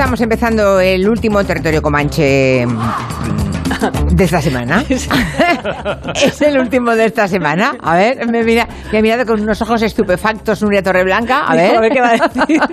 Estamos 0.00 0.22
empezando 0.22 0.80
el 0.80 1.06
último 1.06 1.44
territorio 1.44 1.82
comanche 1.82 2.66
de 4.10 4.24
esta 4.24 4.42
semana. 4.42 4.84
es 6.14 6.42
el 6.42 6.58
último 6.58 6.94
de 6.94 7.06
esta 7.06 7.28
semana. 7.28 7.76
A 7.80 7.96
ver, 7.96 8.26
me, 8.28 8.42
mira, 8.42 8.68
me 8.92 8.98
ha 8.98 9.02
mirado 9.02 9.24
con 9.24 9.40
unos 9.40 9.60
ojos 9.62 9.82
estupefactos 9.82 10.62
Nuria 10.62 10.82
Torreblanca. 10.82 11.44
A 11.46 11.54
ver. 11.54 11.76
A 11.76 11.80
ver 11.80 11.92
qué 11.92 12.00
va 12.00 12.10
a 12.10 12.28
decir. 12.28 12.60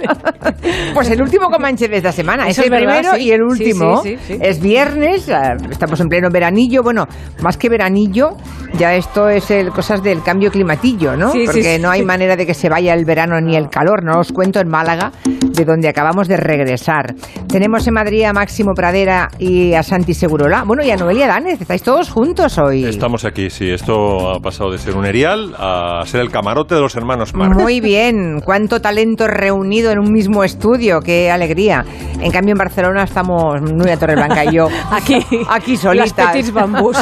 Pues 0.93 1.09
el 1.09 1.21
último 1.21 1.49
Comanche 1.49 1.87
de 1.87 1.97
esta 1.97 2.11
semana. 2.11 2.47
Eso 2.47 2.61
es 2.61 2.67
el 2.67 2.71
verdad, 2.71 2.93
primero 2.95 3.15
sí. 3.15 3.23
y 3.23 3.31
el 3.31 3.43
último. 3.43 4.01
sí, 4.01 4.17
sí, 4.17 4.33
sí. 4.33 4.39
Es 4.41 4.59
viernes, 4.59 5.29
ah, 5.29 5.55
estamos 5.69 5.99
en 5.99 6.07
pleno 6.07 6.29
veranillo. 6.31 6.81
Bueno, 6.81 7.05
más 7.41 7.57
que 7.57 7.69
veranillo, 7.69 8.37
ya 8.73 8.95
esto 8.95 9.29
es 9.29 9.51
el, 9.51 9.69
cosas 9.69 10.01
del 10.01 10.23
cambio 10.23 10.51
climatillo, 10.51 11.15
¿no? 11.15 11.31
Sí, 11.31 11.41
sí, 11.41 11.45
Porque 11.45 11.79
no 11.79 11.89
hay 11.89 12.03
manera 12.03 12.35
de 12.35 12.45
que 12.45 12.53
se 12.53 12.69
vaya 12.69 12.93
el 12.93 13.05
verano 13.05 13.39
ni 13.39 13.55
el 13.55 13.69
calor. 13.69 14.03
No 14.03 14.19
os 14.19 14.31
cuento 14.31 14.59
en 14.59 14.67
Málaga, 14.67 15.11
de 15.25 15.65
donde 15.65 15.87
acabamos 15.87 16.27
de 16.27 16.37
regresar. 16.37 17.13
Tenemos 17.47 17.87
en 17.87 17.93
Madrid 17.93 18.23
a 18.23 18.33
Máximo 18.33 18.73
Pradera 18.73 19.29
y 19.37 19.73
a 19.73 19.83
Santi 19.83 20.13
Segurola. 20.13 20.63
Bueno, 20.65 20.83
y 20.83 20.91
a 20.91 20.95
Noelia 20.95 21.26
Estáis 21.27 21.83
todos 21.83 22.09
juntos 22.09 22.57
hoy. 22.57 22.85
Estamos 22.85 23.25
aquí, 23.25 23.49
sí. 23.49 23.69
Esto 23.69 24.31
ha 24.31 24.39
pasado 24.39 24.71
de 24.71 24.77
ser 24.77 24.95
un 24.95 25.05
erial 25.05 25.53
a 25.59 26.01
ser 26.05 26.21
el 26.21 26.31
camarote 26.31 26.73
de 26.73 26.79
los 26.79 26.95
hermanos 26.95 27.33
Marx. 27.33 27.53
Muy 27.53 27.81
bien, 27.81 28.39
cuánto 28.45 28.79
talento 28.79 29.27
reunido 29.27 29.91
en 29.91 29.99
un 29.99 30.13
mismo 30.13 30.45
estudio, 30.45 31.01
qué 31.01 31.29
alegría. 31.29 31.83
En 32.21 32.31
cambio 32.31 32.53
en 32.53 32.57
Barcelona 32.57 33.03
estamos 33.03 33.61
Nuria 33.61 33.97
Torreblanca 33.97 34.45
y 34.45 34.55
yo 34.55 34.69
Aquí, 34.91 35.17
aquí 35.49 35.73
las 35.73 35.81
solitas. 35.81 36.31
Petits 36.31 36.53
Bambús. 36.53 36.97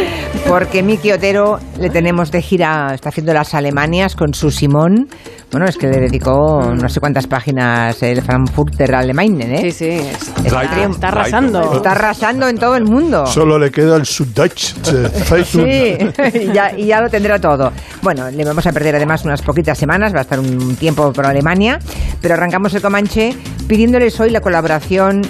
Porque 0.46 0.82
Miki 0.82 1.12
Otero 1.12 1.58
le 1.78 1.88
tenemos 1.88 2.30
de 2.30 2.42
gira, 2.42 2.92
está 2.92 3.08
haciendo 3.08 3.32
las 3.32 3.54
Alemanias 3.54 4.14
con 4.14 4.34
su 4.34 4.50
Simón. 4.50 5.08
Bueno, 5.50 5.66
es 5.66 5.76
que 5.76 5.88
le 5.88 5.98
dedicó 5.98 6.72
no 6.74 6.88
sé 6.88 7.00
cuántas 7.00 7.26
páginas 7.26 8.00
el 8.04 8.22
Frankfurter 8.22 8.94
Allgemeine, 8.94 9.56
¿eh? 9.56 9.60
Sí, 9.62 9.72
sí. 9.72 9.88
es- 9.90 10.28
Está, 10.44 10.62
Está, 10.62 10.82
está 10.84 11.08
arrasando. 11.08 11.72
está 11.74 11.90
arrasando 11.90 12.48
en 12.48 12.56
todo 12.56 12.76
el 12.76 12.84
mundo. 12.84 13.26
Solo 13.26 13.58
le 13.58 13.70
queda 13.72 13.96
el 13.96 14.06
Süddeutsche 14.06 14.74
Zeitung. 15.24 15.64
Sí, 15.66 16.38
y 16.48 16.52
ya, 16.52 16.72
y 16.76 16.86
ya 16.86 17.00
lo 17.00 17.08
tendrá 17.10 17.40
todo. 17.40 17.72
Bueno, 18.02 18.30
le 18.30 18.44
vamos 18.44 18.64
a 18.66 18.72
perder 18.72 18.94
además 18.94 19.24
unas 19.24 19.42
poquitas 19.42 19.76
semanas, 19.76 20.14
va 20.14 20.20
a 20.20 20.22
estar 20.22 20.38
un 20.38 20.76
tiempo 20.76 21.12
por 21.12 21.26
Alemania, 21.26 21.80
pero 22.22 22.34
arrancamos 22.34 22.72
el 22.74 22.82
Comanche 22.82 23.34
pidiéndoles 23.66 24.20
hoy 24.20 24.30
la 24.30 24.40
colaboración 24.40 25.22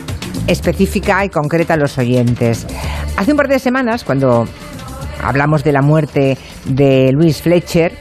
específica 0.47 1.25
y 1.25 1.31
concreta 1.31 1.75
a 1.75 1.77
los 1.79 1.97
oyentes. 1.97 2.67
Hace 3.17 3.31
un 3.33 3.37
par 3.39 3.49
de 3.49 3.59
semanas, 3.59 4.05
cuando 4.05 4.47
hablamos 5.23 5.65
de 5.65 5.73
la 5.73 5.81
muerte 5.83 6.37
de 6.67 7.11
Luis 7.13 7.41
Fletcher, 7.43 7.93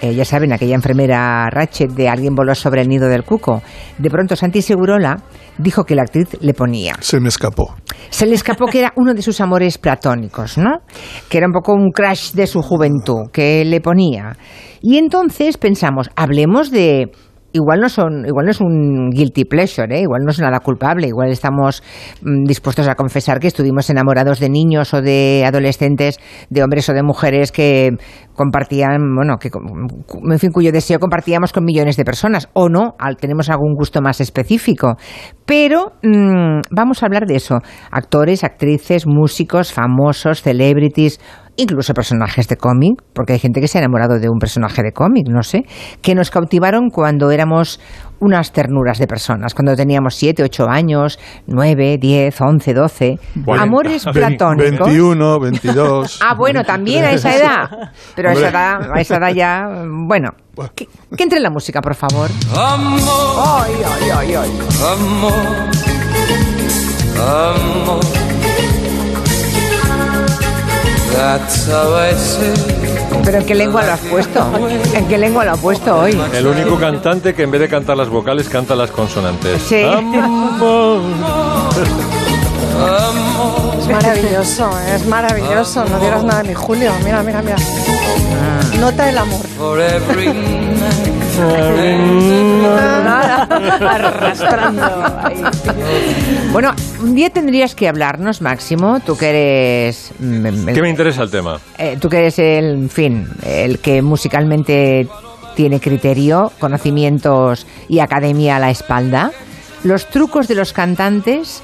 eh, 0.00 0.14
ya 0.14 0.24
saben, 0.24 0.52
aquella 0.52 0.74
enfermera 0.74 1.48
Ratchet 1.50 1.90
de 1.92 2.08
Alguien 2.08 2.34
voló 2.34 2.54
sobre 2.54 2.82
el 2.82 2.88
nido 2.88 3.08
del 3.08 3.24
cuco, 3.24 3.62
de 3.98 4.10
pronto 4.10 4.36
Santi 4.36 4.62
Segurola 4.62 5.16
dijo 5.58 5.84
que 5.84 5.94
la 5.94 6.02
actriz 6.02 6.36
le 6.40 6.54
ponía. 6.54 6.94
Se 7.00 7.20
me 7.20 7.28
escapó. 7.28 7.74
Se 8.10 8.26
le 8.26 8.34
escapó 8.34 8.66
que 8.66 8.80
era 8.80 8.92
uno 8.96 9.14
de 9.14 9.22
sus 9.22 9.40
amores 9.40 9.78
platónicos, 9.78 10.58
¿no? 10.58 10.80
Que 11.28 11.38
era 11.38 11.46
un 11.46 11.52
poco 11.52 11.72
un 11.72 11.90
crash 11.90 12.32
de 12.32 12.46
su 12.46 12.62
juventud, 12.62 13.30
que 13.32 13.64
le 13.64 13.80
ponía. 13.80 14.36
Y 14.80 14.98
entonces 14.98 15.56
pensamos, 15.56 16.10
hablemos 16.14 16.70
de... 16.70 17.10
Igual 17.56 17.80
no, 17.80 17.88
son, 17.88 18.26
igual 18.26 18.44
no 18.44 18.50
es 18.50 18.60
un 18.60 19.08
guilty 19.10 19.46
pleasure, 19.46 19.88
¿eh? 19.96 20.02
igual 20.02 20.22
no 20.24 20.30
es 20.30 20.38
nada 20.38 20.60
culpable, 20.60 21.06
igual 21.08 21.30
estamos 21.30 21.82
mm, 22.20 22.44
dispuestos 22.44 22.86
a 22.86 22.94
confesar 22.94 23.38
que 23.40 23.46
estuvimos 23.46 23.88
enamorados 23.88 24.40
de 24.40 24.50
niños 24.50 24.92
o 24.92 25.00
de 25.00 25.42
adolescentes, 25.46 26.18
de 26.50 26.62
hombres 26.62 26.86
o 26.90 26.92
de 26.92 27.02
mujeres 27.02 27.52
que 27.52 27.92
compartían, 28.34 29.14
bueno, 29.14 29.38
que, 29.38 29.48
en 29.48 30.38
fin, 30.38 30.50
cuyo 30.52 30.70
deseo 30.70 30.98
compartíamos 31.00 31.54
con 31.54 31.64
millones 31.64 31.96
de 31.96 32.04
personas, 32.04 32.48
o 32.52 32.68
no, 32.68 32.94
al- 32.98 33.16
tenemos 33.16 33.48
algún 33.48 33.74
gusto 33.74 34.02
más 34.02 34.20
específico. 34.20 34.96
Pero 35.46 35.92
mm, 36.02 36.60
vamos 36.70 37.02
a 37.02 37.06
hablar 37.06 37.24
de 37.26 37.36
eso. 37.36 37.60
Actores, 37.90 38.44
actrices, 38.44 39.06
músicos, 39.06 39.72
famosos, 39.72 40.42
celebrities, 40.42 41.20
incluso 41.56 41.94
personajes 41.94 42.48
de 42.48 42.56
cómic, 42.56 43.02
porque 43.12 43.34
hay 43.34 43.38
gente 43.38 43.60
que 43.60 43.68
se 43.68 43.78
ha 43.78 43.80
enamorado 43.80 44.18
de 44.18 44.28
un 44.28 44.38
personaje 44.38 44.82
de 44.82 44.92
cómic, 44.92 45.26
no 45.28 45.42
sé, 45.42 45.64
que 46.02 46.14
nos 46.14 46.30
cautivaron 46.30 46.90
cuando 46.90 47.30
éramos 47.30 47.80
unas 48.18 48.52
ternuras 48.52 48.98
de 48.98 49.06
personas, 49.06 49.54
cuando 49.54 49.74
teníamos 49.76 50.14
7, 50.14 50.42
8 50.42 50.68
años, 50.68 51.18
9, 51.46 51.98
10, 51.98 52.40
11, 52.40 52.74
12. 52.74 53.18
Cuarenta. 53.44 53.62
Amores 53.62 54.04
platónicos. 54.04 54.86
21, 54.86 55.40
22. 55.40 56.20
Ah, 56.22 56.34
bueno, 56.34 56.64
también 56.64 57.04
a 57.04 57.12
esa 57.12 57.34
edad. 57.34 57.70
Pero 58.14 58.30
a 58.30 58.32
esa 58.32 58.48
edad, 58.48 58.92
a 58.94 59.00
esa 59.00 59.16
edad 59.16 59.34
ya, 59.34 59.66
bueno. 60.06 60.30
Que, 60.74 60.86
que 61.14 61.22
entre 61.22 61.40
la 61.40 61.50
música, 61.50 61.82
por 61.82 61.94
favor. 61.94 62.30
Amor, 62.56 63.00
Ay, 63.44 63.74
ay, 63.84 64.10
ay, 64.10 64.34
ay. 64.34 64.50
amor, 64.94 65.32
amor. 67.20 68.25
Pero 73.24 73.38
¿en 73.38 73.44
qué 73.46 73.54
lengua 73.54 73.84
lo 73.84 73.92
has 73.92 74.00
puesto? 74.00 74.44
¿En 74.94 75.06
qué 75.06 75.18
lengua 75.18 75.44
lo 75.44 75.52
has 75.52 75.58
puesto 75.60 75.98
hoy? 75.98 76.18
El 76.34 76.46
único 76.46 76.78
cantante 76.78 77.34
que 77.34 77.42
en 77.42 77.50
vez 77.50 77.60
de 77.60 77.68
cantar 77.68 77.96
las 77.96 78.08
vocales 78.08 78.48
canta 78.48 78.74
las 78.76 78.90
consonantes. 78.90 79.62
Sí. 79.62 79.82
Amor. 79.82 81.00
Es 83.78 83.86
maravilloso, 83.88 84.70
es 84.94 85.06
maravilloso. 85.06 85.84
No 85.84 85.98
digas 85.98 86.24
nada 86.24 86.42
de 86.42 86.48
mi 86.48 86.54
Julio. 86.54 86.92
Mira, 87.04 87.22
mira, 87.22 87.42
mira. 87.42 87.56
Nota 88.78 89.08
el 89.08 89.18
amor. 89.18 89.40
Arrastrando. 93.80 94.82
ahí. 95.22 95.42
Bueno, 96.52 96.72
un 97.02 97.14
día 97.14 97.30
tendrías 97.30 97.74
que 97.74 97.88
hablarnos, 97.88 98.40
Máximo, 98.40 99.00
tú 99.04 99.16
que 99.16 99.28
eres... 99.86 100.12
mm, 100.18 100.46
el- 100.46 100.74
¿Qué 100.74 100.82
me 100.82 100.90
interesa 100.90 101.22
el 101.22 101.30
tema? 101.30 101.58
eh, 101.78 101.96
tú 102.00 102.08
que 102.08 102.18
eres 102.18 102.38
el, 102.38 102.64
en 102.74 102.90
fin, 102.90 103.28
el 103.44 103.78
que 103.78 104.02
musicalmente 104.02 105.08
tiene 105.54 105.80
criterio, 105.80 106.52
conocimientos 106.58 107.66
y 107.88 108.00
academia 108.00 108.56
a 108.56 108.58
la 108.58 108.70
espalda, 108.70 109.30
los 109.84 110.06
trucos 110.06 110.48
de 110.48 110.54
los 110.54 110.72
cantantes, 110.72 111.62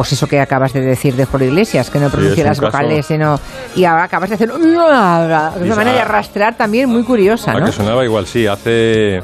pues 0.00 0.12
eso 0.14 0.26
que 0.26 0.40
acabas 0.40 0.72
de 0.72 0.80
decir 0.80 1.14
de 1.14 1.26
Julio 1.26 1.48
Iglesias, 1.48 1.90
que 1.90 1.98
no 1.98 2.08
pronuncia 2.08 2.42
es 2.42 2.44
un 2.44 2.48
las 2.48 2.60
vocales, 2.72 3.04
sino, 3.04 3.38
y 3.76 3.84
ahora 3.84 4.04
acabas 4.04 4.30
de 4.30 4.36
hacer 4.36 4.50
una 4.50 5.50
manera 5.76 5.92
de 5.92 6.00
arrastrar 6.00 6.56
también 6.56 6.88
muy 6.88 7.02
curiosa, 7.04 7.50
¿A 7.52 7.60
¿no? 7.60 7.66
que 7.66 7.72
sonaba 7.72 8.02
igual? 8.02 8.24
Sí, 8.26 8.46
hace, 8.46 9.18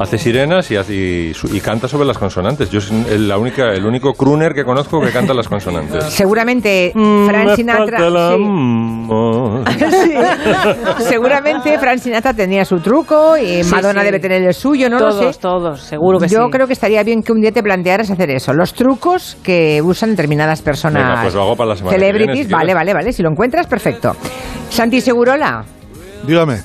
hace 0.00 0.18
sirenas 0.18 0.68
y, 0.72 0.76
hace- 0.76 1.32
y 1.52 1.60
canta 1.60 1.86
sobre 1.86 2.06
las 2.08 2.18
consonantes. 2.18 2.70
Yo 2.70 2.80
soy 2.80 3.06
el, 3.08 3.28
la 3.28 3.38
única, 3.38 3.68
el 3.72 3.84
único 3.86 4.14
crooner 4.14 4.52
que 4.52 4.64
conozco 4.64 5.00
que 5.00 5.12
canta 5.12 5.32
las 5.32 5.46
consonantes. 5.48 6.02
Seguramente 6.08 6.90
Mm, 6.92 7.26
Frank 7.28 7.46
me 7.50 7.56
Sinatra... 7.56 7.98
falta 7.98 8.06
el 8.06 8.12
sí. 8.38 8.44
amor. 8.44 9.64
Sí. 10.98 11.04
Seguramente 11.04 11.78
Frank 11.78 11.98
Sinatra 11.98 12.34
tenía 12.34 12.64
su 12.64 12.80
truco 12.80 13.36
y 13.36 13.62
Madonna 13.64 14.00
sí. 14.00 14.06
debe 14.06 14.18
tener 14.18 14.42
el 14.42 14.54
suyo, 14.54 14.88
no 14.90 14.98
todos, 14.98 15.22
lo 15.24 15.32
sé. 15.32 15.38
todos, 15.38 15.80
seguro 15.82 16.18
que 16.18 16.28
Yo 16.28 16.44
sí. 16.46 16.50
creo 16.50 16.66
que 16.66 16.72
estaría 16.72 17.02
bien 17.04 17.22
que 17.22 17.32
un 17.32 17.40
día 17.40 17.52
te 17.52 17.62
plantearas 17.62 18.10
hacer 18.10 18.30
eso. 18.30 18.52
Los 18.52 18.74
trucos 18.74 19.36
que 19.42 19.80
usan 19.82 20.15
determinadas 20.16 20.62
personas. 20.62 21.02
Venga, 21.02 21.22
pues 21.22 21.34
lo 21.34 21.42
hago 21.42 21.56
para 21.56 21.68
la 21.70 21.76
semana 21.76 21.94
que 21.94 22.00
Celebrities, 22.00 22.32
viene, 22.32 22.48
si 22.48 22.52
vale, 22.52 22.74
vale, 22.74 22.94
vale. 22.94 23.12
Si 23.12 23.22
lo 23.22 23.30
encuentras, 23.30 23.66
perfecto. 23.66 24.16
Santi 24.70 25.00
Segurola, 25.00 25.64
Dígame. 26.26 26.60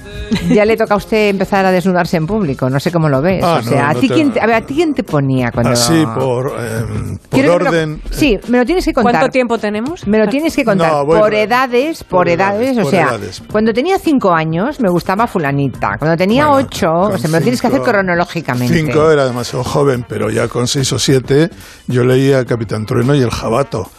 ya 0.49 0.63
le 0.65 0.77
toca 0.77 0.93
a 0.93 0.97
usted 0.97 1.29
empezar 1.29 1.65
a 1.65 1.71
desnudarse 1.71 2.17
en 2.17 2.25
público. 2.25 2.69
No 2.69 2.79
sé 2.79 2.91
cómo 2.91 3.09
lo 3.09 3.21
ves. 3.21 3.43
Ah, 3.43 3.57
o 3.59 3.63
sea, 3.63 3.81
no, 3.83 3.87
¿a, 3.89 3.93
no 3.93 3.99
ti 3.99 4.07
te- 4.07 4.13
quién 4.13 4.31
te, 4.31 4.39
a 4.41 4.45
ver, 4.45 4.55
¿a 4.55 4.61
ti 4.61 4.73
quién 4.75 4.93
te 4.93 5.03
ponía 5.03 5.51
cuando.? 5.51 5.71
Así 5.73 6.05
por, 6.15 6.53
eh, 6.59 7.17
por 7.29 7.39
me 7.39 7.45
lo- 7.45 7.53
orden. 7.55 8.01
sí, 8.11 8.37
me 8.47 8.57
lo 8.59 8.65
tienes 8.65 8.85
que 8.85 8.93
contar. 8.93 9.13
¿Cuánto 9.13 9.29
tiempo 9.31 9.57
tenemos? 9.57 10.07
Me 10.07 10.17
lo 10.19 10.27
tienes 10.27 10.55
que 10.55 10.63
contar. 10.63 10.91
No, 10.91 11.05
voy- 11.05 11.19
por 11.19 11.33
edades, 11.33 12.03
por, 12.03 12.19
por 12.19 12.29
edades, 12.29 12.61
edades, 12.61 12.77
o 12.77 12.81
por 12.83 12.91
sea, 12.91 13.07
edades. 13.09 13.43
cuando 13.51 13.73
tenía 13.73 13.99
cinco 13.99 14.33
años 14.33 14.79
me 14.79 14.89
gustaba 14.89 15.27
fulanita. 15.27 15.97
Cuando 15.99 16.15
tenía 16.17 16.47
Bueno, 16.47 16.67
ocho, 16.67 16.91
o 16.91 17.17
sea, 17.17 17.29
me 17.29 17.37
lo 17.39 17.41
tienes 17.43 17.61
que 17.61 17.67
hacer 17.67 17.81
cronológicamente. 17.81 18.73
Cinco 18.73 19.11
era 19.11 19.25
demasiado 19.25 19.63
joven, 19.63 20.05
pero 20.07 20.29
ya 20.29 20.47
con 20.47 20.67
seis 20.67 20.91
o 20.93 20.99
siete 20.99 21.49
yo 21.87 22.03
leía 22.03 22.45
Capitán 22.45 22.85
Trueno 22.85 23.13
y 23.15 23.21
El 23.21 23.31
Jabato. 23.31 23.89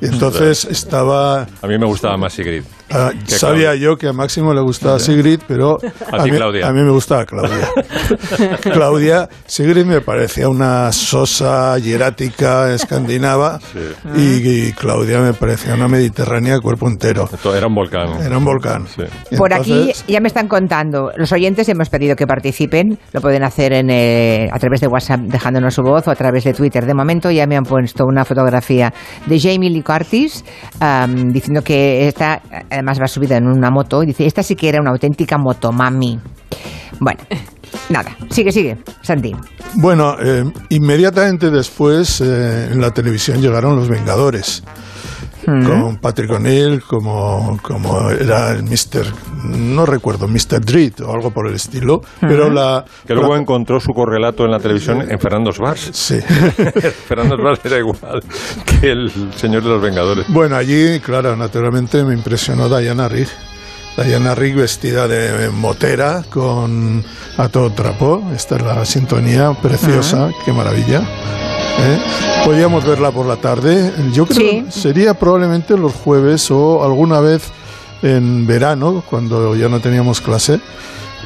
Y 0.00 0.06
entonces 0.06 0.64
estaba... 0.64 1.42
A 1.62 1.66
mí 1.66 1.76
me 1.78 1.86
gustaba 1.86 2.16
más 2.16 2.32
Sigrid. 2.32 2.62
Ah, 2.90 3.10
sabía 3.26 3.70
Claudia. 3.70 3.74
yo 3.76 3.96
que 3.96 4.08
a 4.08 4.12
Máximo 4.12 4.52
le 4.54 4.60
gustaba 4.60 4.98
Sigrid, 4.98 5.40
pero 5.46 5.78
A 6.12 6.22
ti, 6.22 6.30
mí, 6.30 6.36
Claudia. 6.36 6.66
a 6.68 6.72
mí 6.72 6.82
me 6.82 6.90
gustaba 6.90 7.24
Claudia. 7.24 7.68
Claudia, 8.62 9.28
Sigrid 9.46 9.84
me 9.84 10.00
parecía 10.00 10.48
una 10.48 10.90
sosa 10.92 11.78
hierática 11.78 12.72
escandinava 12.72 13.58
y, 14.16 14.68
y 14.68 14.72
Claudia 14.72 15.20
me 15.20 15.32
parecía 15.32 15.74
una 15.74 15.88
mediterránea 15.88 16.60
cuerpo 16.60 16.88
entero. 16.88 17.28
Esto 17.32 17.54
Era 17.54 17.66
un 17.66 17.74
volcán. 17.74 18.20
Era 18.22 18.38
un 18.38 18.44
volcán. 18.44 18.86
Sí. 18.86 19.36
Por 19.36 19.52
aquí 19.52 19.92
ya 20.06 20.20
me 20.20 20.28
están 20.28 20.48
contando. 20.48 21.12
Los 21.16 21.32
oyentes 21.32 21.68
hemos 21.68 21.88
pedido 21.88 22.16
que 22.16 22.26
participen. 22.26 22.98
Lo 23.12 23.20
pueden 23.20 23.42
hacer 23.44 23.72
en, 23.72 23.90
eh, 23.90 24.48
a 24.52 24.58
través 24.58 24.80
de 24.80 24.86
WhatsApp 24.88 25.20
dejándonos 25.20 25.74
su 25.74 25.82
voz 25.82 26.06
o 26.08 26.10
a 26.10 26.14
través 26.14 26.44
de 26.44 26.52
Twitter. 26.54 26.86
De 26.86 26.94
momento 26.94 27.30
ya 27.30 27.46
me 27.46 27.56
han 27.56 27.64
puesto 27.64 28.04
una 28.06 28.24
fotografía 28.24 28.92
de 29.26 29.40
Jamie 29.40 29.70
Lee 29.70 29.82
Curtis 29.82 30.44
am, 30.80 31.32
diciendo 31.32 31.62
que 31.62 32.08
esta 32.08 32.40
además 32.78 33.00
va 33.00 33.08
subida 33.08 33.36
en 33.36 33.46
una 33.46 33.70
moto 33.70 34.02
y 34.02 34.06
dice, 34.06 34.26
esta 34.26 34.42
sí 34.42 34.54
que 34.54 34.68
era 34.68 34.80
una 34.80 34.90
auténtica 34.90 35.38
motomami. 35.38 36.18
Bueno, 37.00 37.20
Nada, 37.90 38.16
sigue, 38.30 38.52
sigue, 38.52 38.76
Santi. 39.02 39.34
Bueno, 39.74 40.16
eh, 40.20 40.44
inmediatamente 40.70 41.50
después 41.50 42.20
eh, 42.20 42.68
en 42.70 42.80
la 42.80 42.90
televisión 42.90 43.40
llegaron 43.40 43.76
Los 43.76 43.88
Vengadores. 43.88 44.62
Con 45.48 45.96
Patrick 45.96 46.30
O'Neill 46.30 46.82
como, 46.82 47.58
como 47.62 48.10
era 48.10 48.50
el 48.52 48.62
Mr. 48.64 49.06
No 49.44 49.86
recuerdo, 49.86 50.28
Mr. 50.28 50.60
Dread 50.64 51.00
o 51.00 51.12
algo 51.14 51.30
por 51.30 51.46
el 51.48 51.54
estilo. 51.54 52.02
Pero 52.20 52.50
la. 52.50 52.84
Que 53.06 53.14
luego 53.14 53.34
la- 53.34 53.40
encontró 53.40 53.80
su 53.80 53.94
correlato 53.94 54.44
en 54.44 54.50
la 54.50 54.58
televisión 54.60 55.10
en 55.10 55.18
Fernando 55.18 55.50
Svars. 55.52 55.90
Sí. 55.92 56.20
Fernando 57.08 57.36
Svars 57.36 57.60
era 57.64 57.78
igual 57.78 58.22
que 58.80 58.90
el 58.92 59.10
señor 59.36 59.62
de 59.62 59.68
los 59.70 59.80
Vengadores. 59.82 60.26
Bueno, 60.28 60.56
allí, 60.56 61.00
claro, 61.00 61.34
naturalmente 61.36 62.04
me 62.04 62.14
impresionó 62.14 62.68
Diana 62.68 63.08
Rigg. 63.08 63.28
Diana 64.04 64.34
Rigg 64.34 64.54
vestida 64.54 65.08
de 65.08 65.48
motera 65.50 66.22
con 66.30 67.02
a 67.36 67.48
todo 67.48 67.72
trapo. 67.72 68.22
Esta 68.34 68.56
es 68.56 68.62
la 68.62 68.84
sintonía 68.84 69.52
preciosa, 69.60 70.30
qué 70.44 70.52
maravilla. 70.52 71.02
¿Eh? 71.78 71.98
Podíamos 72.44 72.84
verla 72.84 73.10
por 73.10 73.26
la 73.26 73.36
tarde. 73.36 73.92
Yo 74.12 74.26
creo 74.26 74.38
Sí. 74.50 74.64
que 74.64 74.70
sería 74.72 75.14
probablemente 75.14 75.76
los 75.76 75.92
jueves 75.92 76.50
o 76.50 76.84
alguna 76.84 77.20
vez 77.20 77.42
en 78.02 78.46
verano, 78.46 79.02
cuando 79.08 79.54
ya 79.56 79.68
no 79.68 79.80
teníamos 79.80 80.20
clase. 80.20 80.60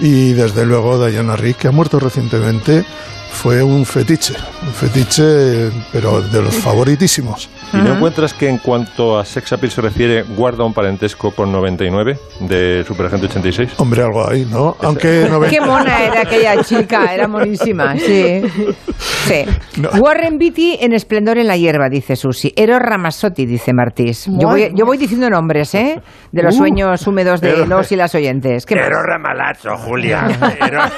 Y 0.00 0.32
desde 0.32 0.64
luego 0.64 1.04
Diana 1.06 1.36
Rigg, 1.36 1.56
que 1.56 1.68
ha 1.68 1.72
muerto 1.72 1.98
recientemente, 2.00 2.84
fue 3.32 3.62
un 3.62 3.84
fetiche. 3.86 4.34
Un 4.66 4.72
fetiche, 4.72 5.70
pero 5.92 6.22
de 6.22 6.42
los 6.42 6.54
favoritísimos. 6.54 7.48
¿Y 7.72 7.76
no 7.78 7.94
encuentras 7.94 8.34
que 8.34 8.48
en 8.48 8.58
cuanto 8.58 9.18
a 9.18 9.24
sex 9.24 9.52
appeal 9.52 9.70
se 9.70 9.80
refiere, 9.80 10.22
guarda 10.22 10.64
un 10.64 10.74
parentesco 10.74 11.30
con 11.30 11.50
99 11.50 12.18
de 12.40 12.84
Superagente 12.84 13.26
86? 13.26 13.74
Hombre, 13.78 14.02
algo 14.02 14.28
ahí, 14.28 14.46
¿no? 14.50 14.76
Aunque 14.80 15.26
no 15.30 15.40
Qué 15.40 15.60
mona 15.60 16.04
era 16.04 16.22
aquella 16.22 16.62
chica, 16.62 17.14
era 17.14 17.28
monísima, 17.28 17.96
sí. 17.96 18.42
sí. 18.98 19.44
No. 19.80 19.90
Warren 20.00 20.38
Beatty 20.38 20.78
en 20.80 20.92
Esplendor 20.92 21.38
en 21.38 21.46
la 21.46 21.56
hierba, 21.56 21.88
dice 21.88 22.16
Susi. 22.16 22.52
Eros 22.56 22.80
Ramazzotti, 22.80 23.46
dice 23.46 23.72
Martís. 23.72 24.26
Yo 24.26 24.48
voy, 24.48 24.70
yo 24.74 24.84
voy 24.84 24.98
diciendo 24.98 25.30
nombres, 25.30 25.74
¿eh? 25.74 26.00
De 26.30 26.42
los 26.42 26.56
sueños 26.56 27.06
húmedos 27.06 27.40
de 27.40 27.66
los 27.66 27.90
y 27.90 27.96
las 27.96 28.14
oyentes. 28.14 28.66
¿Qué 28.66 28.76
más? 28.76 28.88
Ramalazo, 28.88 29.76
Julia. 29.76 30.26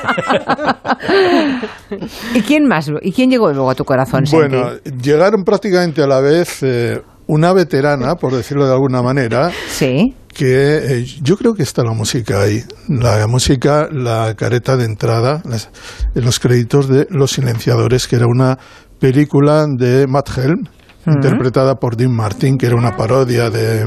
¿Y 2.34 2.40
quién 2.42 2.66
más? 2.66 2.90
¿Y 3.02 3.12
quién 3.12 3.30
llegó 3.30 3.52
luego 3.52 3.70
a 3.70 3.74
tu 3.74 3.84
corazón, 3.84 4.26
Santi? 4.26 4.56
Bueno, 4.56 4.70
llegaron 5.00 5.44
prácticamente 5.44 6.02
a 6.02 6.06
la 6.06 6.20
vez 6.20 6.53
eh, 6.62 7.00
una 7.26 7.52
veterana, 7.52 8.14
por 8.16 8.34
decirlo 8.34 8.66
de 8.66 8.72
alguna 8.72 9.02
manera, 9.02 9.50
Sí. 9.68 10.14
que 10.28 10.76
eh, 11.00 11.04
yo 11.22 11.36
creo 11.36 11.54
que 11.54 11.62
está 11.62 11.82
la 11.82 11.92
música 11.92 12.42
ahí. 12.42 12.62
La 12.88 13.26
música, 13.26 13.88
la 13.90 14.34
careta 14.36 14.76
de 14.76 14.84
entrada, 14.84 15.40
las- 15.44 15.70
en 16.14 16.24
los 16.24 16.38
créditos 16.38 16.88
de 16.88 17.06
Los 17.10 17.32
Silenciadores, 17.32 18.06
que 18.08 18.16
era 18.16 18.26
una 18.26 18.58
película 19.00 19.66
de 19.68 20.06
Matt 20.06 20.30
Helm, 20.36 20.64
interpretada 21.06 21.74
por 21.74 21.96
Dean 21.96 22.12
Martin, 22.12 22.56
que 22.56 22.66
era 22.66 22.76
una 22.76 22.96
parodia 22.96 23.50
de... 23.50 23.86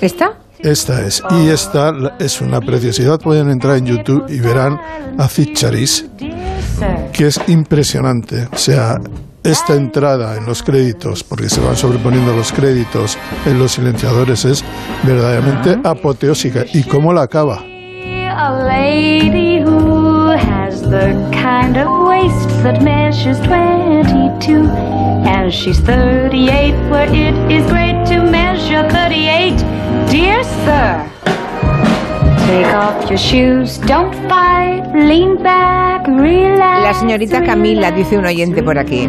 ¿Esta? 0.00 0.38
Esta 0.60 1.04
es. 1.04 1.22
Y 1.30 1.48
esta 1.48 1.92
es 2.20 2.40
una 2.40 2.60
preciosidad. 2.60 3.18
Pueden 3.18 3.50
entrar 3.50 3.76
en 3.76 3.86
YouTube 3.86 4.24
y 4.28 4.38
verán 4.40 4.78
a 5.18 5.28
Cid 5.28 5.54
Charis, 5.54 6.06
que 7.12 7.26
es 7.26 7.40
impresionante. 7.48 8.48
O 8.52 8.56
sea, 8.56 8.94
esta 9.44 9.74
entrada 9.74 10.36
en 10.36 10.46
los 10.46 10.62
créditos, 10.62 11.22
porque 11.22 11.48
se 11.48 11.60
van 11.60 11.76
sobreponiendo 11.76 12.34
los 12.34 12.52
créditos 12.52 13.18
en 13.46 13.58
los 13.58 13.72
silenciadores, 13.72 14.44
es 14.44 14.64
verdaderamente 15.02 15.78
apoteósica. 15.84 16.64
¿Y 16.72 16.82
cómo 16.82 17.12
la 17.12 17.22
acaba? 17.22 17.62
La 36.82 36.92
señorita 36.92 37.42
Camila, 37.42 37.90
dice 37.90 38.18
un 38.18 38.26
oyente 38.26 38.62
por 38.62 38.78
aquí. 38.78 39.08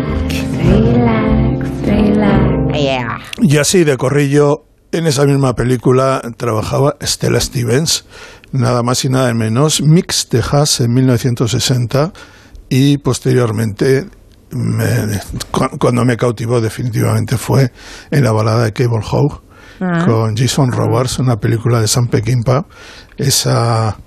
Relax, 0.57 1.69
relax. 1.85 2.73
Yeah. 2.73 3.17
Y 3.41 3.57
así 3.57 3.83
de 3.83 3.97
corrillo, 3.97 4.63
en 4.91 5.07
esa 5.07 5.25
misma 5.25 5.53
película 5.53 6.21
trabajaba 6.37 6.95
Stella 7.01 7.39
Stevens, 7.41 8.05
nada 8.51 8.83
más 8.83 9.03
y 9.05 9.09
nada 9.09 9.33
menos, 9.33 9.81
Mix 9.81 10.29
Texas 10.29 10.79
en 10.79 10.93
1960 10.93 12.13
y 12.69 12.97
posteriormente 12.99 14.05
me- 14.51 15.19
cu- 15.51 15.77
cuando 15.77 16.05
me 16.05 16.15
cautivó 16.15 16.61
definitivamente 16.61 17.37
fue 17.37 17.71
en 18.11 18.23
la 18.23 18.31
balada 18.31 18.63
de 18.63 18.71
Cable 18.73 19.01
Howe 19.11 19.41
con 19.79 20.35
Jason 20.35 20.71
Robards, 20.71 21.19
una 21.19 21.35
película 21.37 21.81
de 21.81 21.87
Sam 21.87 22.07
Peckinpah, 22.07 22.65
esa 23.17 23.97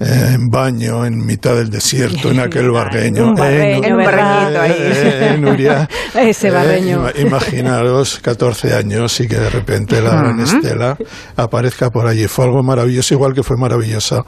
eh, 0.00 0.30
en 0.34 0.46
baño 0.48 1.04
en 1.04 1.18
mitad 1.26 1.54
del 1.56 1.70
desierto, 1.70 2.30
en 2.30 2.40
aquel 2.40 2.70
barreño. 2.72 3.28
Un 3.28 3.34
barreño, 3.34 3.84
En 3.84 3.92
un 3.94 3.98
¿verdad? 3.98 4.52
barreñito 4.52 4.60
ahí. 4.60 4.74
Eh, 6.14 6.24
eh. 6.24 6.30
Ese 6.30 6.50
barreño. 6.50 7.08
ima- 7.10 7.20
imaginaros 7.20 8.18
14 8.20 8.74
años 8.74 9.18
y 9.20 9.26
que 9.28 9.36
de 9.38 9.50
repente 9.50 10.00
la 10.00 10.10
gran 10.14 10.40
Estela 10.40 10.96
aparezca 11.36 11.90
por 11.90 12.06
allí. 12.06 12.26
Fue 12.28 12.44
algo 12.44 12.62
maravilloso, 12.62 13.14
igual 13.14 13.34
que 13.34 13.42
fue 13.42 13.56
maravillosa 13.56 14.22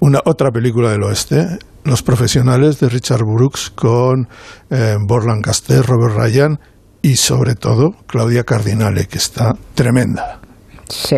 una 0.00 0.20
otra 0.26 0.50
película 0.50 0.90
del 0.90 1.02
oeste, 1.02 1.46
Los 1.84 2.02
Profesionales 2.02 2.78
de 2.78 2.88
Richard 2.90 3.22
Brooks 3.24 3.70
con 3.74 4.28
eh, 4.70 4.96
Burt 5.00 5.24
Lancaster, 5.26 5.82
Robert 5.84 6.14
Ryan 6.16 6.58
y 7.04 7.16
sobre 7.16 7.54
todo 7.54 7.94
Claudia 8.06 8.44
Cardinale, 8.44 9.06
que 9.06 9.18
está 9.18 9.54
tremenda. 9.74 10.40
Sí. 10.88 11.16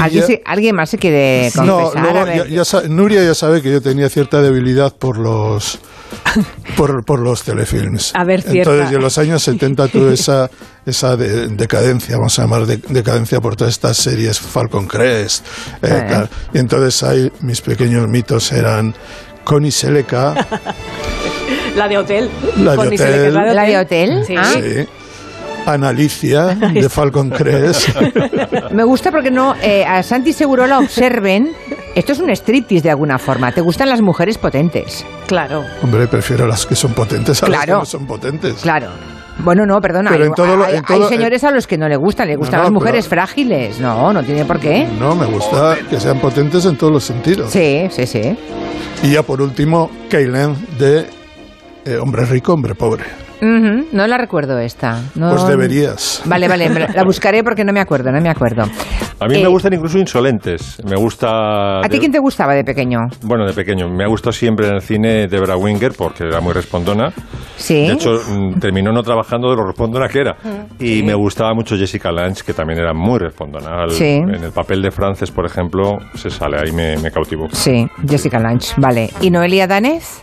¿Alguien, 0.00 0.24
ya- 0.28 0.36
¿Alguien 0.44 0.76
más 0.76 0.90
se 0.90 0.98
quiere 0.98 1.50
No, 1.56 1.78
confesar? 1.80 2.02
luego 2.02 2.18
A 2.20 2.24
ver. 2.24 2.48
ya- 2.48 2.62
ya 2.62 2.88
Nuria 2.88 3.24
ya 3.24 3.34
sabe 3.34 3.60
que 3.60 3.72
yo 3.72 3.82
tenía 3.82 4.08
cierta 4.08 4.40
debilidad 4.40 4.94
por 4.96 5.18
los 5.18 5.78
por, 6.76 7.04
por 7.04 7.18
los 7.20 7.42
telefilms. 7.42 8.12
A 8.14 8.22
ver, 8.24 8.42
cierta. 8.42 8.70
Entonces, 8.72 8.90
yo 8.90 8.96
en 8.98 9.02
los 9.02 9.18
años 9.18 9.42
70 9.42 9.88
tuve 9.88 10.14
esa, 10.14 10.48
esa 10.86 11.16
de- 11.16 11.48
decadencia, 11.48 12.16
vamos 12.16 12.38
a 12.38 12.42
llamar 12.42 12.66
de- 12.66 12.76
decadencia 12.88 13.40
por 13.40 13.56
todas 13.56 13.72
estas 13.74 13.96
series, 13.96 14.38
Falcon 14.40 14.86
Crest, 14.86 15.44
eh, 15.82 15.88
Eh. 15.90 16.06
tal. 16.08 16.30
Y 16.52 16.58
entonces 16.58 17.02
ahí 17.02 17.32
mis 17.40 17.60
pequeños 17.60 18.08
mitos 18.08 18.50
eran 18.52 18.94
Connie 19.44 19.70
Seleca, 19.72 20.34
La 21.76 21.88
de 21.88 21.98
hotel. 21.98 22.30
La 22.58 22.72
de 22.76 22.78
hotel. 22.88 23.34
¿La 23.34 23.64
de 23.64 23.78
hotel? 23.78 24.24
Sí. 24.26 24.34
Ah. 24.36 24.44
sí, 24.54 24.86
Analicia 25.66 26.46
de 26.54 26.88
Falcon 26.88 27.30
Crest. 27.30 27.88
Me 28.72 28.84
gusta 28.84 29.10
porque 29.10 29.30
no 29.30 29.54
eh, 29.62 29.84
a 29.84 30.02
Santi 30.02 30.32
Segurola 30.32 30.78
observen. 30.78 31.52
Esto 31.94 32.12
es 32.12 32.18
un 32.18 32.28
striptease 32.30 32.82
de 32.82 32.90
alguna 32.90 33.18
forma. 33.18 33.50
¿Te 33.52 33.60
gustan 33.62 33.88
las 33.88 34.02
mujeres 34.02 34.36
potentes? 34.36 35.06
Claro. 35.26 35.64
Hombre, 35.82 36.06
prefiero 36.06 36.46
las 36.46 36.66
que 36.66 36.74
son 36.74 36.92
potentes 36.92 37.42
a 37.42 37.48
las 37.48 37.60
que 37.60 37.64
Claro. 37.66 37.78
no 37.80 37.84
son 37.86 38.06
potentes. 38.06 38.54
Claro. 38.62 38.88
Bueno, 39.38 39.64
no, 39.66 39.80
perdona. 39.80 40.10
Pero 40.10 40.24
hay, 40.24 40.28
en 40.28 40.34
todo 40.34 40.56
lo- 40.56 40.64
hay- 40.64 40.76
en 40.76 40.82
todo- 40.82 41.02
hay 41.04 41.08
señores 41.08 41.42
a 41.44 41.50
los 41.50 41.66
que 41.66 41.78
no 41.78 41.88
le 41.88 41.96
gustan, 41.96 42.28
le 42.28 42.36
gustan 42.36 42.58
no, 42.58 42.64
las 42.64 42.72
mujeres 42.72 43.06
pero- 43.08 43.22
frágiles. 43.22 43.80
No, 43.80 44.12
no 44.12 44.22
tiene 44.22 44.44
por 44.44 44.60
qué. 44.60 44.86
No, 44.98 45.14
me 45.16 45.26
gusta 45.26 45.76
que 45.88 45.98
sean 45.98 46.18
potentes 46.20 46.64
en 46.66 46.76
todos 46.76 46.92
los 46.92 47.04
sentidos. 47.04 47.50
Sí, 47.50 47.86
sí, 47.90 48.06
sí. 48.06 48.36
Y 49.02 49.12
ya 49.12 49.22
por 49.22 49.40
último, 49.40 49.90
Kaylen 50.10 50.54
de 50.78 51.06
eh, 51.84 51.96
Hombre 51.96 52.24
Rico, 52.26 52.52
Hombre 52.54 52.74
Pobre. 52.74 53.04
No 53.40 54.06
la 54.06 54.16
recuerdo 54.16 54.58
esta. 54.58 55.02
No- 55.16 55.28
Pues 55.30 55.46
deberías. 55.46 56.22
Vale, 56.26 56.48
vale, 56.48 56.70
la 56.70 57.04
buscaré 57.04 57.42
porque 57.44 57.62
no 57.62 57.74
me 57.74 57.80
acuerdo, 57.80 58.10
no 58.10 58.18
me 58.22 58.30
acuerdo. 58.30 58.62
A 58.62 59.26
mí 59.26 59.36
Eh, 59.36 59.42
me 59.42 59.48
gustan 59.48 59.74
incluso 59.74 59.98
insolentes. 59.98 60.80
Me 60.88 60.96
gusta... 60.96 61.80
¿A 61.80 61.82
ti 61.82 61.90
de- 61.96 61.98
quién 61.98 62.10
te 62.12 62.18
gustaba 62.20 62.54
de 62.54 62.64
pequeño? 62.64 63.00
Bueno, 63.22 63.44
de 63.44 63.52
pequeño. 63.52 63.90
Me 63.90 64.04
ha 64.04 64.08
gustado 64.08 64.32
siempre 64.32 64.68
en 64.68 64.76
el 64.76 64.80
cine 64.80 65.26
Debra 65.26 65.56
Winger 65.58 65.92
porque 65.92 66.24
era 66.24 66.40
muy 66.40 66.54
respondona. 66.54 67.12
Sí. 67.56 67.86
De 67.86 67.92
hecho, 67.92 68.12
mm, 68.26 68.58
terminó 68.60 68.92
no 68.92 69.02
trabajando 69.02 69.50
de 69.50 69.56
lo 69.56 69.66
respondona 69.66 70.08
que 70.08 70.20
era. 70.20 70.36
Y 70.78 71.02
me 71.02 71.14
gustaba 71.14 71.52
mucho 71.52 71.76
Jessica 71.76 72.10
Lange, 72.10 72.42
que 72.46 72.54
también 72.54 72.78
era 72.78 72.94
muy 72.94 73.18
respondona. 73.18 73.82
Al- 73.82 73.90
Sí. 73.90 74.04
En 74.14 74.42
el 74.42 74.52
papel 74.52 74.80
de 74.80 74.90
Frances, 74.90 75.30
por 75.30 75.44
ejemplo, 75.44 75.98
se 76.14 76.30
sale 76.30 76.56
ahí, 76.58 76.72
me, 76.72 76.96
me 76.96 77.10
cautivó. 77.10 77.46
Sí, 77.52 77.86
Jessica 78.08 78.38
Lange, 78.38 78.72
vale. 78.78 79.10
¿Y 79.20 79.30
Noelia 79.30 79.66
Danez? 79.66 80.22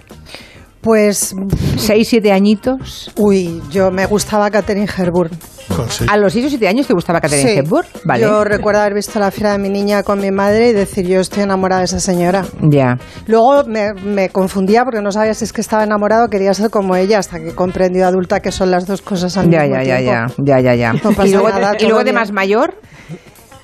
Pues, 0.82 1.36
¿Seis, 1.78 2.08
siete 2.08 2.32
añitos? 2.32 3.12
uy, 3.18 3.62
yo 3.72 3.92
me 3.92 4.06
gustaba 4.08 4.50
Catherine 4.50 4.88
seis- 4.88 6.10
¿A 6.10 6.18
los 6.18 6.34
seis 6.34 6.46
o 6.46 6.50
siete 6.50 6.68
años 6.68 6.88
te 6.88 6.94
gustaba 6.94 7.22
Catherine 7.22 7.52
Sí. 7.54 7.58
Hepburn? 7.60 7.88
Vale. 8.04 8.22
Yo 8.24 8.44
recuerdo 8.44 8.82
haber 8.82 8.96
visto 8.96 9.20
la 9.20 9.30
fiera 9.32 9.52
de 9.54 9.58
mi 9.60 9.70
niña 9.70 10.04
con 10.04 10.20
mi 10.20 10.32
madre 10.32 10.70
y 10.70 10.74
decir, 10.74 11.08
yo 11.08 11.20
estoy 11.20 11.44
enamorada 11.44 11.82
de 11.82 11.86
esa 11.86 12.00
señora. 12.00 12.44
Ya. 12.62 12.98
Luego 13.28 13.64
me, 13.66 13.94
me 13.94 14.30
confundía 14.30 14.84
porque 14.84 15.02
no 15.02 15.12
sabía 15.12 15.34
si 15.36 15.46
es 15.46 15.54
que 15.54 15.62
estaba 15.62 15.84
enamorado 15.84 16.26
o 16.26 16.30
quería 16.30 16.54
ser 16.54 16.70
como 16.72 16.96
ella 16.96 17.20
hasta 17.20 17.40
que 17.40 17.54
comprendí 17.54 18.00
de 18.00 18.06
adulta 18.06 18.40
que 18.40 18.52
son 18.52 18.72
las 18.72 18.86
dos 18.88 19.02
cosas 19.02 19.38
al 19.38 19.50
Ya, 19.50 19.62
mismo 19.62 19.76
ya, 19.78 19.84
ya, 19.84 20.00
ya, 20.02 20.26
tiempo. 20.26 20.44
ya, 20.46 20.60
ya, 20.60 20.76
ya. 20.76 20.94
No 20.94 21.00
pasa 21.16 21.28
y 21.28 21.32
luego, 21.32 21.50
nada, 21.50 21.76
y 21.80 21.84
luego 21.86 22.04
de 22.04 22.14
más 22.14 22.32
mayor, 22.32 22.76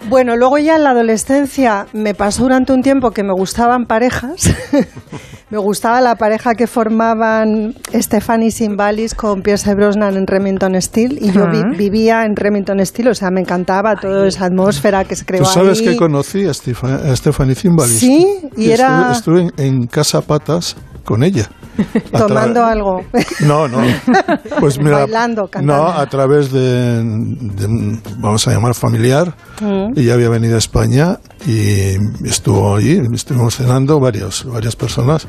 Bueno, 0.09 0.37
luego 0.37 0.57
ya 0.59 0.75
en 0.75 0.83
la 0.83 0.91
adolescencia 0.91 1.87
me 1.91 2.13
pasó 2.13 2.43
durante 2.43 2.71
un 2.71 2.81
tiempo 2.83 3.11
que 3.11 3.23
me 3.23 3.33
gustaban 3.33 3.85
parejas. 3.85 4.53
me 5.49 5.57
gustaba 5.57 6.01
la 6.01 6.15
pareja 6.15 6.55
que 6.55 6.67
formaban 6.67 7.73
Stephanie 7.93 8.51
Simbalis 8.51 9.15
con 9.15 9.41
Pierce 9.41 9.73
Brosnan 9.75 10.17
en 10.17 10.27
Remington 10.27 10.79
Steel 10.81 11.17
y 11.21 11.31
yo 11.31 11.47
vi- 11.49 11.77
vivía 11.77 12.25
en 12.25 12.35
Remington 12.35 12.85
Steel, 12.85 13.07
o 13.09 13.15
sea, 13.15 13.31
me 13.31 13.39
encantaba 13.41 13.95
toda 13.95 14.27
esa 14.27 14.45
atmósfera 14.45 15.05
que 15.05 15.15
se 15.15 15.23
creó 15.25 15.43
Tú 15.43 15.49
sabes 15.49 15.79
ahí. 15.79 15.85
que 15.85 15.95
conocí 15.95 16.45
a, 16.45 16.53
Stephanie 16.53 17.55
Zimbalist. 17.55 17.99
Sí, 17.99 18.27
y 18.57 18.71
era- 18.71 19.13
Estuve, 19.13 19.41
estuve 19.47 19.63
en, 19.63 19.65
en 19.81 19.87
Casa 19.87 20.21
Patas 20.21 20.75
con 21.07 21.23
ella. 21.23 21.49
Tomando 22.11 22.65
algo. 22.65 23.01
No, 23.39 23.67
no. 23.69 23.77
Pues 24.59 24.77
mira, 24.79 24.99
Bailando, 24.99 25.47
cantando. 25.47 25.83
No, 25.83 25.87
a 25.89 26.05
través 26.07 26.51
de, 26.51 27.03
de 27.03 27.99
vamos 28.17 28.45
a 28.47 28.51
llamar 28.51 28.73
familiar. 28.73 29.35
Mm. 29.61 29.93
Ella 29.97 30.13
había 30.15 30.29
venido 30.29 30.55
a 30.55 30.57
España 30.57 31.19
y 31.45 31.95
estuvo 32.27 32.75
allí, 32.75 32.99
estuvimos 33.13 33.55
cenando 33.55 33.99
varios, 33.99 34.43
varias 34.45 34.75
personas 34.75 35.27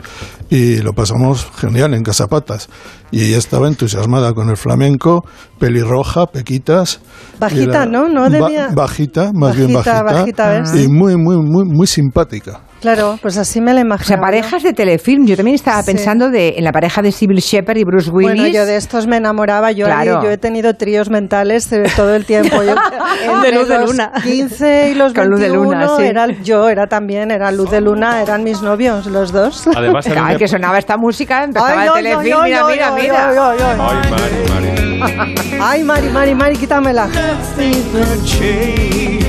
y 0.50 0.78
lo 0.78 0.94
pasamos 0.94 1.46
genial 1.56 1.92
en 1.94 2.02
Casapatas. 2.02 2.68
Y 3.10 3.22
ella 3.24 3.38
estaba 3.38 3.68
entusiasmada 3.68 4.32
con 4.32 4.48
el 4.48 4.56
flamenco, 4.56 5.24
pelirroja, 5.58 6.26
pequitas. 6.26 7.00
Bajita, 7.38 7.84
¿no? 7.86 8.08
No 8.08 8.22
ba- 8.22 8.28
debía- 8.30 8.70
bajita, 8.74 9.30
más 9.34 9.54
bien 9.56 9.72
Bajita, 9.74 10.02
bajita. 10.02 10.48
bajita, 10.48 10.72
¿ves? 10.72 10.84
Y 10.84 10.88
muy, 10.88 11.16
muy, 11.16 11.36
muy, 11.36 11.64
muy 11.66 11.86
simpática. 11.86 12.60
Claro, 12.80 13.18
pues 13.20 13.36
así 13.36 13.60
me 13.60 13.72
la 13.74 13.80
O 13.80 13.84
imagino. 13.84 14.06
sea, 14.06 14.20
parejas 14.20 14.62
de 14.62 14.72
telefilm. 14.72 15.26
Yo 15.26 15.36
también 15.36 15.54
estaba 15.56 15.82
Sí. 15.82 15.92
pensando 15.92 16.30
de, 16.30 16.54
en 16.58 16.64
la 16.64 16.70
pareja 16.72 17.02
de 17.02 17.10
Sybil 17.12 17.38
Shepherd 17.40 17.76
y 17.78 17.84
Bruce 17.84 18.08
Willis. 18.10 18.32
Bueno, 18.40 18.46
yo 18.48 18.64
de 18.66 18.76
estos 18.76 19.06
me 19.06 19.16
enamoraba. 19.16 19.72
Yo, 19.72 19.86
Claro. 19.86 20.22
yo 20.22 20.30
he 20.30 20.38
tenido 20.38 20.74
tríos 20.74 21.10
mentales 21.10 21.72
eh, 21.72 21.82
todo 21.96 22.14
el 22.14 22.24
tiempo. 22.24 22.62
Yo, 22.62 22.74
entre 23.34 23.52
luz 23.52 23.68
de 23.68 23.78
luna. 23.84 24.12
15 24.22 24.90
y 24.90 24.94
los 24.94 25.12
Con 25.12 25.28
luz 25.28 25.40
de 25.40 25.48
21 25.48 25.72
luna, 25.72 25.88
sí. 25.96 26.02
era, 26.04 26.26
yo 26.42 26.68
era 26.68 26.86
también, 26.86 27.30
era 27.30 27.50
luz 27.50 27.70
de 27.70 27.80
luna, 27.80 28.22
eran 28.22 28.44
mis 28.44 28.62
novios, 28.62 29.06
los 29.06 29.32
dos. 29.32 29.66
Además, 29.74 30.06
Ay, 30.16 30.36
que 30.36 30.46
sonaba 30.46 30.78
esta 30.78 30.96
música, 30.96 31.42
empezaba 31.44 31.72
el 31.84 31.90
ay, 31.90 31.94
telefilm, 31.96 32.38
ay, 32.40 32.50
mira, 32.50 32.66
ay, 32.66 32.72
mira, 32.74 32.94
ay, 32.94 33.02
mira. 33.02 33.28
ay, 33.28 33.76
Mari, 33.76 34.08
Mari. 34.48 34.78
Ay, 35.60 35.82
Mari, 35.84 36.08
Mari, 36.08 36.34
Mari, 36.34 36.56
quítamela. 36.56 37.08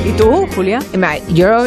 ¿Y 0.05 0.11
tú, 0.17 0.47
Julia? 0.55 0.79
Ma- 0.97 1.17
Yo, 1.29 1.65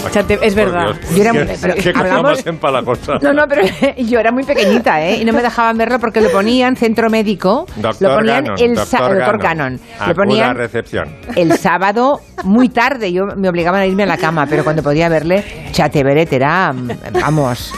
Chate 0.00 0.06
Beret. 0.06 0.06
O 0.06 0.12
sea, 0.12 0.22
te- 0.24 0.46
es 0.46 0.54
verdad. 0.54 0.86
Dios. 0.94 1.16
Yo 1.16 1.22
era 1.22 1.32
muy- 1.32 1.46
pero 1.60 1.74
qué 1.74 1.92
cosa 1.92 2.04
hablamos- 2.04 2.44
más. 2.44 3.22
No, 3.22 3.32
no, 3.32 3.46
pero 3.48 3.62
yo 3.98 4.20
era 4.20 4.32
muy 4.32 4.44
pequeñita, 4.44 5.02
¿eh? 5.04 5.16
Y 5.20 5.24
no 5.24 5.32
me 5.32 5.42
dejaban 5.42 5.76
verlo 5.78 5.98
porque 5.98 6.20
lo 6.20 6.30
ponían 6.30 6.76
centro 6.76 7.10
médico. 7.10 7.66
Doctor 7.76 8.08
lo 8.10 8.16
ponían 8.16 8.44
Gannon, 8.44 8.60
el, 8.60 8.74
doctor 8.74 9.14
doctor. 9.16 9.38
Cannon. 9.40 9.80
Lo 10.06 10.14
ponían 10.14 10.56
recepción. 10.56 11.08
el 11.36 11.56
sábado 11.58 12.20
muy 12.44 12.68
tarde. 12.68 13.12
Yo 13.12 13.26
me 13.36 13.48
obligaban 13.48 13.80
a 13.80 13.86
irme 13.86 14.02
a 14.04 14.06
la 14.06 14.16
cama, 14.16 14.46
pero 14.48 14.64
cuando 14.64 14.82
podía 14.82 15.08
verle, 15.08 15.44
Chate 15.72 16.02
Beret 16.04 16.32
era, 16.32 16.72
vamos, 17.20 17.72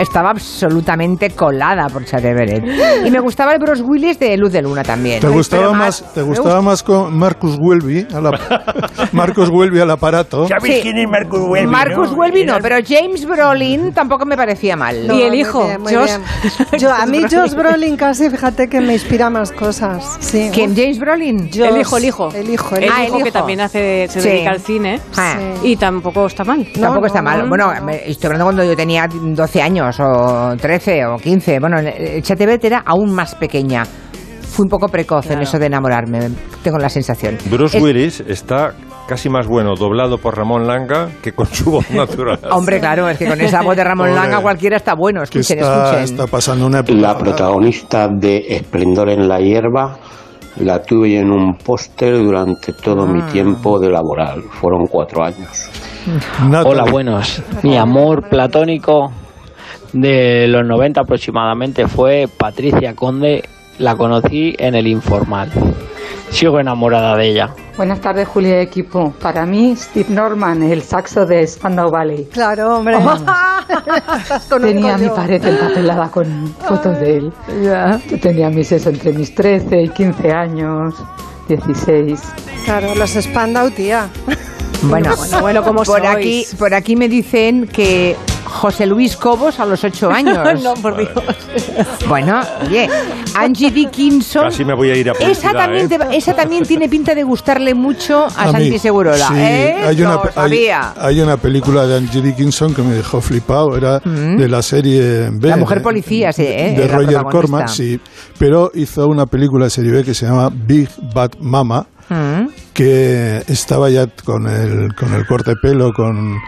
estaba 0.00 0.30
absolutamente 0.30 1.30
colada 1.30 1.86
por 1.88 2.04
Chate 2.04 2.32
Beret. 2.34 2.62
Y 3.06 3.10
me 3.10 3.20
gustaba 3.20 3.52
el 3.54 3.58
Bruce 3.58 3.82
Willis 3.82 4.18
de 4.18 4.36
Luz 4.36 4.52
de 4.52 4.62
Luna 4.62 4.82
también. 4.82 5.20
¿Te 5.20 5.28
gustaba 5.28 5.72
más, 5.72 6.04
te 6.14 6.22
gustaba 6.22 6.60
más 6.62 6.82
con 6.82 7.16
Marcus 7.16 7.56
Welby, 7.58 8.06
Marcus 9.12 9.48
Welby 9.50 9.80
al 9.80 9.90
aparato? 9.90 10.46
Sí. 10.62 10.82
Marcus 11.66 12.12
Welby 12.12 12.44
no, 12.44 12.58
pero 12.62 12.76
James 12.86 13.24
Brolin 13.26 13.92
tampoco 13.92 14.24
me 14.24 14.36
parecía 14.36 14.76
mal. 14.76 14.96
Y 15.12 15.22
el 15.22 15.28
muy 15.30 15.40
hijo, 15.40 15.66
bien, 15.66 15.80
muy 15.82 15.94
Josh. 15.94 16.06
bien. 16.06 16.80
Yo, 16.80 16.92
a 16.92 17.06
mí 17.06 17.22
Josh 17.30 17.54
Brolin 17.54 17.96
casi, 17.96 18.30
fíjate 18.30 18.68
que 18.68 18.80
me 18.80 18.94
inspira 18.94 19.30
más 19.30 19.52
cosas. 19.52 20.16
Sí. 20.20 20.50
¿Quién? 20.52 20.74
¿James 20.76 20.98
Brolin? 20.98 21.48
Josh, 21.50 21.60
el 21.62 21.78
hijo, 21.78 21.96
el 21.96 22.04
hijo. 22.04 22.28
El 22.34 22.50
hijo, 22.50 22.76
el 22.76 22.84
El 22.84 22.90
Ah, 22.92 23.04
hijo. 23.04 23.18
que 23.22 23.32
también 23.32 23.60
hace, 23.60 24.06
se 24.08 24.20
Sí. 24.20 24.28
dedica 24.28 24.50
al 24.50 24.60
cine. 24.60 25.00
Ah. 25.16 25.36
Sí. 25.62 25.68
Y 25.72 25.76
tampoco 25.76 26.26
está 26.26 26.44
mal. 26.44 26.66
No, 26.76 26.80
Tampoco 26.82 27.06
está 27.06 27.20
no, 27.20 27.24
mal. 27.30 27.42
no, 27.42 27.48
bueno, 27.48 27.74
no. 27.74 27.84
me- 27.84 28.08
estoy 28.08 28.26
hablando 28.28 28.44
cuando 28.46 28.64
yo 28.64 28.76
tenía 28.76 29.08
12 29.10 29.62
años 29.62 29.87
o 30.00 30.56
13 30.56 31.06
o 31.06 31.16
15. 31.16 31.58
Bueno, 31.60 31.78
el 31.78 32.22
Chatebet 32.22 32.64
era 32.64 32.82
aún 32.84 33.12
más 33.12 33.34
pequeña. 33.34 33.84
Fui 33.84 34.64
un 34.64 34.68
poco 34.70 34.88
precoz 34.88 35.24
en 35.26 35.30
Claro. 35.32 35.42
eso 35.42 35.58
de 35.58 35.66
enamorarme, 35.66 36.30
tengo 36.62 36.78
la 36.78 36.88
sensación. 36.88 37.36
Bruce 37.50 37.78
Es- 37.78 37.82
Willis 37.84 38.20
está 38.26 38.72
casi 39.06 39.28
más 39.30 39.46
bueno 39.46 39.74
doblado 39.74 40.18
por 40.18 40.36
Ramón 40.36 40.66
Langa 40.66 41.08
que 41.22 41.32
con 41.32 41.46
su 41.46 41.70
voz 41.70 41.90
natural. 41.90 42.38
Hombre, 42.50 42.80
claro, 42.80 43.08
es 43.08 43.18
que 43.18 43.26
con 43.26 43.40
esa 43.40 43.62
voz 43.62 43.76
de 43.76 43.84
Ramón. 43.84 44.14
Langa 44.14 44.40
cualquiera 44.40 44.76
está 44.76 44.94
bueno. 44.94 45.22
Escuchen, 45.22 45.58
está, 45.58 45.84
escuchen. 45.84 46.04
está 46.04 46.26
pasando 46.26 46.66
una 46.66 46.80
época. 46.80 46.98
La 46.98 47.16
protagonista 47.16 48.08
de 48.08 48.44
Esplendor 48.48 49.10
en 49.10 49.28
la 49.28 49.38
hierba 49.38 49.98
la 50.56 50.82
tuve 50.82 51.18
en 51.20 51.30
un 51.30 51.54
póster 51.54 52.16
durante 52.18 52.72
todo 52.72 53.06
mi 53.06 53.22
tiempo 53.30 53.78
de 53.78 53.90
laboral. 53.90 54.42
Fueron 54.60 54.86
cuatro 54.86 55.22
años. 55.24 55.70
Natalie. 56.48 56.72
Hola, 56.80 56.90
buenos. 56.90 57.42
Mi 57.62 57.76
amor 57.76 58.28
platónico 58.28 59.12
de 59.92 60.46
los 60.48 60.66
90 60.66 61.00
aproximadamente 61.00 61.86
fue 61.86 62.26
Patricia 62.28 62.94
Conde. 62.94 63.42
La 63.78 63.94
conocí 63.94 64.54
en 64.58 64.74
el 64.74 64.86
informal. 64.88 65.50
Sigo 66.30 66.58
enamorada 66.58 67.16
de 67.16 67.30
ella. 67.30 67.50
Buenas 67.76 68.00
tardes, 68.00 68.26
Julia 68.26 68.58
y 68.58 68.64
equipo. 68.64 69.12
Para 69.22 69.46
mí, 69.46 69.74
Steve 69.76 70.08
Norman, 70.10 70.62
el 70.64 70.82
saxo 70.82 71.24
de 71.24 71.46
Spandau 71.46 71.90
Ballet. 71.90 72.28
Claro, 72.30 72.78
hombre. 72.78 72.96
Conozco 72.96 74.58
Tenía 74.60 74.98
mi 74.98 75.08
pared 75.08 75.44
empapelada 75.44 76.10
con 76.10 76.48
fotos 76.58 76.98
de 76.98 77.16
él. 77.18 77.32
Yo 78.10 78.20
tenía 78.20 78.50
mis 78.50 78.72
eso 78.72 78.90
entre 78.90 79.12
mis 79.12 79.32
13 79.34 79.82
y 79.82 79.88
15 79.90 80.32
años, 80.32 80.94
16. 81.48 82.20
Claro, 82.64 82.94
los 82.96 83.10
Spandau, 83.10 83.70
tía. 83.70 84.08
Bueno, 84.82 85.14
Bueno, 85.16 85.40
bueno, 85.40 85.62
¿cómo 85.62 85.82
por 85.84 86.02
sois? 86.02 86.08
aquí, 86.08 86.46
por 86.58 86.74
aquí 86.74 86.96
me 86.96 87.08
dicen 87.08 87.66
que 87.66 88.16
José 88.58 88.86
Luis 88.86 89.16
Cobos 89.16 89.58
a 89.60 89.64
los 89.66 89.82
8 89.84 90.10
años. 90.10 90.38
no, 90.62 90.74
por 90.74 90.96
Dios. 90.96 91.10
Bueno, 92.08 92.40
oye, 92.66 92.88
Angie 93.34 93.70
Dickinson. 93.70 94.44
Casi 94.44 94.64
me 94.64 94.74
voy 94.74 94.90
a 94.90 94.96
ir 94.96 95.08
a 95.10 95.12
Esa 95.12 95.52
también, 95.52 95.90
¿eh? 95.90 95.98
te- 95.98 96.16
esa 96.16 96.34
también 96.34 96.64
tiene 96.64 96.88
pinta 96.88 97.14
de 97.14 97.22
gustarle 97.22 97.74
mucho 97.74 98.24
a, 98.24 98.26
A 98.26 98.52
Santi 98.52 98.78
Segurola. 98.78 99.28
sí, 99.28 99.34
¿Eh? 99.36 99.76
hay, 99.86 100.00
una, 100.02 100.14
Lo 100.14 100.22
hay, 100.24 100.32
sabía. 100.32 100.94
hay 101.00 101.20
una 101.20 101.36
película 101.36 101.86
de 101.86 101.96
Angie 101.96 102.20
Dickinson 102.22 102.74
que 102.74 102.82
me 102.82 102.94
dejó 102.94 103.20
flipado, 103.20 103.76
era 103.76 104.00
de 104.00 104.48
la 104.48 104.62
serie 104.62 105.30
B. 105.32 105.48
La 105.48 105.56
mujer 105.56 105.82
policía, 105.82 106.32
sí, 106.32 106.42
¿eh? 106.46 106.74
De 106.76 106.86
Roger. 106.88 107.22
Corman, 107.30 107.68
sí. 107.68 108.00
Pero 108.38 108.70
hizo 108.74 109.06
una 109.06 109.26
película 109.26 109.64
de 109.66 109.70
serie 109.70 109.92
B 109.92 110.04
que 110.04 110.14
se 110.14 110.26
llama 110.26 110.50
Big 110.52 110.88
Bad 111.14 111.32
Mama, 111.40 111.86
Mm. 112.10 112.48
Que 112.82 113.42
estaba 113.48 113.90
ya 113.90 114.06
con 114.24 114.46
el, 114.46 114.94
con 114.94 115.12
el 115.12 115.26
corte 115.26 115.50
de 115.50 115.56
pelo, 115.60 115.92
con 115.92 116.38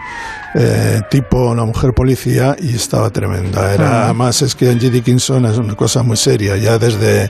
eh, 0.55 1.01
tipo 1.09 1.49
una 1.49 1.65
mujer 1.65 1.91
policía 1.93 2.55
y 2.57 2.73
estaba 2.73 3.09
tremenda. 3.09 3.73
Era, 3.73 4.05
Además 4.05 4.41
es 4.41 4.55
que 4.55 4.69
Angie 4.69 4.89
Dickinson 4.89 5.45
es 5.45 5.57
una 5.57 5.75
cosa 5.75 6.03
muy 6.03 6.15
seria, 6.15 6.55
ya 6.55 6.77
desde 6.77 7.25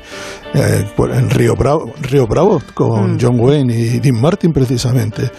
eh, 0.53 0.85
en 1.13 1.29
Río 1.31 1.55
Bravo, 1.55 1.91
Río 1.99 2.27
Bravo 2.27 2.61
con 2.75 3.19
John 3.19 3.39
Wayne 3.39 3.73
y 3.75 3.99
Dean 3.99 4.21
Martin 4.21 4.53
precisamente. 4.53 5.31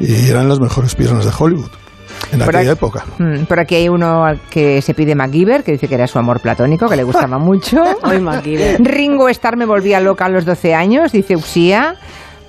Y 0.00 0.28
eran 0.28 0.48
las 0.48 0.58
mejores 0.58 0.96
piernas 0.96 1.24
de 1.24 1.30
Hollywood 1.38 1.70
en 2.32 2.40
Por 2.40 2.56
aquella 2.56 2.72
aquí- 2.72 2.78
época. 2.78 3.04
Mm, 3.18 3.44
Por 3.44 3.60
aquí 3.60 3.76
hay 3.76 3.88
uno 3.88 4.24
al 4.24 4.40
que 4.50 4.82
se 4.82 4.94
pide 4.94 5.14
MacGyver, 5.14 5.62
que 5.62 5.70
dice 5.72 5.86
que 5.86 5.94
era 5.94 6.08
su 6.08 6.18
amor 6.18 6.40
platónico, 6.40 6.88
que 6.88 6.96
le 6.96 7.04
gustaba 7.04 7.38
mucho. 7.38 7.84
Ay, 8.02 8.18
MacGyver. 8.20 8.82
Ringo 8.82 9.28
Starr 9.28 9.56
me 9.56 9.64
volvía 9.64 10.00
loca 10.00 10.24
a 10.24 10.28
los 10.28 10.44
12 10.44 10.74
años, 10.74 11.12
dice 11.12 11.36
Usía. 11.36 11.94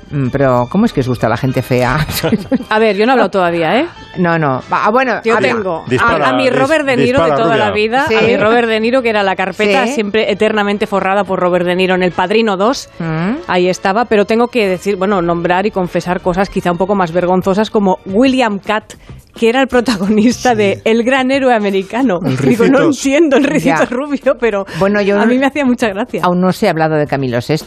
Mm, 0.09 0.29
Pero, 0.29 0.67
¿cómo 0.71 0.85
es 0.85 0.93
que 0.93 1.01
os 1.01 1.07
gusta 1.07 1.27
la 1.27 1.37
gente 1.37 1.61
fea? 1.61 1.97
A 2.69 2.79
ver, 2.79 2.95
yo 2.95 3.05
no 3.05 3.11
he 3.11 3.13
hablado 3.13 3.29
todavía, 3.29 3.79
¿eh? 3.79 3.87
no, 4.17 4.39
no. 4.39 4.61
Ah, 4.71 4.89
bueno, 4.91 5.21
Yo 5.23 5.37
tengo 5.37 5.83
Dispara, 5.87 6.27
a, 6.27 6.29
a 6.29 6.33
mi 6.33 6.49
Robert 6.49 6.85
De 6.85 6.97
Niro 6.97 7.23
de 7.23 7.31
toda 7.31 7.53
rubia. 7.53 7.57
la 7.65 7.71
vida, 7.71 8.05
Sí. 8.07 8.15
a 8.15 8.21
mi 8.21 8.37
Robert 8.37 8.67
De 8.67 8.79
Niro, 8.79 9.01
que 9.01 9.09
era 9.09 9.21
la 9.23 9.35
carpeta 9.35 9.85
Sí. 9.85 9.93
siempre 9.93 10.31
eternamente 10.31 10.87
forrada 10.87 11.23
por 11.23 11.39
Robert 11.39 11.65
De 11.65 11.75
Niro 11.75 11.95
en 11.95 12.03
El 12.03 12.11
Padrino 12.13 12.57
2. 12.57 12.89
Mm. 12.99 13.31
Ahí 13.47 13.67
estaba, 13.69 14.05
pero 14.05 14.25
tengo 14.25 14.47
que 14.47 14.67
decir, 14.67 14.95
bueno, 14.95 15.21
nombrar 15.21 15.65
y 15.65 15.71
confesar 15.71 16.21
cosas 16.21 16.49
quizá 16.49 16.71
un 16.71 16.77
poco 16.77 16.95
más 16.95 17.11
vergonzosas 17.11 17.69
como 17.69 17.99
William 18.05 18.59
Catt, 18.59 18.93
que 19.38 19.50
era 19.50 19.62
el 19.62 19.67
protagonista 19.67 20.56
de 20.56 20.82
El 20.84 21.03
gran 21.03 21.32
héroe 21.32 21.53
americano. 21.53 22.20
Digo, 22.44 22.65
no 22.67 22.82
entiendo 22.86 23.38
el 23.38 23.44
ricito 23.46 23.75
Ya. 23.79 23.86
rubio, 23.86 24.36
pero 24.39 24.65
Bueno, 24.79 25.01
yo 25.01 25.15
a 25.17 25.25
no- 25.25 25.27
mí 25.27 25.38
me 25.38 25.46
hacía 25.46 25.63
mucha 25.65 25.88
gracia. 25.89 26.22
Aún 26.24 26.41
no 26.41 26.51
se 26.51 26.67
ha 26.67 26.72
hablado 26.72 26.96
de 26.96 27.06
Camilo 27.08 27.38
VI. 27.39 27.58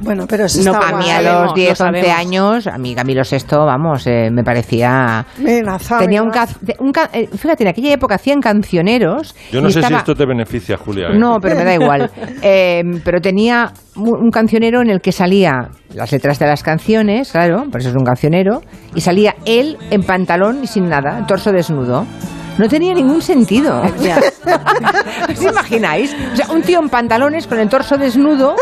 Bueno, 0.00 0.26
pero 0.28 0.44
eso 0.44 0.62
No, 0.62 0.72
está 0.72 0.88
A 0.90 0.98
mí 0.98 1.10
a 1.10 1.22
los 1.22 1.54
10, 1.54 1.80
lo 1.80 1.86
11 1.86 2.00
sabemos. 2.02 2.18
años, 2.18 2.66
a 2.66 2.78
mí 2.78 2.94
Camilo 2.94 3.22
VI, 3.28 3.56
vamos, 3.56 4.06
eh, 4.06 4.28
me 4.30 4.44
parecía... 4.44 5.24
Amenaza, 5.38 5.98
Tenía 5.98 6.22
un, 6.22 6.28
amenaza. 6.28 6.54
ca- 6.54 6.58
de- 6.60 6.76
un 6.78 6.92
ca- 6.92 7.10
eh, 7.12 7.28
Fíjate, 7.36 7.64
en 7.64 7.68
aquella 7.70 7.92
época 7.92 8.14
hacían 8.16 8.40
cancioneros. 8.40 9.34
Yo 9.50 9.60
no 9.60 9.68
y 9.68 9.72
sé 9.72 9.82
si 9.82 9.94
esto 9.94 10.14
te 10.14 10.26
beneficia, 10.26 10.76
Julia. 10.76 11.08
¿eh? 11.08 11.18
No, 11.18 11.38
pero 11.40 11.56
me 11.56 11.64
da 11.64 11.74
igual. 11.74 12.10
Eh, 12.42 12.82
pero 13.04 13.20
tenía 13.20 13.72
un 13.96 14.30
cancionero 14.30 14.80
en 14.82 14.90
el 14.90 15.00
que 15.00 15.12
salía 15.12 15.70
las 15.94 16.10
letras 16.12 16.38
de 16.38 16.46
las 16.46 16.62
canciones, 16.62 17.30
claro, 17.30 17.64
por 17.70 17.80
eso 17.80 17.90
es 17.90 17.96
un 17.96 18.04
cancionero, 18.04 18.60
y 18.94 19.00
salía 19.00 19.36
él 19.46 19.76
en 19.90 20.02
pantalón 20.02 20.64
y 20.64 20.66
sin 20.66 20.88
nada, 20.88 21.24
torso 21.26 21.52
desnudo. 21.52 22.04
No 22.58 22.68
tenía 22.68 22.94
ningún 22.94 23.20
sentido. 23.22 23.82
¿Os 25.28 25.42
imagináis? 25.42 26.14
O 26.32 26.36
sea, 26.36 26.46
un 26.52 26.62
tío 26.62 26.78
en 26.80 26.88
pantalones 26.88 27.46
con 27.46 27.58
el 27.58 27.68
torso 27.68 27.96
desnudo, 27.96 28.54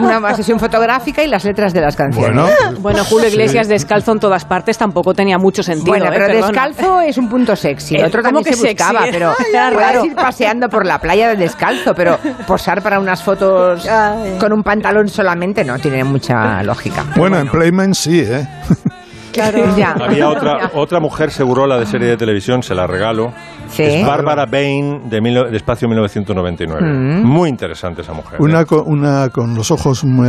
una 0.00 0.34
sesión 0.34 0.58
fotográfica 0.58 1.22
y 1.22 1.28
las 1.28 1.44
letras 1.44 1.72
de 1.72 1.80
las 1.80 1.96
canciones. 1.96 2.34
Bueno, 2.34 2.80
Bueno, 2.80 3.04
Julio 3.04 3.28
Iglesias 3.28 3.68
descalzo 3.68 4.12
en 4.12 4.20
todas 4.20 4.44
partes 4.44 4.76
tampoco 4.76 5.14
tenía 5.14 5.38
mucho 5.38 5.62
sentido. 5.62 5.86
Bueno, 5.92 6.06
¿eh? 6.06 6.10
pero 6.12 6.26
Perdona. 6.26 6.46
descalzo 6.48 7.00
es 7.00 7.16
un 7.18 7.28
punto 7.28 7.54
sexy. 7.56 7.96
Eh, 7.96 8.04
Otro 8.04 8.22
¿cómo 8.22 8.38
también 8.40 8.54
que 8.54 8.60
se 8.60 8.68
buscaba, 8.74 9.00
sexy? 9.00 9.12
pero 9.12 9.32
Era 9.52 9.70
puedes 9.70 9.86
raro. 9.88 10.04
ir 10.04 10.14
paseando 10.14 10.68
por 10.68 10.84
la 10.86 10.98
playa 10.98 11.28
de 11.30 11.36
descalzo, 11.36 11.94
pero 11.94 12.18
posar 12.46 12.82
para 12.82 12.98
unas 12.98 13.22
fotos 13.22 13.86
con 14.38 14.52
un 14.52 14.62
pantalón 14.62 15.08
solamente 15.08 15.64
no 15.64 15.78
tiene 15.78 16.04
mucha 16.04 16.62
lógica. 16.62 17.04
bueno, 17.16 17.38
en 17.38 17.48
Playman 17.48 17.94
sí, 17.94 18.20
¿eh? 18.20 18.46
Claro. 19.32 19.60
Ya. 19.76 19.92
Había 19.92 20.28
otra, 20.28 20.70
otra 20.74 21.00
mujer 21.00 21.30
segurola 21.30 21.78
de 21.78 21.86
serie 21.86 22.08
de 22.08 22.16
televisión, 22.16 22.62
se 22.62 22.74
la 22.74 22.86
regalo. 22.86 23.32
Sí. 23.70 23.82
Es 23.82 24.06
Bárbara 24.06 24.46
Bain, 24.46 25.08
de, 25.08 25.20
mil- 25.20 25.50
de 25.50 25.56
Espacio 25.56 25.88
1999. 25.88 26.80
Mm. 26.82 27.24
Muy 27.24 27.48
interesante 27.48 28.02
esa 28.02 28.12
mujer. 28.12 28.40
Una 28.40 28.60
¿eh? 28.62 28.66
con, 28.66 28.82
una 28.86 29.28
con 29.30 29.54
los 29.54 29.70
ojos 29.70 30.04
muy, 30.04 30.28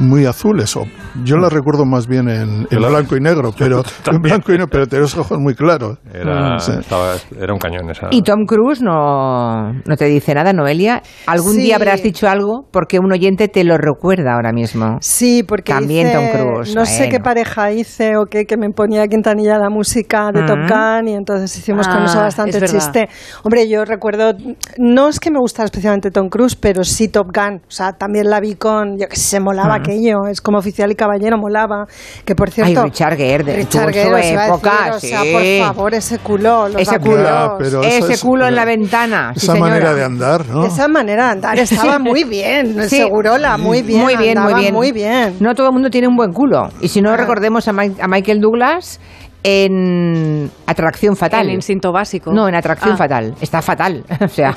muy 0.00 0.26
azules. 0.26 0.76
O, 0.76 0.84
yo 1.24 1.36
la 1.36 1.48
recuerdo 1.48 1.84
más 1.84 2.06
bien 2.06 2.28
en, 2.28 2.66
en 2.70 2.78
blanco 2.78 3.16
y 3.16 3.20
negro, 3.20 3.52
pero 3.58 3.82
en 4.10 4.20
blanco 4.20 4.50
y 4.52 4.54
negro, 4.54 4.68
pero 4.70 4.86
tiene 4.86 5.02
los 5.02 5.16
ojos 5.16 5.38
muy 5.38 5.54
claros. 5.54 5.98
Era, 6.12 6.58
Sí. 6.58 6.72
estaba- 6.78 7.14
era 7.40 7.52
un 7.52 7.58
cañón 7.58 7.90
esa. 7.90 8.08
Y 8.10 8.22
Tom 8.22 8.44
Cruise 8.46 8.82
no, 8.82 9.72
no 9.72 9.96
te 9.96 10.04
dice 10.06 10.34
nada, 10.34 10.52
Noelia. 10.52 11.02
¿Algún 11.26 11.54
Sí. 11.54 11.62
día 11.62 11.76
habrás 11.76 12.02
dicho 12.02 12.28
algo? 12.28 12.66
Porque 12.70 12.98
un 12.98 13.10
oyente 13.12 13.48
te 13.48 13.64
lo 13.64 13.76
recuerda 13.78 14.34
ahora 14.34 14.52
mismo. 14.52 14.98
Sí, 15.00 15.42
porque 15.46 15.72
También 15.72 16.08
hice- 16.08 16.16
Tom 16.16 16.26
Cruise, 16.52 16.74
no 16.74 16.84
sé 16.84 16.98
bueno. 17.04 17.12
qué 17.12 17.20
pareja 17.20 17.72
hice 17.72 18.16
o 18.16 18.26
qué, 18.26 18.44
que 18.44 18.56
me 18.56 18.70
ponía 18.70 19.06
Quintanilla 19.08 19.58
la 19.58 19.70
música 19.70 20.30
de 20.32 20.42
Top 20.44 20.58
Mm. 20.58 20.68
Gun 20.68 21.08
y 21.08 21.14
entonces 21.14 21.56
hicimos 21.56 21.86
con 21.88 21.98
Ah, 21.98 22.04
eso 22.06 22.18
bastante 22.18 22.57
es 22.66 22.72
chiste. 22.72 23.08
Hombre, 23.42 23.68
yo 23.68 23.84
recuerdo, 23.84 24.32
no 24.78 25.08
es 25.08 25.20
que 25.20 25.30
me 25.30 25.38
gustara 25.38 25.64
especialmente 25.66 26.10
Tom 26.10 26.28
Cruise, 26.28 26.56
pero 26.56 26.84
sí 26.84 27.08
Top 27.08 27.28
Gun. 27.34 27.56
O 27.66 27.70
sea, 27.70 27.92
también 27.92 28.28
la 28.30 28.40
vi 28.40 28.54
con, 28.54 28.98
yo 28.98 29.08
que 29.08 29.16
sé, 29.16 29.28
se 29.28 29.40
molaba 29.40 29.78
Mm. 29.78 29.80
aquello, 29.80 30.16
es 30.30 30.40
como 30.40 30.58
oficial 30.58 30.90
y 30.90 30.94
caballero, 30.94 31.36
molaba. 31.38 31.86
Que 32.24 32.34
por 32.34 32.50
cierto... 32.50 32.80
Ay, 32.82 32.90
Richard 32.90 33.16
Gere, 33.16 33.44
de- 33.44 33.56
Richard 33.56 33.88
su 33.88 33.92
Gere, 34.00 34.36
a 34.36 34.46
época, 34.48 34.90
decir, 34.94 35.14
o 35.14 35.22
sea, 35.22 35.32
por 35.32 35.42
sí. 35.42 35.60
favor, 35.62 35.94
ese 35.94 36.18
culo, 36.18 36.68
los 36.68 36.80
Ese 36.82 36.98
culo. 36.98 37.22
Ya, 37.22 37.50
pero 37.58 37.82
Ese 37.82 38.12
es- 38.14 38.22
culo 38.22 38.46
en 38.46 38.56
la 38.56 38.64
ventana. 38.64 39.32
sí, 39.34 39.44
Esa 39.44 39.52
señora. 39.52 39.70
manera 39.70 39.94
de 39.94 40.04
andar, 40.04 40.46
¿no? 40.48 40.64
Esa 40.66 40.88
manera 40.88 41.24
de 41.26 41.30
andar 41.32 41.58
estaba 41.58 41.98
muy 41.98 42.24
bien, 42.24 42.76
Sí. 42.88 42.96
Segurola, 42.96 43.56
muy 43.58 43.82
bien, 43.82 44.02
muy 44.02 44.16
bien, 44.16 44.38
muy 44.40 44.54
bien. 44.54 44.74
muy 44.74 44.92
bien. 44.92 45.36
No 45.40 45.54
todo 45.54 45.68
el 45.68 45.72
mundo 45.72 45.90
tiene 45.90 46.08
un 46.08 46.16
buen 46.16 46.32
culo. 46.32 46.68
Y 46.80 46.88
si 46.88 47.00
no, 47.00 47.10
Ah. 47.12 47.16
recordemos 47.16 47.68
a, 47.68 47.72
Mike- 47.72 48.00
a 48.02 48.08
Michael 48.08 48.40
Douglas 48.40 49.00
en 49.42 50.50
Atracción 50.66 51.16
Fatal. 51.16 51.46
El 51.48 51.54
instinto 51.54 51.92
básico. 51.92 52.32
No, 52.32 52.48
en 52.48 52.54
Atracción 52.54 52.94
Ah. 52.94 52.96
Fatal. 52.96 53.34
Está 53.40 53.62
fatal. 53.62 54.04
O 54.20 54.28
sea, 54.28 54.54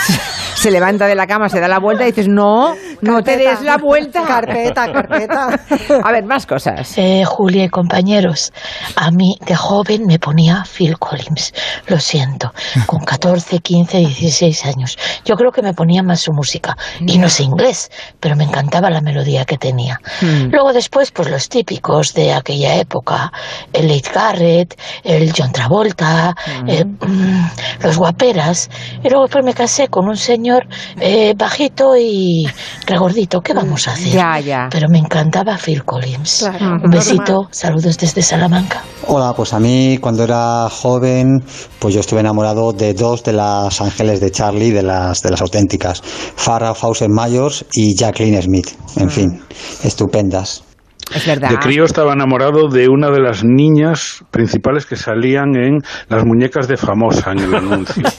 se 0.54 0.70
levanta 0.70 1.06
de 1.06 1.14
la 1.14 1.26
cama, 1.26 1.48
se 1.48 1.60
da 1.60 1.68
la 1.68 1.78
vuelta 1.78 2.04
y 2.04 2.06
dices, 2.12 2.28
no, 2.28 2.74
no 3.00 3.22
te 3.22 3.36
des 3.36 3.62
la 3.62 3.76
vuelta. 3.76 4.24
Carpeta, 4.24 4.92
carpeta. 4.92 5.48
A 6.04 6.12
ver, 6.12 6.24
más 6.24 6.46
cosas. 6.46 6.96
Eh, 6.98 7.24
Julia 7.24 7.64
y 7.64 7.68
compañeros, 7.68 8.52
a 8.96 9.10
mí 9.10 9.38
de 9.46 9.54
joven 9.54 10.06
me 10.06 10.18
ponía 10.18 10.64
Phil 10.64 10.98
Collins, 10.98 11.52
lo 11.86 11.98
siento, 11.98 12.52
con 12.86 13.00
14, 13.00 13.58
15, 13.60 13.98
16 13.98 14.64
años. 14.66 14.98
Yo 15.24 15.36
creo 15.36 15.52
que 15.52 15.62
me 15.62 15.74
ponía 15.74 16.02
más 16.02 16.20
su 16.20 16.32
música, 16.32 16.76
y 17.00 17.18
no 17.18 17.28
sé 17.28 17.44
inglés, 17.44 17.90
pero 18.20 18.36
me 18.36 18.44
encantaba 18.44 18.90
la 18.90 19.00
melodía 19.00 19.44
que 19.44 19.56
tenía. 19.56 20.00
Mm. 20.20 20.50
Luego 20.50 20.72
después, 20.72 21.10
pues 21.10 21.30
los 21.30 21.48
típicos 21.48 22.14
de 22.14 22.32
aquella 22.32 22.76
época, 22.76 23.32
el 23.72 23.88
Leigh 23.88 24.10
Garrett, 24.12 24.78
el 25.04 25.32
John 25.36 25.52
Travolta, 25.52 26.34
eh, 26.66 26.84
mm, 26.84 27.46
los 27.82 27.98
guaperas, 27.98 28.70
y 29.02 29.08
luego 29.08 29.24
después 29.24 29.44
me 29.44 29.54
casé 29.54 29.88
con 29.88 30.08
un 30.08 30.16
señor 30.16 30.66
eh, 31.00 31.34
bajito 31.36 31.96
y 31.96 32.46
regordito, 32.88 33.40
¿qué 33.40 33.52
vamos 33.54 33.86
a 33.86 33.92
hacer? 33.92 34.08
Ya, 34.12 34.40
ya. 34.40 34.68
Pero 34.70 34.88
me 34.90 34.98
encantaba 34.98 35.56
Phil 35.56 35.84
Collins. 35.84 36.38
Claro, 36.48 36.76
Un 36.84 36.90
besito, 36.90 37.32
normal. 37.32 37.48
saludos 37.52 37.96
desde 37.98 38.22
Salamanca. 38.22 38.82
Hola, 39.06 39.32
pues 39.36 39.52
a 39.52 39.60
mí 39.60 39.98
cuando 40.00 40.24
era 40.24 40.68
joven, 40.70 41.42
pues 41.78 41.94
yo 41.94 42.00
estuve 42.00 42.20
enamorado 42.20 42.72
de 42.72 42.94
dos 42.94 43.22
de 43.24 43.32
las 43.34 43.80
ángeles 43.80 44.20
de 44.20 44.30
Charlie, 44.30 44.70
de 44.70 44.82
las 44.82 45.22
de 45.22 45.30
las 45.30 45.40
auténticas, 45.40 46.02
Farrah 46.02 46.74
Fawcett 46.74 47.08
Mayors 47.10 47.64
y 47.72 47.94
Jacqueline 47.96 48.42
Smith. 48.42 48.70
En 48.96 49.10
fin, 49.10 49.40
estupendas. 49.84 50.64
Es 51.14 51.26
verdad. 51.26 51.50
De 51.50 51.56
crío 51.58 51.84
estaba 51.84 52.12
enamorado 52.12 52.68
de 52.68 52.88
una 52.88 53.10
de 53.10 53.20
las 53.20 53.42
niñas 53.44 54.24
principales 54.30 54.84
que 54.86 54.96
salían 54.96 55.56
en 55.56 55.78
las 56.08 56.24
muñecas 56.24 56.68
de 56.68 56.76
famosa 56.76 57.32
en 57.32 57.38
el 57.40 57.54
anuncio. 57.54 58.02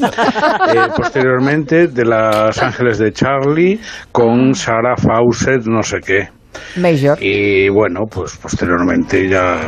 Eh, 0.70 0.88
posteriormente 0.96 1.88
de 1.88 2.06
las 2.06 2.62
Ángeles 2.62 3.00
de 3.00 3.12
Charlie 3.12 3.80
con 4.12 4.54
Sarah 4.54 4.96
Fawcett, 4.96 5.66
no 5.66 5.82
sé 5.82 5.98
qué. 6.06 6.30
Major. 6.76 7.18
Y 7.22 7.70
bueno, 7.70 8.02
pues 8.10 8.38
posteriormente 8.38 9.28
ya, 9.28 9.60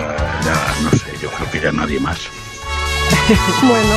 ya 0.43 0.83
no 0.83 0.89
sé, 0.91 1.11
yo 1.21 1.29
creo 1.29 1.51
que 1.51 1.59
ya 1.59 1.71
nadie 1.71 1.99
más. 1.99 2.19
Bueno, 3.63 3.95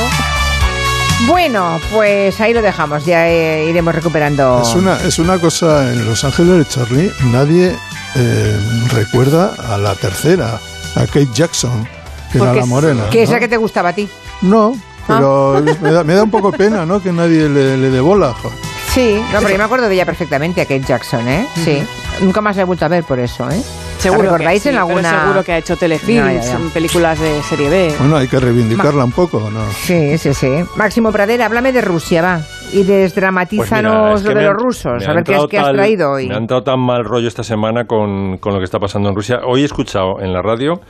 Bueno, 1.27 1.79
pues 1.91 2.39
ahí 2.41 2.53
lo 2.53 2.61
dejamos. 2.61 3.05
Ya 3.05 3.27
eh, 3.29 3.69
iremos 3.69 3.93
recuperando. 3.95 4.61
Es 4.61 4.75
una, 4.75 4.95
es 5.01 5.19
una 5.19 5.39
cosa, 5.39 5.91
en 5.91 6.05
Los 6.05 6.23
Ángeles 6.23 6.57
de 6.57 6.65
Charlie, 6.65 7.11
nadie 7.31 7.75
eh, 8.15 8.57
recuerda 8.93 9.53
a 9.73 9.77
la 9.77 9.95
tercera, 9.95 10.59
a 10.95 10.99
Kate 11.05 11.27
Jackson, 11.33 11.87
que 12.31 12.37
era 12.37 12.53
la 12.53 12.65
morena. 12.65 13.09
Que 13.09 13.23
es 13.23 13.29
¿no? 13.29 13.35
la 13.35 13.39
que 13.39 13.47
te 13.47 13.57
gustaba 13.57 13.89
a 13.89 13.93
ti. 13.93 14.07
No, 14.41 14.75
pero 15.07 15.61
me, 15.81 15.91
da, 15.91 16.03
me 16.03 16.15
da 16.15 16.23
un 16.23 16.31
poco 16.31 16.51
pena, 16.51 16.85
¿no? 16.85 17.01
Que 17.01 17.11
nadie 17.11 17.47
le, 17.49 17.77
le 17.77 17.89
dé 17.89 17.99
bola. 17.99 18.33
jo. 18.33 18.51
Sí, 18.93 19.21
no, 19.33 19.39
pero 19.39 19.49
yo 19.49 19.57
me 19.57 19.63
acuerdo 19.65 19.89
de 19.89 19.95
ella 19.95 20.05
perfectamente, 20.05 20.61
a 20.61 20.65
Kate 20.65 20.85
Jackson, 20.87 21.27
¿eh? 21.27 21.45
Sí. 21.63 21.83
Nunca 22.21 22.39
más 22.39 22.55
la 22.55 22.61
he 22.61 22.65
vuelto 22.65 22.85
a 22.85 22.87
ver 22.87 23.03
por 23.03 23.19
eso, 23.19 23.49
¿eh? 23.51 23.61
Seguro 23.99 24.23
¿La 24.23 24.31
recordáis 24.37 24.61
que 24.63 24.69
sí, 24.69 24.69
en 24.69 24.75
pero 24.75 24.87
alguna...? 24.87 25.21
seguro 25.21 25.43
que 25.43 25.51
ha 25.53 25.57
hecho 25.57 25.75
telefilms, 25.75 26.45
No, 26.53 26.69
películas 26.69 27.19
de 27.19 27.41
serie 27.43 27.69
B. 27.69 27.95
Bueno, 27.99 28.15
hay 28.17 28.27
que 28.29 28.39
reivindicarla 28.39 29.03
un 29.03 29.11
poco, 29.11 29.49
¿no? 29.51 29.61
Sí, 29.85 30.17
sí, 30.17 30.33
sí. 30.33 30.49
Máximo 30.75 31.11
Pradera, 31.11 31.45
háblame 31.47 31.71
de 31.73 31.81
Rusia, 31.81 32.21
va. 32.21 32.41
Y 32.71 32.77
Pues 32.77 32.87
desdramatízanos 32.87 33.93
mira, 33.93 34.13
es 34.15 34.21
que 34.23 34.27
lo 34.33 34.39
de 34.39 34.45
los 34.47 34.53
rusos. 34.53 35.07
A 35.07 35.13
ver 35.13 35.23
qué, 35.23 35.35
es, 35.35 35.45
qué 35.49 35.57
has 35.59 35.65
tal- 35.65 35.75
traído 35.75 36.11
hoy. 36.11 36.27
Me 36.27 36.35
han 36.35 36.47
dado 36.47 36.63
tan 36.63 36.79
mal 36.79 37.05
rollo 37.05 37.27
esta 37.27 37.43
semana 37.43 37.85
con, 37.85 38.37
con 38.39 38.53
lo 38.53 38.59
que 38.59 38.65
está 38.65 38.79
pasando 38.79 39.09
en 39.09 39.15
Rusia. 39.15 39.41
Hoy 39.45 39.61
he 39.61 39.65
escuchado 39.65 40.19
en 40.21 40.33
la 40.33 40.41
radio 40.41 40.81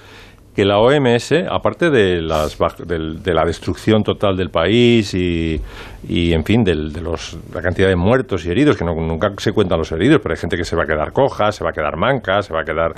que 0.56 0.64
la 0.64 0.80
OMS, 0.80 1.34
aparte 1.52 1.90
de, 1.90 2.22
las, 2.22 2.58
de 2.88 3.34
la 3.34 3.44
destrucción 3.44 4.04
total 4.04 4.38
del 4.38 4.50
país 4.52 5.14
y, 5.14 5.60
y, 6.08 6.34
en 6.34 6.44
fin, 6.44 6.63
del- 6.63 6.91
de 6.94 7.02
los, 7.02 7.38
la 7.54 7.62
cantidad 7.62 7.88
de 7.88 7.96
muertos 7.96 8.46
y 8.46 8.50
heridos, 8.52 8.78
que 8.78 8.86
no- 8.86 8.96
nunca 8.96 9.30
se 9.38 9.52
cuentan 9.52 9.78
los 9.80 9.91
heridos, 9.91 10.20
pero 10.22 10.34
hay 10.34 10.39
gente 10.39 10.58
que 10.58 10.63
se 10.63 10.76
va 10.76 10.84
a 10.84 10.86
quedar 10.86 11.12
coja, 11.12 11.52
se 11.52 11.63
va 11.63 11.72
a 11.72 11.74
quedar 11.74 11.98
manca, 11.98 12.41
se 12.41 12.54
va 12.54 12.62
a 12.62 12.63
quedar 12.63 12.91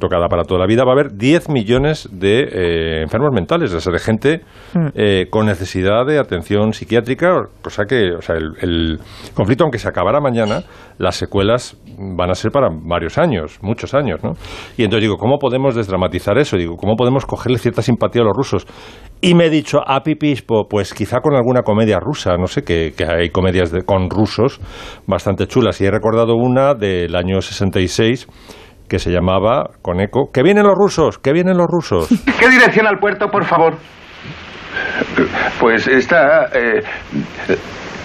tocada 0.00 0.28
para 0.28 0.44
toda 0.44 0.60
la 0.60 0.66
vida, 0.66 0.84
va 0.84 0.90
a 0.92 0.94
haber 0.94 1.12
10 1.16 1.48
millones 1.48 2.08
de 2.12 2.40
eh, 2.52 3.02
enfermos 3.02 3.30
mentales, 3.32 3.72
o 3.74 3.80
sea, 3.80 3.92
de 3.92 3.98
gente 3.98 4.40
eh, 4.94 5.26
con 5.30 5.46
necesidad 5.46 6.04
de 6.06 6.18
atención 6.18 6.72
psiquiátrica, 6.72 7.34
cosa 7.62 7.84
que, 7.84 8.12
o 8.12 8.22
sea, 8.22 8.36
el, 8.36 8.52
el 8.60 8.98
conflicto, 9.34 9.64
aunque 9.64 9.78
se 9.78 9.88
acabara 9.88 10.20
mañana, 10.20 10.62
las 10.98 11.16
secuelas 11.16 11.76
van 11.98 12.30
a 12.30 12.34
ser 12.34 12.50
para 12.50 12.68
varios 12.70 13.18
años, 13.18 13.58
muchos 13.62 13.94
años, 13.94 14.22
¿no? 14.22 14.32
Y 14.76 14.84
entonces 14.84 15.02
digo, 15.02 15.16
¿cómo 15.16 15.38
podemos 15.38 15.74
desdramatizar 15.74 16.38
eso? 16.38 16.56
Digo, 16.56 16.76
¿cómo 16.76 16.94
podemos 16.96 17.24
cogerle 17.26 17.58
cierta 17.58 17.82
simpatía 17.82 18.22
a 18.22 18.24
los 18.26 18.36
rusos? 18.36 18.66
Y 19.22 19.34
me 19.34 19.46
he 19.46 19.50
dicho, 19.50 19.80
a 19.86 20.02
Pipispo, 20.02 20.66
pues 20.68 20.94
quizá 20.94 21.18
con 21.20 21.34
alguna 21.34 21.60
comedia 21.62 21.98
rusa, 22.00 22.36
no 22.38 22.46
sé, 22.46 22.62
que, 22.62 22.94
que 22.96 23.04
hay 23.04 23.28
comedias 23.30 23.70
de- 23.70 23.82
con 23.82 24.08
rusos 24.08 24.60
bastante 25.06 25.46
chulas. 25.46 25.78
Y 25.80 25.86
he 25.86 25.90
recordado 25.90 26.34
una 26.36 26.72
del 26.74 27.14
año 27.14 27.40
66 27.42 28.26
que 28.88 28.98
se 28.98 29.10
llamaba, 29.10 29.70
con 29.82 30.00
eco, 30.00 30.30
¡Que 30.32 30.42
vienen 30.42 30.64
los 30.64 30.74
rusos! 30.74 31.18
¡Que 31.18 31.32
vienen 31.32 31.56
los 31.58 31.66
rusos! 31.68 32.08
¿Qué 32.40 32.48
dirección 32.48 32.86
al 32.86 32.98
puerto, 32.98 33.28
por 33.28 33.44
favor? 33.44 33.74
Pues 35.60 35.86
está. 35.86 36.46
eh, 36.54 36.80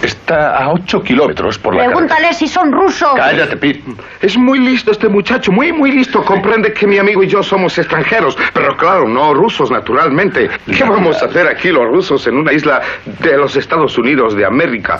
está 0.05 0.57
a 0.57 0.71
8 0.71 1.03
kilómetros 1.03 1.59
por 1.59 1.73
la 1.73 1.81
carretera. 1.81 2.07
Pregúntale 2.07 2.33
si 2.33 2.47
son 2.47 2.71
rusos. 2.71 3.11
Cállate, 3.15 3.57
Pete. 3.57 3.83
Es 4.21 4.37
muy 4.37 4.59
listo 4.59 4.91
este 4.91 5.07
muchacho, 5.07 5.51
muy, 5.51 5.71
muy 5.71 5.91
listo. 5.91 6.23
Comprende 6.23 6.73
que 6.73 6.87
mi 6.87 6.97
amigo 6.97 7.23
y 7.23 7.27
yo 7.27 7.43
somos 7.43 7.77
extranjeros, 7.77 8.37
pero 8.53 8.75
claro, 8.77 9.07
no 9.07 9.33
rusos, 9.33 9.71
naturalmente. 9.71 10.49
¿Qué 10.65 10.83
vamos 10.83 11.21
a 11.21 11.25
hacer 11.25 11.47
aquí 11.47 11.69
los 11.69 11.85
rusos 11.85 12.25
en 12.27 12.37
una 12.37 12.53
isla 12.53 12.81
de 13.05 13.37
los 13.37 13.55
Estados 13.55 13.97
Unidos 13.97 14.35
de 14.35 14.45
América? 14.45 14.99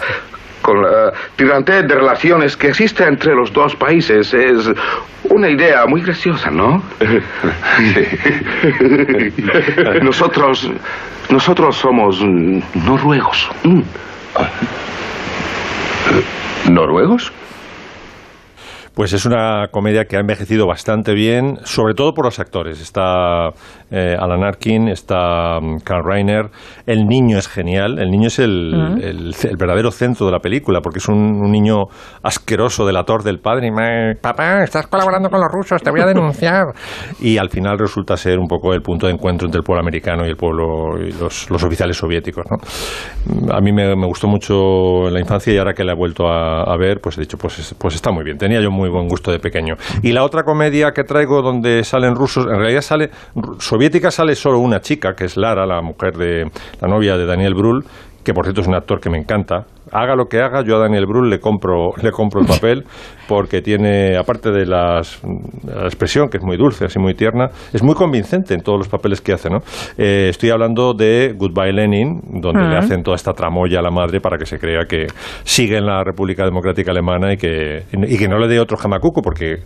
Con 0.62 0.82
la 0.82 1.14
tirantez 1.36 1.88
de 1.88 1.96
relaciones 1.96 2.58
que 2.58 2.70
existe 2.70 3.04
entre 3.04 3.36
los 3.36 3.54
dos 3.54 3.76
países. 3.76 4.34
Es 4.34 4.68
una 5.26 5.50
idea 5.50 5.86
muy 5.86 6.02
graciosa, 6.02 6.50
¿no? 6.50 6.82
Nosotros. 10.02 10.72
Nosotros 11.30 11.76
somos 11.76 12.22
mm, 12.22 12.60
noruegos. 12.86 13.50
¿Noruegos? 16.70 17.32
Pues 18.96 19.12
es 19.12 19.26
una 19.26 19.68
comedia 19.72 20.06
que 20.06 20.16
ha 20.16 20.22
envejecido 20.22 20.68
bastante 20.68 21.14
bien, 21.14 21.58
sobre 21.66 21.94
todo 21.96 22.14
por 22.14 22.24
los 22.26 22.40
actores. 22.40 22.80
Está 22.82 23.50
eh, 23.92 24.16
Alan 24.18 24.42
Arkin, 24.44 24.88
está 24.88 25.60
mm, 25.62 25.80
Carl 25.84 26.04
Reiner. 26.06 26.46
El 26.86 27.06
niño 27.06 27.38
es 27.38 27.50
genial. 27.50 28.00
El 28.00 28.10
niño 28.10 28.28
es 28.28 28.40
el, 28.40 28.74
el- 29.02 29.36
el 29.44 29.58
verdadero 29.58 29.92
centro 29.92 30.26
de 30.28 30.32
la 30.32 30.40
película, 30.40 30.80
porque 30.82 31.00
es 31.00 31.10
un, 31.10 31.18
un 31.18 31.52
niño 31.52 31.84
asqueroso 32.24 32.86
delator 32.86 33.24
del 33.24 33.40
padre. 33.40 33.68
Y 33.68 33.72
me- 33.72 34.16
papá, 34.16 34.64
estás 34.64 34.88
colaborando 34.88 35.30
con 35.30 35.42
los 35.42 35.52
rusos, 35.52 35.82
te 35.84 35.92
voy 35.92 36.00
a 36.00 36.06
denunciar. 36.06 36.64
y 37.20 37.38
al 37.38 37.50
final 37.50 37.78
resulta 37.78 38.16
ser 38.16 38.40
un 38.40 38.48
poco 38.48 38.74
el 38.74 38.82
punto 38.82 39.08
de 39.08 39.14
encuentro 39.14 39.46
entre 39.46 39.60
el 39.60 39.64
pueblo 39.66 39.82
americano 39.82 40.26
y 40.26 40.30
el 40.30 40.38
pueblo 40.38 40.98
y 41.06 41.12
los, 41.12 41.50
los 41.50 41.64
oficiales 41.64 41.98
soviéticos. 41.98 42.46
¿no? 42.50 43.54
A 43.54 43.60
mí 43.60 43.74
me, 43.74 43.94
me 43.96 44.08
gustó 44.08 44.28
mucho 44.28 45.08
en 45.08 45.14
la 45.14 45.20
infancia 45.20 45.54
y 45.54 45.58
ahora 45.58 45.74
que 45.74 45.84
la 45.84 45.92
he 45.92 45.96
vuelto 45.96 46.28
a, 46.30 46.64
a 46.64 46.78
ver, 46.78 47.00
pues 47.02 47.18
he 47.18 47.22
dicho, 47.22 47.38
pues, 47.38 47.60
es- 47.60 47.74
pues 47.78 47.94
está 47.96 48.12
muy 48.12 48.24
bien. 48.24 48.38
Tenía 48.38 48.62
yo 48.62 48.72
muy 48.86 48.92
buen 48.92 49.08
gusto 49.08 49.32
de 49.32 49.40
pequeño. 49.40 49.78
Y 50.04 50.12
la 50.12 50.24
otra 50.24 50.44
comedia 50.44 50.94
que 50.94 51.04
traigo 51.04 51.42
donde 51.42 51.84
salen 51.84 52.16
rusos, 52.16 52.46
en 52.46 52.58
realidad 52.60 52.82
sale, 52.82 53.10
soviética 53.60 54.12
sale 54.12 54.36
solo 54.36 54.60
una 54.60 54.82
chica, 54.82 55.16
que 55.16 55.26
es 55.26 55.38
Lara, 55.38 55.66
la 55.66 55.82
mujer 55.82 56.16
de, 56.18 56.52
la 56.80 56.88
novia 56.88 57.18
de 57.18 57.26
Daniel 57.26 57.56
Brühl, 57.56 57.84
que 58.26 58.34
por 58.34 58.44
cierto 58.44 58.62
es 58.62 58.68
un 58.68 58.74
actor 58.76 59.00
que 59.00 59.10
me 59.10 59.18
encanta. 59.20 59.66
Haga 59.92 60.16
lo 60.16 60.26
que 60.26 60.42
haga, 60.42 60.64
yo 60.66 60.78
a 60.78 60.80
Daniel 60.80 61.06
Brühl 61.06 61.30
le 61.30 61.40
compro, 61.40 61.92
le 62.02 62.12
compro 62.12 62.42
el 62.42 62.48
papel 62.48 62.84
porque 63.28 63.62
tiene, 63.62 64.18
aparte 64.18 64.52
de 64.52 64.66
las, 64.66 65.22
la 65.64 65.84
expresión, 65.86 66.28
que 66.28 66.38
es 66.38 66.44
muy 66.44 66.58
dulce, 66.58 66.86
así 66.86 66.98
muy 67.00 67.14
tierna, 67.14 67.50
es 67.72 67.84
muy 67.84 67.94
convincente 67.94 68.56
en 68.56 68.62
todos 68.62 68.80
los 68.80 68.90
papeles 68.90 69.22
que 69.22 69.34
hace. 69.34 69.50
¿no? 69.50 69.60
Eh, 69.98 70.28
estoy 70.30 70.50
hablando 70.50 70.94
de 70.94 71.34
Goodbye 71.38 71.72
Lenin, 71.72 72.20
donde 72.42 72.64
le 72.64 72.70
Ujú. 72.70 72.78
hacen 72.78 73.04
toda 73.04 73.16
esta 73.16 73.34
tramoya 73.34 73.80
a 73.80 73.82
la 73.84 73.92
madre 73.92 74.20
para 74.20 74.38
que 74.38 74.46
se 74.48 74.58
crea 74.58 74.86
que 74.90 75.06
sigue 75.44 75.78
en 75.78 75.86
la 75.86 76.04
República 76.04 76.44
Democrática 76.46 76.92
Alemana 76.92 77.34
y 77.34 77.38
que, 77.38 77.84
y 77.94 78.18
que 78.18 78.28
no 78.28 78.40
le 78.40 78.48
dé 78.48 78.60
otro 78.60 78.78
jamacuco, 78.78 79.22
porque, 79.22 79.58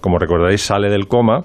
como 0.00 0.18
recordáis, 0.18 0.62
sale 0.62 0.88
del 0.88 1.06
coma 1.06 1.40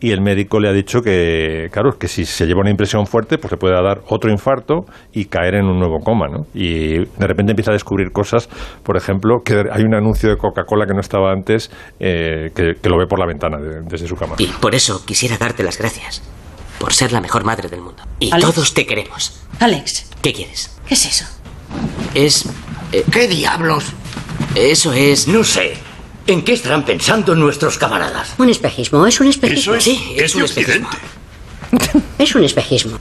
y 0.00 0.12
el 0.12 0.20
médico 0.20 0.60
le 0.60 0.68
ha 0.68 0.72
dicho 0.72 1.00
que, 1.00 1.68
claro, 1.72 1.98
que 1.98 2.06
si 2.08 2.24
se 2.24 2.46
lleva 2.46 2.60
una 2.60 2.70
impresión 2.70 3.06
fuerte, 3.06 3.36
pues 3.38 3.50
le 3.52 3.58
puede 3.58 3.74
dar 3.74 4.00
otro 4.08 4.30
infarto 4.30 4.84
y 5.12 5.24
caer 5.26 5.56
en 5.56 5.66
un 5.66 5.78
nuevo 5.78 5.98
coma, 6.04 6.26
¿no? 6.28 6.46
Y 6.54 6.98
de 6.98 7.26
repente 7.26 7.52
empieza 7.52 7.72
a 7.72 7.74
descubrir 7.74 8.12
cosas, 8.12 8.48
por 8.82 8.96
ejemplo, 8.96 9.38
que 9.44 9.54
hay 9.72 9.82
un 9.82 9.94
anuncio 9.94 10.30
de 10.30 10.36
Coca-Cola 10.36 10.86
que 10.86 10.94
no 10.94 11.00
estaba 11.00 11.32
antes, 11.32 11.70
eh, 11.98 12.50
que, 12.54 12.74
que 12.80 12.88
lo 12.88 12.96
ve 12.98 13.06
por 13.08 13.18
la 13.18 13.26
ventana 13.26 13.58
de- 13.58 13.80
desde 13.88 14.06
su 14.06 14.14
cama. 14.14 14.36
Y 14.38 14.46
por 14.46 14.74
eso 14.74 15.04
quisiera 15.04 15.36
darte 15.36 15.62
las 15.62 15.78
gracias. 15.78 16.22
Por 16.78 16.92
ser 16.92 17.10
la 17.10 17.20
mejor 17.20 17.42
madre 17.44 17.68
del 17.68 17.80
mundo. 17.80 18.02
Y 18.20 18.30
Alex. 18.32 18.54
todos 18.54 18.74
te 18.74 18.86
queremos. 18.86 19.42
Alex, 19.58 20.08
¿Qué 20.22 20.32
quieres? 20.32 20.78
¿qué 20.86 20.94
es 20.94 21.06
eso? 21.06 21.24
Es... 22.14 22.48
eh, 22.92 23.04
¿Qué 23.10 23.26
diablos? 23.26 23.92
Eso 24.54 24.92
es... 24.92 25.26
No 25.28 25.42
sé. 25.42 25.74
¿En 26.28 26.42
qué 26.42 26.52
estarán 26.52 26.84
pensando 26.84 27.34
nuestros 27.34 27.78
camaradas? 27.78 28.34
Un 28.38 28.50
espejismo, 28.50 29.06
es 29.06 29.18
un 29.20 29.28
espejismo. 29.28 29.74
Eso 29.74 29.74
es- 29.74 29.84
Sí, 29.84 30.14
es, 30.16 30.22
es 30.24 30.34
un 30.36 30.42
espejismo. 30.44 30.88
Es 32.18 32.34
un 32.34 32.44
espejismo. 32.44 32.96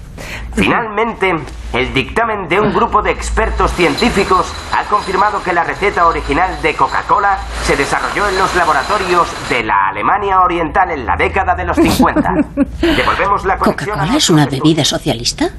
Finalmente, 0.53 1.33
el 1.73 1.93
dictamen 1.93 2.49
de 2.49 2.59
un 2.59 2.73
grupo 2.73 3.01
de 3.01 3.11
expertos 3.11 3.71
científicos 3.73 4.45
ha 4.73 4.83
confirmado 4.89 5.41
que 5.41 5.53
la 5.53 5.63
receta 5.63 6.05
original 6.05 6.61
de 6.61 6.75
Coca-Cola 6.75 7.39
se 7.65 7.77
desarrolló 7.77 8.27
en 8.27 8.37
los 8.37 8.53
laboratorios 8.55 9.27
de 9.49 9.63
la 9.63 9.87
Alemania 9.89 10.39
Oriental 10.41 10.91
en 10.91 11.05
la 11.05 11.15
década 11.15 11.55
de 11.55 11.63
los 11.63 11.77
50. 11.77 12.29
Devolvemos 12.81 13.45
la 13.45 13.57
¿Coca-Cola 13.57 14.15
es 14.17 14.29
una 14.29 14.45
bebida 14.47 14.83
socialista? 14.83 15.49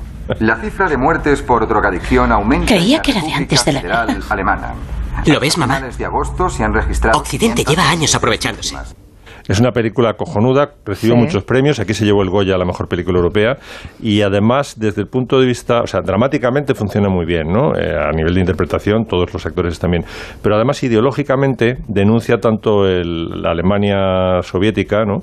La 0.40 0.57
cifra 0.61 0.87
de 0.88 0.98
muertes 0.98 1.40
por 1.40 1.66
drogadicción 1.66 2.31
aumenta. 2.31 2.66
Creía 2.66 3.00
que 3.00 3.12
era 3.12 3.22
de 3.22 3.33
antes 3.33 3.64
de 3.64 3.72
la 3.72 3.81
Federal 3.81 4.22
Alemana. 4.28 4.74
¿Lo 5.26 5.40
ves, 5.40 5.59
mamá? 5.59 5.74
A 5.74 5.76
finales 5.78 5.98
de 5.98 6.04
agosto 6.04 6.48
se 6.48 6.64
han 6.64 6.72
registrado. 6.72 7.18
Occidente 7.18 7.64
lleva 7.64 7.88
años 7.90 8.14
aprovechándose. 8.14 8.76
Es 9.46 9.59
una 9.61 9.70
película 9.72 10.12
cojonuda, 10.12 10.72
recibió 10.85 11.14
Sí. 11.16 11.22
muchos 11.22 11.42
premios, 11.42 11.81
aquí 11.81 11.94
se 11.94 12.04
llevó 12.04 12.22
el 12.22 12.28
Goya 12.28 12.54
a 12.54 12.59
la 12.59 12.66
mejor 12.66 12.87
película 12.87 13.16
europea 13.16 13.57
y 13.98 14.20
además 14.20 14.74
desde 14.78 15.00
el 15.00 15.09
punto 15.09 15.40
de 15.40 15.46
vista, 15.46 15.81
o 15.81 15.87
sea, 15.87 16.02
dramáticamente 16.02 16.74
funciona 16.74 17.09
muy 17.09 17.24
bien, 17.24 17.48
¿no? 17.50 17.74
Eh, 17.74 17.96
a 17.98 18.12
nivel 18.12 18.35
de 18.35 18.40
interpretación 18.40 19.07
todos 19.07 19.33
los 19.33 19.46
actores 19.46 19.72
están 19.72 19.92
bien, 19.92 20.04
pero 20.42 20.54
además 20.54 20.83
ideológicamente 20.83 21.78
denuncia 21.88 22.37
tanto 22.40 22.87
el- 22.87 23.40
la 23.40 23.52
Alemania 23.52 24.42
soviética, 24.42 25.07
¿no? 25.07 25.22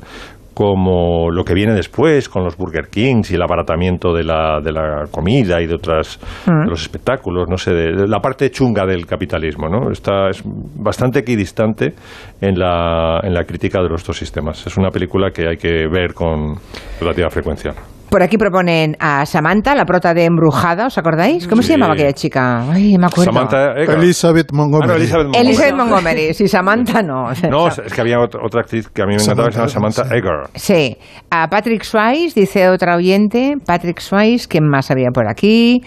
Como 0.55 1.29
lo 1.29 1.43
que 1.43 1.53
viene 1.53 1.73
después 1.73 2.27
con 2.29 2.43
los 2.43 2.57
Burger 2.57 2.87
Kings 2.89 3.29
y 3.29 3.35
el 3.35 3.41
abaratamiento 3.43 4.13
de 4.13 4.23
la, 4.23 4.59
de 4.63 4.71
la 4.71 5.03
comida 5.11 5.61
y 5.61 5.67
de 5.67 5.75
otras 5.75 6.17
Mm. 6.47 6.63
de 6.63 6.69
los 6.69 6.81
espectáculos, 6.81 7.47
no 7.49 7.57
sé, 7.57 7.71
de, 7.73 7.91
de 7.91 8.07
la 8.07 8.19
parte 8.19 8.49
chunga 8.49 8.85
del 8.85 9.05
capitalismo, 9.05 9.67
¿no? 9.67 9.91
Está 9.91 10.29
es 10.29 10.41
bastante 10.45 11.19
equidistante 11.19 11.93
en 12.41 12.57
la, 12.57 13.19
en 13.21 13.33
la 13.33 13.43
crítica 13.43 13.81
de 13.81 13.89
los 13.89 14.03
dos 14.03 14.17
sistemas. 14.17 14.65
Es 14.65 14.77
una 14.77 14.89
película 14.89 15.29
que 15.31 15.47
hay 15.47 15.57
que 15.57 15.87
ver 15.87 16.13
con 16.13 16.55
relativa 16.99 17.29
frecuencia. 17.29 17.73
Por 18.15 18.23
aquí 18.23 18.37
proponen 18.37 18.95
a 19.01 19.25
Samantha, 19.25 19.75
la 19.75 19.83
prota 19.83 20.13
de 20.13 20.23
Embrujada, 20.23 20.85
¿os 20.87 20.97
acordáis? 20.97 21.49
¿Cómo 21.49 21.61
Sí. 21.61 21.67
se 21.67 21.73
llamaba 21.73 21.95
aquella 21.95 22.13
chica? 22.13 22.61
Ay, 22.71 22.97
me 22.97 23.07
acuerdo. 23.07 23.33
Samantha. 23.33 23.73
Elizabeth 23.73 24.53
Montgomery. 24.53 24.87
Ah, 24.87 24.87
no, 24.87 24.95
Elizabeth 24.95 25.25
Montgomery. 25.25 25.47
Elizabeth 25.49 25.75
Montgomery, 25.75 26.33
sí, 26.33 26.47
Samantha 26.47 27.01
no. 27.01 27.25
No, 27.51 27.67
es 27.67 27.93
que 27.93 27.99
había 27.99 28.17
otra, 28.21 28.39
otra 28.41 28.61
actriz 28.61 28.87
que 28.87 29.01
a 29.01 29.05
mí 29.05 29.15
me 29.17 29.21
encantaba, 29.21 29.49
que 29.49 29.53
se 29.55 29.59
llama 29.59 29.91
Samantha 29.91 30.15
Eggar. 30.15 30.49
Sí, 30.55 30.95
a 31.29 31.49
Patrick 31.49 31.83
Swayze, 31.83 32.39
dice 32.39 32.69
otra 32.69 32.95
oyente, 32.95 33.55
Patrick 33.67 33.99
Swayze, 33.99 34.47
¿quién 34.47 34.63
más 34.65 34.89
había 34.91 35.09
por 35.13 35.27
aquí? 35.27 35.81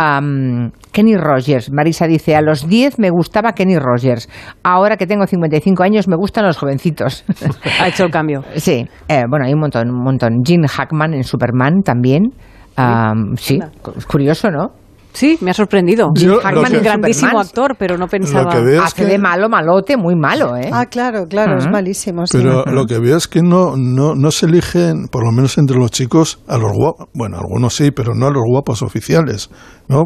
Am, 0.00 0.70
Kenny 0.92 1.16
Rogers, 1.16 1.72
Marisa 1.72 2.06
dice, 2.06 2.36
a 2.36 2.40
los 2.40 2.68
10 2.68 3.00
me 3.00 3.10
gustaba 3.10 3.50
Kenny 3.52 3.80
Rogers, 3.80 4.28
ahora 4.62 4.96
que 4.96 5.08
tengo 5.08 5.26
55 5.26 5.82
años 5.82 6.06
me 6.06 6.14
gustan 6.14 6.46
los 6.46 6.56
jovencitos. 6.56 7.24
Ha 7.80 7.88
hecho 7.88 8.04
el 8.04 8.12
cambio. 8.12 8.44
Sí, 8.56 8.86
eh, 9.08 9.24
bueno, 9.28 9.46
hay 9.46 9.54
un 9.54 9.60
montón, 9.60 9.90
un 9.90 10.04
montón. 10.04 10.44
Gene 10.44 10.68
Hackman 10.68 11.14
en 11.14 11.24
Superman 11.24 11.82
también. 11.82 12.30
Am, 12.76 13.36
sí, 13.36 13.58
es 13.96 14.06
curioso, 14.06 14.52
¿no? 14.52 14.68
Sí, 15.12 15.36
me 15.40 15.50
ha 15.50 15.54
sorprendido. 15.54 16.10
Yo, 16.14 16.38
Hackman, 16.40 16.70
que- 16.72 16.80
grandísimo 16.80 17.30
Superman. 17.30 17.46
actor, 17.46 17.76
pero 17.78 17.98
no 17.98 18.06
pensaba... 18.06 18.52
Hace 18.84 19.04
de 19.06 19.18
malo, 19.18 19.48
malote, 19.48 19.96
muy 19.96 20.14
malo, 20.14 20.56
¿eh? 20.56 20.70
Ah, 20.72 20.86
claro, 20.86 21.26
claro, 21.28 21.56
es 21.58 21.64
Ujú. 21.64 21.72
malísimo. 21.72 22.26
sí. 22.26 22.38
Pero 22.38 22.64
lo 22.66 22.86
que 22.86 22.98
veo 23.00 23.16
es 23.16 23.26
que 23.26 23.42
no, 23.42 23.74
no, 23.76 24.14
no 24.14 24.30
se 24.30 24.46
eligen, 24.46 25.08
por 25.10 25.24
lo 25.24 25.32
menos 25.32 25.58
entre 25.58 25.76
los 25.76 25.90
chicos, 25.90 26.40
a 26.46 26.56
los 26.58 26.70
guapos. 26.72 27.08
Bueno, 27.14 27.38
algunos 27.38 27.74
sí, 27.74 27.90
pero 27.90 28.14
no 28.14 28.26
a 28.26 28.30
los 28.30 28.42
guapos 28.46 28.82
oficiales, 28.82 29.50
¿no? 29.88 30.04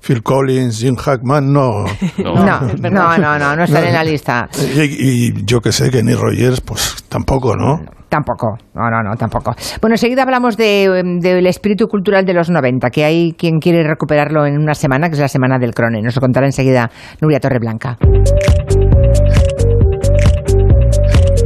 Phil 0.00 0.22
Collins, 0.22 0.78
Jim 0.80 0.96
Hackman, 0.96 1.50
no. 1.52 1.84
No, 2.18 2.34
no, 2.44 3.18
no, 3.18 3.38
no, 3.38 3.56
no 3.56 3.64
están 3.64 3.84
en 3.84 3.92
la 3.94 4.04
lista. 4.04 4.48
Y, 4.76 4.82
y 4.82 5.44
yo 5.44 5.60
que 5.60 5.72
sé, 5.72 5.90
Kenny 5.90 6.14
Rogers, 6.14 6.60
pues 6.60 7.04
tampoco, 7.08 7.56
¿no? 7.56 7.80
Tampoco, 8.14 8.56
no, 8.74 8.90
no, 8.90 9.02
no, 9.02 9.16
tampoco. 9.16 9.56
Bueno, 9.80 9.94
enseguida 9.94 10.22
hablamos 10.22 10.56
de, 10.56 10.84
em, 10.84 11.18
del 11.18 11.48
espíritu 11.48 11.88
cultural 11.88 12.24
de 12.24 12.32
los 12.32 12.48
90, 12.48 12.88
que 12.90 13.04
hay 13.04 13.32
quien 13.32 13.58
quiere 13.58 13.82
recuperarlo 13.82 14.46
en 14.46 14.56
una 14.56 14.74
semana, 14.74 15.08
que 15.08 15.14
es 15.14 15.20
la 15.20 15.26
semana 15.26 15.58
del 15.58 15.74
Crone. 15.74 16.00
Nos 16.00 16.14
lo 16.14 16.20
contará 16.20 16.46
enseguida 16.46 16.88
Nuria 17.20 17.40
Torreblanca. 17.40 17.98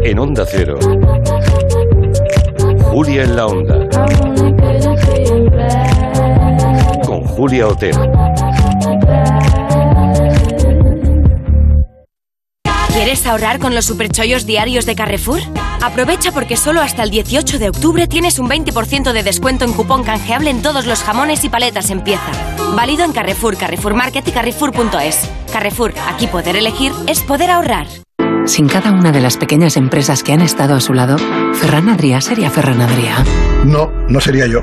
En 0.05 0.19
Onda 0.19 0.45
Cero. 0.47 0.79
Julia 2.83 3.23
en 3.23 3.35
la 3.35 3.47
Onda. 3.47 3.89
Con 7.07 7.25
Julia 7.25 7.67
Otero. 7.67 8.03
¿Quieres 12.93 13.27
ahorrar 13.27 13.59
con 13.59 13.75
los 13.75 13.85
superchollos 13.85 14.47
diarios 14.47 14.87
de 14.87 14.95
Carrefour? 14.95 15.41
Aprovecha 15.83 16.33
porque 16.33 16.57
solo 16.57 16.81
hasta 16.81 17.03
el 17.05 17.11
18 17.11 17.59
de 17.59 17.69
octubre 17.69 18.07
tienes 18.09 18.39
un 18.39 18.49
20% 18.49 19.13
de 19.13 19.23
descuento 19.23 19.65
en 19.65 19.73
cupón 19.73 20.03
canjeable 20.03 20.51
en 20.51 20.63
todos 20.63 20.87
los 20.87 21.03
jamones 21.03 21.45
y 21.45 21.49
paletas 21.49 21.91
en 21.91 22.03
pieza. 22.03 22.33
Válido 22.75 23.05
en 23.05 23.13
Carrefour, 23.13 23.57
Carrefour 23.57 23.95
Market 23.95 24.27
y 24.27 24.33
Carrefour.es. 24.33 25.31
Carrefour, 25.53 25.95
aquí 26.09 26.27
poder 26.27 26.57
elegir 26.57 26.93
es 27.07 27.21
poder 27.23 27.51
ahorrar. 27.51 27.87
Sin 28.47 28.67
cada 28.67 28.91
una 28.93 29.13
de 29.13 29.21
las 29.21 29.37
pequeñas 29.37 29.77
empresas 29.77 30.23
que 30.23 30.33
han 30.33 30.41
estado 30.41 30.75
a 30.75 30.81
su 30.81 30.95
lado, 30.95 31.19
Ferran 31.55 31.89
Adrià 31.89 32.21
sería 32.21 32.51
Ferran 32.51 32.81
Adrià. 32.81 33.23
No, 33.65 33.91
no 34.09 34.21
sería 34.21 34.47
yo. 34.47 34.63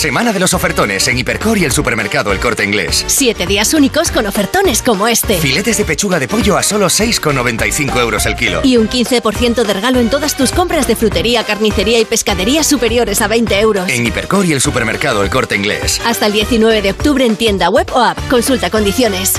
Semana 0.00 0.32
de 0.32 0.40
los 0.40 0.54
ofertones 0.54 1.06
en 1.08 1.18
Hipercor 1.18 1.58
y 1.58 1.66
el 1.66 1.72
supermercado 1.72 2.32
El 2.32 2.38
Corte 2.38 2.64
Inglés. 2.64 3.04
Siete 3.06 3.46
días 3.46 3.74
únicos 3.74 4.10
con 4.10 4.26
ofertones 4.26 4.80
como 4.80 5.06
este. 5.06 5.34
Filetes 5.34 5.76
de 5.76 5.84
pechuga 5.84 6.18
de 6.18 6.26
pollo 6.26 6.56
a 6.56 6.62
solo 6.62 6.86
6,95 6.86 8.00
euros 8.00 8.24
el 8.24 8.34
kilo. 8.34 8.62
Y 8.64 8.78
un 8.78 8.88
15% 8.88 9.62
de 9.62 9.74
regalo 9.74 10.00
en 10.00 10.08
todas 10.08 10.38
tus 10.38 10.52
compras 10.52 10.88
de 10.88 10.96
frutería, 10.96 11.44
carnicería 11.44 12.00
y 12.00 12.06
pescadería 12.06 12.64
superiores 12.64 13.20
a 13.20 13.28
20 13.28 13.60
euros. 13.60 13.90
En 13.90 14.06
Hipercor 14.06 14.46
y 14.46 14.54
el 14.54 14.62
supermercado 14.62 15.22
El 15.22 15.28
Corte 15.28 15.54
Inglés. 15.54 16.00
Hasta 16.06 16.24
el 16.24 16.32
19 16.32 16.80
de 16.80 16.92
octubre 16.92 17.26
en 17.26 17.36
tienda 17.36 17.68
web 17.68 17.90
o 17.92 18.00
app. 18.00 18.16
Consulta 18.30 18.70
condiciones. 18.70 19.34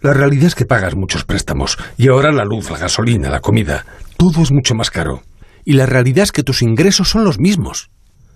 La 0.00 0.14
realidad 0.14 0.46
es 0.46 0.54
que 0.54 0.64
pagas 0.64 0.96
muchos 0.96 1.24
préstamos 1.26 1.76
y 1.98 2.08
ahora 2.08 2.32
la 2.32 2.46
luz, 2.46 2.70
la 2.70 2.78
gasolina, 2.78 3.28
la 3.28 3.40
comida, 3.40 3.84
todo 4.16 4.42
es 4.42 4.50
mucho 4.50 4.74
más 4.74 4.90
caro. 4.90 5.22
Y 5.66 5.74
la 5.74 5.84
realidad 5.84 6.22
es 6.22 6.32
que 6.32 6.42
tus 6.42 6.62
ingresos 6.62 7.10
son 7.10 7.24
los 7.24 7.38
mismos. 7.38 7.90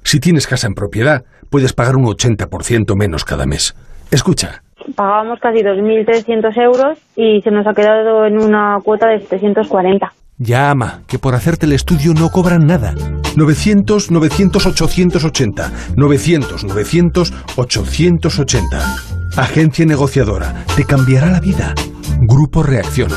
Si 0.04 0.20
tienes 0.20 0.46
casa 0.46 0.66
en 0.66 0.74
propiedad, 0.74 1.24
puedes 1.50 1.72
pagar 1.72 1.96
un 1.96 2.04
80% 2.04 2.96
menos 2.96 3.24
cada 3.24 3.46
mes. 3.46 3.74
Escucha, 4.10 4.62
Pagábamos 4.96 5.40
casi 5.40 5.60
2.300 5.60 6.62
euros 6.62 6.98
y 7.16 7.40
se 7.42 7.50
nos 7.50 7.66
ha 7.66 7.72
quedado 7.72 8.26
en 8.26 8.38
una 8.38 8.78
cuota 8.84 9.08
de 9.08 9.20
740. 9.20 10.12
llama, 10.38 11.00
que 11.08 11.18
por 11.18 11.34
hacerte 11.34 11.66
el 11.66 11.72
estudio 11.72 12.12
no 12.12 12.28
cobran 12.28 12.66
nada. 12.66 12.94
900 13.36 14.10
900 14.10 14.66
880. 14.66 15.72
900 15.96 16.64
900 16.64 17.32
880. 17.56 18.96
Agencia 19.36 19.86
negociadora. 19.86 20.64
Te 20.76 20.84
cambiará 20.84 21.30
la 21.30 21.40
vida. 21.40 21.74
Grupo 22.20 22.62
Reacciona. 22.62 23.16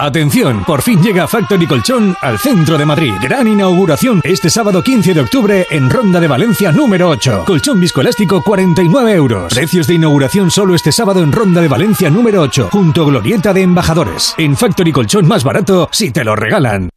Atención, 0.00 0.64
por 0.64 0.80
fin 0.80 1.02
llega 1.02 1.28
Factory 1.28 1.66
Colchón 1.66 2.16
al 2.22 2.38
centro 2.38 2.78
de 2.78 2.86
Madrid. 2.86 3.12
Gran 3.20 3.46
inauguración 3.46 4.22
este 4.24 4.48
sábado 4.48 4.82
15 4.82 5.12
de 5.12 5.20
octubre 5.20 5.66
en 5.68 5.90
Ronda 5.90 6.18
de 6.18 6.26
Valencia 6.26 6.72
número 6.72 7.10
8. 7.10 7.44
Colchón 7.46 7.78
viscoelástico 7.78 8.42
49 8.42 9.12
euros. 9.12 9.52
Precios 9.52 9.86
de 9.86 9.94
inauguración 9.94 10.50
solo 10.50 10.74
este 10.74 10.90
sábado 10.90 11.22
en 11.22 11.30
Ronda 11.30 11.60
de 11.60 11.68
Valencia 11.68 12.08
número 12.08 12.40
8, 12.40 12.70
junto 12.72 13.02
a 13.02 13.06
Glorieta 13.08 13.52
de 13.52 13.60
Embajadores. 13.60 14.34
En 14.38 14.56
Factory 14.56 14.90
Colchón 14.90 15.28
más 15.28 15.44
barato 15.44 15.90
si 15.92 16.10
te 16.10 16.24
lo 16.24 16.34
regalan. 16.34 16.88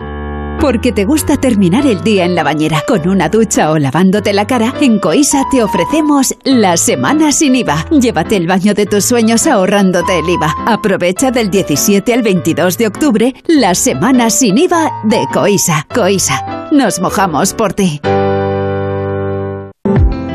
Porque 0.63 0.93
te 0.93 1.03
gusta 1.03 1.35
terminar 1.35 1.85
el 1.85 2.05
día 2.05 2.23
en 2.23 2.35
la 2.35 2.43
bañera 2.43 2.81
con 2.87 3.05
una 3.09 3.27
ducha 3.27 3.69
o 3.69 3.77
lavándote 3.77 4.31
la 4.31 4.47
cara, 4.47 4.73
en 4.79 4.97
Coisa 4.97 5.43
te 5.51 5.61
ofrecemos 5.61 6.35
la 6.45 6.77
semana 6.77 7.33
sin 7.33 7.57
IVA. 7.57 7.85
Llévate 7.89 8.37
el 8.37 8.47
baño 8.47 8.73
de 8.73 8.85
tus 8.85 9.03
sueños 9.03 9.45
ahorrándote 9.45 10.19
el 10.19 10.29
IVA. 10.29 10.55
Aprovecha 10.65 11.31
del 11.31 11.51
17 11.51 12.13
al 12.13 12.21
22 12.21 12.77
de 12.77 12.87
octubre 12.87 13.35
la 13.45 13.75
semana 13.75 14.29
sin 14.29 14.57
IVA 14.57 14.89
de 15.03 15.27
Coisa. 15.33 15.85
Coisa, 15.93 16.69
nos 16.71 17.01
mojamos 17.01 17.53
por 17.53 17.73
ti. 17.73 17.99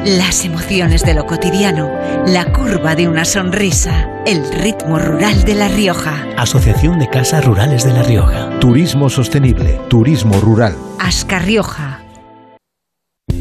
Las 0.05 0.45
emociones 0.45 1.03
de 1.03 1.15
lo 1.15 1.27
cotidiano, 1.27 1.91
la 2.27 2.53
curva 2.53 2.95
de 2.95 3.09
una 3.09 3.25
sonrisa, 3.25 4.09
el 4.27 4.51
ritmo 4.53 4.99
rural 4.99 5.45
de 5.45 5.55
La 5.55 5.69
Rioja. 5.69 6.25
Asociación 6.37 6.99
de 6.99 7.09
Casas 7.09 7.45
Rurales 7.45 7.85
de 7.85 7.93
La 7.93 8.03
Rioja. 8.03 8.59
Turismo 8.61 9.11
sostenible, 9.11 9.81
turismo 9.89 10.41
rural. 10.41 10.77
Asca 10.99 11.39
Rioja. 11.39 11.98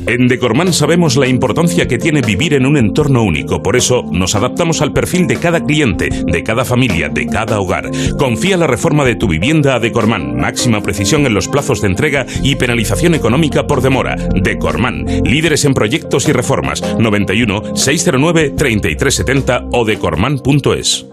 En 0.08 0.30
Decorman 0.30 0.72
sabemos 0.72 1.18
la 1.18 1.28
importancia 1.28 1.86
que 1.86 1.98
tiene 1.98 2.22
vivir 2.22 2.54
en 2.54 2.66
un 2.66 2.78
entorno 2.78 3.24
único, 3.24 3.62
por 3.62 3.76
eso 3.76 4.04
nos 4.10 4.36
adaptamos 4.36 4.82
al 4.82 4.94
perfil 4.94 5.28
de 5.28 5.36
cada 5.36 5.60
cliente, 5.60 6.08
de 6.10 6.44
cada 6.44 6.64
familia, 6.64 7.10
de 7.10 7.26
cada 7.26 7.60
hogar. 7.60 7.92
Confía 8.18 8.56
la 8.56 8.68
reforma 8.68 9.04
de 9.04 9.16
tu 9.16 9.28
vivienda 9.28 9.76
a 9.76 9.80
Decorman, 9.82 10.38
máxima 10.38 10.80
precisión 10.80 11.26
en 11.26 11.34
los 11.34 11.50
plazos 11.50 11.82
de 11.82 11.90
entrega 11.90 12.26
y 12.42 12.56
penalización 12.56 13.16
económica 13.16 13.68
por 13.68 13.82
demora. 13.82 14.16
Decorman, 14.34 15.06
líderes 15.26 15.66
en 15.66 15.74
proyectos 15.74 16.30
y 16.30 16.32
reformas, 16.32 16.82
91 16.98 17.76
609 17.76 18.54
3370 18.58 19.66
o 19.74 19.84
decorman.es. 19.84 21.06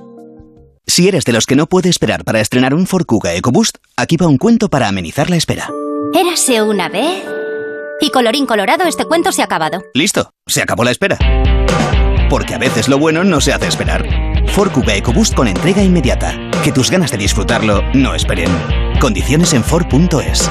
Si 0.87 1.09
eres 1.09 1.24
de 1.24 1.33
los 1.33 1.46
que 1.46 1.57
no 1.57 1.66
puede 1.66 1.88
esperar 1.88 2.22
para 2.22 2.40
estrenar 2.40 2.74
un 2.74 2.87
Ford 2.87 3.07
Kuga 3.07 3.35
EcoBoost, 3.35 3.78
aquí 3.96 4.16
va 4.16 4.28
un 4.28 4.38
cuento 4.38 4.68
para 4.68 4.87
amenizar 4.87 5.30
la 5.30 5.37
espera. 5.37 5.68
Érase 6.14 6.62
una 6.62 6.88
vez. 6.88 7.34
Y 8.00 8.11
colorín 8.11 8.46
colorado, 8.46 8.85
este 8.85 9.04
cuento 9.04 9.33
se 9.33 9.42
ha 9.42 9.46
acabado. 9.46 9.83
Listo, 9.94 10.30
se 10.46 10.62
acabó 10.62 10.85
la 10.85 10.90
espera. 10.90 11.18
Porque 12.28 12.54
a 12.54 12.59
veces 12.59 12.88
lo 12.88 12.98
bueno 12.98 13.24
no 13.24 13.40
se 13.40 13.52
hace 13.52 13.68
esperar. 13.68 14.04
Ford 14.48 14.72
Kuga 14.72 14.94
EcoBoost 14.94 15.35
con 15.35 15.48
entrega 15.48 15.83
inmediata. 15.83 16.35
Que 16.62 16.72
tus 16.72 16.90
ganas 16.90 17.11
de 17.11 17.18
disfrutarlo 17.18 17.83
no 17.94 18.14
esperen. 18.14 18.50
Condiciones 19.00 19.52
en 19.52 19.64
Ford.es. 19.64 20.50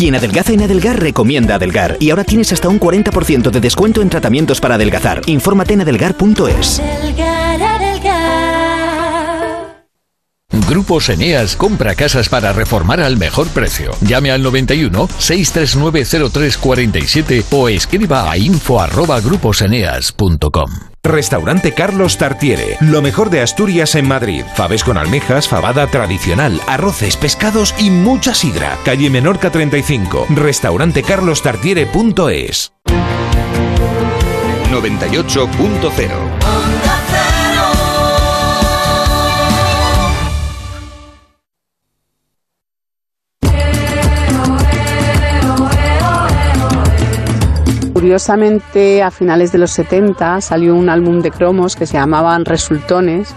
Quien 0.00 0.14
adelgaza 0.14 0.54
en 0.54 0.62
Adelgar 0.62 0.98
recomienda 0.98 1.56
Adelgar 1.56 1.98
y 2.00 2.08
ahora 2.08 2.24
tienes 2.24 2.50
hasta 2.54 2.70
un 2.70 2.80
40% 2.80 3.50
de 3.50 3.60
descuento 3.60 4.00
en 4.00 4.08
tratamientos 4.08 4.58
para 4.58 4.76
adelgazar. 4.76 5.20
Infórmate 5.26 5.74
en 5.74 5.82
adelgar.es. 5.82 6.80
Grupos 10.66 11.10
Eneas 11.10 11.54
compra 11.54 11.94
casas 11.94 12.30
para 12.30 12.54
reformar 12.54 13.02
al 13.02 13.18
mejor 13.18 13.48
precio. 13.48 13.90
Llame 14.00 14.30
al 14.30 14.42
91 14.42 15.06
639 15.18 16.06
0347 16.30 17.44
o 17.50 17.68
escriba 17.68 18.30
a 18.30 18.38
info@gruposeneas.com. 18.38 20.89
Restaurante 21.02 21.72
Carlos 21.72 22.18
Tartiere, 22.18 22.76
lo 22.80 23.00
mejor 23.00 23.30
de 23.30 23.40
Asturias 23.40 23.94
en 23.94 24.06
Madrid. 24.06 24.44
Faves 24.54 24.84
con 24.84 24.98
almejas, 24.98 25.48
fabada 25.48 25.86
tradicional, 25.86 26.60
arroces, 26.66 27.16
pescados 27.16 27.74
y 27.78 27.88
mucha 27.88 28.34
sidra. 28.34 28.76
Calle 28.84 29.08
Menorca 29.08 29.50
35, 29.50 30.26
restaurantecarlostartiere.es. 30.28 32.74
98.0 34.70 36.59
Curiosamente, 48.00 49.02
a 49.02 49.10
finales 49.10 49.52
de 49.52 49.58
los 49.58 49.72
70 49.72 50.40
salió 50.40 50.74
un 50.74 50.88
álbum 50.88 51.20
de 51.20 51.30
cromos 51.30 51.76
que 51.76 51.84
se 51.84 51.98
llamaban 51.98 52.46
Resultones. 52.46 53.34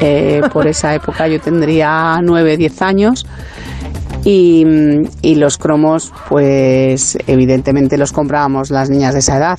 Eh, 0.00 0.42
por 0.52 0.68
esa 0.68 0.94
época 0.94 1.26
yo 1.26 1.40
tendría 1.40 2.20
9, 2.22 2.56
10 2.56 2.82
años. 2.82 3.26
Y, 4.24 4.64
y 5.22 5.34
los 5.34 5.58
cromos, 5.58 6.12
pues 6.28 7.18
evidentemente 7.26 7.98
los 7.98 8.12
comprábamos 8.12 8.70
las 8.70 8.90
niñas 8.90 9.14
de 9.14 9.18
esa 9.18 9.38
edad. 9.38 9.58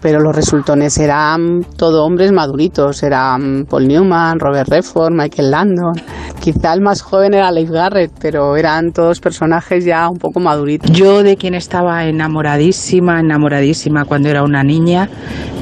Pero 0.00 0.20
los 0.20 0.34
resultones 0.34 0.96
eran 0.98 1.62
todo 1.76 2.04
hombres 2.04 2.32
maduritos. 2.32 3.02
Eran 3.02 3.66
Paul 3.68 3.88
Newman, 3.88 4.38
Robert 4.38 4.68
Redford, 4.68 5.12
Michael 5.12 5.50
Landon. 5.50 5.94
Quizá 6.40 6.72
el 6.72 6.80
más 6.80 7.02
joven 7.02 7.34
era 7.34 7.50
Leif 7.50 7.70
Garrett, 7.70 8.12
pero 8.20 8.56
eran 8.56 8.92
todos 8.92 9.20
personajes 9.20 9.84
ya 9.84 10.08
un 10.08 10.18
poco 10.18 10.40
maduritos. 10.40 10.90
Yo 10.92 11.22
de 11.22 11.36
quien 11.36 11.54
estaba 11.54 12.04
enamoradísima, 12.04 13.20
enamoradísima 13.20 14.04
cuando 14.04 14.28
era 14.28 14.42
una 14.42 14.62
niña, 14.62 15.08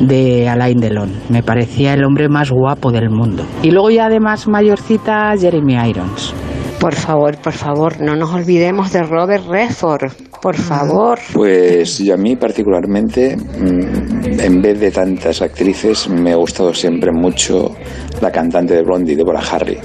de 0.01 0.49
Alain 0.49 0.79
Delon. 0.79 1.13
Me 1.31 1.43
parecía 1.43 1.95
el 1.95 2.05
hombre 2.05 2.29
más 2.29 2.51
guapo 2.51 2.93
del 2.93 3.11
mundo. 3.11 3.45
Y 3.63 3.71
luego 3.71 3.91
ya 3.91 4.07
además 4.07 4.47
mayorcita, 4.47 5.35
Jeremy 5.39 5.89
Irons. 5.89 6.35
Por 6.81 6.95
favor, 6.95 7.39
por 7.39 7.55
favor, 7.55 8.01
no 8.01 8.17
nos 8.17 8.35
olvidemos 8.35 8.93
de 8.93 9.03
Robert 9.03 9.45
Redford. 9.49 10.13
Por 10.41 10.57
favor. 10.57 11.19
Pues 11.33 11.99
yo 11.99 12.15
a 12.15 12.17
mí 12.17 12.37
particularmente, 12.37 13.37
mm, 13.37 14.41
en 14.41 14.63
vez 14.63 14.79
de 14.81 14.91
tantas 14.91 15.43
actrices, 15.43 16.09
me 16.09 16.33
ha 16.33 16.37
gustado 16.37 16.73
siempre 16.73 17.11
mucho 17.13 17.75
la 18.21 18.31
cantante 18.31 18.75
de 18.75 18.83
Blondie, 18.83 19.17
Deborah 19.17 19.43
Harry. 19.51 19.79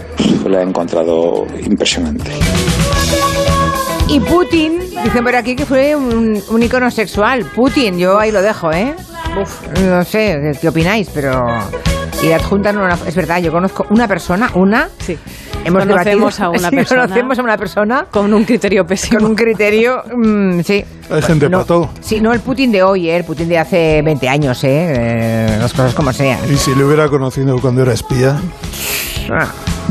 La 0.48 0.62
he 0.62 0.64
encontrado 0.64 1.46
impresionante. 1.66 2.32
Y 4.08 4.20
Putin, 4.20 4.80
dicen 5.04 5.24
por 5.24 5.36
aquí 5.36 5.56
que 5.56 5.66
fue 5.66 5.96
un, 5.96 6.42
un 6.50 6.64
icono 6.64 6.92
sexual. 6.92 7.46
Putin, 7.56 7.98
yo 7.98 8.20
ahí 8.20 8.32
lo 8.32 8.42
dejo, 8.42 8.72
¿eh? 8.72 8.94
Uf, 9.42 9.68
no 9.80 10.04
sé 10.04 10.52
qué 10.60 10.68
opináis, 10.68 11.10
pero... 11.14 11.46
Y 12.24 12.32
adjuntan 12.32 12.78
una... 12.78 12.98
Es 13.06 13.16
verdad, 13.16 13.40
yo 13.42 13.52
conozco 13.52 13.86
una 13.90 14.08
persona, 14.08 14.52
una... 14.56 14.90
Sí. 15.00 15.18
Hemos 15.64 15.86
Conocemos 15.86 16.38
debatido- 16.40 16.46
a 16.46 16.50
una 16.50 16.70
sí, 16.72 16.76
persona 16.76 17.02
conocemos 17.04 17.40
a 17.40 17.42
una 17.44 17.58
persona 17.58 18.06
con 18.10 18.34
un 18.34 18.44
criterio 18.46 18.86
pésimo. 18.86 19.20
con 19.20 19.30
un 19.30 19.36
criterio, 19.36 20.04
mm, 20.16 20.62
sí. 20.62 20.84
Hay 21.10 21.22
gente 21.22 21.46
No, 21.50 21.60
para 21.60 21.68
todo. 21.68 21.90
Sí, 22.00 22.20
no 22.20 22.34
el 22.34 22.40
Putin 22.40 22.72
de 22.72 22.82
hoy, 22.84 23.10
¿eh? 23.10 23.18
el 23.18 23.24
Putin 23.26 23.48
de 23.50 23.60
hace 23.60 24.02
20 24.04 24.28
años, 24.30 24.64
¿eh? 24.64 24.70
Eh, 24.72 25.58
las 25.60 25.72
cosas 25.74 25.94
como 25.94 26.12
sean. 26.14 26.40
Y 26.52 26.58
si 26.58 26.74
le 26.74 26.84
hubiera 26.84 27.10
conocido 27.10 27.60
cuando 27.60 27.84
era 27.84 27.94
espía, 27.94 28.40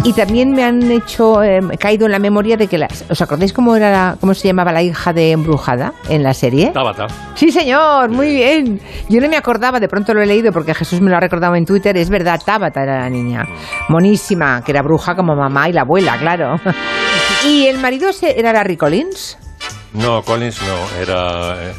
Y 0.02 0.14
también 0.14 0.52
me 0.52 0.64
han 0.64 0.90
hecho, 0.90 1.42
eh, 1.42 1.60
he 1.70 1.76
caído 1.76 2.06
en 2.06 2.12
la 2.12 2.18
memoria 2.18 2.56
de 2.56 2.68
que 2.68 2.78
las, 2.78 3.04
¿os 3.10 3.20
acordáis 3.20 3.52
cómo 3.52 3.76
era, 3.76 3.90
la- 3.90 4.16
cómo 4.18 4.32
se 4.32 4.48
llamaba 4.48 4.72
la 4.72 4.82
hija 4.82 5.12
de 5.12 5.32
embrujada 5.32 5.92
en 6.08 6.22
la 6.22 6.32
serie? 6.32 6.70
Tabata. 6.70 7.06
Sí, 7.34 7.52
señor, 7.52 8.08
muy 8.08 8.34
bien. 8.34 8.80
Yo 9.10 9.20
no 9.20 9.28
me 9.28 9.36
acordaba, 9.36 9.78
de 9.78 9.88
pronto 9.88 10.14
lo 10.14 10.22
he 10.22 10.26
leído 10.26 10.52
porque 10.52 10.72
Jesús 10.74 11.02
me 11.02 11.10
lo 11.10 11.16
ha 11.18 11.20
recordado 11.20 11.54
en 11.54 11.66
Twitter. 11.66 11.96
Es 11.98 12.08
verdad, 12.08 12.40
Tabata 12.42 12.82
era 12.82 13.00
la 13.00 13.10
niña. 13.10 13.44
Monísima, 13.90 14.62
que 14.64 14.72
era 14.72 14.80
bruja 14.80 15.14
como 15.14 15.36
mamá 15.36 15.68
y 15.68 15.72
la 15.74 15.82
abuela, 15.82 16.16
claro. 16.18 16.58
¿Y 17.46 17.66
el 17.66 17.78
marido 17.78 18.08
era 18.22 18.54
Larry 18.54 18.78
Collins? 18.78 19.36
No, 19.92 20.22
Collins 20.22 20.60
no, 20.62 21.02
era... 21.02 21.56
eh, 21.62 21.72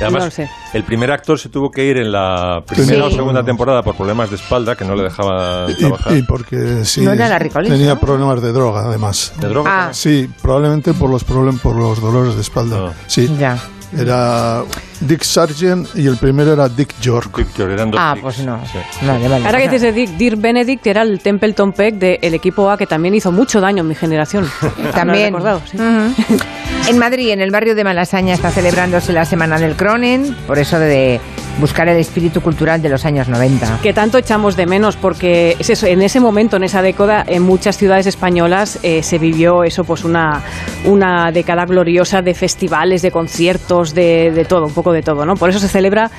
Además, 0.00 0.20
No 0.20 0.24
lo 0.26 0.30
sé. 0.30 0.50
el 0.72 0.82
primer 0.84 1.10
actor 1.12 1.38
se 1.38 1.48
tuvo 1.48 1.70
que 1.70 1.84
ir 1.84 1.96
en 1.98 2.10
la 2.12 2.62
primera 2.66 2.94
Sí. 2.96 3.00
o 3.00 3.10
segunda 3.10 3.42
temporada 3.44 3.82
por 3.82 3.94
problemas 3.96 4.28
de 4.30 4.36
espalda 4.36 4.74
que 4.76 4.84
no 4.84 4.94
le 4.94 5.04
dejaban 5.04 5.70
y, 5.70 5.74
trabajar. 5.74 6.16
y 6.16 6.22
porque 6.22 6.84
sí, 6.84 7.00
No 7.02 7.12
era 7.12 7.28
Larry 7.28 7.50
Collins, 7.50 7.72
tenía 7.74 7.94
¿no? 7.94 8.00
problemas 8.00 8.42
de 8.42 8.52
droga, 8.52 8.82
además. 8.86 9.32
¿De 9.40 9.48
droga? 9.48 9.88
Ah. 9.88 9.94
Sí, 9.94 10.28
probablemente 10.42 10.92
por 10.94 11.10
los 11.10 11.22
problemas, 11.24 11.60
por 11.60 11.76
los 11.76 12.00
dolores 12.00 12.34
de 12.34 12.40
espalda. 12.40 12.92
Sí. 13.06 13.30
Ya. 13.38 13.58
Era 13.96 14.64
Dick 15.00 15.22
Sargent 15.22 15.86
y 15.94 16.08
el 16.08 16.16
primero 16.16 16.52
era 16.52 16.68
Dick 16.68 16.98
York. 17.00 17.36
Dick 17.36 17.54
York, 17.56 17.70
eran 17.70 17.92
dos 17.92 18.00
Ah, 18.02 18.14
Dicks. 18.14 18.22
pues 18.24 18.38
no. 18.44 18.58
Sí. 18.66 18.78
Vale, 19.06 19.28
vale. 19.28 19.46
Ahora 19.46 19.58
que 19.58 19.64
dices 19.68 19.82
de 19.82 19.92
Dick, 19.92 20.10
Dirk 20.16 20.40
Benedict 20.40 20.84
era 20.88 21.02
el 21.02 21.20
Templeton 21.20 21.72
Peck 21.72 21.94
del 21.94 22.34
equipo 22.34 22.68
A 22.68 22.76
que 22.76 22.88
también 22.88 23.14
hizo 23.14 23.30
mucho 23.30 23.60
daño 23.60 23.82
en 23.82 23.88
mi 23.88 23.94
generación. 23.94 24.50
¿Lo 24.82 24.88
has 24.88 24.94
También. 24.96 25.26
recordado? 25.26 25.60
Sí. 25.70 25.76
Ujú. 25.76 26.38
En 26.86 26.98
Madrid, 26.98 27.30
en 27.30 27.40
el 27.40 27.50
barrio 27.50 27.74
de 27.74 27.82
Malasaña, 27.82 28.34
está 28.34 28.50
celebrándose 28.50 29.14
la 29.14 29.24
Semana 29.24 29.58
del 29.58 29.74
Cronen, 29.74 30.36
por 30.46 30.58
eso 30.58 30.78
de 30.78 31.18
buscar 31.58 31.88
el 31.88 31.96
espíritu 31.96 32.42
cultural 32.42 32.82
de 32.82 32.90
los 32.90 33.06
años 33.06 33.26
90. 33.26 33.78
que 33.82 33.94
tanto 33.94 34.18
echamos 34.18 34.54
de 34.54 34.66
menos 34.66 34.96
porque 34.96 35.56
es 35.58 35.70
eso, 35.70 35.86
en 35.86 36.02
ese 36.02 36.20
momento, 36.20 36.56
en 36.56 36.64
esa 36.64 36.82
década, 36.82 37.24
en 37.26 37.42
muchas 37.42 37.78
ciudades 37.78 38.06
españolas 38.06 38.80
eh, 38.82 39.02
se 39.02 39.18
vivió 39.18 39.64
eso, 39.64 39.84
pues 39.84 40.04
una, 40.04 40.42
una 40.84 41.32
década 41.32 41.64
gloriosa 41.64 42.20
de 42.20 42.34
festivales, 42.34 43.00
de 43.00 43.10
conciertos, 43.10 43.94
de, 43.94 44.30
de 44.32 44.44
todo, 44.44 44.66
un 44.66 44.74
poco 44.74 44.92
de 44.92 45.00
todo, 45.00 45.24
¿no? 45.24 45.36
Por 45.36 45.48
eso 45.48 45.60
se 45.60 45.68
celebra 45.68 46.10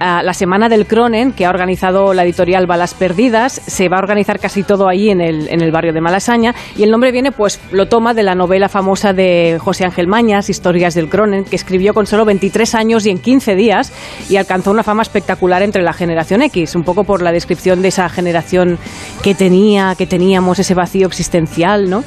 la 0.00 0.32
Semana 0.32 0.68
del 0.68 0.86
Cronen, 0.86 1.32
que 1.32 1.44
ha 1.44 1.50
organizado 1.50 2.14
la 2.14 2.24
editorial 2.24 2.66
Balas 2.66 2.94
Perdidas, 2.94 3.60
se 3.66 3.88
va 3.88 3.98
a 3.98 4.00
organizar 4.00 4.40
casi 4.40 4.62
todo 4.62 4.88
ahí 4.88 5.10
en 5.10 5.20
el, 5.20 5.48
en 5.48 5.60
el 5.60 5.70
barrio 5.70 5.92
de 5.92 6.00
Malasaña, 6.00 6.54
y 6.76 6.82
el 6.82 6.90
nombre 6.90 7.12
viene, 7.12 7.32
pues, 7.32 7.60
lo 7.70 7.86
toma 7.86 8.14
de 8.14 8.22
la 8.22 8.34
novela 8.34 8.68
famosa 8.68 9.12
de 9.12 9.58
José 9.60 9.84
Ángel 9.84 10.06
Mañas, 10.06 10.48
Historias 10.48 10.94
del 10.94 11.08
Cronen, 11.10 11.44
que 11.44 11.56
escribió 11.56 11.92
con 11.92 12.06
solo 12.06 12.24
23 12.24 12.74
años 12.74 13.04
y 13.04 13.10
en 13.10 13.18
15 13.18 13.54
días, 13.54 13.92
y 14.30 14.36
alcanzó 14.36 14.70
una 14.70 14.82
fama 14.82 15.02
espectacular 15.02 15.62
entre 15.62 15.82
la 15.82 15.92
generación 15.92 16.42
X, 16.42 16.74
un 16.74 16.82
poco 16.82 17.04
por 17.04 17.22
la 17.22 17.32
descripción 17.32 17.82
de 17.82 17.88
esa 17.88 18.08
generación 18.08 18.78
que 19.22 19.34
tenía, 19.34 19.94
que 19.96 20.06
teníamos 20.06 20.58
ese 20.58 20.74
vacío 20.74 21.06
existencial, 21.06 21.90
¿no? 21.90 22.04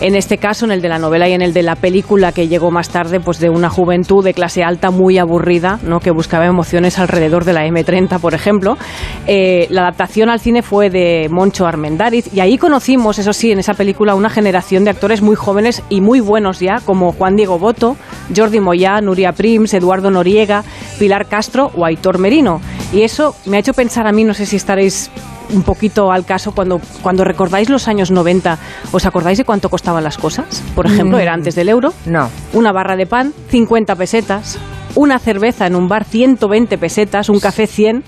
En 0.00 0.16
este 0.16 0.38
caso, 0.38 0.64
en 0.64 0.72
el 0.72 0.82
de 0.82 0.88
la 0.88 0.98
novela 0.98 1.28
y 1.28 1.32
en 1.32 1.42
el 1.42 1.52
de 1.52 1.62
la 1.62 1.76
película 1.76 2.32
que 2.32 2.48
llegó 2.48 2.70
más 2.70 2.88
tarde, 2.88 3.20
pues 3.20 3.38
de 3.38 3.50
una 3.50 3.70
juventud 3.70 4.24
de 4.24 4.34
clase 4.34 4.64
alta 4.64 4.90
muy 4.90 5.18
aburrida, 5.18 5.78
¿no? 5.84 6.00
Que 6.00 6.10
buscaba 6.10 6.46
emociones 6.46 6.98
alrededor 6.98 7.44
de 7.44 7.52
la 7.52 7.66
M30, 7.66 8.18
por 8.18 8.34
ejemplo. 8.34 8.76
Eh, 9.26 9.66
la 9.70 9.82
adaptación 9.82 10.28
al 10.28 10.40
cine 10.40 10.62
fue 10.62 10.90
de 10.90 11.28
Moncho 11.30 11.66
Armendáriz 11.66 12.32
y 12.34 12.40
ahí 12.40 12.58
conocimos, 12.58 13.18
eso 13.18 13.32
sí, 13.32 13.52
en 13.52 13.60
esa 13.60 13.74
película 13.74 14.14
una 14.14 14.28
generación 14.28 14.84
de 14.84 14.90
actores 14.90 15.22
muy 15.22 15.36
jóvenes 15.36 15.82
y 15.88 16.00
muy 16.00 16.20
buenos 16.20 16.58
ya, 16.58 16.80
como 16.84 17.12
Juan 17.12 17.36
Diego 17.36 17.58
Boto, 17.58 17.96
Jordi 18.34 18.60
Moyá, 18.60 19.00
Nuria 19.00 19.32
Prims, 19.32 19.72
Eduardo 19.74 20.10
Noriega, 20.10 20.64
Pilar 20.98 21.26
Castro 21.26 21.70
o 21.76 21.84
Aitor 21.84 22.18
Merino. 22.18 22.60
Y 22.92 23.02
eso 23.02 23.36
me 23.46 23.56
ha 23.56 23.60
hecho 23.60 23.72
pensar 23.72 24.06
a 24.06 24.12
mí, 24.12 24.24
no 24.24 24.34
sé 24.34 24.46
si 24.46 24.56
estaréis 24.56 25.10
un 25.50 25.62
poquito 25.62 26.10
al 26.12 26.24
caso 26.24 26.52
cuando, 26.52 26.80
cuando 27.02 27.24
recordáis 27.24 27.68
los 27.68 27.88
años 27.88 28.10
90, 28.10 28.58
¿os 28.92 29.06
acordáis 29.06 29.38
de 29.38 29.44
cuánto 29.44 29.68
costaban 29.68 30.02
las 30.04 30.18
cosas? 30.18 30.62
Por 30.74 30.86
ejemplo, 30.86 31.18
Mm. 31.18 31.20
era 31.20 31.34
antes 31.34 31.54
del 31.54 31.68
euro. 31.68 31.92
No. 32.06 32.28
Una 32.52 32.72
barra 32.72 32.96
de 32.96 33.06
pan, 33.06 33.32
50 33.48 33.94
pesetas. 33.96 34.58
Una 34.94 35.18
cerveza 35.18 35.66
en 35.66 35.74
un 35.74 35.88
bar, 35.88 36.04
120 36.04 36.76
pesetas. 36.78 37.28
Un 37.28 37.40
café, 37.40 37.66
100. 37.66 38.04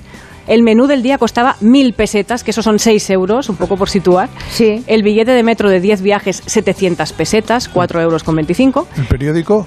El 0.47 0.63
menú 0.63 0.87
del 0.87 1.03
día 1.03 1.17
costaba 1.17 1.57
1.000 1.63 1.95
pesetas, 1.95 2.45
que 2.45 2.51
eso 2.51 2.63
son 2.63 2.79
6 2.79 3.09
euros, 3.09 3.49
un 3.49 3.57
poco 3.57 3.77
por 3.79 3.89
situar. 3.89 4.29
Sí. 4.51 4.85
El 4.87 5.03
billete 5.03 5.31
de 5.31 5.43
metro 5.43 5.71
de 5.71 5.81
10 5.81 6.03
viajes, 6.03 6.43
700 6.45 7.15
pesetas, 7.15 7.69
4 7.71 8.03
euros 8.03 8.23
con 8.23 8.37
25. 8.37 8.87
El 8.99 9.07
periódico, 9.07 9.67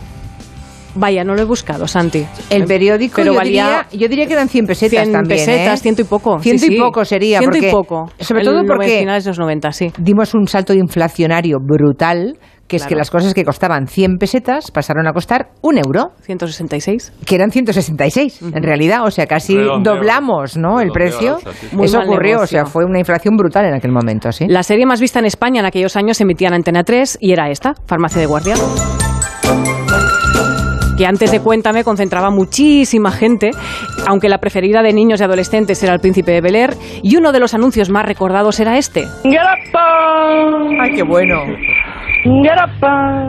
Vaya, 0.96 1.24
no 1.24 1.36
lo 1.36 1.42
he 1.42 1.46
buscado, 1.46 1.88
Santi. 1.88 2.26
El 2.50 2.66
periódico, 2.66 3.18
Pero 3.18 3.34
yo, 3.34 3.38
valía 3.38 3.64
diría, 3.66 3.88
yo 3.92 4.08
diría 4.10 4.26
que 4.28 4.34
eran 4.34 4.50
100 4.50 4.66
pesetas 4.66 5.02
100 5.04 5.12
también. 5.12 5.40
pesetas, 5.46 5.80
¿eh? 5.80 5.84
ciento 5.84 6.02
y 6.02 6.06
poco. 6.06 6.40
Ciento 6.40 6.66
Sí, 6.66 6.74
y 6.74 6.76
sí. 6.78 6.82
poco 6.82 7.06
sería. 7.06 7.40
Ciento 7.40 7.58
y 7.58 7.62
porque- 7.62 7.72
poco. 7.72 8.12
Sobre 8.20 8.42
El 8.42 8.48
todo 8.48 8.62
nove- 8.64 8.68
porque 8.68 9.00
finales 9.00 9.24
de 9.24 9.30
los 9.30 9.40
90, 9.40 9.72
sí. 9.72 9.92
dimos 10.00 10.34
un 10.34 10.48
salto 10.48 10.74
inflacionario 10.74 11.58
brutal, 11.62 12.38
que 12.68 12.76
es 12.78 12.86
que 12.86 12.96
las 12.96 13.10
cosas 13.10 13.34
que 13.34 13.46
costaban 13.46 13.88
100 13.88 14.18
pesetas 14.18 14.72
pasaron 14.72 15.08
a 15.08 15.14
costar 15.14 15.50
un 15.62 15.78
euro. 15.78 16.12
166. 16.24 17.14
Que 17.26 17.36
eran 17.36 17.50
166, 17.50 18.42
en 18.42 18.62
realidad. 18.64 19.06
O 19.06 19.12
sea, 19.12 19.26
casi 19.26 19.56
Redondeo. 19.56 19.94
doblamos 19.96 20.58
¿no? 20.58 20.82
el 20.82 20.90
Redondeo 20.94 20.94
precio. 20.94 21.30
al 21.30 21.48
alza, 21.48 21.52
sí. 21.54 21.68
Eso 21.82 22.00
ocurrió, 22.00 22.36
negocio. 22.38 22.44
o 22.44 22.48
sea, 22.48 22.66
fue 22.66 22.84
una 22.84 23.00
inflación 23.00 23.38
brutal 23.38 23.66
en 23.68 23.74
aquel 23.76 23.92
momento, 23.94 24.32
¿sí? 24.34 24.48
La 24.50 24.64
serie 24.64 24.86
más 24.86 25.00
vista 25.00 25.20
en 25.20 25.26
España 25.26 25.62
en 25.62 25.66
aquellos 25.66 25.96
años 25.96 26.18
se 26.18 26.24
emitía 26.24 26.50
en 26.50 26.56
Antena 26.56 26.84
3 26.84 27.18
y 27.22 27.32
era 27.32 27.50
esta, 27.50 27.74
Farmacia 27.86 28.20
de 28.20 28.26
Guardia. 28.28 28.56
Que 30.98 31.06
antes 31.06 31.32
de 31.32 31.40
Cuéntame 31.42 31.84
concentraba 31.84 32.32
muchísima 32.32 33.12
gente, 33.12 33.52
aunque 34.08 34.30
la 34.30 34.40
preferida 34.40 34.82
de 34.82 34.94
niños 34.94 35.22
y 35.22 35.24
adolescentes 35.24 35.82
era 35.84 35.94
el 35.94 36.00
Príncipe 36.00 36.32
de 36.32 36.42
Bel 36.42 36.56
Air, 36.56 36.74
y 37.04 37.16
uno 37.18 37.32
de 37.32 37.40
los 37.40 37.54
anuncios 37.54 37.90
más 37.90 38.06
recordados 38.06 38.60
era 38.60 38.78
este. 38.78 39.06
¡Ay, 40.82 40.96
qué 40.96 41.04
bueno! 41.04 41.44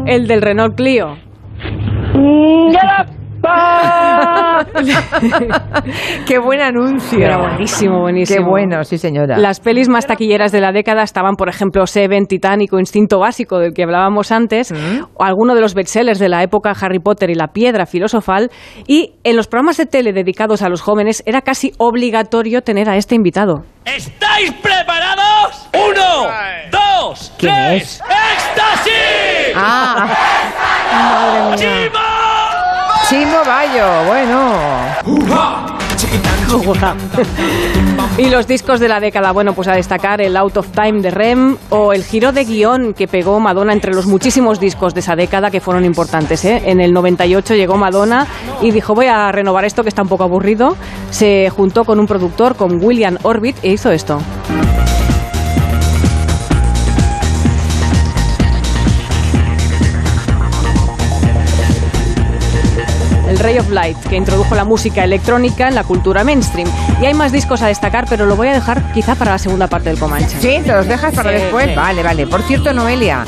El 0.07 0.27
del 0.27 0.41
Renault 0.41 0.77
Clio. 0.77 1.17
¡Qué 6.27 6.39
buen 6.39 6.61
anuncio! 6.61 7.25
Era 7.25 7.39
buenísimo, 7.39 8.01
buenísimo. 8.01 8.39
¡Qué 8.39 8.45
bueno, 8.45 8.83
sí 8.85 8.99
señora! 8.99 9.39
Las 9.39 9.61
pelis 9.61 9.89
más 9.89 10.07
taquilleras 10.07 10.53
de 10.53 10.61
la 10.61 10.73
década 10.73 11.03
estaban, 11.03 11.37
por 11.37 11.49
ejemplo, 11.49 11.87
Seven, 11.87 12.27
Titánico, 12.27 12.79
Instinto 12.79 13.21
Básico, 13.21 13.59
del 13.59 13.73
que 13.75 13.85
hablábamos 13.85 14.33
antes, 14.33 14.73
o 15.15 15.25
alguno 15.25 15.55
de 15.55 15.61
los 15.61 15.75
bestsellers 15.75 16.19
de 16.19 16.29
la 16.29 16.43
época 16.43 16.73
Harry 16.81 16.99
Potter 16.99 17.31
y 17.31 17.35
la 17.35 17.49
Piedra 17.49 17.87
Filosofal, 17.87 18.51
y 18.87 19.15
en 19.25 19.37
los 19.37 19.47
programas 19.47 19.77
de 19.77 19.87
tele 19.87 20.13
dedicados 20.13 20.63
a 20.63 20.69
los 20.69 20.81
jóvenes 20.81 21.23
era 21.27 21.43
casi 21.43 21.73
obligatorio 21.79 22.63
tener 22.63 22.89
a 22.89 22.97
este 22.97 23.15
invitado. 23.15 23.63
¿Estáis 23.85 24.53
preparados? 24.55 25.69
¡Uno! 25.75 26.29
¡Dos! 26.71 27.33
¿Quién 27.39 27.55
tres. 27.55 27.83
es? 27.83 28.03
¡Éxtasis! 28.03 29.55
¡Ah! 29.55 30.09
¡Madre 30.93 31.43
mía! 31.51 31.57
¡Chimo 31.57 32.18
Bayo! 33.11 34.05
Bueno... 34.07 34.53
y 38.19 38.29
los 38.29 38.47
discos 38.47 38.81
de 38.81 38.89
la 38.89 39.01
década, 39.01 39.33
bueno, 39.33 39.55
pues 39.55 39.67
a 39.69 39.73
destacar 39.73 40.21
el 40.21 40.37
Out 40.37 40.59
of 40.59 40.69
Time 40.73 41.01
de 41.01 41.11
Rem 41.11 41.57
o 41.71 41.95
el 41.95 42.05
giro 42.05 42.33
de 42.33 42.45
guion 42.45 42.93
que 42.93 43.09
pegó 43.09 43.41
Madonna 43.41 43.73
entre 43.73 43.95
los 43.95 44.07
muchísimos 44.07 44.61
discos 44.61 44.93
de 44.93 45.01
esa 45.01 45.17
década 45.17 45.51
que 45.51 45.61
fueron 45.61 45.87
importantes. 45.87 46.45
¿eh? 46.45 46.63
En 46.67 46.81
el 46.81 46.93
98 46.93 47.55
llegó 47.55 47.79
Madonna 47.79 48.27
y 48.61 48.73
dijo 48.73 48.95
voy 48.95 49.07
a 49.07 49.33
renovar 49.33 49.65
esto 49.65 49.83
que 49.83 49.89
está 49.89 50.03
un 50.03 50.09
poco 50.09 50.25
aburrido. 50.25 50.77
Se 51.11 51.49
juntó 51.49 51.85
con 51.85 51.99
un 52.01 52.07
productor, 52.07 52.57
con 52.57 52.85
William 52.85 53.17
Orbit, 53.23 53.57
e 53.63 53.71
hizo 53.71 53.91
esto. 53.91 54.21
El 63.39 63.45
Ray 63.45 63.59
of 63.59 63.71
Light, 63.71 63.97
que 64.09 64.17
introdujo 64.17 64.55
la 64.55 64.65
música 64.65 65.05
electrónica 65.05 65.69
en 65.69 65.75
la 65.75 65.85
cultura 65.85 66.25
mainstream. 66.25 66.69
Y 67.01 67.07
hay 67.07 67.15
más 67.15 67.33
discos 67.33 67.63
a 67.63 67.69
destacar, 67.69 68.07
pero 68.09 68.27
lo 68.27 68.37
voy 68.37 68.49
a 68.49 68.53
dejar 68.53 68.93
quizá 68.93 69.15
para 69.15 69.33
la 69.33 69.39
segunda 69.39 69.67
parte 69.69 69.91
del 69.91 69.99
Comanche. 69.99 70.37
¿Sí? 70.41 70.59
¿Te 70.65 70.73
los 70.73 70.87
dejas 70.89 71.15
para 71.15 71.31
Sí, 71.31 71.37
después? 71.37 71.67
sí. 71.69 71.75
Vale, 71.75 72.03
vale. 72.03 72.27
Por 72.27 72.43
cierto, 72.43 72.73
Noelia, 72.73 73.25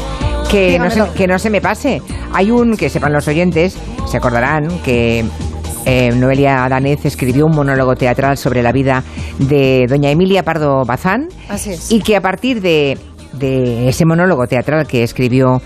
que 0.51 0.79
no, 0.79 0.85
se, 0.91 0.95
Dígamelo. 0.97 1.15
que 1.15 1.27
no 1.27 1.39
se 1.39 1.51
me 1.51 1.61
pase. 1.61 2.03
Hay 2.33 2.51
un, 2.51 2.77
que 2.77 2.89
sepan 2.89 3.13
los 3.13 3.29
oyentes, 3.29 3.77
se 4.07 4.17
acordarán 4.17 4.69
que 4.85 5.25
eh, 5.87 6.11
Noelia 6.15 6.67
Danez 6.69 7.05
escribió 7.05 7.47
un 7.47 7.53
monólogo 7.55 7.95
teatral 7.95 8.37
sobre 8.37 8.63
la 8.63 8.73
vida 8.73 9.03
de 9.39 9.87
doña 9.89 10.11
Emilia 10.11 10.43
Pardo 10.43 10.85
Bazán 10.85 11.29
Así 11.49 11.71
es. 11.71 11.91
y 11.91 12.01
que 12.01 12.17
a 12.17 12.21
partir 12.21 12.61
de, 12.61 12.99
de 13.35 13.89
ese 13.89 14.05
monólogo 14.05 14.47
teatral 14.47 14.87
que 14.87 15.03
escribió 15.03 15.63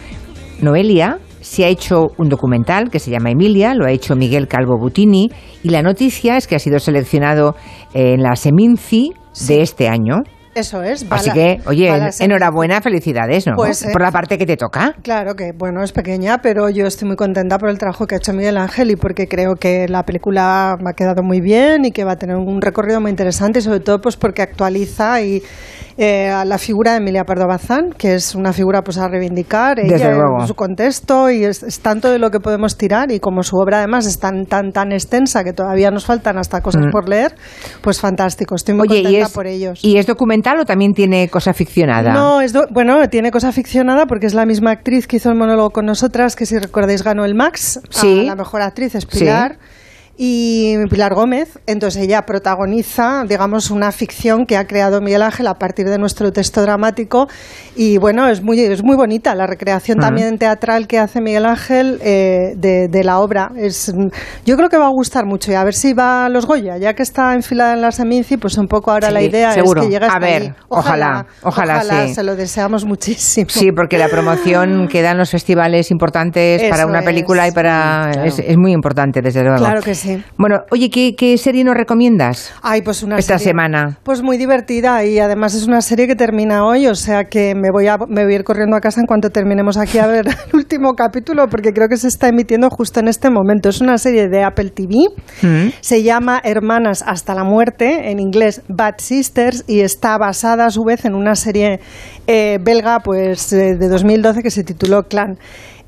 Noelia, 0.61 1.19
se 1.55 1.65
ha 1.65 1.69
hecho 1.69 2.09
un 2.19 2.29
documental 2.29 2.91
que 2.91 2.99
se 2.99 3.13
llama 3.13 3.31
Emilia, 3.31 3.75
lo 3.75 3.87
ha 3.87 3.93
hecho 3.93 4.17
Miguel 4.17 4.49
Calvo 4.49 4.77
Butini, 4.77 5.31
y 5.63 5.69
la 5.69 5.83
noticia 5.83 6.37
es 6.37 6.49
que 6.49 6.57
ha 6.57 6.59
sido 6.59 6.81
seleccionado 6.81 7.55
en 7.93 8.23
la 8.23 8.35
Seminci 8.35 9.13
de 9.47 9.63
este 9.63 9.87
año. 9.87 10.25
Eso 10.57 10.83
es. 10.83 11.07
Así 11.11 11.31
que, 11.31 11.61
oye, 11.67 11.93
enhorabuena, 12.21 12.81
felicidades, 12.81 13.47
¿no? 13.47 13.55
Pues, 13.57 13.83
eh, 13.83 13.89
por 13.93 14.03
la 14.03 14.11
parte 14.11 14.37
que 14.37 14.47
te 14.47 14.57
toca. 14.57 14.95
Claro 15.03 15.35
que, 15.35 15.53
bueno, 15.57 15.83
es 15.83 15.93
pequeña, 15.93 16.39
pero 16.39 16.71
yo 16.71 16.87
estoy 16.87 17.07
muy 17.07 17.17
contenta 17.17 17.59
por 17.59 17.71
el 17.71 17.79
trabajo 17.79 18.07
que 18.07 18.17
ha 18.17 18.19
hecho 18.19 18.33
Miguel 18.33 18.57
Ángel 18.57 18.91
y 18.91 18.97
porque 18.97 19.29
creo 19.29 19.55
que 19.55 19.87
la 19.89 20.05
película 20.05 20.73
ha 20.73 20.93
quedado 20.95 21.23
muy 21.23 21.41
bien 21.41 21.85
y 21.85 21.93
que 21.93 22.05
va 22.05 22.13
a 22.13 22.17
tener 22.17 22.37
un 22.37 22.61
recorrido 22.61 23.01
muy 23.01 23.11
interesante 23.11 23.61
y 23.61 23.63
sobre 23.63 23.81
todo 23.81 24.01
pues 24.01 24.17
porque 24.17 24.43
actualiza 24.43 25.23
y 25.23 25.43
eh, 25.97 26.29
a 26.29 26.45
la 26.45 26.59
figura 26.59 26.93
de 26.93 26.97
Emilia 26.99 27.25
Pardo 27.25 27.47
Bazán, 27.47 27.91
que 27.97 28.15
es 28.17 28.35
una 28.35 28.53
figura 28.53 28.83
pues 28.83 28.99
a 28.99 29.07
reivindicar 29.09 29.79
ella 29.79 30.11
en 30.41 30.47
su 30.47 30.55
contexto 30.55 31.31
y 31.31 31.45
es, 31.45 31.61
tanto 31.83 32.11
de 32.11 32.19
lo 32.19 32.31
que 32.31 32.41
podemos 32.41 32.77
tirar 32.77 33.13
y 33.13 33.21
como 33.21 33.43
su 33.45 33.57
obra 33.57 33.79
además 33.79 34.07
es 34.07 34.19
tan 34.19 34.47
tan 34.47 34.73
tan 34.73 34.91
extensa 34.93 35.45
que 35.45 35.53
todavía 35.53 35.91
nos 35.91 36.05
faltan 36.07 36.37
hasta 36.39 36.61
cosas 36.61 36.87
Mm. 36.87 36.91
por 36.91 37.09
leer, 37.09 37.35
pues 37.81 38.01
fantástico, 38.01 38.55
estoy 38.57 38.75
muy 38.75 38.89
Oye, 38.89 38.99
y 38.99 39.03
contenta 39.05 39.27
es, 39.29 39.33
por 39.33 39.47
ellos. 39.47 39.79
¿y 39.85 39.97
es 39.99 40.07
documental 40.07 40.59
o 40.61 40.65
también 40.65 40.95
tiene 40.95 41.29
cosa 41.29 41.53
ficcionada? 41.55 42.13
No, 42.13 42.41
es 42.41 42.53
do- 42.53 42.67
bueno, 42.71 43.09
tiene 43.09 43.31
cosa 43.31 43.53
ficcionada 43.53 44.07
porque 44.07 44.27
es 44.27 44.35
la 44.35 44.47
misma 44.47 44.73
actriz 44.73 45.07
que 45.07 45.17
hizo 45.17 45.31
el 45.31 45.37
monólogo 45.37 45.71
con 45.71 45.87
nosotras, 45.87 46.35
que 46.35 46.45
si 46.47 46.59
recordáis 46.59 47.03
ganó 47.05 47.25
el 47.25 47.35
Max 47.35 47.81
Sí. 47.91 48.21
a 48.23 48.31
la 48.31 48.35
mejor 48.37 48.63
actriz, 48.63 48.95
es 48.97 49.07
Sí. 49.09 49.19
Y 50.17 50.77
Pilar 50.91 51.13
Gómez, 51.15 51.59
entonces 51.67 52.01
ella 52.03 52.23
protagoniza, 52.23 53.25
digamos, 53.29 53.71
una 53.73 53.91
ficción 53.91 54.47
que 54.47 54.57
ha 54.57 54.65
creado 54.67 55.01
Miguel 55.01 55.23
Ángel 55.23 55.49
a 55.49 55.55
partir 55.55 55.89
de 55.89 55.99
nuestro 55.99 56.31
texto 56.31 56.63
dramático. 56.63 57.27
Y 57.75 57.99
bueno, 57.99 58.29
es 58.29 58.41
muy, 58.41 58.61
es 58.61 58.85
muy 58.85 58.95
bonita 58.97 59.35
la 59.35 59.49
recreación 59.49 59.99
también 59.99 60.39
teatral 60.39 60.87
que 60.87 61.01
hace 61.01 61.21
Miguel 61.21 61.45
Ángel 61.47 61.99
eh, 62.01 62.55
de, 62.57 62.87
de 62.89 63.03
la 63.05 63.19
obra. 63.19 63.51
Es, 63.57 63.93
yo 64.47 64.57
creo 64.57 64.69
que 64.69 64.79
va 64.79 64.87
a 64.87 64.91
gustar 64.93 65.27
mucho 65.27 65.51
y 65.51 65.55
a 65.57 65.65
ver 65.65 65.75
si 65.75 65.95
va 65.95 66.27
a 66.27 66.29
los 66.29 66.47
Goya, 66.47 66.77
ya 66.79 66.95
que 66.95 67.03
está 67.03 67.35
enfilada 67.35 67.73
en 67.75 67.81
la 67.81 67.91
Seminci, 67.91 68.37
pues 68.37 68.57
un 68.57 68.69
poco 68.69 68.93
ahora 68.93 69.09
Sí, 69.09 69.15
la 69.15 69.23
idea 69.23 69.51
seguro. 69.53 69.81
es 69.83 69.87
que 69.89 69.93
llegue 69.95 70.05
A 70.05 70.09
hasta 70.09 70.21
ver, 70.21 70.43
ahí. 70.43 70.53
ojalá, 70.69 71.27
ojalá, 71.43 71.83
sí. 72.07 72.15
se 72.15 72.23
lo 72.23 72.37
deseamos 72.37 72.85
muchísimo. 72.85 73.49
Sí, 73.51 73.73
porque 73.73 73.99
la 73.99 74.09
promoción 74.09 74.87
que 74.91 75.03
dan 75.03 75.19
los 75.19 75.31
festivales 75.31 75.91
importantes 75.91 76.63
para 76.71 76.87
una 76.87 77.01
es. 77.01 77.05
película 77.05 77.49
y 77.49 77.51
para... 77.51 78.11
Claro. 78.13 78.29
Es, 78.29 78.39
es 78.39 78.57
muy 78.57 78.73
importante, 78.73 79.21
desde 79.21 79.43
luego. 79.43 79.59
Claro 79.59 79.83
que 79.83 79.95
sí. 79.97 80.04
Bueno, 80.37 80.61
oye, 80.71 80.91
¿qué, 80.91 81.15
qué 81.17 81.37
serie 81.39 81.65
nos 81.65 81.75
recomiendas? 81.75 82.53
Ay, 82.63 82.83
pues 82.83 83.03
una 83.03 83.19
Esta 83.19 83.39
serie, 83.39 83.53
semana. 83.53 83.99
Pues 84.03 84.23
muy 84.23 84.37
divertida 84.37 85.05
y 85.05 85.19
además 85.19 85.55
es 85.55 85.67
una 85.67 85.81
serie 85.81 86.07
que 86.07 86.17
termina 86.17 86.65
hoy, 86.65 86.87
o 86.87 86.95
sea 86.95 87.25
que 87.25 87.55
me 87.55 87.71
voy 87.73 87.87
a, 87.87 87.99
me 88.09 88.25
voy 88.25 88.35
a 88.35 88.37
ir 88.37 88.45
corriendo 88.45 88.77
a 88.77 88.81
casa 88.81 89.01
en 89.01 89.07
cuanto 89.07 89.31
terminemos 89.31 89.77
aquí 89.77 89.99
a 89.99 90.07
ver 90.07 90.27
el 90.53 90.55
último 90.55 90.95
capítulo 90.95 91.49
porque 91.49 91.73
creo 91.73 91.89
que 91.89 91.97
se 91.97 92.09
está 92.09 92.29
emitiendo 92.29 92.69
justo 92.71 93.01
en 93.01 93.09
este 93.09 93.31
momento. 93.31 93.69
Es 93.69 93.81
una 93.81 93.99
serie 93.99 94.29
de 94.29 94.43
Apple 94.43 94.71
TV, 94.71 94.95
se 95.81 96.03
llama 96.03 96.41
Hermanas 96.43 97.05
hasta 97.07 97.35
la 97.35 97.45
muerte, 97.45 98.11
en 98.11 98.21
inglés 98.21 98.63
Bad 98.69 98.95
Sisters, 98.99 99.65
y 99.67 99.81
está 99.81 100.19
basada 100.19 100.67
a 100.67 100.71
su 100.71 100.85
vez 100.85 101.05
en 101.05 101.15
una 101.15 101.35
serie 101.35 101.81
eh, 102.27 102.59
belga 102.63 103.01
pues 103.01 103.53
eh, 103.53 103.77
de 103.77 103.89
2012 103.89 104.43
que 104.43 104.51
se 104.51 104.65
tituló 104.65 105.05
Clan. 105.05 105.39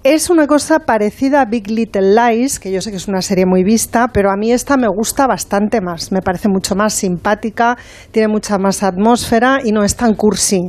Es 0.08 0.30
una 0.30 0.46
cosa 0.46 0.78
parecida 0.78 1.40
a 1.40 1.46
Big 1.46 1.68
Little 1.68 2.14
Lies, 2.14 2.60
que 2.60 2.70
yo 2.70 2.80
sé 2.80 2.92
que 2.92 2.96
es 2.96 3.08
una 3.08 3.22
serie 3.22 3.44
muy 3.44 3.64
vista, 3.64 4.06
pero 4.14 4.30
a 4.30 4.36
mí 4.36 4.52
esta 4.52 4.76
me 4.76 4.86
gusta 4.86 5.26
bastante 5.26 5.80
más. 5.80 6.12
Me 6.12 6.22
parece 6.22 6.48
mucho 6.48 6.76
más 6.76 6.94
simpática, 6.94 7.76
tiene 8.12 8.28
mucha 8.28 8.56
más 8.56 8.84
atmósfera 8.84 9.58
y 9.64 9.72
no 9.72 9.82
es 9.82 9.96
tan 9.96 10.14
cursi. 10.14 10.60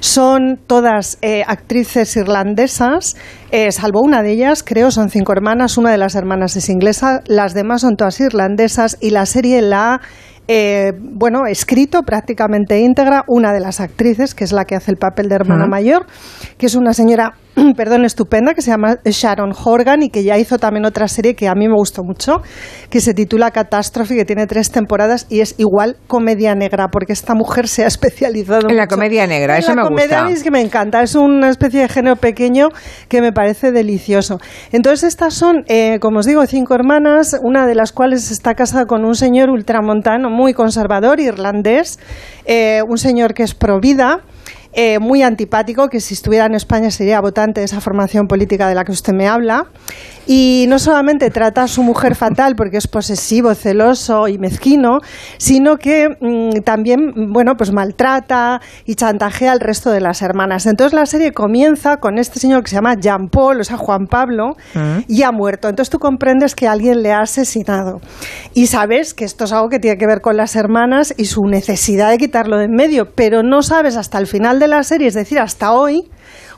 Son 0.00 0.58
todas 0.66 1.16
eh, 1.22 1.44
actrices 1.46 2.16
irlandesas, 2.16 3.14
eh, 3.52 3.70
salvo 3.70 4.00
una 4.00 4.20
de 4.20 4.32
ellas, 4.32 4.64
creo, 4.64 4.90
son 4.90 5.10
cinco 5.10 5.30
hermanas. 5.30 5.78
Una 5.78 5.92
de 5.92 5.98
las 5.98 6.16
hermanas 6.16 6.56
es 6.56 6.68
inglesa, 6.68 7.20
las 7.26 7.54
demás 7.54 7.82
son 7.82 7.94
todas 7.94 8.18
irlandesas 8.18 8.98
y 9.00 9.10
la 9.10 9.26
serie 9.26 9.62
la 9.62 9.94
ha 9.94 10.00
eh, 10.48 10.92
bueno, 10.98 11.46
escrito 11.46 12.02
prácticamente 12.02 12.80
íntegra 12.80 13.22
una 13.28 13.52
de 13.52 13.60
las 13.60 13.80
actrices, 13.80 14.34
que 14.34 14.42
es 14.42 14.52
la 14.52 14.64
que 14.64 14.74
hace 14.74 14.90
el 14.90 14.96
papel 14.96 15.28
de 15.28 15.36
hermana 15.36 15.66
mayor, 15.66 16.06
que 16.58 16.66
es 16.66 16.74
una 16.74 16.92
señora, 16.92 17.34
perdón, 17.76 18.04
estupenda, 18.04 18.54
que 18.54 18.62
se 18.62 18.70
llama 18.70 18.98
Sharon 19.04 19.52
Horgan 19.52 20.02
y 20.02 20.10
que 20.10 20.24
ya 20.24 20.38
hizo 20.38 20.58
también 20.58 20.84
otra 20.84 21.08
serie 21.08 21.34
que 21.34 21.48
a 21.48 21.54
mí 21.54 21.68
me 21.68 21.74
gustó 21.74 22.02
mucho, 22.02 22.42
que 22.90 23.00
se 23.00 23.14
titula 23.14 23.50
Catástrofe, 23.50 24.16
que 24.16 24.24
tiene 24.24 24.46
tres 24.46 24.70
temporadas 24.70 25.26
y 25.28 25.40
es 25.40 25.54
igual 25.58 25.96
comedia 26.06 26.54
negra, 26.54 26.88
porque 26.88 27.12
esta 27.12 27.34
mujer 27.34 27.68
se 27.68 27.84
ha 27.84 27.86
especializado 27.86 28.68
En 28.68 28.76
la 28.76 28.86
comedia 28.86 29.26
negra, 29.26 29.54
en 29.54 29.60
eso 29.60 29.74
la 29.74 29.82
me 29.82 29.88
comedia 29.88 30.22
gusta. 30.22 30.34
es 30.34 30.42
que 30.42 30.50
me 30.50 30.60
encanta, 30.60 31.02
es 31.02 31.14
una 31.14 31.48
especie 31.48 31.80
de 31.80 31.88
género 31.88 32.16
pequeño 32.16 32.68
que 33.08 33.20
me 33.20 33.32
parece 33.32 33.72
delicioso. 33.72 34.38
Entonces 34.72 35.08
estas 35.08 35.34
son, 35.34 35.64
eh, 35.66 35.98
como 36.00 36.20
os 36.20 36.26
digo, 36.26 36.44
cinco 36.46 36.74
hermanas, 36.74 37.36
una 37.42 37.66
de 37.66 37.74
las 37.74 37.92
cuales 37.92 38.30
está 38.30 38.54
casada 38.54 38.86
con 38.86 39.04
un 39.04 39.14
señor 39.14 39.50
ultramontano 39.50 40.30
muy 40.30 40.54
conservador, 40.54 41.20
irlandés, 41.20 41.98
eh, 42.44 42.80
un 42.88 42.98
señor 42.98 43.34
que 43.34 43.42
es 43.42 43.54
pro 43.54 43.80
vida. 43.80 44.20
Eh, 44.72 44.98
muy 44.98 45.22
antipático, 45.22 45.88
que 45.88 46.00
si 46.00 46.14
estuviera 46.14 46.46
en 46.46 46.54
España 46.54 46.90
sería 46.90 47.20
votante 47.20 47.60
de 47.60 47.66
esa 47.66 47.80
formación 47.80 48.26
política 48.26 48.68
de 48.68 48.74
la 48.74 48.84
que 48.84 48.92
usted 48.92 49.12
me 49.12 49.28
habla. 49.28 49.66
Y 50.26 50.66
no 50.68 50.78
solamente 50.78 51.30
trata 51.30 51.64
a 51.64 51.68
su 51.68 51.82
mujer 51.82 52.14
fatal 52.14 52.54
porque 52.56 52.76
es 52.76 52.86
posesivo, 52.86 53.54
celoso 53.54 54.28
y 54.28 54.38
mezquino, 54.38 55.00
sino 55.36 55.76
que 55.76 56.08
mm, 56.20 56.62
también, 56.64 57.32
bueno, 57.32 57.56
pues 57.56 57.72
maltrata 57.72 58.60
y 58.86 58.94
chantajea 58.94 59.52
al 59.52 59.60
resto 59.60 59.90
de 59.90 60.00
las 60.00 60.22
hermanas. 60.22 60.66
Entonces 60.66 60.94
la 60.94 61.06
serie 61.06 61.32
comienza 61.32 61.98
con 61.98 62.18
este 62.18 62.38
señor 62.38 62.62
que 62.62 62.70
se 62.70 62.76
llama 62.76 62.94
Jean 62.94 63.28
Paul, 63.28 63.60
o 63.60 63.64
sea, 63.64 63.76
Juan 63.76 64.06
Pablo, 64.06 64.56
y 65.08 65.22
ha 65.22 65.32
muerto. 65.32 65.68
Entonces 65.68 65.90
tú 65.90 65.98
comprendes 65.98 66.54
que 66.54 66.68
alguien 66.68 67.02
le 67.02 67.12
ha 67.12 67.20
asesinado. 67.20 68.00
Y 68.54 68.68
sabes 68.68 69.14
que 69.14 69.24
esto 69.24 69.44
es 69.44 69.52
algo 69.52 69.68
que 69.68 69.80
tiene 69.80 69.98
que 69.98 70.06
ver 70.06 70.20
con 70.20 70.36
las 70.36 70.56
hermanas 70.56 71.12
y 71.16 71.26
su 71.26 71.42
necesidad 71.42 72.10
de 72.10 72.18
quitarlo 72.18 72.58
de 72.58 72.62
en 72.62 72.70
medio, 72.70 73.10
pero 73.14 73.42
no 73.42 73.62
sabes 73.62 73.96
hasta 73.96 74.18
el 74.18 74.26
final 74.26 74.60
de 74.62 74.68
la 74.68 74.84
serie, 74.84 75.08
es 75.08 75.14
decir, 75.14 75.38
hasta 75.38 75.72
hoy, 75.72 76.08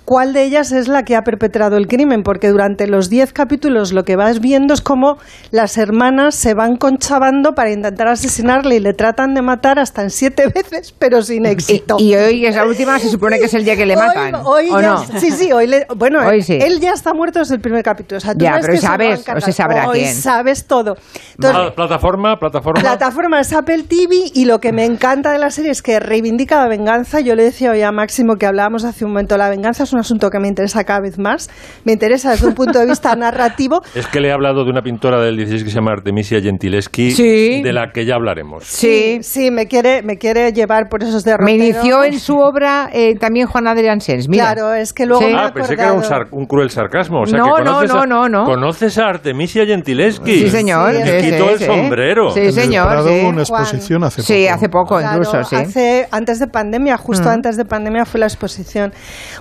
cuál 0.04 0.32
de 0.32 0.42
ellas 0.44 0.72
es 0.72 0.88
la 0.88 1.04
que 1.04 1.16
ha 1.16 1.22
perpetrado 1.22 1.76
el 1.76 1.86
crimen, 1.86 2.22
porque 2.22 2.48
durante 2.50 2.86
los 2.86 3.08
10 3.08 3.32
capítulos 3.32 3.92
lo 3.92 4.04
que 4.04 4.16
vas 4.16 4.40
viendo 4.40 4.74
es 4.74 4.80
cómo 4.82 5.18
las 5.50 5.78
hermanas 5.78 6.34
se 6.34 6.54
van 6.54 6.76
conchavando 6.76 7.54
para 7.54 7.70
intentar 7.72 8.08
asesinarle 8.08 8.76
y 8.76 8.80
le 8.80 8.92
tratan 8.92 9.34
de 9.34 9.42
matar 9.42 9.78
hasta 9.78 10.02
en 10.02 10.10
siete 10.10 10.46
veces, 10.54 10.94
pero 10.98 11.22
sin 11.22 11.46
éxito. 11.46 11.96
Y 11.98 12.14
hoy 12.14 12.44
es 12.46 12.54
la 12.56 12.66
última, 12.66 12.98
se 12.98 13.08
supone 13.08 13.38
que 13.38 13.46
es 13.46 13.54
el 13.54 13.64
día 13.64 13.76
que 13.76 13.86
le 13.86 13.96
matan. 14.04 14.34
Hoy, 14.44 14.68
¿o 14.70 14.80
ya- 14.80 14.88
no? 14.88 15.04
Sí, 15.18 15.30
sí, 15.30 15.52
hoy 15.52 15.66
le- 15.66 15.86
bueno, 15.96 16.20
Hoy 16.26 16.42
sí. 16.42 16.58
él 16.60 16.80
ya 16.80 16.92
está 16.92 17.14
muerto 17.14 17.38
desde 17.38 17.54
el 17.54 17.60
primer 17.62 17.82
capítulo. 17.82 18.18
O 18.18 18.20
sea, 18.20 18.34
tú 18.34 18.40
Ya, 18.44 18.58
pero 18.60 18.74
que 18.74 18.78
sabes, 18.80 19.24
o 19.28 19.40
se 19.40 19.52
sabrá 19.52 19.88
Hoy 19.88 20.00
quién. 20.00 20.14
sabes 20.14 20.66
todo. 20.66 20.96
Entonces, 21.36 21.72
plataforma, 21.74 22.38
plataforma. 22.38 22.80
plataforma 22.80 23.40
es 23.40 23.52
Apple 23.52 23.84
TV 23.84 24.30
y 24.34 24.44
lo 24.44 24.60
que 24.60 24.72
me 24.72 24.84
encanta 24.84 25.32
de 25.32 25.38
la 25.38 25.50
serie 25.50 25.70
es 25.70 25.80
que 25.82 25.98
reivindica 25.98 26.56
la 26.62 26.68
venganza. 26.68 27.20
Yo 27.20 27.34
le 27.34 27.44
decía 27.44 27.70
hoy 27.70 27.80
a 27.82 27.90
Máximo 27.90 28.36
que 28.36 28.44
hablábamos 28.46 28.84
hace 28.84 29.04
un 29.06 29.12
momento, 29.12 29.36
la 29.38 29.48
venganza 29.48 29.84
es 29.84 29.93
un 29.94 30.00
asunto 30.00 30.28
que 30.30 30.38
me 30.38 30.48
interesa 30.48 30.84
cada 30.84 31.00
vez 31.00 31.18
más. 31.18 31.48
Me 31.84 31.92
interesa 31.92 32.30
desde 32.32 32.46
un 32.48 32.54
punto 32.54 32.78
de 32.78 32.86
vista 32.86 33.14
narrativo. 33.16 33.82
Es 33.94 34.06
que 34.08 34.20
le 34.20 34.28
he 34.28 34.32
hablado 34.32 34.64
de 34.64 34.70
una 34.70 34.82
pintora 34.82 35.20
del 35.22 35.36
16 35.36 35.64
que 35.64 35.70
se 35.70 35.76
llama 35.76 35.92
Artemisia 35.92 36.40
Gentileschi, 36.40 37.12
Sí. 37.12 37.62
de 37.62 37.72
la 37.72 37.90
que 37.92 38.04
ya 38.04 38.14
hablaremos. 38.16 38.64
Sí, 38.64 39.18
sí, 39.22 39.50
me 39.50 39.66
quiere, 39.66 40.02
me 40.02 40.16
quiere 40.18 40.52
llevar 40.52 40.88
por 40.88 41.02
esos 41.02 41.24
Me 41.24 41.32
derroteros. 41.32 41.58
inició 41.62 42.04
en 42.04 42.18
su 42.18 42.36
obra 42.38 42.90
eh, 42.92 43.14
también 43.16 43.46
Juan 43.46 43.66
Adrián 43.68 44.00
Sens. 44.00 44.28
Mira. 44.28 44.52
Claro, 44.52 44.74
es 44.74 44.92
que 44.92 45.06
luego 45.06 45.22
me 45.22 45.30
he 45.30 45.34
ah, 45.36 45.50
pensé 45.54 45.76
que 45.76 45.82
era 45.82 45.92
un, 45.92 46.02
sar- 46.02 46.26
un 46.30 46.46
cruel 46.46 46.70
sarcasmo. 46.70 47.22
O 47.22 47.26
sea, 47.26 47.38
No, 47.38 47.54
que 47.56 47.64
no, 47.64 47.72
conoces 47.74 47.94
no, 47.94 48.00
a, 48.02 48.06
no, 48.06 48.28
no. 48.28 48.44
Conoces 48.44 48.98
a 48.98 49.06
Artemisia 49.08 49.64
Gentileschi. 49.64 50.40
Sí, 50.40 50.48
señor. 50.50 50.92
Me 50.92 51.20
sí, 51.20 51.30
quitó 51.30 51.46
sí, 51.46 51.52
el 51.52 51.58
sí. 51.58 51.64
sombrero. 51.66 52.30
Sí, 52.30 52.52
señor. 52.52 53.02
Sí. 53.04 53.20
hubo 53.20 53.28
una 53.28 53.42
exposición 53.42 54.04
hace 54.04 54.22
poco. 54.22 54.26
Sí, 54.32 54.48
hace 54.48 54.68
poco 54.68 54.98
Claro, 54.98 55.18
incluso, 55.18 55.44
sí. 55.44 55.56
hace- 55.56 56.08
antes 56.10 56.38
de 56.38 56.46
pandemia, 56.48 56.96
justo 56.96 57.28
Mm. 57.28 57.32
antes 57.32 57.56
de 57.56 57.64
pandemia 57.64 58.04
fue 58.04 58.20
la 58.20 58.26
exposición. 58.26 58.92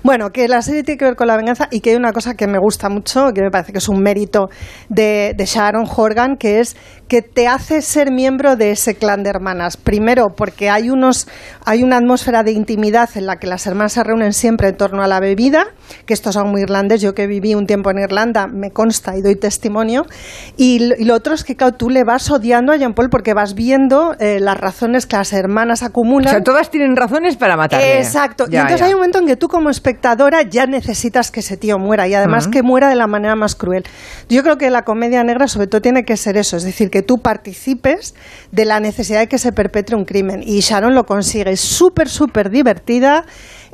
Bueno, 0.03 0.29
que 0.31 0.42
la 0.47 0.61
serie 0.61 0.83
tiene 0.83 0.97
que 0.97 1.05
ver 1.05 1.15
con 1.15 1.27
la 1.27 1.35
venganza 1.37 1.67
y 1.71 1.79
que 1.81 1.91
hay 1.91 1.95
una 1.95 2.11
cosa 2.13 2.35
que 2.35 2.47
me 2.47 2.57
gusta 2.59 2.89
mucho, 2.89 3.31
que 3.33 3.41
me 3.41 3.51
parece 3.51 3.71
que 3.71 3.77
es 3.79 3.89
un 3.89 4.01
mérito 4.01 4.49
de, 4.89 5.33
de 5.37 5.45
Sharon 5.45 5.85
Horgan, 5.95 6.37
que 6.37 6.59
es 6.59 6.75
que 7.07 7.21
te 7.21 7.47
hace 7.47 7.81
ser 7.81 8.11
miembro 8.11 8.55
de 8.55 8.71
ese 8.71 8.95
clan 8.95 9.23
de 9.23 9.29
hermanas. 9.29 9.77
Primero, 9.77 10.27
porque 10.35 10.69
hay 10.69 10.89
unos, 10.89 11.27
hay 11.65 11.83
una 11.83 11.97
atmósfera 11.97 12.43
de 12.43 12.51
intimidad 12.51 13.09
en 13.15 13.25
la 13.27 13.35
que 13.37 13.47
las 13.47 13.67
hermanas 13.67 13.93
se 13.93 14.03
reúnen 14.03 14.33
siempre 14.33 14.69
en 14.69 14.77
torno 14.77 15.03
a 15.03 15.07
la 15.07 15.19
bebida, 15.19 15.65
que 16.05 16.13
esto 16.13 16.29
es 16.31 16.37
algo 16.37 16.49
muy 16.51 16.61
irlandés. 16.61 17.01
Yo 17.01 17.13
que 17.13 17.27
viví 17.27 17.53
un 17.53 17.67
tiempo 17.67 17.91
en 17.91 17.99
Irlanda 17.99 18.47
me 18.47 18.71
consta 18.71 19.15
y 19.15 19.21
doy 19.21 19.35
testimonio. 19.35 20.05
Y, 20.57 20.79
lo- 20.79 20.95
y 20.97 21.05
lo 21.05 21.13
otro 21.15 21.33
es 21.33 21.43
que, 21.43 21.55
claro, 21.55 21.73
tú 21.75 21.89
le 21.89 22.03
vas 22.03 22.31
odiando 22.31 22.71
a 22.71 22.77
Jean 22.77 22.93
Paul 22.93 23.09
porque 23.09 23.33
vas 23.33 23.53
viendo 23.53 24.15
eh, 24.19 24.39
las 24.39 24.57
razones 24.59 25.05
que 25.05 25.15
las 25.17 25.33
hermanas 25.33 25.83
O 25.83 25.85
acumulan. 25.85 26.29
sea, 26.31 26.41
todas 26.41 26.71
tienen 26.71 26.95
razones 26.95 27.37
para 27.37 27.55
matarle. 27.57 27.99
Exacto. 27.99 28.45
y 28.47 28.53
Ya, 28.53 28.61
entonces 28.61 28.79
ya. 28.79 28.85
hay 28.87 28.93
un 28.93 28.99
momento 28.99 29.19
en 29.19 29.27
que 29.27 29.35
tú 29.35 29.47
como 29.47 29.69
espectadora 29.69 30.32
ya 30.41 30.65
necesitas 30.65 31.31
que 31.31 31.41
ese 31.41 31.55
tío 31.57 31.77
muera 31.77 32.07
y 32.07 32.13
además 32.13 32.47
que 32.47 32.63
muera 32.63 32.89
de 32.89 32.95
la 32.95 33.07
manera 33.07 33.36
más 33.36 33.55
cruel. 33.55 33.84
Yo 34.29 34.43
creo 34.43 34.57
que 34.57 34.69
la 34.69 34.81
comedia 34.81 35.23
negra 35.23 35.47
sobre 35.47 35.67
todo 35.67 35.81
tiene 35.81 36.03
que 36.03 36.17
ser 36.17 36.36
eso, 36.38 36.57
es 36.57 36.63
decir, 36.63 36.89
que 36.89 37.01
tú 37.03 37.19
participes 37.19 38.15
de 38.51 38.65
la 38.65 38.79
necesidad 38.79 39.19
de 39.19 39.27
que 39.27 39.38
se 39.38 39.51
perpetre 39.51 39.95
un 39.95 40.05
crimen 40.05 40.41
y 40.43 40.59
Sharon 40.59 40.95
lo 40.95 41.05
consigue. 41.05 41.51
Es 41.51 41.61
súper, 41.61 42.09
súper 42.09 42.49
divertida. 42.49 43.25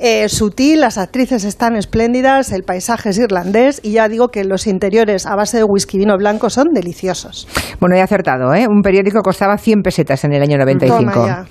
eh, 0.01 0.29
sutil, 0.29 0.79
las 0.79 0.97
actrices 0.97 1.43
están 1.43 1.75
espléndidas, 1.75 2.53
el 2.53 2.63
paisaje 2.63 3.09
es 3.09 3.17
irlandés 3.17 3.81
y 3.83 3.91
ya 3.91 4.07
digo 4.07 4.29
que 4.29 4.45
los 4.45 4.65
interiores 4.65 5.25
a 5.25 5.35
base 5.35 5.57
de 5.57 5.63
whisky 5.63 5.97
vino 5.97 6.15
blanco 6.17 6.49
son 6.49 6.67
deliciosos. 6.73 7.47
Bueno, 7.81 7.97
he 7.97 8.01
acertado, 8.01 8.53
¿eh? 8.53 8.65
Un 8.69 8.81
periódico 8.81 9.21
costaba 9.21 9.57
100 9.57 9.81
pesetas 9.81 10.23
en 10.23 10.33
el 10.33 10.41
año 10.41 10.57
95. 10.57 11.11
Toma 11.11 11.27
ya. 11.27 11.45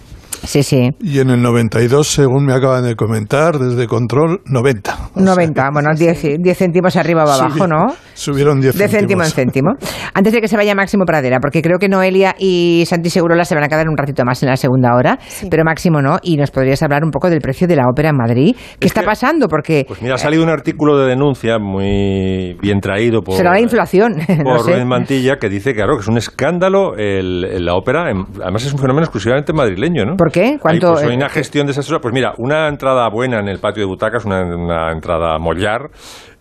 Sí, 0.44 0.62
sí. 0.62 0.90
Y 1.00 1.18
en 1.20 1.30
el 1.30 1.42
92, 1.42 2.06
según 2.06 2.44
me 2.46 2.54
acaban 2.54 2.84
de 2.84 2.94
comentar, 2.96 3.58
desde 3.58 3.86
Control, 3.86 4.40
90. 4.46 5.10
90, 5.16 5.70
bueno, 5.72 5.90
10, 5.96 6.38
10 6.40 6.58
céntimos 6.58 6.96
arriba 6.96 7.24
o 7.24 7.28
abajo, 7.30 7.66
¿no? 7.66 7.86
Subieron 8.14 8.60
10 8.60 8.76
De 8.76 8.88
céntimo 8.88 9.22
en 9.22 9.30
céntimo. 9.30 9.70
Antes 10.14 10.32
de 10.32 10.40
que 10.40 10.48
se 10.48 10.56
vaya 10.56 10.74
Máximo 10.74 11.04
Pradera, 11.04 11.38
porque 11.40 11.62
creo 11.62 11.78
que 11.78 11.88
Noelia 11.88 12.34
y 12.38 12.84
Santi 12.86 13.10
Segurola 13.10 13.44
se 13.44 13.54
van 13.54 13.64
a 13.64 13.68
quedar 13.68 13.88
un 13.88 13.96
ratito 13.96 14.24
más 14.24 14.42
en 14.42 14.48
la 14.48 14.56
segunda 14.56 14.94
hora, 14.94 15.18
pero 15.50 15.64
Máximo 15.64 16.00
no, 16.02 16.18
y 16.22 16.36
nos 16.36 16.50
podrías 16.50 16.82
hablar 16.82 17.04
un 17.04 17.10
poco 17.10 17.30
del 17.30 17.40
precio 17.40 17.66
de 17.68 17.76
la 17.76 17.84
ópera 17.90 18.10
en 18.10 18.16
Madrid. 18.16 18.56
¿Qué 18.78 18.86
está 18.86 19.02
pasando? 19.02 19.48
Porque 19.48 19.84
Pues 19.86 20.02
mira, 20.02 20.14
ha 20.14 20.18
salido 20.18 20.42
un 20.42 20.50
artículo 20.50 20.98
de 20.98 21.08
denuncia 21.08 21.58
muy 21.58 22.56
bien 22.60 22.80
traído 22.80 23.22
por, 23.22 23.34
será 23.34 23.52
la 23.52 23.60
inflación, 23.60 24.12
no 24.28 24.44
por 24.44 24.60
sé. 24.60 24.72
Rubén 24.72 24.88
Mantilla 24.88 25.36
que 25.36 25.48
dice 25.48 25.70
que, 25.72 25.76
claro, 25.78 25.96
que 25.96 26.02
es 26.02 26.08
un 26.08 26.16
escándalo 26.18 26.94
el, 26.96 27.44
el- 27.44 27.64
la 27.64 27.74
ópera. 27.74 28.10
en- 28.10 28.24
además, 28.42 28.64
es 28.64 28.72
un 28.72 28.78
fenómeno 28.78 29.04
exclusivamente 29.04 29.52
madrileño, 29.52 30.04
¿no? 30.04 30.16
¿Por 30.16 30.27
qué? 30.30 30.58
¿Cuánto- 30.60 30.88
Hay, 30.88 30.92
pues, 30.94 31.06
hay 31.06 31.16
una 31.16 31.28
gestión 31.28 31.66
desastrosa. 31.66 32.00
Pues 32.00 32.14
mira, 32.14 32.34
una 32.38 32.68
entrada 32.68 33.08
buena 33.10 33.40
en 33.40 33.48
el 33.48 33.58
patio 33.58 33.82
de 33.82 33.86
butacas, 33.86 34.24
una, 34.24 34.42
una 34.44 34.92
entrada 34.92 35.38
mollar, 35.38 35.90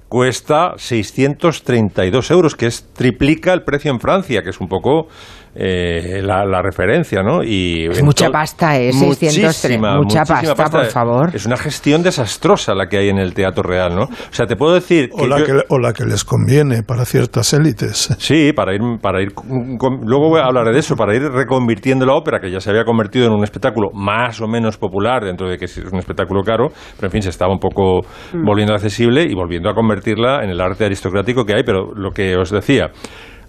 cuesta 0.09 0.73
632 0.77 2.31
euros, 2.31 2.55
que 2.55 2.67
es 2.67 2.93
triplica 2.93 3.53
el 3.53 3.63
precio 3.63 3.91
en 3.91 3.99
Francia, 3.99 4.41
que 4.41 4.49
es 4.51 4.59
un 4.59 4.67
poco 4.67 5.07
eh, 5.55 6.21
la, 6.23 6.45
la 6.45 6.61
referencia, 6.61 7.21
¿no? 7.23 7.43
Y 7.43 7.87
Es 7.89 7.99
en 7.99 8.05
mucha 8.05 8.29
pasta, 8.29 8.77
¿eh? 8.79 8.91
603, 8.93 9.43
Muchísima, 9.45 9.97
mucha 9.97 10.19
muchísima 10.19 10.55
pasta, 10.55 10.77
por 10.79 10.85
favor. 10.87 11.35
Es 11.35 11.45
una 11.45 11.57
gestión 11.57 12.03
desastrosa 12.03 12.73
la 12.75 12.87
que 12.87 12.97
hay 12.97 13.09
en 13.09 13.17
el 13.17 13.33
teatro 13.33 13.63
real, 13.63 13.95
¿no? 13.95 14.03
O 14.03 14.09
sea, 14.31 14.45
te 14.45 14.55
puedo 14.55 14.73
decir 14.73 15.09
que 15.09 15.23
O 15.23 15.27
la 15.27 15.39
yo- 15.39 15.45
que, 15.45 15.53
o 15.69 15.79
la 15.79 15.93
que 15.93 16.05
les 16.05 16.23
conviene 16.23 16.83
para 16.83 17.05
ciertas 17.05 17.53
élites. 17.53 18.15
Sí, 18.19 18.51
para 18.53 18.73
ir, 18.73 18.81
para 19.01 19.21
ir, 19.21 19.33
con- 19.33 20.01
luego 20.05 20.29
voy 20.29 20.41
a 20.41 20.45
hablar 20.45 20.71
de 20.73 20.79
eso, 20.79 20.95
para 20.95 21.15
ir 21.15 21.23
reconvirtiendo 21.23 22.05
la 22.05 22.13
ópera, 22.13 22.39
que 22.39 22.51
ya 22.51 22.59
se 22.59 22.69
había 22.69 22.83
convertido 22.83 23.27
en 23.27 23.33
un 23.33 23.43
espectáculo 23.43 23.89
más 23.93 24.39
o 24.41 24.47
menos 24.47 24.77
popular, 24.77 25.23
dentro 25.23 25.49
de 25.49 25.57
que 25.57 25.65
es 25.65 25.77
un 25.77 25.97
espectáculo 25.99 26.43
caro, 26.43 26.67
pero 26.95 27.07
en 27.07 27.11
fin, 27.11 27.21
se 27.21 27.29
estaba 27.29 27.51
un 27.51 27.59
poco 27.59 28.01
Mm. 28.33 28.43
volviendo 28.45 28.73
accesible 28.73 29.23
y 29.23 29.33
volviendo 29.33 29.69
a 29.69 29.73
convertirla 29.73 30.43
en 30.43 30.49
el 30.49 30.61
arte 30.61 30.85
aristocrático 30.85 31.45
que 31.45 31.53
hay, 31.53 31.63
pero 31.63 31.93
lo 31.95 32.11
que 32.11 32.35
os 32.35 32.49
decía, 32.51 32.89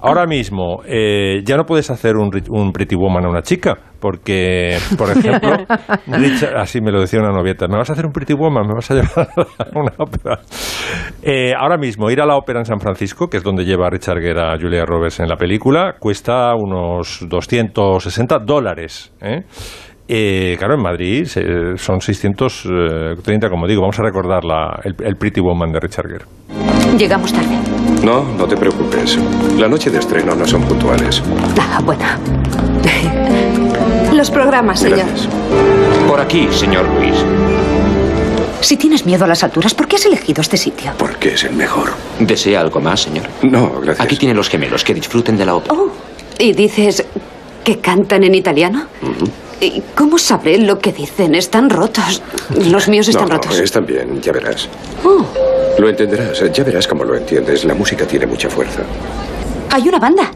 ahora 0.01 0.27
mismo 0.27 0.81
eh, 0.87 1.41
ya 1.45 1.57
no 1.57 1.65
puedes 1.65 1.91
hacer 1.91 2.17
un, 2.17 2.31
ri- 2.31 2.49
un 2.51 2.73
Pretty 2.73 2.95
Woman 2.97 3.25
a 3.25 3.29
una 3.29 3.43
chica, 3.43 3.77
porque, 4.01 4.77
por 4.97 5.11
ejemplo, 5.11 5.51
Richard- 6.07 6.57
así 6.57 6.81
me 6.81 6.91
lo 6.93 7.01
decía 7.01 7.21
una 7.21 7.31
novieta, 7.33 7.67
me 7.69 7.77
vas 7.77 7.91
a 7.91 7.95
hacer 7.95 8.07
un 8.07 8.13
Pretty 8.13 8.35
Woman, 8.35 8.67
me 8.67 8.75
vas 8.75 8.91
a 8.91 8.95
llevar 8.95 9.29
a 9.59 9.65
una 9.79 9.93
ópera. 9.99 10.39
Eh, 11.23 11.53
ahora 11.59 11.77
mismo, 11.79 12.11
ir 12.11 12.21
a 12.21 12.27
la 12.27 12.37
ópera 12.37 12.61
en 12.61 12.65
San 12.65 12.81
Francisco, 12.81 13.29
que 13.29 13.39
es 13.39 13.43
donde 13.43 13.65
lleva 13.65 13.91
Richard 13.91 14.21
Gere 14.21 14.41
a 14.41 14.57
Julia 14.61 14.85
Roberts 14.87 15.21
en 15.21 15.29
la 15.29 15.37
película, 15.37 15.95
cuesta 15.99 16.55
unos 16.55 17.25
260 17.29 18.39
dólares. 18.45 19.13
¿eh? 19.21 19.43
Eh, 20.11 20.57
claro, 20.59 20.75
en 20.77 20.83
Madrid 20.83 21.25
se- 21.25 21.77
son 21.77 22.01
630, 22.01 23.51
como 23.51 23.67
digo. 23.67 23.83
Vamos 23.83 23.99
a 23.99 24.03
recordar 24.03 24.43
la- 24.45 24.81
el, 24.85 24.95
el 25.05 25.17
Pretty 25.17 25.41
Woman 25.41 25.71
de 25.71 25.81
Richard 25.81 26.07
Gere. 26.09 26.25
Llegamos 26.97 27.31
tarde. 27.33 27.57
No, 28.03 28.23
no 28.25 28.47
te 28.47 28.57
preocupes. 28.57 29.19
La 29.59 29.69
noche 29.69 29.91
de 29.91 29.99
estreno 29.99 30.35
no 30.35 30.47
son 30.47 30.63
puntuales. 30.63 31.23
Ah, 31.59 31.81
bueno. 31.85 32.05
Los 34.15 34.31
programas, 34.31 34.81
señor. 34.81 35.07
Por 36.07 36.21
aquí, 36.21 36.49
señor 36.51 36.87
Luis. 36.99 37.15
Si 38.61 38.77
tienes 38.77 39.07
miedo 39.07 39.25
a 39.25 39.29
las 39.29 39.45
alturas, 39.45 39.75
¿por 39.75 39.87
qué 39.87 39.97
has 39.97 40.07
elegido 40.07 40.41
este 40.41 40.57
sitio? 40.57 40.93
Porque 40.99 41.35
es 41.35 41.45
el 41.45 41.55
mejor. 41.55 41.93
¿Desea 42.19 42.61
algo 42.61 42.81
más, 42.81 43.03
señor? 43.03 43.27
No, 43.43 43.81
gracias. 43.81 44.01
Aquí 44.05 44.17
tiene 44.17 44.35
los 44.35 44.49
gemelos, 44.49 44.83
que 44.85 44.95
disfruten 44.95 45.37
de 45.37 45.47
la 45.47 45.55
ópera. 45.55 45.75
Oh, 45.75 45.91
¿y 46.39 46.53
dices 46.53 47.05
que 47.65 47.79
cantan 47.79 48.25
en 48.25 48.35
italiano? 48.35 48.87
¿Y 49.61 49.83
cómo 49.97 50.19
sabré 50.19 50.59
lo 50.59 50.79
que 50.79 50.93
dicen? 50.93 51.35
Están 51.35 51.69
rotos. 51.71 52.23
Los 52.71 52.89
míos 52.89 53.09
están 53.09 53.29
no, 53.29 53.35
rotos. 53.35 53.59
están 53.59 53.87
bien, 53.87 54.21
ya 54.23 54.33
verás. 54.33 54.69
Oh, 55.05 55.25
Lo 55.79 55.89
entenderás, 55.89 56.43
ya 56.53 56.65
verás 56.65 56.87
cómo 56.87 57.05
lo 57.05 57.17
entiendes. 57.17 57.65
La 57.65 57.75
música 57.75 58.07
tiene 58.07 58.27
mucha 58.27 58.49
fuerza. 58.49 58.83
hay 59.71 59.83
una 59.89 59.99
banda. 59.99 60.31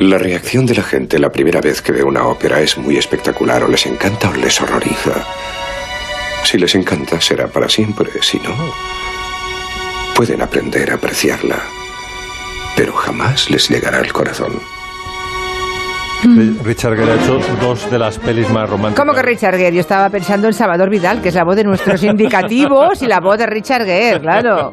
La 0.00 0.18
reacción 0.18 0.66
de 0.66 0.74
la 0.74 0.82
gente 0.82 1.18
la 1.18 1.30
primera 1.32 1.60
vez 1.60 1.80
que 1.82 1.92
ve 1.92 2.02
una 2.04 2.26
ópera 2.26 2.60
es 2.60 2.76
muy 2.78 2.96
espectacular. 2.96 3.62
O 3.64 3.68
les 3.68 3.84
encanta 3.86 4.30
o 4.30 4.34
les 4.34 4.60
horroriza. 4.60 5.24
Si 6.44 6.58
les 6.58 6.74
encanta, 6.74 7.20
será 7.20 7.48
para 7.48 7.68
siempre. 7.68 8.10
Si 8.22 8.38
no, 8.38 8.54
pueden 10.14 10.40
aprender 10.42 10.90
a 10.92 10.94
apreciarla. 10.94 11.58
Pero 12.76 12.92
jamás 12.92 13.50
les 13.50 13.68
llegará 13.68 13.98
al 13.98 14.12
corazón. 14.12 14.60
Richard 16.24 16.96
Gere 16.96 17.12
ha 17.12 17.14
hecho 17.16 17.38
dos 17.60 17.90
de 17.90 17.98
las 17.98 18.18
pelis 18.18 18.48
más 18.50 18.68
románticas. 18.68 19.04
¿Cómo 19.04 19.14
que 19.14 19.22
Richard 19.22 19.56
Gere? 19.56 19.74
Yo 19.74 19.80
estaba 19.80 20.08
pensando 20.08 20.46
en 20.46 20.54
Salvador 20.54 20.88
Vidal, 20.88 21.20
que 21.20 21.28
es 21.28 21.34
la 21.34 21.44
voz 21.44 21.56
de 21.56 21.64
nuestros 21.64 22.02
indicativos 22.04 23.02
y 23.02 23.06
la 23.06 23.20
voz 23.20 23.36
de 23.38 23.46
Richard 23.46 23.84
Gere, 23.84 24.20
claro. 24.20 24.72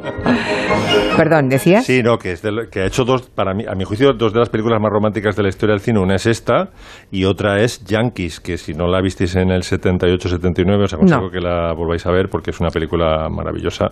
Perdón, 1.18 1.49
¿decías? 1.49 1.86
Sí, 1.86 2.02
no, 2.04 2.18
que, 2.18 2.32
es 2.32 2.41
de 2.41 2.52
lo- 2.52 2.70
que 2.70 2.82
ha 2.82 2.86
hecho 2.86 3.04
dos, 3.04 3.24
para 3.30 3.54
mí, 3.54 3.66
a 3.68 3.76
mi 3.76 3.84
juicio, 3.84 4.14
dos 4.14 4.32
de 4.34 4.39
las 4.39 4.49
películas 4.49 4.80
más 4.82 4.89
románticas 4.91 5.36
de 5.36 5.43
la 5.43 5.49
historia 5.49 5.74
del 5.74 5.82
cine. 5.82 5.99
Una 5.99 6.16
es 6.16 6.26
esta 6.26 6.70
y 7.12 7.26
otra 7.26 7.60
es 7.62 7.84
Yankees, 7.84 8.39
que 8.39 8.58
si 8.58 8.74
no 8.74 8.88
la 8.88 9.02
visteis 9.02 9.36
en 9.36 9.52
el 9.52 9.64
78-79, 9.64 10.84
os 10.86 10.93
aconsejo 10.93 11.22
No. 11.24 11.30
que 11.30 11.39
la 11.41 11.74
volváis 11.74 12.06
a 12.06 12.12
ver 12.12 12.30
porque 12.30 12.52
es 12.52 12.60
una 12.62 12.70
película 12.70 13.28
maravillosa. 13.30 13.88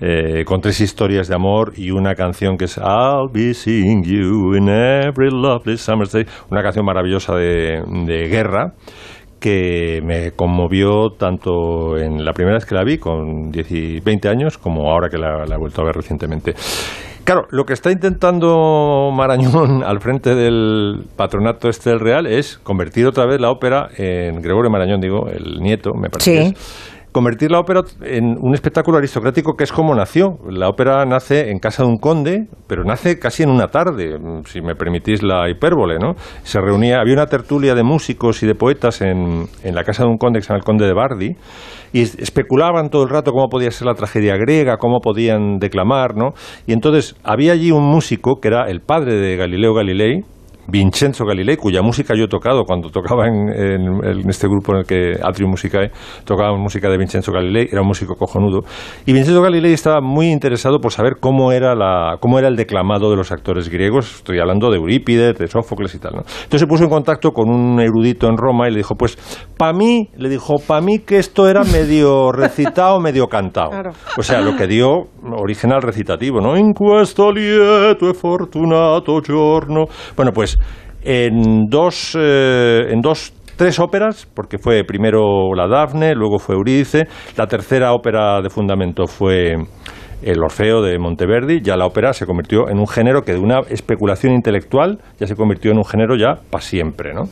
Eh, 0.00 0.44
con 0.44 0.60
tres 0.60 0.80
historias 0.80 1.28
de 1.28 1.34
amor 1.34 1.72
y 1.76 1.90
una 1.90 2.14
canción 2.14 2.56
que 2.56 2.66
es 2.66 2.76
I'll 2.78 3.30
be 3.32 3.54
seeing 3.54 4.02
you 4.04 4.54
in 4.54 4.68
every 4.68 5.30
lovely 5.30 5.76
summer's 5.76 6.12
day. 6.12 6.26
Una 6.50 6.62
canción 6.62 6.84
maravillosa 6.84 7.34
de, 7.34 7.82
de 8.06 8.28
guerra 8.28 8.74
que 9.40 10.00
me 10.02 10.32
conmovió 10.32 11.10
tanto 11.10 11.96
en 11.98 12.24
la 12.24 12.32
primera 12.32 12.56
vez 12.56 12.64
que 12.64 12.74
la 12.74 12.84
vi, 12.84 12.98
con 12.98 13.50
10 13.50 13.72
y 13.72 14.00
20 14.00 14.28
años, 14.28 14.58
como 14.58 14.90
ahora 14.90 15.08
que 15.08 15.18
la, 15.18 15.44
la 15.46 15.54
he 15.54 15.58
vuelto 15.58 15.82
a 15.82 15.84
ver 15.84 15.94
recientemente. 15.94 16.54
Claro, 17.26 17.46
lo 17.50 17.64
que 17.64 17.72
está 17.72 17.90
intentando 17.90 19.10
Marañón 19.12 19.82
al 19.84 20.00
frente 20.00 20.34
del 20.34 21.06
patronato 21.16 21.68
este 21.68 21.90
del 21.90 21.98
Real 21.98 22.26
es 22.26 22.58
convertir 22.58 23.04
otra 23.06 23.26
vez 23.26 23.40
la 23.40 23.50
ópera 23.50 23.88
en 23.96 24.40
Gregorio 24.40 24.70
Marañón, 24.70 25.00
digo, 25.00 25.28
el 25.28 25.60
nieto, 25.60 25.92
me 25.94 26.08
parece. 26.08 26.50
Sí. 26.50 26.54
Convertir 27.16 27.50
la 27.50 27.60
ópera 27.60 27.80
en 28.02 28.36
un 28.38 28.52
espectáculo 28.52 28.98
aristocrático 28.98 29.54
que 29.56 29.64
es 29.64 29.72
como 29.72 29.94
nació. 29.94 30.36
La 30.50 30.68
ópera 30.68 31.02
nace 31.06 31.50
en 31.50 31.58
casa 31.58 31.82
de 31.82 31.88
un 31.88 31.96
conde, 31.96 32.46
pero 32.66 32.84
nace 32.84 33.18
casi 33.18 33.42
en 33.42 33.48
una 33.48 33.68
tarde, 33.68 34.18
mm, 34.18 34.42
si 34.44 34.60
me 34.60 34.74
permitís 34.74 35.22
la 35.22 35.48
hipérbole, 35.48 35.96
¿no? 35.98 36.12
Se 36.42 36.60
reunía, 36.60 37.00
había 37.00 37.14
una 37.14 37.24
tertulia 37.24 37.74
de 37.74 37.82
músicos 37.82 38.42
y 38.42 38.46
de 38.46 38.54
poetas 38.54 39.00
en, 39.00 39.46
en 39.64 39.74
la 39.74 39.82
casa 39.82 40.02
de 40.02 40.10
un 40.10 40.18
conde 40.18 40.40
que 40.40 40.42
se 40.42 40.48
llama 40.50 40.58
el 40.58 40.64
conde 40.64 40.84
de 40.86 40.92
Bardi, 40.92 41.30
y 41.94 42.02
es- 42.02 42.18
especulaban 42.18 42.90
todo 42.90 43.04
el 43.04 43.08
rato 43.08 43.32
cómo 43.32 43.48
podía 43.48 43.70
ser 43.70 43.86
la 43.86 43.94
tragedia 43.94 44.36
griega, 44.36 44.76
cómo 44.76 45.00
podían 45.00 45.56
declamar, 45.58 46.16
¿no? 46.16 46.34
Y 46.66 46.74
entonces 46.74 47.16
había 47.24 47.52
allí 47.52 47.70
un 47.70 47.84
músico 47.84 48.40
que 48.42 48.48
era 48.48 48.68
el 48.68 48.80
padre 48.82 49.14
de 49.14 49.36
Galileo 49.36 49.72
Galilei, 49.72 50.20
Vincenzo 50.68 51.24
Galilei, 51.24 51.56
cuya 51.56 51.82
música 51.82 52.14
yo 52.14 52.24
he 52.24 52.28
tocado 52.28 52.64
cuando 52.64 52.90
tocaba 52.90 53.26
en, 53.26 53.48
en- 53.48 54.04
en 54.04 54.28
este 54.28 54.48
grupo 54.48 54.72
en 54.72 54.78
el 54.78 54.84
que 54.84 55.12
Atrium 55.22 55.50
Musicae 55.50 55.90
tocaba 56.24 56.56
música 56.56 56.88
de 56.88 56.98
Vincenzo 56.98 57.32
Galilei, 57.32 57.68
era 57.70 57.82
un 57.82 57.88
músico 57.88 58.14
cojonudo. 58.16 58.60
Y 59.06 59.12
Vincenzo 59.12 59.40
Galilei 59.42 59.72
estaba 59.72 60.00
muy 60.00 60.28
interesado 60.30 60.78
por 60.80 60.92
saber 60.92 61.14
cómo 61.20 61.52
era, 61.52 61.74
la, 61.74 62.16
cómo 62.20 62.38
era 62.38 62.48
el 62.48 62.56
declamado 62.56 63.10
de 63.10 63.16
los 63.16 63.30
actores 63.32 63.68
griegos. 63.68 64.16
Estoy 64.16 64.38
hablando 64.40 64.70
de 64.70 64.76
Eurípides, 64.78 65.38
de 65.38 65.46
Sófocles 65.46 65.94
y 65.94 65.98
tal. 65.98 66.12
¿no? 66.14 66.20
Entonces 66.20 66.60
se 66.60 66.66
puso 66.66 66.84
en 66.84 66.90
contacto 66.90 67.30
con 67.32 67.48
un 67.48 67.80
erudito 67.80 68.26
en 68.28 68.36
Roma 68.36 68.68
y 68.68 68.72
le 68.72 68.78
dijo, 68.78 68.94
pues, 68.96 69.16
para 69.56 69.72
mí, 69.72 70.08
le 70.16 70.28
dijo, 70.28 70.54
para 70.66 70.80
mí 70.80 70.98
que 71.00 71.18
esto 71.18 71.48
era 71.48 71.62
medio 71.64 72.32
recitado, 72.32 73.00
medio 73.00 73.28
cantado. 73.28 73.70
Claro. 73.70 73.90
O 74.18 74.22
sea, 74.22 74.40
lo 74.40 74.56
que 74.56 74.66
dio 74.66 75.04
origen 75.38 75.72
al 75.72 75.82
recitativo, 75.82 76.40
¿no? 76.40 76.56
In 76.56 76.72
questo 76.72 77.30
lieto 77.32 78.08
e 78.08 78.14
fortunato 78.14 79.20
giorno. 79.20 79.84
Bueno, 80.16 80.32
pues 80.32 80.55
en 81.02 81.66
dos, 81.68 82.16
eh, 82.18 82.86
en 82.90 83.00
dos, 83.00 83.32
tres 83.56 83.78
óperas, 83.78 84.28
porque 84.34 84.58
fue 84.58 84.84
primero 84.84 85.54
la 85.54 85.66
Dafne, 85.68 86.14
luego 86.14 86.38
fue 86.38 86.56
Eurídice, 86.56 87.06
la 87.36 87.46
tercera 87.46 87.92
ópera 87.92 88.40
de 88.42 88.50
fundamento 88.50 89.06
fue 89.06 89.54
el 90.22 90.42
Orfeo 90.42 90.82
de 90.82 90.98
Monteverdi, 90.98 91.60
ya 91.62 91.76
la 91.76 91.86
ópera 91.86 92.12
se 92.12 92.26
convirtió 92.26 92.68
en 92.68 92.78
un 92.78 92.86
género 92.86 93.22
que 93.22 93.32
de 93.32 93.38
una 93.38 93.60
especulación 93.68 94.32
intelectual 94.32 94.98
ya 95.18 95.26
se 95.26 95.36
convirtió 95.36 95.70
en 95.70 95.78
un 95.78 95.84
género 95.84 96.16
ya 96.16 96.40
para 96.50 96.62
siempre, 96.62 97.12
¿no? 97.14 97.24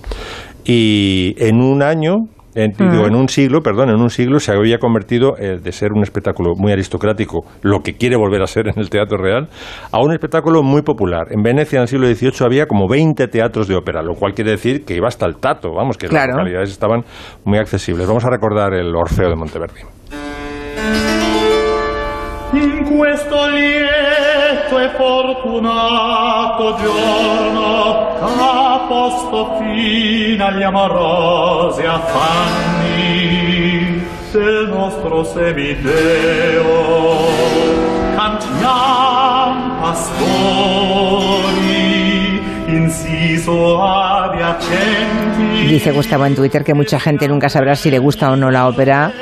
Y 0.65 1.35
en 1.39 1.61
un 1.61 1.83
año 1.83 2.27
En, 2.55 2.71
digo, 2.71 3.07
en 3.07 3.17
un 3.17 3.29
siglo, 3.29 3.61
perdón, 3.63 3.91
en 3.91 4.01
un 4.01 4.11
siglo 4.11 4.39
se 4.39 4.53
había 4.53 4.79
convertido 4.79 5.37
eh, 5.39 5.59
de 5.61 5.73
ser 5.73 5.93
un 5.93 6.03
espectáculo 6.03 6.53
muy 6.57 6.73
aristocrático, 6.73 7.45
lo 7.63 7.81
que 7.81 7.95
quiere 7.95 8.17
volver 8.17 8.43
a 8.43 8.47
ser 8.47 8.69
en 8.69 8.79
el 8.79 8.91
teatro 8.91 9.19
real, 9.19 9.49
a 9.91 10.01
un 10.01 10.13
espectáculo 10.13 10.63
muy 10.63 10.83
popular. 10.83 11.27
En 11.31 11.43
Venecia 11.43 11.79
en 11.79 11.83
el 11.83 11.89
siglo 11.89 12.07
XVIII 12.07 12.47
había 12.47 12.67
como 12.67 12.87
20 12.89 13.27
teatros 13.29 13.67
de 13.67 13.75
ópera, 13.75 14.03
lo 14.03 14.15
cual 14.15 14.35
quiere 14.35 14.53
decir 14.53 14.85
que 14.85 14.95
iba 14.95 15.09
hasta 15.09 15.27
el 15.27 15.37
tato, 15.37 15.73
vamos, 15.75 15.99
que 15.99 16.07
las 16.07 16.29
localidades 16.29 16.71
estaban 16.71 17.03
muy 17.45 17.59
accesibles. 17.59 18.07
Vamos 18.07 18.25
a 18.25 18.31
recordar 18.31 18.73
el 18.75 18.95
Orfeo 18.95 19.29
de 19.29 19.37
Monteverdi. 19.37 19.81
In 22.55 22.85
questo 22.85 23.49
lieto 23.51 24.79
e 24.79 24.91
fortunato 24.91 26.77
giorno 26.79 28.64
posto 28.89 29.59
fine 29.59 30.43
agli 30.43 30.63
amorosi 30.63 31.85
affanni 31.85 33.25
del 34.33 34.69
nostro 34.69 35.25
semiteo. 35.25 36.65
Cantiam 38.17 39.81
pastori 39.81 40.95
inciso 42.67 43.83
adiacenti. 43.83 45.67
Dice 45.67 45.93
Gustavo 45.93 46.27
en 46.27 46.35
Twitter 46.35 46.65
que 46.65 46.75
mucha 46.75 46.99
gente 47.01 47.29
nunca 47.29 47.49
sabrá 47.49 47.77
si 47.77 47.91
le 47.91 47.99
gusta 47.99 48.31
o 48.31 48.37
no 48.37 48.51
la 48.51 48.69
ópera 48.69 49.13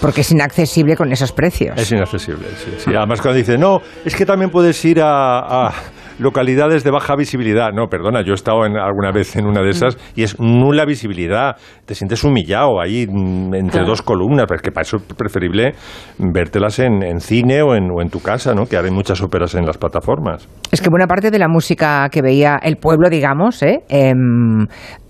porque 0.00 0.20
es 0.20 0.30
inaccesible 0.30 0.96
con 0.96 1.10
esos 1.12 1.32
precios. 1.32 1.76
Es 1.78 1.90
inaccesible, 1.90 2.48
sí. 2.56 2.70
sí. 2.78 2.94
Además, 2.94 3.20
cuando 3.20 3.38
dice, 3.38 3.56
no, 3.56 3.80
es 4.04 4.14
que 4.14 4.26
también 4.26 4.50
puedes 4.50 4.84
ir 4.84 5.00
a, 5.00 5.68
a 5.68 5.72
localidades 6.18 6.84
de 6.84 6.90
baja 6.90 7.16
visibilidad. 7.16 7.72
No, 7.72 7.88
perdona, 7.88 8.22
yo 8.22 8.32
he 8.32 8.34
estado 8.34 8.64
en, 8.66 8.76
alguna 8.76 9.12
vez 9.12 9.36
en 9.36 9.46
una 9.46 9.62
de 9.62 9.70
esas 9.70 9.98
y 10.14 10.22
es 10.22 10.38
nula 10.40 10.84
visibilidad. 10.84 11.56
Te 11.84 11.94
sientes 11.94 12.24
humillado 12.24 12.80
ahí 12.80 13.06
mm, 13.06 13.54
entre 13.54 13.84
dos 13.84 14.02
columnas, 14.02 14.46
pero 14.48 14.56
es 14.56 14.62
que 14.62 14.72
para 14.72 14.82
eso 14.82 14.96
es 14.96 15.02
preferible 15.14 15.74
vértelas 16.18 16.78
en, 16.78 17.02
en 17.02 17.20
cine 17.20 17.62
o 17.62 17.74
en, 17.74 17.90
o 17.90 18.00
en, 18.00 18.10
tu 18.10 18.20
casa, 18.20 18.54
¿no? 18.54 18.66
que 18.66 18.76
hay 18.76 18.90
muchas 18.90 19.20
óperas 19.22 19.54
en 19.54 19.66
las 19.66 19.78
plataformas. 19.78 20.48
Es 20.70 20.80
que 20.80 20.90
buena 20.90 21.06
parte 21.06 21.30
de 21.30 21.38
la 21.38 21.48
música 21.48 22.08
que 22.10 22.22
veía 22.22 22.56
el 22.62 22.76
pueblo, 22.76 23.08
digamos, 23.08 23.62
¿eh? 23.62 23.80
Eh, 23.88 24.12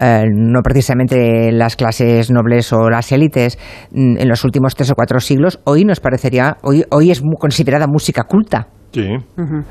eh, 0.01 0.25
no 0.31 0.61
precisamente 0.63 1.53
las 1.53 1.77
clases 1.77 2.31
nobles 2.31 2.73
o 2.73 2.89
las 2.91 3.13
élites, 3.13 3.59
mm, 3.93 4.19
en 4.19 4.29
los 4.29 4.45
últimos 4.45 4.75
tres 4.75 4.91
o 4.91 4.95
cuatro 4.95 5.21
siglos, 5.21 5.61
hoy 5.65 5.85
nos 5.85 6.01
parecería, 6.01 6.57
hoy, 6.63 6.85
hoy 6.91 7.11
es 7.11 7.23
considerada 7.39 7.87
música 7.87 8.25
culta. 8.25 8.69
Sí. 8.93 9.03
Uh 9.37 9.43
-huh. 9.43 9.65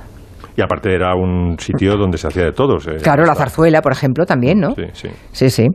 Y 0.57 0.61
aparte 0.61 0.93
era 0.93 1.15
un 1.15 1.57
sitio 1.59 1.97
donde 1.97 2.17
se 2.17 2.27
hacía 2.27 2.45
de 2.45 2.51
todos. 2.53 2.87
Eh, 2.87 2.97
claro, 3.01 3.25
la 3.25 3.35
zarzuela, 3.35 3.81
por 3.81 3.91
ejemplo, 3.91 4.25
también, 4.25 4.59
¿no? 4.59 4.73
Sí, 4.75 4.83
sí. 4.93 5.09
Sí, 5.31 5.49
sí. 5.49 5.67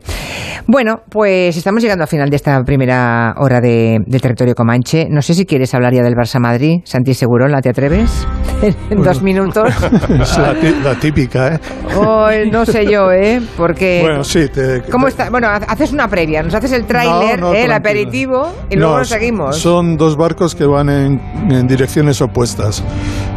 Bueno, 0.67 1.01
pues 1.09 1.55
estamos 1.55 1.83
llegando 1.83 2.03
al 2.03 2.09
final 2.09 2.29
de 2.29 2.35
esta 2.35 2.63
primera 2.63 3.33
hora 3.37 3.61
de, 3.61 3.99
del 4.05 4.21
territorio 4.21 4.55
Comanche. 4.55 5.07
No 5.09 5.21
sé 5.21 5.33
si 5.35 5.45
quieres 5.45 5.73
hablar 5.75 5.93
ya 5.93 6.01
del 6.01 6.15
Barça 6.15 6.39
Madrid. 6.39 6.79
Santi 6.83 7.13
Segurón, 7.13 7.51
¿te 7.61 7.69
atreves? 7.69 8.27
en 8.61 8.75
bueno. 8.89 9.03
dos 9.03 9.21
minutos. 9.21 9.69
es 10.09 10.37
la, 10.37 10.53
la, 10.83 10.95
típica, 10.99 11.55
¿eh? 11.55 11.59
Oh, 11.95 12.29
no 12.51 12.65
sé 12.65 12.85
yo, 12.85 13.11
¿eh? 13.11 13.41
Porque. 13.57 13.99
Bueno, 14.01 14.23
sí. 14.23 14.47
Te, 14.49 14.81
¿Cómo 14.91 15.07
está? 15.07 15.29
Bueno, 15.29 15.47
haces 15.47 15.93
una 15.93 16.07
previa, 16.07 16.41
nos 16.41 16.53
haces 16.53 16.71
el 16.73 16.85
tráiler, 16.85 17.39
no, 17.39 17.49
no, 17.49 17.53
¿eh? 17.53 17.65
el 17.65 17.71
aperitivo 17.71 18.51
y 18.69 18.75
luego 18.75 18.93
no, 18.93 18.99
nos 18.99 19.09
seguimos. 19.09 19.57
Son 19.57 19.97
dos 19.97 20.17
barcos 20.17 20.55
que 20.55 20.65
van 20.65 20.89
en, 20.89 21.21
en 21.51 21.67
direcciones 21.67 22.21
opuestas. 22.21 22.83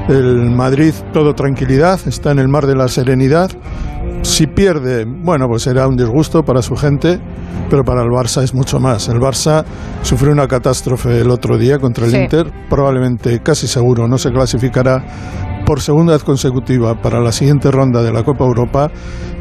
El 0.09 0.51
Madrid, 0.51 0.93
todo 1.13 1.35
tranquilidad, 1.35 1.99
está 2.07 2.31
en 2.31 2.39
el 2.39 2.49
mar 2.49 2.67
de 2.67 2.77
la 2.77 2.89
serenidad. 2.89 3.51
Si 4.21 4.47
pierde, 4.47 5.07
bueno, 5.07 5.47
pues 5.49 5.63
será 5.63 5.89
un 5.89 5.97
disgusto 5.97 6.43
para 6.43 6.61
su 6.61 6.77
gente, 6.77 7.19
pero 7.71 7.85
para 7.85 8.03
el 8.03 8.09
Barça 8.09 8.43
es 8.43 8.55
mucho 8.55 8.79
más. 8.79 9.09
El 9.09 9.19
Barça 9.19 9.65
sufrió 10.03 10.33
una 10.33 10.47
catástrofe 10.47 11.21
el 11.21 11.31
otro 11.31 11.57
día 11.57 11.79
contra 11.79 12.05
el 12.05 12.11
Sí. 12.11 12.19
Inter, 12.19 12.51
probablemente, 12.69 13.41
casi 13.41 13.67
seguro, 13.67 14.07
no 14.07 14.19
se 14.19 14.31
clasificará 14.31 15.05
por 15.65 15.81
segunda 15.81 16.13
vez 16.13 16.25
consecutiva 16.25 16.95
para 17.01 17.21
la 17.21 17.33
siguiente 17.33 17.71
ronda 17.71 18.03
de 18.03 18.13
la 18.13 18.23
Copa 18.23 18.45
Europa. 18.45 18.91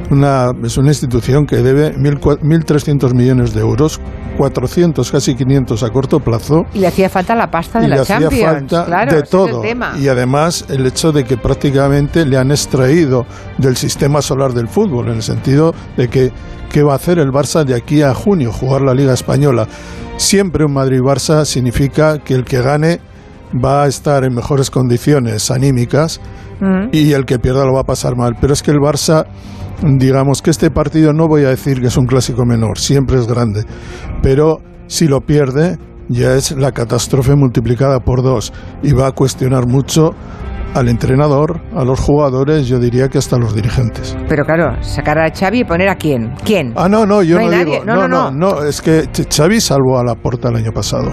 Una, 0.09 0.51
es 0.63 0.77
una 0.77 0.89
institución 0.89 1.45
que 1.45 1.57
debe 1.57 1.95
1.300 1.95 3.13
millones 3.15 3.53
de 3.53 3.61
euros, 3.61 3.99
400, 4.37 5.11
casi 5.11 5.35
500 5.35 5.81
a 5.83 5.89
corto 5.89 6.19
plazo. 6.19 6.65
Y 6.73 6.79
le 6.79 6.87
hacía 6.87 7.09
falta 7.09 7.35
la 7.35 7.49
pasta 7.49 7.79
de 7.79 7.85
y 7.85 7.89
la 7.89 7.95
le 7.95 8.01
hacía 8.01 8.19
Champions. 8.19 8.53
falta 8.53 8.85
claro, 8.85 9.15
de 9.15 9.23
todo. 9.23 9.63
Y 9.99 10.07
además 10.07 10.65
el 10.69 10.85
hecho 10.85 11.11
de 11.11 11.23
que 11.23 11.37
prácticamente 11.37 12.25
le 12.25 12.37
han 12.37 12.51
extraído 12.51 13.25
del 13.57 13.75
sistema 13.77 14.21
solar 14.21 14.53
del 14.53 14.67
fútbol, 14.67 15.07
en 15.07 15.15
el 15.15 15.23
sentido 15.23 15.73
de 15.97 16.09
que 16.09 16.31
qué 16.69 16.83
va 16.83 16.93
a 16.93 16.95
hacer 16.95 17.19
el 17.19 17.29
Barça 17.29 17.63
de 17.63 17.75
aquí 17.75 18.01
a 18.01 18.13
junio, 18.13 18.51
jugar 18.51 18.81
la 18.81 18.93
Liga 18.93 19.13
Española. 19.13 19.67
Siempre 20.17 20.65
un 20.65 20.73
Madrid-Barça 20.73 21.45
significa 21.45 22.19
que 22.19 22.33
el 22.35 22.43
que 22.43 22.61
gane 22.61 22.99
va 23.53 23.83
a 23.83 23.87
estar 23.87 24.23
en 24.23 24.33
mejores 24.33 24.69
condiciones 24.69 25.51
anímicas 25.51 26.19
Mm. 26.59 26.89
y 26.93 27.11
el 27.11 27.25
que 27.25 27.39
pierda 27.39 27.65
lo 27.65 27.73
va 27.73 27.81
a 27.81 27.85
pasar 27.85 28.15
mal. 28.15 28.35
Pero 28.39 28.53
es 28.53 28.61
que 28.63 28.71
el 28.71 28.77
Barça, 28.77 29.25
digamos 29.81 30.41
que 30.41 30.49
este 30.49 30.71
partido 30.71 31.11
no 31.11 31.27
voy 31.27 31.43
a 31.43 31.49
decir 31.49 31.81
que 31.81 31.87
es 31.87 31.97
un 31.97 32.05
clásico 32.05 32.45
menor, 32.45 32.79
siempre 32.79 33.17
es 33.17 33.27
grande, 33.27 33.65
pero 34.21 34.59
si 34.87 35.07
lo 35.07 35.21
pierde 35.21 35.77
ya 36.09 36.35
es 36.35 36.51
la 36.51 36.71
catástrofe 36.71 37.35
multiplicada 37.35 37.99
por 37.99 38.21
dos 38.23 38.53
y 38.81 38.91
va 38.93 39.07
a 39.07 39.11
cuestionar 39.11 39.67
mucho 39.67 40.11
al 40.73 40.87
entrenador, 40.89 41.61
a 41.75 41.83
los 41.83 41.99
jugadores, 41.99 42.67
yo 42.67 42.79
diría 42.79 43.07
que 43.09 43.17
hasta 43.19 43.35
a 43.35 43.39
los 43.39 43.53
dirigentes. 43.55 44.15
Pero 44.27 44.43
claro, 44.43 44.81
sacar 44.81 45.19
a 45.19 45.29
Xavi 45.31 45.59
y 45.59 45.63
poner 45.63 45.87
a 45.89 45.95
quién. 45.95 46.33
¿Quién? 46.43 46.73
Ah, 46.75 46.89
no, 46.89 47.05
no, 47.05 47.21
yo 47.21 47.37
No 47.37 47.45
no, 47.45 47.51
digo. 47.51 47.63
nadie. 47.63 47.81
No, 47.85 48.07
no, 48.07 48.31
no. 48.31 48.63
es 48.63 48.81
que 48.81 49.07
Xavi 49.29 49.61
salvó 49.61 49.99
a 49.99 50.03
la 50.03 50.15
porta 50.15 50.49
el 50.49 50.55
año 50.55 50.71
pasado. 50.71 51.11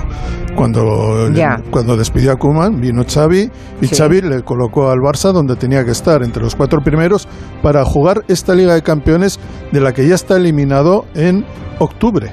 Cuando, 0.56 1.30
Ya. 1.32 1.56
cuando 1.70 1.96
despidió 1.96 2.32
a 2.32 2.36
Koeman, 2.36 2.80
vino 2.80 3.02
Xavi 3.06 3.50
y 3.80 3.86
Sí. 3.86 3.94
Xavi 3.96 4.22
le 4.22 4.42
colocó 4.42 4.90
al 4.90 4.98
Barça 4.98 5.32
donde 5.32 5.56
tenía 5.56 5.84
que 5.84 5.90
estar, 5.92 6.22
entre 6.22 6.42
los 6.42 6.54
cuatro 6.56 6.80
primeros, 6.80 7.28
para 7.62 7.84
jugar 7.84 8.22
esta 8.28 8.54
Liga 8.54 8.74
de 8.74 8.82
Campeones 8.82 9.38
de 9.72 9.80
la 9.80 9.92
que 9.92 10.06
ya 10.08 10.14
está 10.14 10.36
eliminado 10.36 11.04
en 11.14 11.44
octubre. 11.78 12.30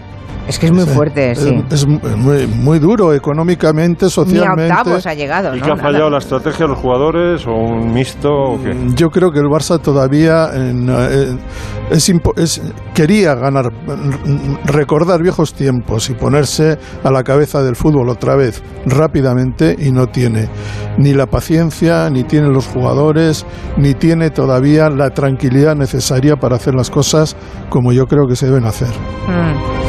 Es 0.48 0.58
que 0.60 0.68
es 0.68 0.72
muy 0.72 0.86
fuerte, 0.86 1.32
Es- 1.32 1.40
sí. 1.40 1.64
Es, 1.70 1.86
muy, 1.88 2.48
muy 2.48 2.80
duro 2.80 3.14
económicamente, 3.14 4.06
Ni 4.06 4.08
a 4.08 4.10
socialmente. 4.10 4.72
octavos 4.74 5.06
ha 5.06 5.14
llegado, 5.14 5.54
¿Y 5.56 5.60
¿no? 5.60 5.66
que 5.66 5.72
ha 5.72 5.76
Nada. 5.76 5.84
fallado 5.90 6.10
la 6.10 6.18
estrategia 6.20 6.66
de 6.66 6.70
los 6.70 6.80
jugadores 6.80 7.46
o 7.46 7.52
un 7.52 7.94
mixto 7.94 8.30
o 8.32 8.64
qué? 8.64 8.74
Yo 8.96 9.10
creo 9.10 9.32
que 9.32 9.40
el 9.40 9.46
Barça 9.48 9.80
todavía 9.82 10.50
en, 10.54 10.90
eh, 10.90 11.38
es 11.92 12.10
es- 12.38 12.62
quería 12.94 13.36
ganar, 13.36 13.66
r- 13.88 14.58
recordar 14.66 15.22
viejos 15.22 15.54
tiempos 15.54 16.10
y 16.10 16.14
ponerse 16.14 16.78
a 17.04 17.12
la 17.12 17.24
cabeza 17.24 17.62
del 17.62 17.76
fútbol 17.76 18.08
otra 18.10 18.36
vez 18.36 18.64
rápidamente 18.86 19.76
y 19.78 19.92
no 19.92 20.08
tiene 20.08 20.48
ni 20.98 21.14
la 21.14 21.26
paciencia, 21.28 22.10
ni 22.10 22.24
tiene 22.24 22.48
los 22.50 22.68
jugadores, 22.68 23.46
ni 23.78 23.94
tiene 23.94 24.30
todavía 24.30 24.90
la 24.90 25.10
tranquilidad 25.10 25.76
necesaria 25.76 26.38
para 26.38 26.56
hacer 26.56 26.74
las 26.74 26.90
cosas 26.90 27.36
como 27.70 27.92
yo 27.92 28.06
creo 28.06 28.28
que 28.28 28.36
se 28.36 28.46
deben 28.48 28.66
hacer. 28.66 28.88
Mm. 29.28 29.87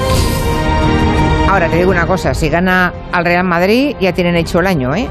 Ahora 1.49 1.69
te 1.71 1.77
digo 1.79 1.91
una 1.91 2.07
cosa, 2.07 2.35
si 2.35 2.49
gana 2.51 2.93
al 3.11 3.25
Real 3.25 3.45
Madrid 3.45 3.97
ya 4.01 4.13
tienen 4.13 4.37
hecho 4.37 4.61
el 4.61 4.67
año, 4.67 4.95
¿eh? 4.95 5.09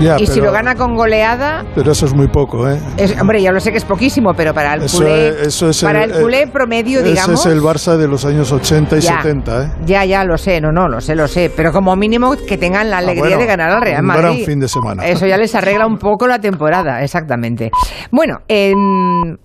Ya, 0.00 0.16
y 0.18 0.26
si 0.26 0.40
lo 0.40 0.50
gana 0.50 0.74
con 0.74 0.94
goleada, 0.96 1.64
Pero 1.74 1.92
eso 1.92 2.06
es 2.06 2.14
muy 2.14 2.28
poco, 2.28 2.66
¿eh? 2.68 2.80
es, 2.96 3.20
hombre, 3.20 3.42
ya 3.42 3.52
lo 3.52 3.60
sé 3.60 3.70
que 3.72 3.76
es 3.78 3.84
poquísimo, 3.84 4.32
pero 4.34 4.54
para 4.54 4.74
el 4.74 4.82
Eso 4.84 4.98
culé, 4.98 5.28
es- 5.28 5.46
eso 5.48 5.68
es 5.68 5.82
para 5.82 6.04
el- 6.04 6.12
el, 6.12 6.22
culé 6.22 6.46
promedio, 6.46 7.00
Ese 7.00 7.10
digamos, 7.10 7.44
es 7.46 7.52
el 7.52 7.60
Barça 7.60 7.96
de 7.98 8.08
los 8.08 8.24
años 8.24 8.50
80 8.52 8.96
y 8.96 9.00
Ya. 9.00 9.18
70, 9.22 9.64
¿eh? 9.64 9.68
ya, 9.84 10.04
ya 10.06 10.24
lo 10.24 10.38
sé, 10.38 10.60
no, 10.62 10.72
no, 10.72 10.88
lo 10.88 11.00
sé, 11.02 11.14
lo 11.14 11.28
sé, 11.28 11.52
pero 11.54 11.72
como 11.72 11.94
mínimo 11.94 12.34
que 12.48 12.56
tengan 12.56 12.88
la 12.90 12.98
alegría 12.98 13.22
bueno, 13.22 13.38
de 13.38 13.46
ganar 13.46 13.70
al 13.70 13.82
Real 13.82 14.00
un 14.00 14.06
Madrid. 14.06 14.22
gran 14.22 14.36
fin 14.38 14.60
de 14.60 14.68
semana. 14.68 15.06
Eso 15.06 15.26
ya 15.26 15.36
les 15.36 15.54
arregla 15.54 15.86
un 15.86 15.98
poco 15.98 16.26
la 16.26 16.38
temporada, 16.38 17.02
exactamente. 17.02 17.70
Bueno, 18.10 18.38
em, 18.48 19.36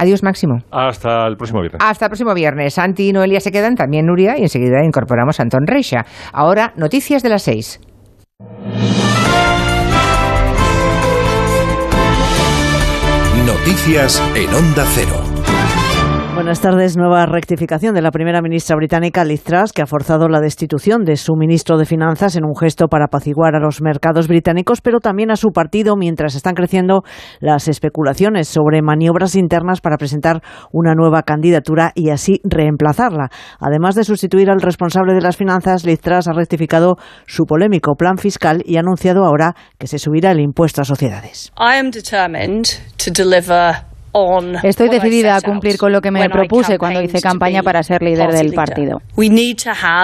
adiós 0.00 0.22
Máximo. 0.22 0.58
Hasta 0.70 1.26
el 1.26 1.36
próximo 1.36 1.60
viernes. 1.60 1.80
Hasta 1.82 2.06
el 2.06 2.10
próximo 2.10 2.34
viernes. 2.34 2.74
Santi 2.74 3.08
y 3.08 3.12
Noelia 3.12 3.40
se 3.40 3.52
quedan, 3.52 3.74
también 3.74 4.06
Nuria, 4.06 4.38
y 4.38 4.42
enseguida 4.42 4.84
incorporamos 4.84 5.38
a 5.38 5.42
Antón 5.42 5.66
Reixa. 5.66 6.04
Ahora, 6.32 6.72
noticias 6.76 7.22
de 7.22 7.28
las 7.28 7.42
seis. 7.42 7.80
Noticias 13.46 14.22
en 14.34 14.54
Onda 14.54 14.84
Cero. 14.94 15.29
Buenas 16.34 16.60
tardes. 16.60 16.96
Nueva 16.96 17.26
rectificación 17.26 17.94
de 17.94 18.02
la 18.02 18.10
primera 18.10 18.40
ministra 18.40 18.76
británica 18.76 19.24
Liz 19.24 19.42
Truss, 19.42 19.72
que 19.72 19.82
ha 19.82 19.86
forzado 19.86 20.28
la 20.28 20.40
destitución 20.40 21.04
de 21.04 21.16
su 21.16 21.34
ministro 21.34 21.76
de 21.76 21.84
Finanzas 21.84 22.36
en 22.36 22.44
un 22.44 22.54
gesto 22.56 22.86
para 22.86 23.06
apaciguar 23.06 23.54
a 23.54 23.60
los 23.60 23.82
mercados 23.82 24.28
británicos, 24.28 24.80
pero 24.80 25.00
también 25.00 25.30
a 25.30 25.36
su 25.36 25.48
partido, 25.48 25.96
mientras 25.96 26.36
están 26.36 26.54
creciendo 26.54 27.02
las 27.40 27.68
especulaciones 27.68 28.48
sobre 28.48 28.80
maniobras 28.80 29.34
internas 29.34 29.80
para 29.80 29.96
presentar 29.96 30.40
una 30.72 30.94
nueva 30.94 31.22
candidatura 31.22 31.92
y 31.94 32.10
así 32.10 32.40
reemplazarla. 32.44 33.28
Además 33.58 33.94
de 33.96 34.04
sustituir 34.04 34.50
al 34.50 34.60
responsable 34.60 35.14
de 35.14 35.20
las 35.20 35.36
finanzas, 35.36 35.84
Liz 35.84 36.00
Truss 36.00 36.28
ha 36.28 36.32
rectificado 36.32 36.96
su 37.26 37.44
polémico 37.44 37.96
plan 37.96 38.16
fiscal 38.16 38.62
y 38.64 38.76
ha 38.76 38.80
anunciado 38.80 39.24
ahora 39.24 39.54
que 39.78 39.88
se 39.88 39.98
subirá 39.98 40.30
el 40.30 40.40
impuesto 40.40 40.80
a 40.80 40.84
sociedades. 40.84 41.52
I 41.58 41.78
am 41.78 41.90
determined 41.90 42.66
deliver 43.12 43.89
Estoy 44.62 44.88
decidida 44.88 45.36
a 45.36 45.40
cumplir 45.40 45.76
con 45.78 45.92
lo 45.92 46.00
que 46.00 46.10
me 46.10 46.28
propuse 46.28 46.78
cuando 46.78 47.00
hice 47.00 47.20
campaña 47.20 47.62
para 47.62 47.82
ser 47.82 48.02
líder 48.02 48.30
del 48.32 48.52
partido. 48.52 49.00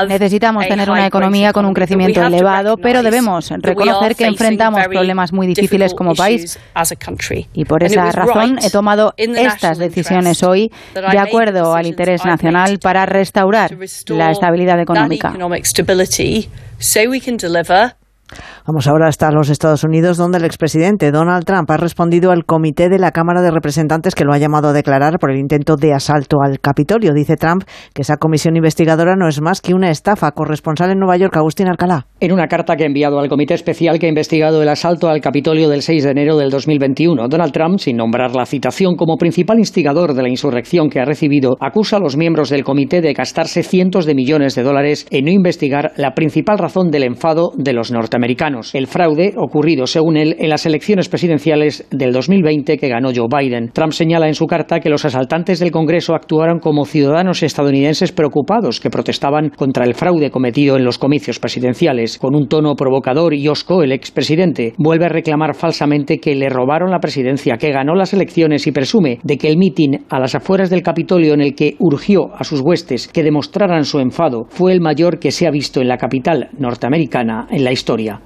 Necesitamos 0.08 0.66
tener 0.68 0.90
una 0.90 1.06
economía 1.06 1.52
con 1.52 1.64
un 1.66 1.74
crecimiento 1.74 2.20
elevado, 2.24 2.76
pero 2.76 3.02
debemos 3.02 3.50
reconocer 3.62 4.14
que 4.14 4.24
enfrentamos 4.26 4.80
problemas 4.88 5.32
muy 5.32 5.46
difíciles 5.48 5.92
como 5.94 6.14
país. 6.14 6.58
Y 7.54 7.64
por 7.64 7.82
esa 7.82 8.10
razón 8.12 8.58
he 8.62 8.70
tomado 8.70 9.12
estas 9.16 9.78
decisiones 9.78 10.42
hoy 10.42 10.70
de 10.94 11.18
acuerdo 11.18 11.74
al 11.74 11.86
interés 11.86 12.24
nacional 12.24 12.78
para 12.80 13.06
restaurar 13.06 13.76
la 14.08 14.30
estabilidad 14.30 14.80
económica. 14.80 15.32
Vamos 18.66 18.86
ahora 18.86 19.08
hasta 19.08 19.30
los 19.30 19.48
Estados 19.48 19.84
Unidos, 19.84 20.16
donde 20.16 20.38
el 20.38 20.44
expresidente 20.44 21.12
Donald 21.12 21.44
Trump 21.44 21.70
ha 21.70 21.76
respondido 21.76 22.30
al 22.30 22.44
comité 22.44 22.88
de 22.88 22.98
la 22.98 23.12
Cámara 23.12 23.42
de 23.42 23.50
Representantes 23.50 24.14
que 24.14 24.24
lo 24.24 24.32
ha 24.32 24.38
llamado 24.38 24.68
a 24.68 24.72
declarar 24.72 25.18
por 25.18 25.30
el 25.30 25.38
intento 25.38 25.76
de 25.76 25.94
asalto 25.94 26.38
al 26.42 26.60
Capitolio. 26.60 27.12
Dice 27.12 27.36
Trump 27.36 27.62
que 27.94 28.02
esa 28.02 28.16
comisión 28.16 28.56
investigadora 28.56 29.14
no 29.16 29.28
es 29.28 29.40
más 29.40 29.60
que 29.60 29.74
una 29.74 29.90
estafa. 29.90 30.32
Corresponsal 30.32 30.90
en 30.90 30.98
Nueva 30.98 31.16
York, 31.16 31.36
Agustín 31.36 31.68
Alcalá. 31.68 32.06
En 32.18 32.32
una 32.32 32.48
carta 32.48 32.76
que 32.76 32.84
ha 32.84 32.86
enviado 32.86 33.18
al 33.18 33.28
comité 33.28 33.52
especial 33.52 33.98
que 33.98 34.06
ha 34.06 34.08
investigado 34.08 34.62
el 34.62 34.70
asalto 34.70 35.10
al 35.10 35.20
Capitolio 35.20 35.68
del 35.68 35.82
6 35.82 36.02
de 36.02 36.10
enero 36.12 36.38
del 36.38 36.48
2021, 36.48 37.28
Donald 37.28 37.52
Trump, 37.52 37.78
sin 37.78 37.98
nombrar 37.98 38.34
la 38.34 38.46
citación 38.46 38.96
como 38.96 39.18
principal 39.18 39.58
instigador 39.58 40.14
de 40.14 40.22
la 40.22 40.30
insurrección 40.30 40.88
que 40.88 40.98
ha 40.98 41.04
recibido, 41.04 41.58
acusa 41.60 41.98
a 41.98 42.00
los 42.00 42.16
miembros 42.16 42.48
del 42.48 42.64
comité 42.64 43.02
de 43.02 43.12
gastarse 43.12 43.62
cientos 43.62 44.06
de 44.06 44.14
millones 44.14 44.54
de 44.54 44.62
dólares 44.62 45.06
en 45.10 45.26
no 45.26 45.30
investigar 45.30 45.92
la 45.96 46.14
principal 46.14 46.56
razón 46.56 46.90
del 46.90 47.02
enfado 47.02 47.52
de 47.54 47.74
los 47.74 47.92
norteamericanos 47.92 48.74
el 48.74 48.86
fraude 48.86 49.34
ocurrido, 49.36 49.86
según 49.86 50.16
él, 50.16 50.36
en 50.38 50.48
las 50.48 50.64
elecciones 50.64 51.10
presidenciales 51.10 51.86
del 51.90 52.14
2020 52.14 52.78
que 52.78 52.88
ganó 52.88 53.10
Joe 53.14 53.28
Biden. 53.28 53.72
Trump 53.74 53.92
señala 53.92 54.26
en 54.26 54.34
su 54.34 54.46
carta 54.46 54.80
que 54.80 54.88
los 54.88 55.04
asaltantes 55.04 55.58
del 55.58 55.70
Congreso 55.70 56.14
actuaron 56.14 56.60
como 56.60 56.86
ciudadanos 56.86 57.42
estadounidenses 57.42 58.12
preocupados 58.12 58.80
que 58.80 58.88
protestaban 58.88 59.50
contra 59.50 59.84
el 59.84 59.94
fraude 59.94 60.30
cometido 60.30 60.78
en 60.78 60.84
los 60.84 60.96
comicios 60.96 61.38
presidenciales. 61.38 62.05
Con 62.18 62.34
un 62.34 62.48
tono 62.48 62.74
provocador 62.74 63.34
y 63.34 63.48
osco, 63.48 63.82
el 63.82 63.92
expresidente 63.92 64.74
vuelve 64.78 65.06
a 65.06 65.08
reclamar 65.08 65.54
falsamente 65.54 66.18
que 66.18 66.34
le 66.34 66.48
robaron 66.48 66.90
la 66.90 67.00
presidencia, 67.00 67.56
que 67.56 67.72
ganó 67.72 67.94
las 67.94 68.14
elecciones 68.14 68.66
y 68.66 68.72
presume 68.72 69.18
de 69.24 69.36
que 69.36 69.48
el 69.48 69.58
mitin 69.58 70.04
a 70.08 70.20
las 70.20 70.34
afueras 70.34 70.70
del 70.70 70.82
Capitolio 70.82 71.34
en 71.34 71.40
el 71.40 71.54
que 71.54 71.74
urgió 71.80 72.34
a 72.34 72.44
sus 72.44 72.60
huestes 72.60 73.08
que 73.08 73.22
demostraran 73.22 73.84
su 73.84 73.98
enfado 73.98 74.46
fue 74.48 74.72
el 74.72 74.80
mayor 74.80 75.18
que 75.18 75.32
se 75.32 75.46
ha 75.46 75.50
visto 75.50 75.80
en 75.80 75.88
la 75.88 75.98
capital 75.98 76.50
norteamericana 76.58 77.48
en 77.50 77.64
la 77.64 77.72
historia. 77.72 78.20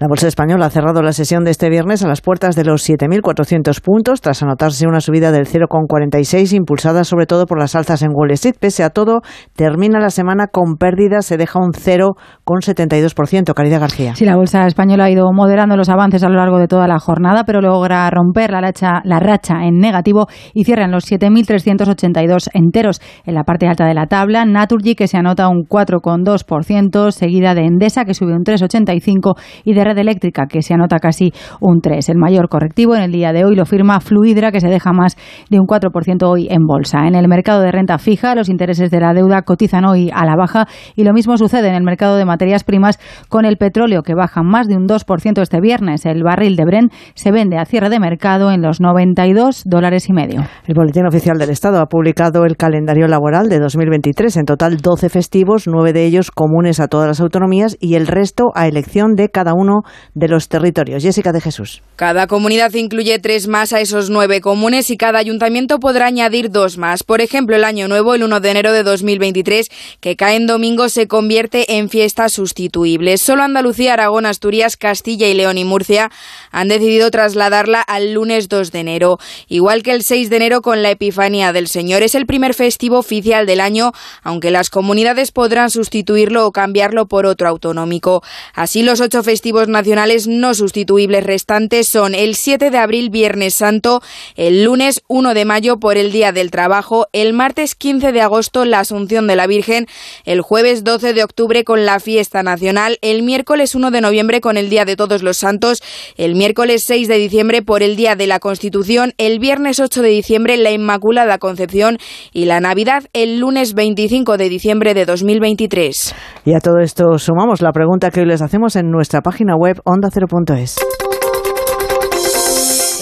La 0.00 0.08
Bolsa 0.08 0.28
Española 0.28 0.64
ha 0.64 0.70
cerrado 0.70 1.02
la 1.02 1.12
sesión 1.12 1.44
de 1.44 1.50
este 1.50 1.68
viernes 1.68 2.02
a 2.02 2.08
las 2.08 2.22
puertas 2.22 2.56
de 2.56 2.64
los 2.64 2.88
7.400 2.88 3.82
puntos, 3.82 4.22
tras 4.22 4.42
anotarse 4.42 4.86
una 4.88 5.02
subida 5.02 5.30
del 5.30 5.44
0,46, 5.44 6.54
impulsada 6.54 7.04
sobre 7.04 7.26
todo 7.26 7.44
por 7.44 7.58
las 7.58 7.74
alzas 7.74 8.00
en 8.00 8.08
Wall 8.14 8.30
Street. 8.30 8.54
Pese 8.58 8.82
a 8.82 8.88
todo, 8.88 9.20
termina 9.54 10.00
la 10.00 10.08
semana 10.08 10.46
con 10.46 10.76
pérdidas, 10.76 11.26
se 11.26 11.36
deja 11.36 11.58
un 11.58 11.72
0,72%. 11.72 13.52
Caridad 13.52 13.80
García. 13.80 14.14
Sí, 14.14 14.24
la 14.24 14.36
Bolsa 14.36 14.66
Española 14.66 15.04
ha 15.04 15.10
ido 15.10 15.30
moderando 15.34 15.76
los 15.76 15.90
avances 15.90 16.24
a 16.24 16.30
lo 16.30 16.36
largo 16.36 16.56
de 16.56 16.66
toda 16.66 16.88
la 16.88 16.98
jornada, 16.98 17.44
pero 17.44 17.60
logra 17.60 18.08
romper 18.08 18.52
la 18.52 18.62
racha, 18.62 19.02
la 19.04 19.20
racha 19.20 19.64
en 19.64 19.80
negativo 19.80 20.28
y 20.54 20.64
cierra 20.64 20.86
en 20.86 20.92
los 20.92 21.12
7.382 21.12 22.48
enteros. 22.54 23.02
En 23.26 23.34
la 23.34 23.44
parte 23.44 23.66
alta 23.68 23.84
de 23.84 23.92
la 23.92 24.06
tabla, 24.06 24.46
Naturgy, 24.46 24.94
que 24.94 25.08
se 25.08 25.18
anota 25.18 25.46
un 25.48 25.64
4,2%, 25.68 27.10
seguida 27.10 27.54
de 27.54 27.66
Endesa, 27.66 28.06
que 28.06 28.14
sube 28.14 28.32
un 28.32 28.44
3,85% 28.44 29.34
y 29.62 29.74
de 29.74 29.89
eléctrica, 29.98 30.46
que 30.46 30.62
se 30.62 30.74
anota 30.74 30.98
casi 30.98 31.32
un 31.60 31.80
3. 31.80 32.08
El 32.08 32.18
mayor 32.18 32.48
correctivo 32.48 32.94
en 32.94 33.02
el 33.02 33.12
día 33.12 33.32
de 33.32 33.44
hoy 33.44 33.54
lo 33.54 33.66
firma 33.66 34.00
Fluidra, 34.00 34.52
que 34.52 34.60
se 34.60 34.68
deja 34.68 34.92
más 34.92 35.16
de 35.48 35.58
un 35.58 35.66
4% 35.66 36.22
hoy 36.22 36.48
en 36.50 36.66
bolsa. 36.66 37.06
En 37.06 37.14
el 37.14 37.28
mercado 37.28 37.60
de 37.62 37.72
renta 37.72 37.98
fija, 37.98 38.34
los 38.34 38.48
intereses 38.48 38.90
de 38.90 39.00
la 39.00 39.12
deuda 39.12 39.42
cotizan 39.42 39.84
hoy 39.84 40.10
a 40.12 40.24
la 40.24 40.36
baja 40.36 40.66
y 40.96 41.04
lo 41.04 41.12
mismo 41.12 41.36
sucede 41.36 41.68
en 41.68 41.74
el 41.74 41.82
mercado 41.82 42.16
de 42.16 42.24
materias 42.24 42.64
primas 42.64 42.98
con 43.28 43.44
el 43.44 43.56
petróleo, 43.56 44.02
que 44.02 44.14
baja 44.14 44.42
más 44.42 44.66
de 44.66 44.76
un 44.76 44.86
2% 44.86 45.40
este 45.40 45.60
viernes. 45.60 46.06
El 46.06 46.22
barril 46.22 46.56
de 46.56 46.64
Brent 46.64 46.92
se 47.14 47.30
vende 47.30 47.58
a 47.58 47.64
cierre 47.64 47.90
de 47.90 48.00
mercado 48.00 48.50
en 48.50 48.62
los 48.62 48.80
92 48.80 49.62
dólares 49.64 50.08
y 50.08 50.12
medio. 50.12 50.42
El 50.66 50.74
Boletín 50.74 51.06
Oficial 51.06 51.38
del 51.38 51.50
Estado 51.50 51.80
ha 51.80 51.86
publicado 51.86 52.44
el 52.44 52.56
calendario 52.56 53.06
laboral 53.08 53.48
de 53.48 53.58
2023. 53.58 54.36
En 54.36 54.44
total, 54.44 54.78
12 54.78 55.08
festivos, 55.08 55.66
nueve 55.66 55.92
de 55.92 56.04
ellos 56.04 56.30
comunes 56.30 56.80
a 56.80 56.88
todas 56.88 57.08
las 57.08 57.20
autonomías 57.20 57.76
y 57.80 57.94
el 57.94 58.06
resto 58.06 58.50
a 58.54 58.66
elección 58.66 59.14
de 59.14 59.28
cada 59.28 59.54
uno 59.54 59.79
de 60.14 60.28
los 60.28 60.48
territorios. 60.48 61.02
Jessica 61.02 61.32
de 61.32 61.40
Jesús. 61.40 61.82
Cada 62.00 62.26
comunidad 62.26 62.72
incluye 62.72 63.18
tres 63.18 63.46
más 63.46 63.74
a 63.74 63.80
esos 63.82 64.08
nueve 64.08 64.40
comunes 64.40 64.88
y 64.88 64.96
cada 64.96 65.18
ayuntamiento 65.18 65.80
podrá 65.80 66.06
añadir 66.06 66.50
dos 66.50 66.78
más. 66.78 67.02
Por 67.02 67.20
ejemplo, 67.20 67.56
el 67.56 67.62
Año 67.62 67.88
Nuevo, 67.88 68.14
el 68.14 68.22
1 68.22 68.40
de 68.40 68.50
enero 68.50 68.72
de 68.72 68.82
2023, 68.82 69.68
que 70.00 70.16
cae 70.16 70.36
en 70.36 70.46
domingo, 70.46 70.88
se 70.88 71.08
convierte 71.08 71.76
en 71.76 71.90
fiesta 71.90 72.30
sustituible. 72.30 73.18
Solo 73.18 73.42
Andalucía, 73.42 73.92
Aragón, 73.92 74.24
Asturias, 74.24 74.78
Castilla 74.78 75.28
y 75.28 75.34
León 75.34 75.58
y 75.58 75.64
Murcia 75.64 76.10
han 76.50 76.68
decidido 76.68 77.10
trasladarla 77.10 77.82
al 77.82 78.14
lunes 78.14 78.48
2 78.48 78.72
de 78.72 78.78
enero. 78.78 79.18
Igual 79.48 79.82
que 79.82 79.92
el 79.92 80.02
6 80.02 80.30
de 80.30 80.36
enero 80.36 80.62
con 80.62 80.82
la 80.82 80.92
Epifanía 80.92 81.52
del 81.52 81.68
Señor. 81.68 82.02
Es 82.02 82.14
el 82.14 82.24
primer 82.24 82.54
festivo 82.54 82.96
oficial 82.96 83.44
del 83.44 83.60
año, 83.60 83.92
aunque 84.22 84.50
las 84.50 84.70
comunidades 84.70 85.32
podrán 85.32 85.68
sustituirlo 85.68 86.46
o 86.46 86.52
cambiarlo 86.52 87.08
por 87.08 87.26
otro 87.26 87.46
autonómico. 87.46 88.22
Así, 88.54 88.82
los 88.82 89.02
ocho 89.02 89.22
festivos 89.22 89.68
nacionales 89.68 90.28
no 90.28 90.54
sustituibles 90.54 91.24
restantes 91.24 91.89
son 91.90 92.14
el 92.14 92.34
7 92.34 92.70
de 92.70 92.78
abril, 92.78 93.10
Viernes 93.10 93.54
Santo, 93.54 94.00
el 94.36 94.64
lunes 94.64 95.02
1 95.08 95.34
de 95.34 95.44
mayo 95.44 95.78
por 95.78 95.96
el 95.96 96.12
Día 96.12 96.32
del 96.32 96.50
Trabajo, 96.50 97.06
el 97.12 97.32
martes 97.32 97.74
15 97.74 98.12
de 98.12 98.20
agosto 98.20 98.64
la 98.64 98.80
Asunción 98.80 99.26
de 99.26 99.36
la 99.36 99.46
Virgen, 99.46 99.86
el 100.24 100.40
jueves 100.40 100.84
12 100.84 101.12
de 101.12 101.24
octubre 101.24 101.64
con 101.64 101.84
la 101.84 102.00
Fiesta 102.00 102.42
Nacional, 102.42 102.98
el 103.02 103.22
miércoles 103.22 103.74
1 103.74 103.90
de 103.90 104.00
noviembre 104.00 104.40
con 104.40 104.56
el 104.56 104.70
Día 104.70 104.84
de 104.84 104.96
Todos 104.96 105.22
los 105.22 105.38
Santos, 105.38 105.82
el 106.16 106.34
miércoles 106.34 106.84
6 106.86 107.08
de 107.08 107.18
diciembre 107.18 107.62
por 107.62 107.82
el 107.82 107.96
Día 107.96 108.16
de 108.16 108.26
la 108.26 108.38
Constitución, 108.38 109.12
el 109.18 109.38
viernes 109.38 109.80
8 109.80 110.02
de 110.02 110.08
diciembre 110.08 110.56
la 110.56 110.70
Inmaculada 110.70 111.38
Concepción 111.38 111.98
y 112.32 112.44
la 112.44 112.60
Navidad 112.60 113.04
el 113.12 113.38
lunes 113.40 113.74
25 113.74 114.36
de 114.36 114.48
diciembre 114.48 114.94
de 114.94 115.06
2023. 115.06 116.14
Y 116.44 116.54
a 116.54 116.60
todo 116.60 116.78
esto 116.78 117.18
sumamos 117.18 117.60
la 117.60 117.72
pregunta 117.72 118.10
que 118.10 118.20
hoy 118.20 118.26
les 118.26 118.42
hacemos 118.42 118.76
en 118.76 118.90
nuestra 118.90 119.20
página 119.20 119.56
web 119.56 119.80
onda0.es. 119.84 120.76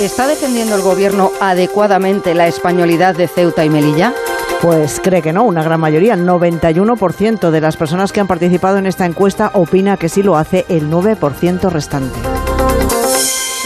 ¿Está 0.01 0.29
defendiendo 0.29 0.77
el 0.77 0.83
gobierno 0.83 1.33
adecuadamente 1.41 2.33
la 2.33 2.47
españolidad 2.47 3.17
de 3.17 3.27
Ceuta 3.27 3.65
y 3.65 3.69
Melilla? 3.69 4.15
Pues 4.63 5.01
cree 5.03 5.23
que 5.23 5.33
no, 5.33 5.43
una 5.43 5.65
gran 5.65 5.81
mayoría, 5.81 6.15
el 6.15 6.25
91% 6.25 7.51
de 7.51 7.61
las 7.61 7.77
personas 7.77 8.13
que 8.13 8.21
han 8.21 8.29
participado 8.29 8.79
en 8.79 8.87
esta 8.87 9.07
encuesta 9.07 9.51
opina 9.55 9.97
que 9.97 10.09
sí 10.09 10.23
lo 10.23 10.37
hace 10.37 10.67
el 10.69 10.89
9% 10.89 11.69
restante. 11.71 12.17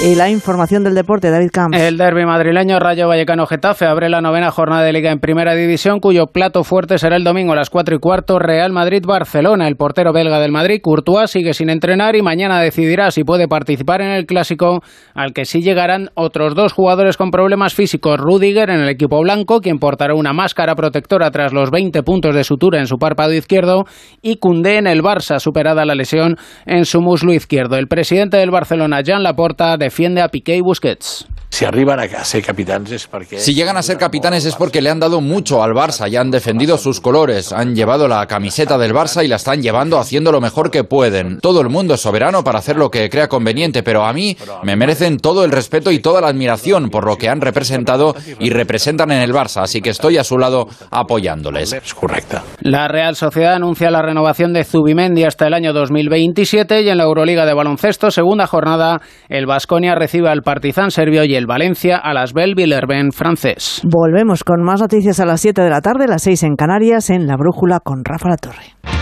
Y 0.00 0.16
la 0.16 0.30
información 0.30 0.82
del 0.82 0.94
deporte, 0.94 1.30
David 1.30 1.50
Camps. 1.52 1.78
El 1.78 1.96
derby 1.96 2.24
madrileño 2.24 2.80
Rayo 2.80 3.06
Vallecano 3.06 3.46
Getafe 3.46 3.84
abre 3.84 4.08
la 4.08 4.20
novena 4.20 4.50
jornada 4.50 4.82
de 4.82 4.92
liga 4.92 5.12
en 5.12 5.20
primera 5.20 5.54
división, 5.54 6.00
cuyo 6.00 6.26
plato 6.26 6.64
fuerte 6.64 6.98
será 6.98 7.14
el 7.14 7.24
domingo 7.24 7.52
a 7.52 7.56
las 7.56 7.70
4 7.70 7.96
y 7.96 7.98
cuarto 7.98 8.38
Real 8.40 8.72
Madrid-Barcelona. 8.72 9.68
El 9.68 9.76
portero 9.76 10.12
belga 10.12 10.40
del 10.40 10.50
Madrid, 10.50 10.80
Courtois, 10.82 11.30
sigue 11.30 11.54
sin 11.54 11.70
entrenar 11.70 12.16
y 12.16 12.22
mañana 12.22 12.60
decidirá 12.60 13.12
si 13.12 13.22
puede 13.22 13.46
participar 13.46 14.00
en 14.00 14.10
el 14.10 14.26
clásico, 14.26 14.80
al 15.14 15.34
que 15.34 15.44
sí 15.44 15.60
llegarán 15.60 16.08
otros 16.14 16.56
dos 16.56 16.72
jugadores 16.72 17.16
con 17.16 17.30
problemas 17.30 17.74
físicos. 17.74 18.18
Rudiger 18.18 18.70
en 18.70 18.80
el 18.80 18.88
equipo 18.88 19.20
blanco, 19.20 19.60
quien 19.60 19.78
portará 19.78 20.14
una 20.14 20.32
máscara 20.32 20.74
protectora 20.74 21.30
tras 21.30 21.52
los 21.52 21.70
20 21.70 22.02
puntos 22.02 22.34
de 22.34 22.42
sutura 22.42 22.80
en 22.80 22.86
su 22.86 22.96
párpado 22.96 23.34
izquierdo, 23.34 23.84
y 24.20 24.38
Cundé 24.38 24.78
en 24.78 24.88
el 24.88 25.02
Barça, 25.02 25.38
superada 25.38 25.84
la 25.84 25.94
lesión 25.94 26.38
en 26.66 26.86
su 26.86 27.00
muslo 27.02 27.32
izquierdo. 27.32 27.76
El 27.76 27.86
presidente 27.86 28.38
del 28.38 28.50
Barcelona, 28.50 29.02
Jean 29.02 29.22
Laporta, 29.22 29.76
defiende 29.82 30.22
a 30.22 30.28
Piqué 30.28 30.56
y 30.56 30.60
Busquets. 30.60 31.26
Si 31.52 31.66
arriban 31.66 32.00
a 32.00 32.24
ser 32.24 32.42
capitanes 32.42 32.92
es 32.92 33.06
porque... 33.06 33.38
Si 33.38 33.52
llegan 33.52 33.76
a 33.76 33.82
ser 33.82 33.98
capitanes 33.98 34.46
es 34.46 34.56
porque 34.56 34.80
le 34.80 34.88
han 34.88 35.00
dado 35.00 35.20
mucho 35.20 35.62
al 35.62 35.72
Barça 35.72 36.10
y 36.10 36.16
han 36.16 36.30
defendido 36.30 36.78
sus 36.78 37.02
colores, 37.02 37.52
han 37.52 37.74
llevado 37.74 38.08
la 38.08 38.26
camiseta 38.26 38.78
del 38.78 38.94
Barça 38.94 39.22
y 39.22 39.28
la 39.28 39.36
están 39.36 39.60
llevando 39.60 39.98
haciendo 39.98 40.32
lo 40.32 40.40
mejor 40.40 40.70
que 40.70 40.82
pueden. 40.82 41.40
Todo 41.40 41.60
el 41.60 41.68
mundo 41.68 41.92
es 41.92 42.00
soberano 42.00 42.42
para 42.42 42.60
hacer 42.60 42.76
lo 42.76 42.90
que 42.90 43.10
crea 43.10 43.28
conveniente, 43.28 43.82
pero 43.82 44.06
a 44.06 44.14
mí 44.14 44.34
me 44.62 44.76
merecen 44.76 45.18
todo 45.18 45.44
el 45.44 45.50
respeto 45.50 45.90
y 45.90 45.98
toda 45.98 46.22
la 46.22 46.28
admiración 46.28 46.88
por 46.88 47.04
lo 47.04 47.18
que 47.18 47.28
han 47.28 47.42
representado 47.42 48.14
y 48.38 48.48
representan 48.48 49.10
en 49.10 49.20
el 49.20 49.34
Barça, 49.34 49.60
así 49.60 49.82
que 49.82 49.90
estoy 49.90 50.16
a 50.16 50.24
su 50.24 50.38
lado 50.38 50.68
apoyándoles. 50.90 51.74
Es 51.74 51.92
correcta. 51.92 52.44
La 52.60 52.88
Real 52.88 53.14
Sociedad 53.14 53.56
anuncia 53.56 53.90
la 53.90 54.00
renovación 54.00 54.54
de 54.54 54.64
Zubimendi 54.64 55.24
hasta 55.24 55.48
el 55.48 55.52
año 55.52 55.74
2027 55.74 56.80
y 56.80 56.88
en 56.88 56.96
la 56.96 57.04
Euroliga 57.04 57.44
de 57.44 57.52
baloncesto, 57.52 58.10
segunda 58.10 58.46
jornada, 58.46 59.02
el 59.28 59.44
Vasconia 59.72 59.94
recibe 59.94 60.28
al 60.28 60.42
Partizan 60.42 60.90
serbio 60.90 61.24
y 61.24 61.34
el 61.34 61.46
Valencia 61.46 61.96
a 61.96 62.12
las 62.12 62.34
Bell 62.34 62.54
Villerben 62.54 63.10
francés. 63.10 63.80
Volvemos 63.84 64.44
con 64.44 64.62
más 64.62 64.82
noticias 64.82 65.18
a 65.18 65.24
las 65.24 65.40
7 65.40 65.62
de 65.62 65.70
la 65.70 65.80
tarde, 65.80 66.06
las 66.06 66.24
6 66.24 66.42
en 66.42 66.56
Canarias, 66.56 67.08
en 67.08 67.26
La 67.26 67.38
Brújula 67.38 67.80
con 67.80 68.04
Rafa 68.04 68.28
La 68.28 68.36
Torre. 68.36 69.01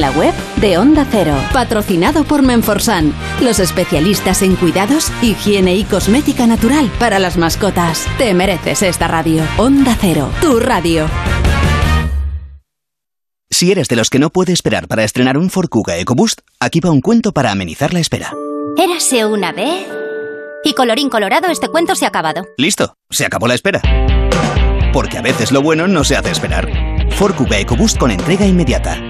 la 0.00 0.10
web 0.10 0.34
de 0.56 0.78
Onda 0.78 1.06
Cero. 1.10 1.36
Patrocinado 1.52 2.24
por 2.24 2.42
Menforsan. 2.42 3.12
Los 3.40 3.58
especialistas 3.58 4.42
en 4.42 4.56
cuidados, 4.56 5.12
higiene 5.22 5.76
y 5.76 5.84
cosmética 5.84 6.46
natural 6.46 6.90
para 6.98 7.18
las 7.18 7.36
mascotas. 7.36 8.06
Te 8.18 8.34
mereces 8.34 8.82
esta 8.82 9.06
radio. 9.08 9.42
Onda 9.58 9.96
Cero. 10.00 10.30
Tu 10.40 10.58
radio. 10.58 11.08
Si 13.50 13.70
eres 13.70 13.88
de 13.88 13.96
los 13.96 14.08
que 14.08 14.18
no 14.18 14.30
puede 14.30 14.52
esperar 14.52 14.88
para 14.88 15.04
estrenar 15.04 15.36
un 15.36 15.50
Ford 15.50 15.68
Kuga 15.68 15.98
EcoBoost, 15.98 16.40
aquí 16.60 16.80
va 16.80 16.90
un 16.90 17.00
cuento 17.00 17.32
para 17.32 17.50
amenizar 17.50 17.92
la 17.92 18.00
espera. 18.00 18.32
Érase 18.78 19.26
una 19.26 19.52
vez. 19.52 19.86
Y 20.64 20.72
colorín 20.74 21.10
colorado, 21.10 21.48
este 21.48 21.68
cuento 21.68 21.94
se 21.94 22.04
ha 22.04 22.08
acabado. 22.08 22.46
Listo, 22.56 22.94
se 23.10 23.26
acabó 23.26 23.48
la 23.48 23.54
espera. 23.54 23.82
Porque 24.92 25.18
a 25.18 25.22
veces 25.22 25.52
lo 25.52 25.62
bueno 25.62 25.88
no 25.88 26.04
se 26.04 26.16
hace 26.16 26.30
esperar. 26.30 26.68
Ford 27.10 27.34
Kuga 27.34 27.58
EcoBoost 27.58 27.98
con 27.98 28.10
entrega 28.10 28.46
inmediata. 28.46 29.09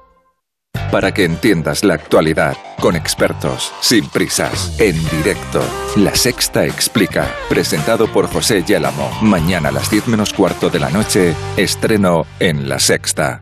Para 0.91 1.13
que 1.13 1.23
entiendas 1.23 1.85
la 1.85 1.93
actualidad, 1.93 2.57
con 2.81 2.97
expertos, 2.97 3.71
sin 3.79 4.09
prisas, 4.09 4.77
en 4.77 5.01
directo. 5.09 5.63
La 5.95 6.13
Sexta 6.15 6.65
Explica, 6.65 7.33
presentado 7.47 8.07
por 8.11 8.27
José 8.27 8.63
Yélamo. 8.63 9.09
Mañana 9.21 9.69
a 9.69 9.71
las 9.71 9.89
10 9.89 10.09
menos 10.09 10.33
cuarto 10.33 10.69
de 10.69 10.79
la 10.79 10.89
noche, 10.89 11.33
estreno 11.55 12.25
en 12.39 12.67
La 12.67 12.79
Sexta. 12.79 13.41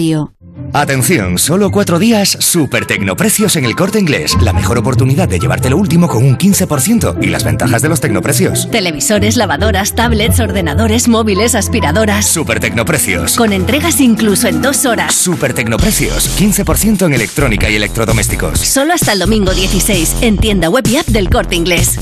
Atención, 0.73 1.37
solo 1.37 1.69
cuatro 1.69 1.99
días, 1.99 2.37
super 2.39 2.85
tecnoprecios 2.85 3.55
en 3.55 3.65
el 3.65 3.75
corte 3.75 3.99
inglés. 3.99 4.35
La 4.41 4.53
mejor 4.53 4.77
oportunidad 4.77 5.27
de 5.27 5.37
llevarte 5.37 5.69
lo 5.69 5.77
último 5.77 6.07
con 6.07 6.23
un 6.23 6.37
15% 6.37 7.17
y 7.21 7.27
las 7.27 7.43
ventajas 7.43 7.81
de 7.81 7.89
los 7.89 7.99
tecnoprecios. 7.99 8.69
Televisores, 8.71 9.35
lavadoras, 9.35 9.93
tablets, 9.93 10.39
ordenadores, 10.39 11.07
móviles, 11.07 11.55
aspiradoras. 11.55 12.25
Super 12.25 12.59
tecnoprecios. 12.59 13.35
Con 13.35 13.53
entregas 13.53 13.99
incluso 13.99 14.47
en 14.47 14.61
dos 14.61 14.85
horas. 14.85 15.13
Super 15.13 15.53
tecnoprecios. 15.53 16.29
15% 16.39 17.05
en 17.05 17.13
electrónica 17.13 17.69
y 17.69 17.75
electrodomésticos. 17.75 18.59
Solo 18.59 18.93
hasta 18.93 19.13
el 19.13 19.19
domingo 19.19 19.53
16 19.53 20.17
en 20.21 20.37
tienda 20.37 20.69
web 20.69 20.87
y 20.87 20.97
app 20.97 21.07
del 21.07 21.29
corte 21.29 21.55
inglés. 21.55 21.99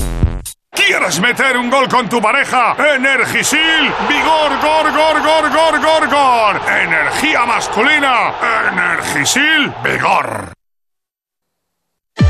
¿Quieres 0.72 1.20
meter 1.20 1.56
un 1.56 1.70
gol 1.70 1.88
con 1.88 2.08
tu 2.08 2.20
pareja? 2.20 2.76
Energisil, 2.96 3.92
vigor, 4.08 4.50
gor, 4.62 4.92
gor, 4.92 5.22
gor, 5.22 5.50
gor, 5.52 5.80
gor, 5.80 6.08
gor. 6.08 6.60
Energía 6.82 7.44
masculina, 7.44 8.32
Energisil, 8.72 9.72
vigor. 9.84 10.52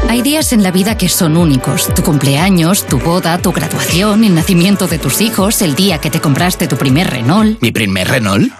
Hay 0.08 0.22
días 0.22 0.52
en 0.52 0.62
la 0.62 0.70
vida 0.70 0.96
que 0.96 1.08
son 1.08 1.36
únicos. 1.36 1.92
Tu 1.94 2.02
cumpleaños, 2.02 2.86
tu 2.86 2.98
boda, 2.98 3.38
tu 3.38 3.52
graduación, 3.52 4.24
el 4.24 4.34
nacimiento 4.34 4.86
de 4.86 4.98
tus 4.98 5.20
hijos, 5.20 5.62
el 5.62 5.74
día 5.74 5.98
que 5.98 6.10
te 6.10 6.20
compraste 6.20 6.66
tu 6.66 6.76
primer 6.76 7.10
Renault. 7.10 7.60
¿Mi 7.60 7.70
primer 7.70 8.08
Renault? 8.08 8.52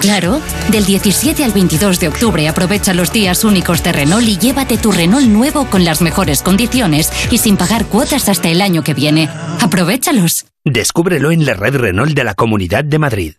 Claro, 0.00 0.40
del 0.70 0.84
17 0.84 1.44
al 1.44 1.52
22 1.52 2.00
de 2.00 2.08
octubre 2.08 2.48
aprovecha 2.48 2.94
los 2.94 3.12
días 3.12 3.44
únicos 3.44 3.82
de 3.82 3.92
Renault 3.92 4.26
y 4.26 4.38
llévate 4.38 4.78
tu 4.78 4.92
Renault 4.92 5.26
nuevo 5.26 5.66
con 5.70 5.84
las 5.84 6.02
mejores 6.02 6.42
condiciones 6.42 7.10
y 7.30 7.38
sin 7.38 7.56
pagar 7.56 7.86
cuotas 7.86 8.28
hasta 8.28 8.48
el 8.48 8.60
año 8.60 8.82
que 8.82 8.94
viene. 8.94 9.28
Aprovechalos. 9.60 10.46
Descúbrelo 10.64 11.30
en 11.30 11.44
la 11.44 11.54
red 11.54 11.76
Renault 11.76 12.14
de 12.14 12.24
la 12.24 12.34
Comunidad 12.34 12.84
de 12.84 12.98
Madrid. 12.98 13.34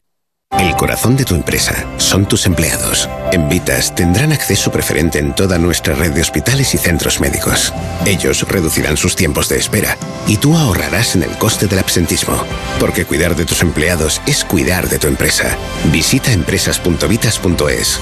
El 0.52 0.74
corazón 0.78 1.18
de 1.18 1.26
tu 1.26 1.36
empresa 1.36 1.86
son 1.98 2.26
tus 2.26 2.46
empleados. 2.46 3.10
En 3.32 3.50
Vitas 3.50 3.93
tendrán 3.93 4.32
acceso 4.32 4.72
preferente 4.72 5.20
en 5.20 5.34
toda 5.34 5.58
nuestra 5.58 5.96
red 5.96 6.12
de 6.14 6.22
hospitales 6.22 6.74
y 6.74 6.78
centros 6.78 7.20
médicos. 7.20 7.74
Ellos 8.06 8.48
reducirán 8.48 8.96
sus 8.96 9.16
tiempos 9.16 9.50
de 9.50 9.58
espera 9.58 9.98
y 10.28 10.38
tú 10.38 10.56
ahorrarás 10.56 11.16
en 11.16 11.24
el 11.24 11.32
coste 11.38 11.68
del 11.68 11.80
absentismo. 11.80 12.36
Porque 12.80 13.06
cuidar 13.06 13.36
de 13.36 13.46
tus 13.46 13.62
empleados 13.64 14.22
es 14.28 14.46
cuidar 14.46 14.88
de 14.88 15.00
tu 15.00 15.08
empresa. 15.08 15.58
Visita 15.91 16.32
empresas.vitas.es. 16.32 18.00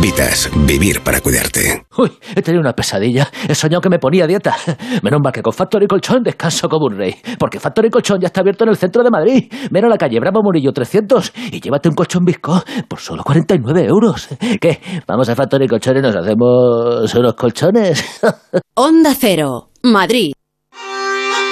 Vitas, 0.00 0.50
vivir 0.66 1.02
para 1.02 1.20
cuidarte. 1.20 1.84
Uy, 1.98 2.10
he 2.34 2.40
tenido 2.40 2.62
una 2.62 2.72
pesadilla. 2.72 3.28
He 3.46 3.54
soñado 3.54 3.82
que 3.82 3.90
me 3.90 3.98
ponía 3.98 4.26
dieta. 4.26 4.56
Menos 5.02 5.20
mal 5.22 5.32
que 5.32 5.42
con 5.42 5.52
Factory 5.52 5.86
Colchón 5.86 6.22
descanso 6.22 6.68
como 6.68 6.86
un 6.86 6.96
rey. 6.96 7.14
Porque 7.38 7.60
Factory 7.60 7.90
Colchón 7.90 8.18
ya 8.20 8.26
está 8.26 8.40
abierto 8.40 8.64
en 8.64 8.70
el 8.70 8.76
centro 8.76 9.02
de 9.02 9.10
Madrid. 9.10 9.52
Ven 9.70 9.84
a 9.84 9.88
la 9.88 9.98
calle 9.98 10.18
Bravo 10.18 10.40
Murillo 10.42 10.72
300 10.72 11.32
y 11.52 11.60
un 11.88 11.94
colchón 11.94 12.24
Visco 12.24 12.62
por 12.88 12.98
solo 12.98 13.22
49 13.22 13.84
euros. 13.84 14.28
¿Qué? 14.60 14.80
Vamos 15.06 15.28
a 15.28 15.34
Factory 15.34 15.66
Colchón 15.68 15.98
y 15.98 16.00
nos 16.00 16.16
hacemos 16.16 17.14
unos 17.14 17.34
colchones. 17.34 18.20
Onda 18.74 19.14
Cero, 19.18 19.70
Madrid. 19.82 20.32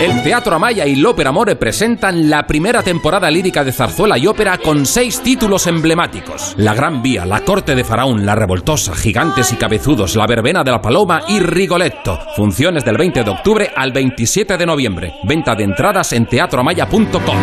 El 0.00 0.22
Teatro 0.22 0.56
Amaya 0.56 0.86
y 0.86 0.96
l'Ópera 0.96 1.28
Amore 1.28 1.56
presentan 1.56 2.30
la 2.30 2.46
primera 2.46 2.82
temporada 2.82 3.30
lírica 3.30 3.62
de 3.62 3.70
zarzuela 3.70 4.16
y 4.16 4.26
ópera 4.26 4.56
con 4.56 4.86
seis 4.86 5.20
títulos 5.20 5.66
emblemáticos. 5.66 6.54
La 6.56 6.72
Gran 6.72 7.02
Vía, 7.02 7.26
La 7.26 7.44
Corte 7.44 7.74
de 7.74 7.84
Faraón, 7.84 8.24
La 8.24 8.34
Revoltosa, 8.34 8.94
Gigantes 8.94 9.52
y 9.52 9.56
Cabezudos, 9.56 10.16
La 10.16 10.26
Verbena 10.26 10.64
de 10.64 10.70
la 10.70 10.80
Paloma 10.80 11.24
y 11.28 11.40
Rigoletto. 11.40 12.18
Funciones 12.34 12.82
del 12.82 12.96
20 12.96 13.24
de 13.24 13.30
octubre 13.30 13.70
al 13.76 13.92
27 13.92 14.56
de 14.56 14.64
noviembre. 14.64 15.12
Venta 15.24 15.54
de 15.54 15.64
entradas 15.64 16.14
en 16.14 16.24
teatroamaya.com. 16.24 17.36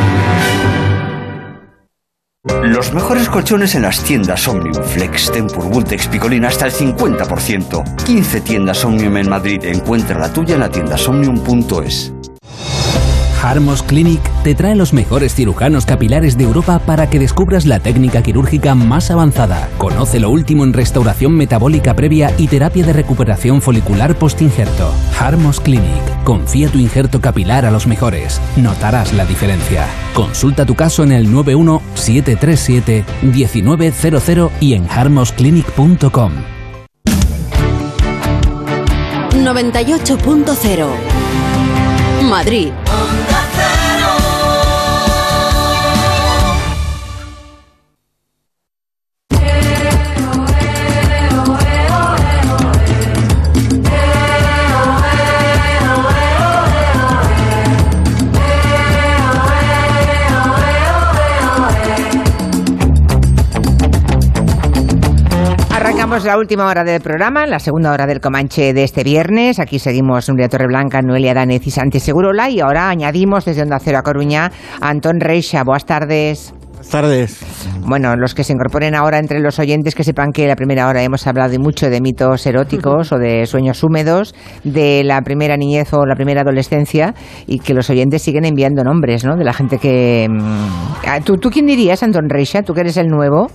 Los 2.64 2.92
mejores 2.92 3.30
colchones 3.30 3.76
en 3.76 3.84
las 3.84 4.04
tiendas 4.04 4.48
Omnium, 4.48 4.84
Flex, 4.84 5.32
Tempur, 5.32 5.70
Vultex, 5.70 6.08
Picolina 6.08 6.48
hasta 6.48 6.66
el 6.66 6.72
50%. 6.72 8.04
15 8.04 8.42
tiendas 8.42 8.84
Omnium 8.84 9.18
en 9.18 9.30
Madrid. 9.30 9.64
Encuentra 9.64 10.18
la 10.18 10.34
tuya 10.34 10.56
en 10.56 10.62
la 10.62 10.70
tienda 10.70 10.96
omnium.es. 11.08 12.14
Harmos 13.42 13.84
Clinic 13.84 14.22
te 14.44 14.56
trae 14.56 14.76
los 14.76 14.94
mejores 14.94 15.36
cirujanos 15.36 15.86
capilares 15.86 16.38
de 16.38 16.44
Europa 16.44 16.80
para 16.80 17.10
que 17.10 17.20
descubras 17.20 17.66
la 17.66 17.80
técnica 17.80 18.22
quirúrgica 18.24 18.76
más 18.76 19.12
avanzada. 19.12 19.70
Conoce 19.78 20.20
lo 20.20 20.30
último 20.30 20.64
en 20.64 20.74
restauración 20.74 21.34
metabólica 21.34 21.96
previa 21.96 22.34
y 22.38 22.48
terapia 22.48 22.86
de 22.86 22.94
recuperación 22.94 23.62
folicular 23.62 24.16
post-injerto. 24.16 24.92
Harmos 25.20 25.60
Clinic. 25.60 26.24
Confía 26.24 26.70
tu 26.70 26.80
injerto 26.80 27.22
capilar 27.22 27.66
a 27.66 27.72
los 27.72 27.88
mejores. 27.88 28.42
Notarás 28.56 29.14
la 29.14 29.26
diferencia. 29.26 29.86
Consulta 30.14 30.66
tu 30.66 30.76
caso 30.76 31.04
en 31.04 31.12
el 31.12 31.32
91 31.32 31.82
737 31.96 33.06
1900 33.22 34.52
y 34.60 34.74
en 34.74 34.88
harmosclinic.com. 34.90 36.32
98.0 39.32 40.88
Madrid. 42.24 42.72
La 66.24 66.38
última 66.38 66.66
hora 66.66 66.84
del 66.84 67.00
programa, 67.00 67.46
la 67.46 67.60
segunda 67.60 67.92
hora 67.92 68.08
del 68.08 68.20
Comanche 68.20 68.74
de 68.74 68.84
este 68.84 69.04
viernes. 69.04 69.60
Aquí 69.60 69.78
seguimos 69.78 70.28
Nuria 70.28 70.50
Torreblanca, 70.50 71.02
Noelia 71.02 71.36
Danez 71.36 71.68
y 71.68 71.72
Santi 71.72 72.00
Segurola. 72.00 72.50
Y 72.50 72.60
ahora 72.60 72.90
añadimos 72.90 73.46
desde 73.46 73.62
Onda 73.62 73.78
Cero 73.80 74.00
a 74.00 74.02
Coruña 74.02 74.52
a 74.82 74.90
Antón 74.90 75.20
Reixa. 75.20 75.64
Buenas 75.64 75.86
tardes. 75.86 76.54
Buenas 76.72 76.90
tardes. 76.90 77.46
Bueno, 77.82 78.16
los 78.16 78.34
que 78.34 78.44
se 78.44 78.54
incorporen 78.54 78.96
ahora 78.96 79.20
entre 79.20 79.40
los 79.40 79.60
oyentes, 79.60 79.94
que 79.94 80.04
sepan 80.04 80.32
que 80.32 80.48
la 80.48 80.56
primera 80.56 80.88
hora 80.88 81.04
hemos 81.04 81.28
hablado 81.28 81.54
y 81.54 81.60
mucho 81.60 81.90
de 81.90 82.02
mitos 82.02 82.46
eróticos 82.48 83.12
o 83.12 83.18
de 83.20 83.46
sueños 83.46 83.84
húmedos, 83.84 84.34
de 84.64 85.04
la 85.04 85.22
primera 85.22 85.56
niñez 85.56 85.94
o 85.94 86.06
la 86.06 86.16
primera 86.16 86.42
adolescencia, 86.42 87.14
y 87.46 87.60
que 87.60 87.74
los 87.74 87.90
oyentes 87.90 88.24
siguen 88.24 88.46
enviando 88.46 88.84
nombres, 88.84 89.24
¿no? 89.24 89.36
De 89.38 89.44
la 89.44 89.54
gente 89.54 89.78
que... 89.78 90.28
mm, 90.30 91.24
¿Tú, 91.24 91.38
tú 91.38 91.50
quién 91.52 91.68
dirías, 91.68 92.02
Antón 92.02 92.28
Reixa? 92.28 92.64
¿Tú 92.64 92.74
que 92.74 92.82
eres 92.82 92.98
el 92.98 93.08
nuevo? 93.08 93.48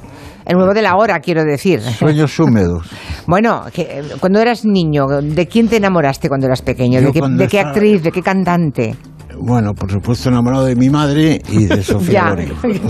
El 0.45 0.57
nuevo 0.57 0.74
de 0.74 0.82
la 0.82 0.97
hora, 0.97 1.20
quiero 1.20 1.45
decir. 1.45 1.80
Sueños 1.80 2.38
húmedos. 2.38 2.86
Bueno, 3.26 3.62
que, 3.72 3.82
eh, 3.82 4.03
cuando 4.18 4.40
eras 4.40 4.64
niño, 4.64 5.07
¿de 5.22 5.47
quién 5.47 5.68
te 5.68 5.76
enamoraste 5.76 6.28
cuando 6.28 6.47
eras 6.47 6.61
pequeño? 6.61 6.99
Yo 7.01 7.07
¿De 7.07 7.12
qué, 7.12 7.18
cuando 7.20 7.43
de 7.45 7.49
qué 7.49 7.59
estaba- 7.59 7.70
actriz? 7.72 8.03
¿De 8.03 8.11
qué 8.11 8.20
cantante? 8.20 8.97
Bueno, 9.38 9.74
por 9.74 9.90
supuesto 9.90 10.28
enamorado 10.28 10.64
de 10.66 10.74
mi 10.74 10.90
madre 10.90 11.40
y 11.49 11.64
de 11.66 11.82
Sofía. 11.84 12.30
Loren. 12.30 12.53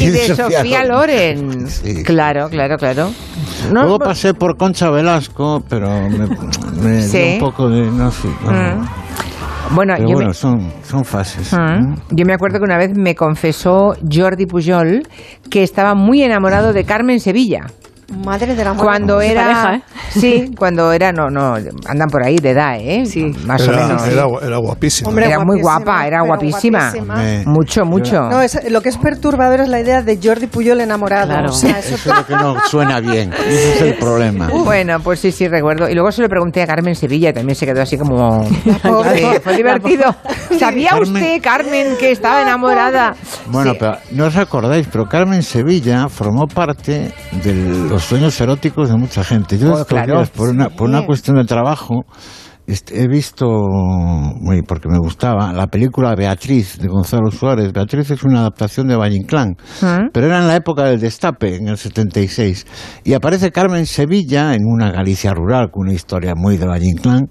y 0.00 0.06
de 0.06 0.34
Sofía 0.34 0.84
Loren. 0.84 1.66
Claro, 2.04 2.48
claro, 2.48 2.76
claro. 2.78 3.10
No, 3.72 3.82
Luego 3.82 3.98
pasé 3.98 4.32
por 4.34 4.56
Concha 4.56 4.90
Velasco, 4.90 5.62
pero 5.68 6.08
me, 6.08 6.26
me 6.82 7.02
Sí. 7.02 7.18
dio 7.18 7.32
un 7.34 7.38
poco 7.40 7.68
de... 7.68 7.90
No 7.90 8.10
sé. 8.10 8.28
no. 8.44 8.50
Mm. 8.52 8.86
Bueno, 9.74 9.94
Pero 9.96 10.08
yo 10.08 10.14
bueno, 10.14 10.28
me- 10.28 10.34
son, 10.34 10.72
son 10.82 11.04
fases. 11.04 11.52
Mm. 11.52 11.94
Yo 12.10 12.24
me 12.26 12.34
acuerdo 12.34 12.58
que 12.58 12.64
una 12.64 12.78
vez 12.78 12.90
me 12.96 13.14
confesó 13.14 13.94
Jordi 14.10 14.46
Pujol 14.46 15.02
que 15.50 15.62
estaba 15.62 15.94
muy 15.94 16.22
enamorado 16.22 16.72
de 16.72 16.84
Carmen 16.84 17.20
Sevilla. 17.20 17.66
Madre 18.24 18.54
de 18.54 18.64
la 18.64 18.74
Cuando 18.74 19.18
Qué 19.18 19.30
era. 19.32 19.42
pareja, 19.42 19.74
¿eh? 19.76 19.82
Sí, 20.10 20.50
cuando 20.58 20.92
era. 20.92 21.12
No, 21.12 21.28
no, 21.30 21.54
andan 21.86 22.08
por 22.10 22.22
ahí 22.24 22.36
de 22.36 22.50
edad, 22.50 22.76
¿eh? 22.78 23.04
Sí. 23.06 23.24
Más 23.46 23.62
Era- 23.62 23.72
o 23.72 23.88
menos. 23.88 24.06
era 24.08 24.26
era 24.46 24.56
guapísima. 24.58 25.08
Hombre, 25.08 25.26
era 25.26 25.38
muy 25.44 25.60
guapa, 25.60 26.06
era 26.06 26.22
guapísima. 26.22 26.92
Mucho, 27.46 27.84
mucho. 27.84 28.22
No, 28.28 28.40
es, 28.42 28.58
lo 28.70 28.80
que 28.80 28.88
es 28.90 28.98
perturbador 28.98 29.60
es 29.60 29.68
la 29.68 29.80
idea 29.80 30.02
de 30.02 30.18
Jordi 30.22 30.46
Puyol 30.46 30.80
enamorado. 30.80 31.28
Claro. 31.28 31.48
O 31.50 31.52
sea, 31.52 31.78
eso 31.78 31.94
Eso 31.94 32.10
es 32.10 32.16
lo 32.18 32.26
que 32.26 32.34
no 32.34 32.56
suena 32.68 33.00
bien. 33.00 33.32
Ese 33.46 33.74
es 33.74 33.82
el 33.82 33.94
problema. 33.98 34.48
Bueno, 34.48 34.98
pues 35.00 35.20
sí, 35.20 35.32
sí, 35.32 35.48
recuerdo. 35.48 35.88
Y 35.88 35.94
luego 35.94 36.10
se 36.12 36.22
lo 36.22 36.28
pregunté 36.28 36.62
a 36.62 36.66
Carmen 36.66 36.94
Sevilla 36.94 37.30
y 37.30 37.32
también 37.32 37.54
se 37.56 37.66
quedó 37.66 37.82
así 37.82 37.96
como... 37.96 38.44
pobre. 38.82 39.18
Sí, 39.18 39.26
fue 39.42 39.56
divertido. 39.56 40.14
¿Sabía 40.58 40.90
Carmen- 40.90 41.14
usted, 41.14 41.42
Carmen, 41.42 41.96
que 41.98 42.10
estaba 42.12 42.42
enamorada? 42.42 43.14
Bueno, 43.46 43.72
pero 43.78 43.96
no 44.12 44.26
os 44.26 44.36
acordáis, 44.36 44.86
pero 44.90 45.06
Carmen 45.06 45.42
Sevilla 45.42 46.08
formó 46.08 46.46
parte 46.46 47.12
de 47.42 47.54
los 47.88 48.01
sueños 48.04 48.40
eróticos 48.40 48.88
de 48.88 48.96
mucha 48.96 49.24
gente. 49.24 49.58
Yo 49.58 49.72
Oh, 49.74 49.84
claro. 49.84 50.24
por 50.36 50.48
una, 50.50 50.68
por 50.70 50.88
una 50.88 51.04
cuestión 51.06 51.36
de 51.36 51.44
trabajo, 51.44 52.04
este, 52.66 53.02
he 53.02 53.08
visto, 53.08 53.46
bueno, 53.48 54.62
porque 54.66 54.88
me 54.88 54.98
gustaba, 54.98 55.52
la 55.52 55.66
película 55.66 56.14
Beatriz 56.14 56.78
de 56.78 56.88
Gonzalo 56.88 57.30
Suárez. 57.30 57.72
Beatriz 57.72 58.10
es 58.10 58.22
una 58.22 58.40
adaptación 58.40 58.86
de 58.88 58.96
Valle 58.96 59.16
Inclán, 59.16 59.56
¿Mm? 59.80 60.10
pero 60.12 60.26
era 60.26 60.38
en 60.38 60.46
la 60.46 60.56
época 60.56 60.84
del 60.84 61.00
destape, 61.00 61.56
en 61.56 61.68
el 61.68 61.76
76. 61.76 62.66
Y 63.04 63.14
aparece 63.14 63.50
Carmen 63.50 63.86
Sevilla 63.86 64.54
en 64.54 64.62
una 64.64 64.90
Galicia 64.92 65.34
rural 65.34 65.70
con 65.70 65.86
una 65.88 65.94
historia 65.94 66.34
muy 66.36 66.56
de 66.56 66.66
Valle 66.66 66.86
Inclán. 66.86 67.30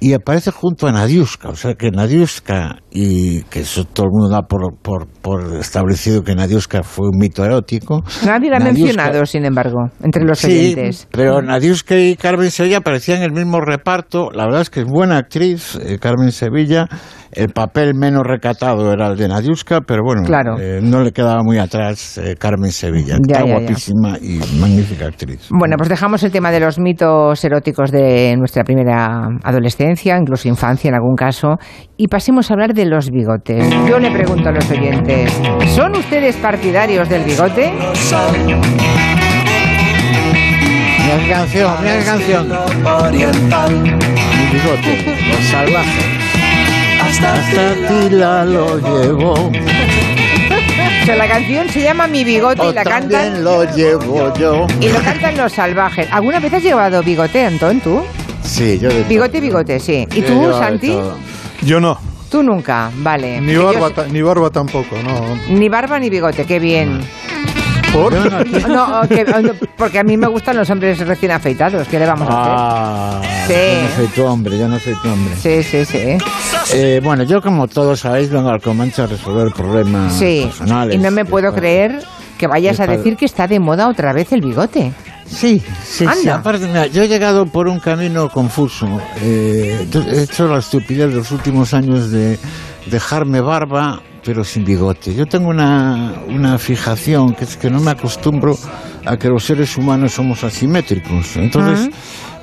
Y 0.00 0.12
aparece 0.12 0.50
junto 0.50 0.86
a 0.86 0.92
Nadiuska, 0.92 1.50
o 1.50 1.56
sea 1.56 1.74
que 1.74 1.90
Nadiuska, 1.90 2.78
y 2.96 3.42
que 3.50 3.60
eso 3.62 3.82
todo 3.84 4.06
el 4.06 4.12
mundo 4.12 4.28
da 4.28 4.42
por, 4.42 4.72
por, 4.80 5.08
por 5.20 5.56
establecido 5.56 6.22
que 6.22 6.36
Nadiuska 6.36 6.84
fue 6.84 7.08
un 7.08 7.18
mito 7.18 7.44
erótico. 7.44 8.04
Nadie 8.24 8.50
la 8.50 8.58
ha 8.58 8.60
mencionado, 8.60 9.26
sin 9.26 9.44
embargo, 9.44 9.88
entre 10.00 10.24
los 10.24 10.38
Sí, 10.38 10.46
oyentes. 10.76 11.08
pero 11.10 11.42
Nadiuska 11.42 11.96
y 11.98 12.14
Carmen 12.14 12.52
Sevilla 12.52 12.78
aparecían 12.78 13.18
en 13.18 13.24
el 13.24 13.32
mismo 13.32 13.60
reparto. 13.60 14.30
La 14.32 14.44
verdad 14.44 14.60
es 14.60 14.70
que 14.70 14.80
es 14.80 14.86
buena 14.86 15.18
actriz, 15.18 15.76
eh, 15.84 15.98
Carmen 16.00 16.30
Sevilla. 16.30 16.86
El 17.32 17.48
papel 17.48 17.96
menos 17.96 18.22
recatado 18.24 18.92
era 18.92 19.08
el 19.08 19.16
de 19.16 19.26
Nadiuska, 19.26 19.80
pero 19.80 20.02
bueno, 20.04 20.22
Claro. 20.22 20.56
eh, 20.60 20.78
no 20.80 21.02
le 21.02 21.10
quedaba 21.10 21.42
muy 21.42 21.58
atrás 21.58 22.16
eh, 22.18 22.36
Carmen 22.38 22.70
Sevilla. 22.70 23.16
Ya, 23.26 23.38
Está 23.38 23.40
ya, 23.40 23.46
ya. 23.46 23.58
guapísima 23.58 24.18
y 24.22 24.38
magnífica 24.60 25.06
actriz. 25.06 25.48
Bueno, 25.50 25.74
pues 25.76 25.88
dejamos 25.88 26.22
el 26.22 26.30
tema 26.30 26.52
de 26.52 26.60
los 26.60 26.78
mitos 26.78 27.44
eróticos 27.44 27.90
de 27.90 28.36
nuestra 28.38 28.62
primera 28.62 29.26
adolescencia, 29.42 30.16
incluso 30.16 30.46
infancia 30.46 30.90
en 30.90 30.94
algún 30.94 31.16
caso, 31.16 31.56
y 31.96 32.08
pasemos 32.08 32.50
a 32.50 32.54
hablar 32.54 32.74
de 32.74 32.86
los 32.86 33.10
bigotes. 33.10 33.64
Yo 33.88 33.98
le 33.98 34.10
pregunto 34.10 34.48
a 34.48 34.52
los 34.52 34.68
oyentes, 34.70 35.32
¿son 35.74 35.92
ustedes 35.96 36.36
partidarios 36.36 37.08
del 37.08 37.24
bigote? 37.24 37.72
Mira 40.98 41.18
qué 41.24 41.28
canción, 41.30 41.72
mira 41.82 41.98
qué 41.98 42.04
canción. 42.04 42.48
Mi 42.48 44.58
bigote, 44.58 45.16
los 45.28 45.44
salvajes. 45.46 46.04
Hasta 47.02 47.34
Tila 47.88 48.44
lo 48.44 48.78
llevo. 48.78 49.32
O 49.34 51.06
sea, 51.06 51.16
la 51.16 51.28
canción 51.28 51.68
se 51.68 51.82
llama 51.82 52.06
Mi 52.06 52.24
bigote 52.24 52.66
y 52.70 52.72
la 52.72 52.82
cantan 52.82 53.10
También 53.10 53.44
lo 53.44 53.64
llevo 53.74 54.32
yo. 54.38 54.66
y 54.80 54.88
lo 54.88 55.00
cantan 55.02 55.36
los 55.36 55.52
salvajes. 55.52 56.08
¿Alguna 56.10 56.40
vez 56.40 56.54
has 56.54 56.62
llevado 56.62 57.02
bigote, 57.02 57.44
Antón, 57.44 57.80
tú? 57.80 58.02
Sí, 58.42 58.78
yo 58.78 58.88
de 58.88 59.02
Bigote, 59.04 59.40
bigote, 59.40 59.78
sí. 59.80 60.06
¿Y 60.14 60.20
Yo 60.22 60.26
tú, 60.26 60.46
de 60.48 60.52
Santi? 60.54 60.88
todo. 60.88 61.16
Yo 61.64 61.80
no. 61.80 61.98
Tú 62.30 62.42
nunca, 62.42 62.90
vale. 62.98 63.40
Ni 63.40 63.52
yo 63.52 63.64
barba, 63.66 63.90
ta- 63.90 64.06
ni 64.06 64.20
barba 64.22 64.50
tampoco, 64.50 64.96
no. 65.02 65.36
Ni 65.54 65.68
barba 65.68 65.98
ni 65.98 66.10
bigote, 66.10 66.44
qué 66.46 66.58
bien. 66.58 67.00
¿Por? 67.92 68.12
No, 68.68 69.08
que- 69.08 69.24
porque 69.76 70.00
a 70.00 70.02
mí 70.04 70.16
me 70.16 70.26
gustan 70.26 70.56
los 70.56 70.68
hombres 70.70 70.98
recién 71.06 71.30
afeitados. 71.30 71.86
¿Qué 71.86 71.98
le 72.00 72.06
vamos 72.06 72.28
a 72.28 72.40
hacer? 72.40 72.52
Ah, 72.56 73.20
Sí. 73.46 73.52
yo 73.54 73.82
no 73.88 73.96
soy 73.96 74.06
tu 74.08 74.24
hombre, 74.24 74.58
yo 74.58 74.68
no 74.68 74.78
soy 74.80 74.94
tu 74.94 75.08
hombre. 75.08 75.34
Sí, 75.36 75.62
sí, 75.62 75.84
sí. 75.84 76.18
Eh, 76.72 77.00
bueno, 77.04 77.22
yo 77.22 77.40
como 77.40 77.68
todos 77.68 78.00
sabéis 78.00 78.30
vengo 78.30 78.48
al 78.48 78.60
Comanche 78.60 79.02
a 79.02 79.06
resolver 79.06 79.52
problemas 79.52 80.12
Sí. 80.14 80.42
personales. 80.46 80.96
Y 80.96 80.98
no 80.98 81.10
me 81.12 81.24
puedo 81.24 81.54
creer 81.54 82.02
que 82.36 82.48
vayas 82.48 82.80
a 82.80 82.86
decir 82.88 83.16
que 83.16 83.26
está 83.26 83.46
de 83.46 83.60
moda 83.60 83.88
otra 83.88 84.12
vez 84.12 84.32
el 84.32 84.40
bigote. 84.40 84.92
Sí, 85.26 85.60
sí, 85.60 85.64
sí. 85.84 86.06
Anda. 86.06 86.36
Aparte, 86.36 86.66
mira, 86.66 86.86
yo 86.86 87.02
he 87.02 87.08
llegado 87.08 87.46
por 87.46 87.68
un 87.68 87.80
camino 87.80 88.28
confuso. 88.28 88.86
Eh, 89.20 89.86
he 90.12 90.22
hecho 90.22 90.46
la 90.46 90.58
estupidez 90.58 91.10
de 91.10 91.16
los 91.16 91.30
últimos 91.32 91.74
años 91.74 92.10
de 92.10 92.38
dejarme 92.86 93.40
barba, 93.40 94.02
pero 94.24 94.44
sin 94.44 94.64
bigote. 94.64 95.14
Yo 95.14 95.26
tengo 95.26 95.48
una, 95.48 96.14
una 96.28 96.58
fijación 96.58 97.34
que 97.34 97.44
es 97.44 97.56
que 97.56 97.70
no 97.70 97.80
me 97.80 97.90
acostumbro 97.90 98.56
a 99.04 99.16
que 99.16 99.28
los 99.28 99.44
seres 99.44 99.76
humanos 99.76 100.12
somos 100.12 100.44
asimétricos. 100.44 101.36
Entonces, 101.36 101.90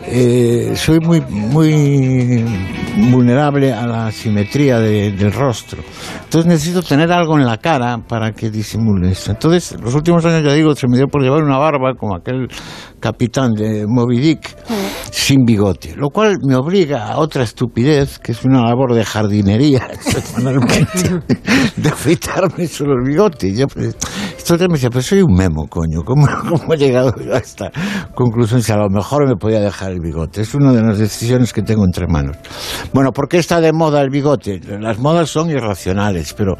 eh, 0.05 0.73
soy 0.75 0.99
muy, 0.99 1.21
muy 1.21 2.43
vulnerable 3.09 3.71
a 3.73 3.85
la 3.87 4.11
simetría 4.11 4.79
de- 4.79 5.11
del 5.11 5.31
rostro. 5.31 5.81
Entonces 6.23 6.45
necesito 6.49 6.81
tener 6.81 7.11
algo 7.11 7.37
en 7.37 7.45
la 7.45 7.57
cara 7.57 7.97
para 8.07 8.31
que 8.33 8.49
disimule 8.49 9.11
eso. 9.11 9.31
Entonces, 9.31 9.77
los 9.81 9.93
últimos 9.95 10.25
años, 10.25 10.43
ya 10.43 10.53
digo, 10.53 10.75
se 10.75 10.87
me 10.87 10.97
dio 10.97 11.07
por 11.07 11.21
llevar 11.21 11.43
una 11.43 11.57
barba 11.57 11.93
como 11.95 12.15
aquel 12.15 12.47
capitán 13.01 13.51
de 13.53 13.85
Moby 13.87 14.19
Dick 14.19 14.55
sin 15.11 15.43
bigote, 15.45 15.93
lo 15.97 16.09
cual 16.09 16.37
me 16.47 16.55
obliga 16.55 17.07
a 17.11 17.17
otra 17.17 17.43
estupidez, 17.43 18.17
que 18.19 18.31
es 18.31 18.45
una 18.45 18.63
labor 18.63 18.93
de 18.93 19.03
jardinería 19.03 19.89
de 21.75 21.89
afeitarme 21.89 22.67
solo 22.67 22.93
el 22.93 23.03
bigote. 23.09 23.53
Yo, 23.53 23.67
pues, 23.67 23.95
entonces 24.39 24.67
me 24.67 24.73
decía, 24.75 24.89
pues 24.89 25.05
soy 25.05 25.21
un 25.21 25.33
memo, 25.33 25.67
coño, 25.67 26.01
¿cómo, 26.05 26.27
cómo 26.49 26.73
he 26.73 26.77
llegado 26.77 27.13
yo 27.23 27.33
a 27.33 27.37
esta 27.39 27.71
conclusión? 28.15 28.61
Si 28.61 28.71
a 28.71 28.77
lo 28.77 28.89
mejor 28.89 29.27
me 29.27 29.35
podía 29.35 29.59
dejar 29.59 29.91
el 29.91 29.99
bigote. 29.99 30.41
Es 30.41 30.53
una 30.55 30.71
de 30.71 30.81
las 30.81 30.97
decisiones 30.97 31.51
que 31.53 31.61
tengo 31.61 31.83
entre 31.85 32.07
manos. 32.07 32.37
Bueno, 32.93 33.11
¿por 33.11 33.27
qué 33.27 33.37
está 33.37 33.59
de 33.61 33.73
moda 33.73 34.01
el 34.01 34.09
bigote? 34.09 34.59
Las 34.79 34.99
modas 34.99 35.29
son 35.29 35.49
irracionales, 35.49 36.33
pero 36.33 36.55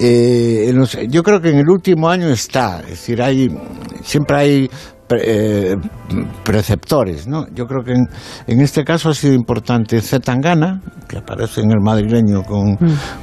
eh, 0.00 0.70
los- 0.74 0.98
yo 1.08 1.22
creo 1.22 1.40
que 1.40 1.50
en 1.50 1.58
el 1.58 1.68
último 1.70 2.08
año 2.08 2.28
está. 2.28 2.80
Es 2.80 2.90
decir, 2.90 3.22
hay 3.22 3.48
siempre 4.02 4.36
hay 4.36 4.70
pre- 5.06 5.72
eh, 5.72 5.76
preceptores, 6.44 7.26
¿no? 7.26 7.46
Yo 7.54 7.66
creo 7.66 7.82
que 7.84 7.92
en, 7.92 8.06
en 8.46 8.60
este 8.60 8.84
caso 8.84 9.08
ha 9.10 9.14
sido 9.14 9.34
importante 9.34 10.00
Zetangana, 10.00 10.80
que 11.08 11.18
aparece 11.18 11.60
en 11.60 11.70
el 11.70 11.80
madrileño 11.80 12.42
con, 12.42 12.76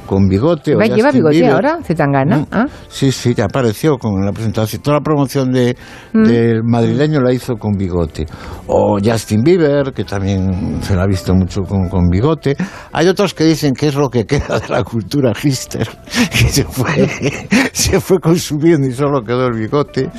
con 0.06 0.28
bigote. 0.28 0.74
o 0.74 0.78
¿Va, 0.78 0.86
¿Lleva 0.86 1.10
bigote 1.10 1.36
Bieber. 1.36 1.52
ahora? 1.54 1.78
¿Zetangana? 1.82 2.46
Ah. 2.50 2.64
Sí, 2.88 3.12
sí, 3.12 3.34
apareció 3.40 3.98
con 3.98 4.24
la 4.24 4.32
presentación. 4.32 4.82
Toda 4.82 4.98
la 4.98 5.02
promoción 5.02 5.52
de, 5.52 5.76
Mm. 6.12 6.22
del 6.24 6.62
madrileño 6.64 7.20
la 7.20 7.32
hizo 7.32 7.54
con 7.56 7.72
bigote. 7.72 8.26
O 8.68 8.98
Justin 9.04 9.42
Bieber, 9.42 9.92
que 9.92 10.04
también 10.04 10.80
se 10.82 10.94
la 10.94 11.02
ha 11.02 11.06
visto 11.06 11.34
mucho 11.34 11.62
con, 11.62 11.88
con 11.88 12.08
bigote. 12.08 12.56
Hay 12.92 13.08
otros 13.08 13.34
que 13.34 13.44
dicen 13.44 13.74
que 13.74 13.88
es 13.88 13.94
lo 13.94 14.08
que 14.08 14.24
queda 14.26 14.60
de 14.60 14.68
la 14.68 14.82
cultura 14.84 15.32
hipster, 15.34 15.88
que 16.30 16.48
se 16.48 16.64
fue, 16.64 17.08
se 17.72 18.00
fue 18.00 18.18
consumiendo 18.20 18.86
y 18.86 18.92
solo 18.92 19.22
quedó 19.22 19.46
el 19.46 19.58
bigote. 19.58 20.10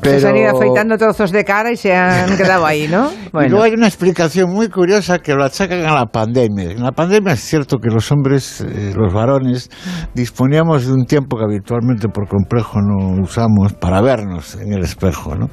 Pero... 0.00 0.20
Se 0.20 0.28
han 0.28 0.36
ido 0.36 0.56
afeitando 0.56 0.96
trozos 0.96 1.32
de 1.32 1.44
cara 1.44 1.72
y 1.72 1.76
se 1.76 1.94
han 1.94 2.36
quedado 2.36 2.64
ahí, 2.66 2.88
¿no? 2.88 3.10
Y 3.28 3.48
luego 3.48 3.62
hay 3.62 3.72
una 3.72 3.86
explicación 3.86 4.50
muy 4.52 4.68
curiosa 4.68 5.18
que 5.18 5.34
lo 5.34 5.44
achacan 5.44 5.84
a 5.84 5.94
la 5.94 6.06
pandemia. 6.06 6.72
En 6.72 6.82
la 6.82 6.92
pandemia 6.92 7.34
es 7.34 7.40
cierto 7.40 7.78
que 7.78 7.88
los 7.88 8.10
hombres, 8.10 8.62
eh, 8.62 8.92
los 8.96 9.12
varones, 9.12 9.70
disponíamos 10.14 10.86
de 10.86 10.92
un 10.92 11.04
tiempo 11.04 11.36
que 11.36 11.44
habitualmente 11.44 12.08
por 12.08 12.26
complejo 12.28 12.80
no 12.80 13.22
usamos 13.22 13.74
para 13.74 14.00
vernos 14.00 14.56
en 14.56 14.72
el 14.72 14.82
espejo, 14.82 15.34
¿no? 15.36 15.50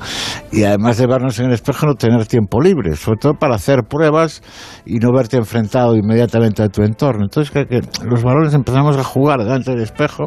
Y 0.52 0.64
además 0.64 0.98
de 0.98 1.08
vernos 1.08 1.40
en 1.40 1.48
el 1.48 1.54
espejo, 1.54 1.86
no 1.86 1.96
tener 1.96 2.26
tiempo 2.28 2.62
libre, 2.62 2.96
sobre 2.96 3.18
todo 3.20 3.34
para 3.34 3.56
hacer 3.56 3.84
pruebas 3.84 4.42
y 4.86 4.98
no 4.98 5.12
verte 5.12 5.38
enfrentado 5.38 5.96
inmediatamente 5.96 6.64
a 6.64 6.70
tu 6.70 6.82
entorno. 6.82 7.26
Entonces, 7.26 7.52
que, 7.52 7.66
que 7.68 7.82
los 8.06 8.24
varones 8.24 8.54
empezamos 8.54 8.98
a 8.98 9.04
jugar 9.04 9.40
delante 9.40 9.72
del 9.72 9.82
espejo 9.82 10.26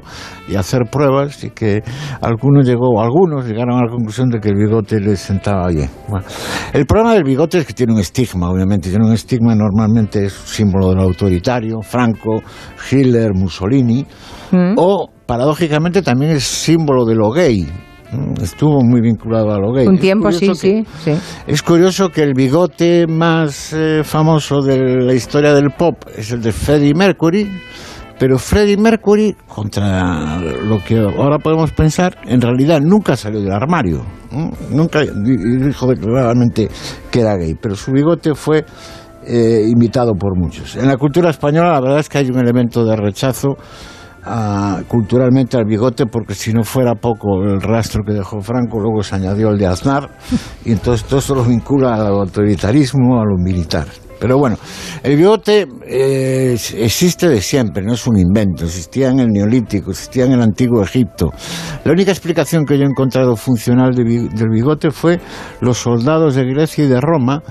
y 0.48 0.56
a 0.56 0.60
hacer 0.60 0.82
pruebas 0.90 1.42
y 1.44 1.50
que 1.50 1.82
algunos 2.20 2.66
llegó, 2.66 3.00
algunos 3.00 3.46
llegaron 3.46 3.78
a 3.78 3.84
la 3.84 3.90
conclusión 4.08 4.30
de 4.30 4.40
que 4.40 4.48
el 4.48 4.54
bigote 4.56 5.00
les 5.00 5.20
sentaba 5.20 5.68
bien. 5.68 5.90
Bueno, 6.08 6.24
el 6.72 6.86
problema 6.86 7.12
del 7.12 7.24
bigote 7.24 7.58
es 7.58 7.66
que 7.66 7.74
tiene 7.74 7.92
un 7.92 7.98
estigma, 7.98 8.48
obviamente. 8.50 8.88
Tiene 8.88 9.04
un 9.06 9.12
estigma 9.12 9.54
normalmente 9.54 10.24
es 10.24 10.32
símbolo 10.32 10.88
de 10.88 10.94
lo 10.96 11.02
autoritario, 11.02 11.82
Franco, 11.82 12.40
Hitler, 12.90 13.34
Mussolini, 13.34 14.06
o 14.76 15.10
paradójicamente 15.26 16.00
también 16.00 16.32
es 16.32 16.44
símbolo 16.44 17.04
de 17.04 17.14
lo 17.16 17.30
gay. 17.30 17.68
Mm, 18.10 18.42
Estuvo 18.42 18.82
muy 18.82 19.02
vinculado 19.02 19.52
a 19.52 19.58
lo 19.58 19.72
gay. 19.74 19.86
Un 19.86 19.98
tiempo, 19.98 20.32
sí, 20.32 20.48
que- 20.48 20.54
sí, 20.54 20.84
sí. 21.04 21.12
es 21.46 21.62
curioso 21.62 22.08
que 22.08 22.22
el 22.22 22.32
bigote 22.32 23.06
más 23.06 23.74
eh, 23.74 24.00
famoso 24.04 24.62
de 24.62 25.02
la 25.04 25.12
historia 25.12 25.52
del 25.52 25.68
pop 25.72 25.96
es 26.16 26.32
el 26.32 26.40
de 26.40 26.52
Freddie 26.52 26.94
Mercury, 26.94 27.46
pero 28.18 28.38
Freddie 28.38 28.76
Mercury, 28.76 29.36
contra 29.46 30.40
lo 30.40 30.82
que 30.84 30.98
ahora 30.98 31.38
podemos 31.38 31.70
pensar, 31.72 32.16
en 32.26 32.40
realidad 32.40 32.80
nunca 32.80 33.16
salió 33.16 33.40
del 33.40 33.52
armario. 33.52 34.02
Nunca 34.70 35.00
di- 35.02 35.58
dijo 35.64 35.86
declaradamente 35.86 36.68
que 37.10 37.20
era 37.20 37.36
gay, 37.36 37.54
pero 37.60 37.74
su 37.76 37.92
bigote 37.92 38.34
fue 38.34 38.64
eh, 39.26 39.64
imitado 39.68 40.14
por 40.14 40.36
muchos. 40.36 40.76
En 40.76 40.86
la 40.88 40.96
cultura 40.96 41.30
española 41.30 41.72
la 41.72 41.80
verdad 41.80 41.98
es 42.00 42.08
que 42.08 42.18
hay 42.18 42.28
un 42.30 42.38
elemento 42.38 42.84
de 42.84 42.96
rechazo 42.96 43.56
a- 44.24 44.80
culturalmente 44.88 45.56
al 45.56 45.64
bigote 45.64 46.06
porque 46.06 46.34
si 46.34 46.52
no 46.52 46.64
fuera 46.64 46.94
poco 46.94 47.42
el 47.44 47.60
rastro 47.60 48.02
que 48.04 48.12
dejó 48.14 48.40
Franco, 48.40 48.80
luego 48.80 49.02
se 49.02 49.14
añadió 49.14 49.50
el 49.50 49.58
de 49.58 49.66
Aznar 49.66 50.10
y 50.64 50.72
entonces 50.72 51.06
todo 51.06 51.20
eso 51.20 51.34
lo 51.34 51.44
vincula 51.44 51.94
al 51.94 52.06
autoritarismo, 52.08 53.20
a 53.20 53.24
lo 53.24 53.36
militar. 53.38 53.86
Pero 54.18 54.38
bueno, 54.38 54.56
el 55.02 55.16
bigote 55.16 55.66
eh, 55.86 56.58
existe 56.76 57.28
de 57.28 57.40
siempre, 57.40 57.82
no 57.84 57.94
es 57.94 58.06
un 58.06 58.18
invento, 58.18 58.64
existía 58.64 59.10
en 59.10 59.20
el 59.20 59.28
Neolítico, 59.28 59.90
existía 59.90 60.24
en 60.24 60.32
el 60.32 60.42
Antiguo 60.42 60.82
Egipto. 60.82 61.30
La 61.84 61.92
única 61.92 62.10
explicación 62.10 62.64
que 62.64 62.76
yo 62.76 62.84
he 62.84 62.88
encontrado 62.88 63.36
funcional 63.36 63.94
del 63.94 64.48
bigote 64.50 64.90
fue 64.90 65.20
los 65.60 65.78
soldados 65.78 66.34
de 66.34 66.44
Grecia 66.44 66.84
y 66.84 66.88
de 66.88 67.00
Roma 67.00 67.42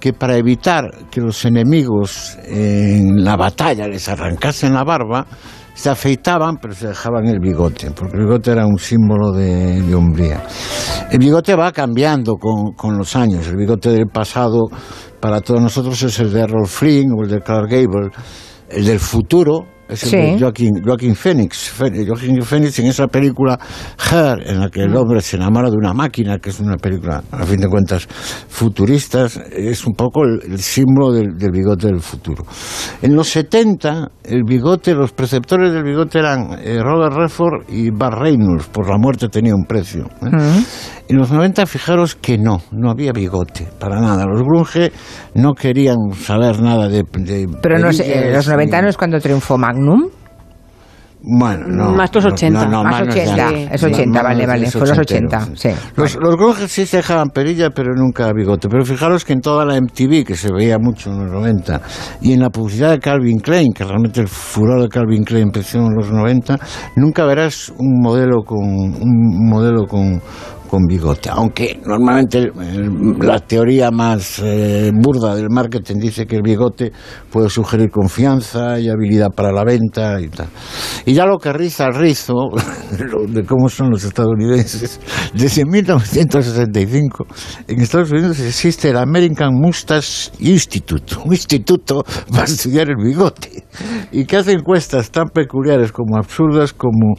que 0.00 0.12
para 0.12 0.36
evitar 0.36 0.84
que 1.10 1.20
los 1.20 1.44
enemigos 1.44 2.36
en 2.44 3.24
la 3.24 3.36
batalla 3.36 3.88
les 3.88 4.08
arrancasen 4.08 4.74
la 4.74 4.84
barba, 4.84 5.26
se 5.76 5.90
afeitaban, 5.90 6.56
pero 6.56 6.74
se 6.74 6.88
dejaban 6.88 7.26
el 7.26 7.38
bigote, 7.38 7.90
porque 7.90 8.16
el 8.16 8.24
bigote 8.24 8.50
era 8.50 8.66
un 8.66 8.78
símbolo 8.78 9.30
de, 9.30 9.82
de 9.82 9.94
hombría. 9.94 10.42
El 11.10 11.18
bigote 11.18 11.54
va 11.54 11.70
cambiando 11.70 12.36
con, 12.36 12.72
con 12.72 12.96
los 12.96 13.14
años. 13.14 13.46
El 13.46 13.56
bigote 13.56 13.90
del 13.90 14.06
pasado 14.06 14.68
para 15.20 15.42
todos 15.42 15.60
nosotros 15.60 16.02
es 16.02 16.18
el 16.18 16.32
de 16.32 16.40
Errol 16.40 16.66
Flynn 16.66 17.12
o 17.12 17.22
el 17.24 17.28
de 17.28 17.40
Clark 17.42 17.68
Gable. 17.68 18.10
El 18.70 18.86
del 18.86 18.98
futuro 18.98 19.66
es 19.88 20.02
el 20.04 20.10
Sí. 20.10 20.16
de 20.16 20.38
Joaquin, 20.40 20.82
Joaquin 20.84 21.14
Phoenix. 21.14 21.72
Joaquin 21.78 22.42
Phoenix 22.42 22.78
en 22.78 22.86
esa 22.86 23.06
película 23.06 23.58
Her, 24.10 24.42
en 24.46 24.60
la 24.60 24.68
que 24.68 24.82
el 24.82 24.96
hombre 24.96 25.20
se 25.20 25.36
enamora 25.36 25.70
de 25.70 25.76
una 25.76 25.92
máquina, 25.92 26.38
que 26.38 26.50
es 26.50 26.60
una 26.60 26.76
película, 26.76 27.22
a 27.30 27.44
fin 27.44 27.60
de 27.60 27.68
cuentas, 27.68 28.06
futurista, 28.48 29.26
es 29.52 29.86
un 29.86 29.94
poco 29.94 30.24
el, 30.24 30.40
el 30.52 30.58
símbolo 30.58 31.12
del, 31.12 31.36
del 31.36 31.50
bigote 31.50 31.86
del 31.86 32.00
futuro. 32.00 32.44
En 33.02 33.14
los 33.14 33.28
70, 33.28 34.08
el 34.24 34.42
bigote, 34.44 34.94
los 34.94 35.12
preceptores 35.12 35.72
del 35.72 35.84
bigote 35.84 36.18
eran 36.18 36.58
eh, 36.62 36.78
Robert 36.82 37.14
Redford 37.14 37.64
y 37.68 37.90
Bart 37.90 38.18
Reynolds, 38.18 38.66
por 38.66 38.88
la 38.88 38.98
muerte 38.98 39.28
tenía 39.28 39.54
un 39.54 39.64
precio. 39.64 40.06
¿eh? 40.22 40.64
En 41.08 41.16
los 41.18 41.30
90, 41.30 41.66
fijaros 41.66 42.16
que 42.16 42.36
no, 42.36 42.60
no 42.72 42.90
había 42.90 43.12
bigote, 43.12 43.68
para 43.78 44.00
nada. 44.00 44.26
Los 44.26 44.42
grunge 44.42 44.90
no 45.34 45.54
querían 45.54 45.96
saber 46.14 46.60
nada 46.60 46.88
de... 46.88 47.04
de 47.18 47.48
Pero 47.62 47.78
no 47.78 47.92
sé, 47.92 48.02
perillas 48.04 48.32
los 48.34 48.46
ni- 48.48 48.52
90 48.54 48.82
no 48.82 48.88
es 48.88 48.96
cuando 48.96 49.20
triunfó 49.20 49.56
Magnum. 49.56 50.08
Bueno, 51.28 51.66
no. 51.66 51.92
Más 51.92 52.14
los 52.14 52.24
no, 52.24 52.32
80. 52.34 52.64
no, 52.66 52.70
no, 52.70 52.84
Más 52.84 53.00
manos 53.00 53.14
80, 53.16 53.36
ya. 53.36 53.50
es 53.72 53.82
80, 53.82 54.06
Manos 54.06 54.22
vale, 54.22 54.46
vale, 54.46 54.70
fue 54.70 54.80
los 54.82 54.98
ochentero, 54.98 55.42
80, 55.42 55.56
sí. 55.56 55.70
Los, 55.96 56.14
los 56.16 56.36
grunges 56.36 56.70
sí 56.70 56.86
se 56.86 56.98
dejaban 56.98 57.30
perilla, 57.30 57.70
pero 57.70 57.94
nunca 57.96 58.30
bigote. 58.32 58.68
Pero 58.68 58.84
fijaros 58.84 59.24
que 59.24 59.32
en 59.32 59.40
toda 59.40 59.64
la 59.64 59.80
MTV, 59.80 60.24
que 60.24 60.36
se 60.36 60.52
veía 60.52 60.78
mucho 60.78 61.10
en 61.10 61.24
los 61.24 61.32
90, 61.32 61.80
y 62.20 62.32
en 62.32 62.40
la 62.40 62.50
publicidad 62.50 62.90
de 62.90 63.00
Calvin 63.00 63.38
Klein, 63.40 63.72
que 63.72 63.82
realmente 63.82 64.20
el 64.20 64.28
furor 64.28 64.82
de 64.82 64.88
Calvin 64.88 65.24
Klein 65.24 65.44
empezó 65.44 65.78
en 65.78 65.94
los 65.96 66.12
90, 66.12 66.58
nunca 66.94 67.24
verás 67.24 67.72
un 67.76 68.00
modelo 68.00 68.42
con 68.44 68.58
un 68.64 69.48
modelo 69.48 69.84
con 69.86 70.20
con 70.66 70.84
bigote, 70.86 71.30
aunque 71.30 71.80
normalmente 71.84 72.50
la 73.20 73.40
teoría 73.40 73.90
más 73.90 74.40
eh, 74.42 74.90
burda 74.94 75.34
del 75.34 75.48
marketing 75.50 75.96
dice 75.96 76.26
que 76.26 76.36
el 76.36 76.42
bigote 76.42 76.92
puede 77.30 77.48
sugerir 77.48 77.90
confianza 77.90 78.78
y 78.78 78.88
habilidad 78.88 79.30
para 79.30 79.52
la 79.52 79.64
venta 79.64 80.20
y 80.20 80.28
tal. 80.28 80.48
Y 81.04 81.14
ya 81.14 81.26
lo 81.26 81.38
que 81.38 81.52
riza 81.52 81.86
el 81.86 81.94
rizo, 81.94 82.34
de 83.28 83.44
cómo 83.44 83.68
son 83.68 83.90
los 83.90 84.04
estadounidenses, 84.04 85.00
desde 85.34 85.64
1965 85.64 87.26
en 87.68 87.80
Estados 87.80 88.10
Unidos 88.10 88.38
existe 88.40 88.90
el 88.90 88.96
American 88.96 89.54
Mustache 89.54 90.30
Institute, 90.40 91.16
un 91.24 91.32
instituto 91.32 92.04
para 92.30 92.44
estudiar 92.44 92.88
el 92.88 92.96
bigote, 92.96 93.64
y 94.12 94.24
que 94.24 94.36
hace 94.36 94.52
encuestas 94.52 95.10
tan 95.10 95.28
peculiares 95.28 95.92
como 95.92 96.16
absurdas 96.16 96.72
como 96.72 97.14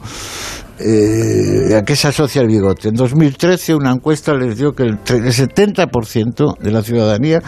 eh, 0.80 1.74
¿A 1.76 1.82
qué 1.82 1.96
se 1.96 2.08
asocia 2.08 2.42
el 2.42 2.48
bigote? 2.48 2.88
En 2.88 2.94
2013 2.94 3.74
una 3.74 3.92
encuesta 3.92 4.34
les 4.34 4.56
dio 4.56 4.72
que 4.72 4.84
el, 4.84 4.98
tre- 5.02 5.24
el 5.24 5.32
70% 5.32 6.58
de 6.58 6.70
la 6.70 6.82
ciudadanía 6.82 7.40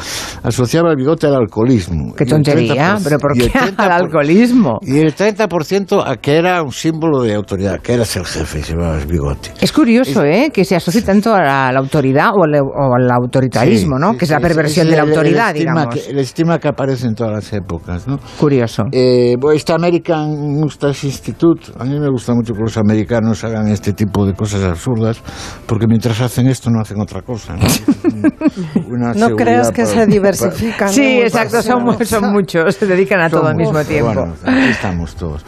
asociaba 0.42 0.90
el 0.90 0.96
bigote 0.96 1.26
al 1.26 1.34
alcoholismo. 1.36 2.14
Qué 2.14 2.24
el 2.24 2.30
tontería, 2.30 2.96
30%, 2.96 3.00
pero 3.04 3.18
¿por 3.18 3.32
el 3.36 3.42
qué 3.50 3.58
30% 3.58 3.74
al 3.78 3.92
alcoholismo? 3.92 4.78
Y 4.82 4.98
el 4.98 5.14
30% 5.14 6.02
a 6.06 6.16
que 6.16 6.36
era 6.36 6.62
un 6.62 6.72
símbolo 6.72 7.22
de 7.22 7.34
autoridad, 7.34 7.80
que 7.80 7.94
eras 7.94 8.14
el 8.16 8.24
jefe 8.26 8.60
y 8.60 8.62
llevabas 8.62 9.06
bigote. 9.06 9.50
Es 9.60 9.72
curioso, 9.72 10.24
¿eh? 10.24 10.50
Que 10.52 10.64
se 10.64 10.76
asocie 10.76 11.02
tanto 11.02 11.34
a 11.34 11.40
la, 11.40 11.68
a 11.68 11.72
la 11.72 11.78
autoridad 11.80 12.30
o 12.34 12.44
al, 12.44 12.54
o 12.60 12.94
al 12.94 13.10
autoritarismo, 13.10 13.96
Sí, 13.96 14.00
¿no? 14.02 14.12
sí, 14.12 14.18
que 14.18 14.24
es 14.24 14.30
la 14.30 14.40
perversión 14.40 14.88
de 14.88 14.96
la 14.96 15.02
el- 15.02 15.08
el 15.10 15.14
autoridad, 15.16 15.48
estigma 15.50 15.72
digamos. 15.86 15.94
que- 15.94 16.10
el 16.10 16.18
estigma 16.18 16.58
que 16.58 16.68
aparece 16.68 17.06
en 17.06 17.14
todas 17.14 17.32
las 17.32 17.52
épocas, 17.52 18.06
¿no? 18.06 18.18
Curioso. 18.38 18.84
Eh, 18.92 19.34
este 19.54 19.72
American 19.72 20.30
Mustache 20.58 21.06
Institute, 21.06 21.72
a 21.78 21.84
mí 21.84 21.98
me 21.98 22.08
gusta 22.08 22.34
mucho 22.34 22.54
que 22.54 22.60
los 22.60 22.76
americanos 22.76 23.19
americanos 23.20 23.44
hagan 23.44 23.68
este 23.68 23.92
tipo 23.92 24.26
de 24.26 24.34
cosas 24.34 24.62
absurdas, 24.62 25.20
porque 25.66 25.86
mientras 25.86 26.20
hacen 26.20 26.46
esto 26.48 26.70
no 26.70 26.80
hacen 26.80 27.00
otra 27.00 27.22
cosa. 27.22 27.56
No, 27.56 27.66
Una 28.88 29.12
No 29.14 29.36
creas 29.36 29.70
que 29.70 29.82
para- 29.82 29.94
se 29.94 30.06
diversifican. 30.06 30.88
Sí, 30.88 31.02
¿eh? 31.02 31.22
exacto, 31.26 31.62
son, 31.62 32.06
son 32.06 32.32
muchos, 32.32 32.74
se 32.74 32.86
dedican 32.86 33.20
a 33.20 33.30
todo 33.30 33.46
al 33.46 33.56
mismo 33.56 33.82
tiempo. 33.84 34.12
Bueno, 34.14 34.34
aquí 34.44 34.68
estamos 34.70 35.14
todos. 35.14 35.44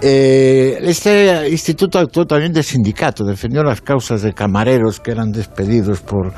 Eh, 0.00 0.78
este 0.82 1.48
instituto 1.50 1.98
actuó 1.98 2.24
también 2.24 2.52
de 2.52 2.62
sindicato, 2.62 3.24
defendió 3.24 3.64
las 3.64 3.80
causas 3.80 4.22
de 4.22 4.32
camareros 4.32 5.00
que 5.00 5.10
eran 5.10 5.32
despedidos 5.32 6.00
por, 6.00 6.32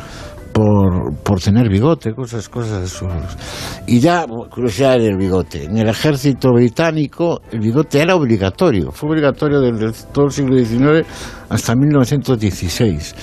por, 0.61 1.15
por 1.23 1.41
tener 1.41 1.71
bigote, 1.71 2.13
cosas, 2.13 2.49
cosas 2.51 2.83
absurdas. 2.83 3.37
Y 3.87 3.99
ya, 3.99 4.27
curiosidad 4.27 4.99
del 4.99 5.17
bigote. 5.17 5.65
En 5.65 5.79
el 5.79 5.89
ejército 5.89 6.53
británico 6.53 7.41
el 7.51 7.61
bigote 7.61 8.01
era 8.01 8.15
obligatorio, 8.15 8.93
fue 8.93 9.09
obligatorio 9.09 9.61
desde 9.61 10.07
todo 10.13 10.27
el 10.27 10.33
siglo 10.33 10.59
XIX 10.59 11.07
hasta 11.49 11.75
1916. 11.75 13.15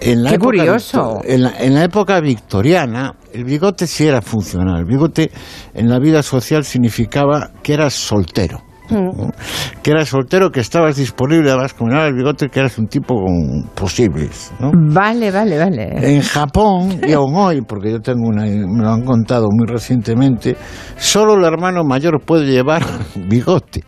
En 0.00 0.22
la 0.22 0.30
Qué 0.30 0.36
época 0.36 0.56
curioso. 0.56 1.20
En 1.24 1.42
la, 1.42 1.52
en 1.60 1.74
la 1.74 1.84
época 1.84 2.20
victoriana, 2.20 3.14
el 3.34 3.44
bigote 3.44 3.86
sí 3.86 4.06
era 4.06 4.22
funcional. 4.22 4.80
El 4.80 4.86
bigote 4.86 5.30
en 5.74 5.90
la 5.90 5.98
vida 5.98 6.22
social 6.22 6.64
significaba 6.64 7.50
que 7.62 7.74
eras 7.74 7.92
soltero. 7.92 8.62
Que 9.82 9.90
eras 9.90 10.08
soltero, 10.08 10.50
que 10.50 10.60
estabas 10.60 10.96
disponible, 10.96 11.50
además, 11.50 11.74
era 11.80 12.06
el 12.06 12.14
bigote, 12.14 12.48
que 12.48 12.60
eras 12.60 12.78
un 12.78 12.86
tipo 12.86 13.14
con 13.14 13.68
posibles. 13.74 14.52
¿no? 14.60 14.70
Vale, 14.72 15.30
vale, 15.30 15.58
vale. 15.58 16.14
En 16.14 16.22
Japón, 16.22 17.00
y 17.06 17.12
aún 17.12 17.34
hoy, 17.34 17.62
porque 17.62 17.90
yo 17.90 18.00
tengo 18.00 18.28
una, 18.28 18.44
me 18.44 18.82
lo 18.82 18.90
han 18.90 19.04
contado 19.04 19.48
muy 19.50 19.66
recientemente, 19.66 20.56
solo 20.96 21.34
el 21.34 21.44
hermano 21.44 21.84
mayor 21.84 22.20
puede 22.24 22.46
llevar 22.46 22.82
bigote. 23.28 23.82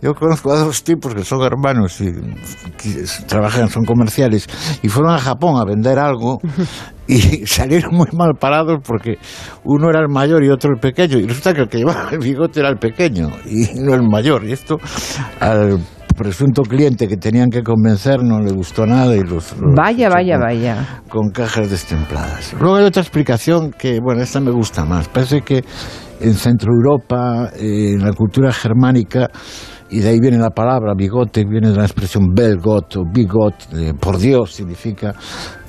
Yo 0.00 0.14
conozco 0.14 0.52
a 0.52 0.58
dos 0.58 0.84
tipos 0.84 1.14
que 1.14 1.24
son 1.24 1.42
hermanos 1.42 2.00
y 2.00 2.12
que 2.76 3.04
trabajan, 3.26 3.68
son 3.68 3.84
comerciales, 3.84 4.46
y 4.82 4.88
fueron 4.88 5.12
a 5.12 5.18
Japón 5.18 5.60
a 5.60 5.64
vender 5.64 5.98
algo 5.98 6.38
y 7.08 7.18
salieron 7.46 7.94
muy 7.94 8.08
mal 8.12 8.32
parados 8.38 8.80
porque 8.86 9.18
uno 9.64 9.88
era 9.90 10.00
el 10.00 10.08
mayor 10.08 10.44
y 10.44 10.48
otro 10.50 10.72
el 10.74 10.80
pequeño, 10.80 11.18
y 11.18 11.26
resulta 11.26 11.54
que 11.54 11.60
el 11.62 11.68
que 11.68 11.78
llevaba 11.78 12.10
el 12.12 12.18
bigote 12.18 12.60
era 12.60 12.68
el 12.68 12.78
pequeño 12.78 13.28
y 13.46 13.78
no 13.80 13.94
el 13.94 14.02
mayor, 14.02 14.44
y 14.44 14.52
esto 14.52 14.76
al 15.40 15.78
presunto 16.16 16.62
cliente 16.62 17.06
que 17.08 17.16
tenían 17.18 17.50
que 17.50 17.62
convencer 17.62 18.22
no 18.22 18.40
le 18.40 18.50
gustó 18.52 18.86
nada 18.86 19.14
y 19.14 19.20
los, 19.20 19.54
los 19.58 19.74
Vaya, 19.76 20.08
vaya, 20.08 20.38
con- 20.38 20.46
vaya. 20.46 21.02
con 21.10 21.30
cajas 21.30 21.68
destempladas. 21.70 22.54
Luego 22.58 22.76
hay 22.76 22.84
otra 22.84 23.02
explicación 23.02 23.70
que, 23.70 24.00
bueno, 24.00 24.22
esta 24.22 24.40
me 24.40 24.50
gusta 24.50 24.86
más. 24.86 25.08
Parece 25.08 25.42
que 25.42 25.62
en 26.22 26.32
Centro 26.32 26.70
Europa, 26.72 27.50
eh, 27.54 27.92
en 27.92 28.02
la 28.02 28.14
cultura 28.14 28.50
germánica, 28.50 29.28
y 29.90 30.00
de 30.00 30.08
ahí 30.08 30.18
viene 30.18 30.38
la 30.38 30.48
palabra 30.50 30.94
bigote, 30.96 31.44
viene 31.44 31.70
de 31.70 31.76
la 31.76 31.84
expresión 31.84 32.32
belgot 32.34 32.96
o 32.96 33.02
bigot, 33.12 33.68
de 33.68 33.92
por 33.92 34.16
Dios 34.16 34.54
significa. 34.54 35.14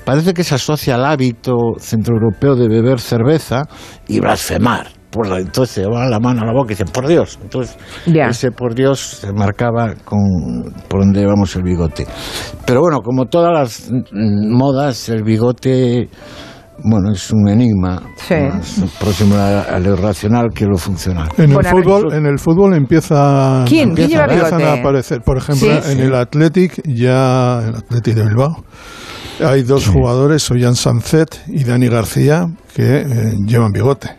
Parece 0.08 0.32
que 0.32 0.42
se 0.42 0.54
asocia 0.54 0.94
al 0.94 1.04
hábito 1.04 1.54
centroeuropeo 1.78 2.56
de 2.56 2.66
beber 2.66 2.98
cerveza 2.98 3.64
y 4.08 4.20
blasfemar. 4.20 4.86
Por 5.10 5.26
la- 5.26 5.38
entonces 5.38 5.74
se 5.74 5.80
llevaban 5.82 6.10
la 6.10 6.18
mano 6.18 6.42
a 6.42 6.46
la 6.46 6.52
boca 6.52 6.72
y 6.72 6.76
dicen, 6.76 6.88
por 6.92 7.06
Dios. 7.06 7.38
Entonces, 7.42 7.76
ese 8.06 8.50
por 8.50 8.74
Dios 8.74 9.00
se 9.20 9.32
marcaba 9.32 9.94
con 10.04 10.18
por 10.88 11.00
donde 11.00 11.20
llevamos 11.20 11.54
el 11.56 11.62
bigote. 11.62 12.06
Pero 12.66 12.80
bueno, 12.80 13.00
como 13.00 13.26
todas 13.26 13.52
las 13.52 13.90
modas, 14.12 15.08
el 15.10 15.24
bigote, 15.24 16.08
bueno, 16.84 17.12
es 17.12 17.30
un 17.30 17.48
enigma. 17.48 18.02
Más 18.30 18.80
próximo 19.00 19.34
a, 19.36 19.62
a 19.62 19.78
lo 19.78 19.94
irracional 19.94 20.48
que 20.54 20.64
lo 20.66 20.76
funcional. 20.78 21.28
En 21.38 21.52
el, 21.52 21.64
fútbol, 21.66 22.12
en 22.14 22.26
el 22.26 22.38
fútbol 22.38 22.74
empieza, 22.74 23.64
¿Quién? 23.66 23.94
¿Quién 23.94 24.08
lleva 24.08 24.24
empiezan 24.24 24.58
bigote? 24.58 24.64
a 24.78 24.80
aparecer. 24.80 25.20
Por 25.22 25.38
ejemplo, 25.38 25.68
Sí. 25.82 25.92
en 25.92 26.00
el 26.00 26.14
Athletic, 26.14 26.82
ya 26.86 27.60
el 27.66 27.76
Athletic 27.76 28.14
de 28.14 28.24
Bilbao, 28.24 28.64
hay 29.44 29.62
dos 29.62 29.88
jugadores, 29.88 30.50
Ollán 30.50 30.74
Sanzet 30.74 31.28
y 31.48 31.64
Dani 31.64 31.88
García, 31.88 32.46
que 32.74 32.98
eh, 33.00 33.34
llevan 33.46 33.72
bigote. 33.72 34.10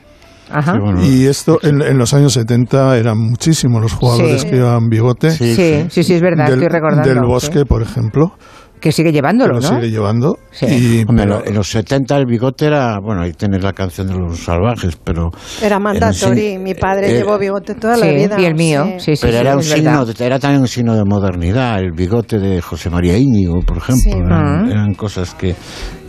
Ajá. 0.51 0.73
Y 1.03 1.27
esto 1.27 1.59
en, 1.61 1.81
en 1.83 1.97
los 1.99 2.13
años 2.15 2.33
70 2.33 2.97
eran 2.97 3.17
muchísimos 3.19 3.81
los 3.83 3.93
jugadores 3.93 4.41
Sí. 4.41 4.49
que 4.49 4.55
llevaban 4.55 4.89
bigote. 4.89 5.29
Sí, 5.31 5.53
sí, 5.55 5.85
sí, 5.89 6.03
sí, 6.03 6.13
es 6.15 6.21
verdad, 6.21 6.45
del, 6.45 6.55
estoy 6.55 6.69
recordando. 6.69 7.07
Del 7.07 7.21
bosque, 7.21 7.65
por 7.65 7.83
ejemplo. 7.83 8.33
Que 8.79 8.91
sigue 8.93 9.09
que 9.09 9.13
llevándolo, 9.15 9.55
lo 9.55 9.59
¿no? 9.61 9.67
sigue 9.67 9.89
llevando. 9.91 10.37
Sí. 10.51 10.65
Y, 10.65 11.05
Hombre, 11.07 11.25
pero- 11.25 11.45
en 11.45 11.53
los 11.53 11.67
70 11.69 12.15
el 12.17 12.25
bigote 12.25 12.65
era, 12.67 12.97
bueno, 12.99 13.21
ahí 13.23 13.33
tenés 13.33 13.61
la 13.63 13.73
canción 13.73 14.07
de 14.07 14.13
los 14.17 14.39
salvajes, 14.39 14.97
pero... 15.03 15.29
Era 15.61 15.79
mandatorio. 15.79 16.35
sí, 16.53 16.57
Mi 16.57 16.73
padre 16.75 17.11
eh, 17.11 17.17
llevó 17.17 17.37
bigote 17.37 17.75
toda 17.75 17.97
la 17.97 18.07
vida. 18.07 18.39
y 18.39 18.45
el 18.45 18.55
mío, 18.55 18.85
sí, 18.97 19.15
sí, 19.15 19.21
pero 19.21 19.33
sí, 19.33 19.39
era, 19.39 19.55
un 19.55 19.63
signo 19.63 20.05
de- 20.05 20.25
era 20.25 20.39
también 20.39 20.61
un 20.61 20.67
signo 20.67 20.95
de 20.95 21.03
modernidad, 21.03 21.79
el 21.79 21.91
bigote 21.91 22.39
de 22.39 22.61
José 22.61 22.89
María 22.89 23.17
Íñigo, 23.17 23.59
por 23.61 23.77
ejemplo, 23.77 24.01
Sí. 24.03 24.09
eran, 24.11 24.31
Ah. 24.31 24.67
eran 24.71 24.93
cosas 24.93 25.33
que, 25.35 25.55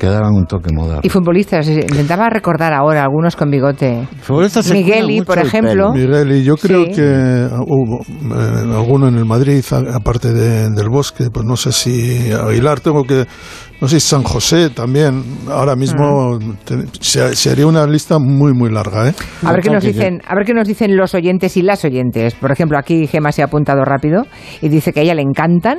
que 0.01 0.07
daban 0.07 0.33
un 0.33 0.47
toque 0.47 0.73
moderno. 0.73 1.01
Y 1.03 1.11
futbolistas, 1.11 1.69
eh, 1.69 1.85
intentaba 1.87 2.31
recordar 2.31 2.73
ahora 2.73 3.03
algunos 3.03 3.37
con 3.37 3.51
bigote. 3.51 4.09
Futbolistas 4.23 4.71
Migueli, 4.73 5.21
por 5.21 5.39
ejemplo. 5.39 5.93
pelo. 5.93 5.93
Miguel, 5.93 6.33
y 6.33 6.43
yo 6.43 6.57
creo 6.57 6.87
Sí. 6.87 6.93
que 6.93 7.03
hubo 7.67 8.01
eh, 8.01 8.75
alguno 8.75 9.09
en 9.09 9.17
el 9.17 9.27
Madrid, 9.27 9.63
a- 9.73 9.97
aparte 9.97 10.33
de- 10.33 10.71
del 10.71 10.89
Bosque, 10.89 11.25
pues 11.31 11.45
no 11.45 11.55
sé 11.57 11.71
si 11.73 12.33
Aguilar, 12.33 12.81
tengo 12.81 13.05
que, 13.05 13.27
no 13.83 13.89
sé 13.89 14.01
si 14.01 14.09
San 14.09 14.23
José 14.23 14.71
también, 14.71 15.23
ahora 15.51 15.77
mismo 15.77 16.39
te- 16.65 16.87
se, 17.01 17.37
se 17.37 17.51
haría 17.51 17.67
una 17.67 17.87
lista 17.87 18.19
muy, 18.19 18.55
muy 18.55 18.71
larga, 18.71 19.09
¿eh? 19.11 19.15
A 19.45 19.53
ver 19.53 19.61
qué 19.61 19.69
nos 19.71 19.85
yo- 19.85 19.93
dicen, 19.93 20.23
a 20.27 20.35
ver 20.35 20.47
qué 20.47 20.55
nos 20.55 20.67
dicen 20.67 20.97
los 20.97 21.15
oyentes 21.15 21.59
y 21.59 21.63
las 21.63 21.85
oyentes. 21.85 22.35
Por 22.37 22.51
ejemplo, 22.53 22.79
aquí 22.79 23.07
Gema 23.07 23.33
se 23.33 23.43
ha 23.43 23.47
apuntado 23.47 23.85
rápido 23.85 24.23
y 24.63 24.71
dice 24.71 24.95
que 24.95 25.01
a 25.01 25.03
ella 25.03 25.15
le 25.15 25.23
encantan 25.23 25.79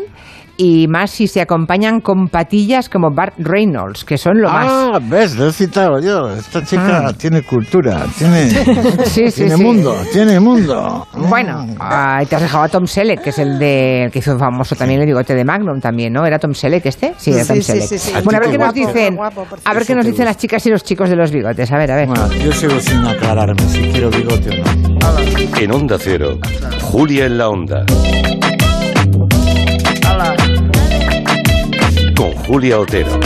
y 0.57 0.87
más 0.87 1.11
si 1.11 1.27
se 1.27 1.41
acompañan 1.41 2.01
con 2.01 2.27
patillas 2.27 2.89
como 2.89 3.09
Bart 3.11 3.33
Reynolds, 3.37 4.03
que 4.05 4.17
son 4.17 4.41
lo 4.41 4.49
más. 4.49 4.67
Ah, 4.69 4.99
ves, 5.01 5.35
lo 5.35 5.47
he 5.49 5.53
citado 5.53 5.99
yo. 5.99 6.29
Esta 6.31 6.63
chica 6.63 7.07
Ah. 7.07 7.13
tiene 7.13 7.41
cultura, 7.43 8.05
tiene, 8.17 8.49
Sí, 9.05 9.29
sí, 9.31 9.41
tiene 9.43 9.57
sí. 9.57 9.63
mundo, 9.63 9.95
tiene 10.13 10.39
mundo. 10.39 11.07
Bueno, 11.13 11.65
ah, 11.79 12.21
te 12.27 12.35
has 12.35 12.41
dejado 12.41 12.63
a 12.65 12.69
Tom 12.69 12.85
Selleck, 12.85 13.21
que 13.21 13.29
es 13.31 13.39
el 13.39 13.57
de 13.59 14.03
el 14.05 14.11
que 14.11 14.19
hizo 14.19 14.37
famoso 14.37 14.75
también 14.75 14.99
el 15.01 15.05
bigote 15.07 15.33
de 15.35 15.43
Magnum 15.45 15.79
también, 15.79 16.13
¿no? 16.13 16.25
¿Era 16.25 16.37
Tom 16.39 16.53
Selleck 16.53 16.85
este? 16.85 17.13
Sí, 17.17 17.31
era 17.31 17.43
Sí, 17.43 17.47
Tom 17.47 17.57
sí, 17.57 17.63
Selleck. 17.63 17.87
sí, 17.87 17.97
sí. 17.99 18.11
Bueno, 18.23 18.37
a 18.37 18.41
ver 18.41 18.51
qué 18.51 18.57
nos 18.57 18.73
dicen, 18.73 19.15
guapo, 19.15 19.47
a 19.65 19.73
ver 19.73 19.85
qué 19.85 19.95
nos 19.95 20.05
dicen 20.05 20.25
las 20.25 20.37
chicas 20.37 20.65
y 20.65 20.69
los 20.69 20.83
chicos 20.83 21.09
de 21.09 21.15
los 21.15 21.31
bigotes. 21.31 21.71
A 21.71 21.77
ver, 21.77 21.91
a 21.91 21.95
ver. 21.95 22.07
Bueno, 22.07 22.27
yo 22.33 22.51
sigo 22.51 22.79
sin 22.79 22.97
aclararme 23.05 23.61
si 23.69 23.79
quiero 23.91 24.09
bigote 24.09 24.49
o 24.49 24.63
no. 24.63 25.59
En 25.59 25.71
Onda 25.73 25.97
Cero, 25.99 26.37
Julia 26.81 27.25
en 27.25 27.37
la 27.37 27.49
Onda. 27.49 27.85
Julia 32.47 32.79
Otero. 32.79 33.19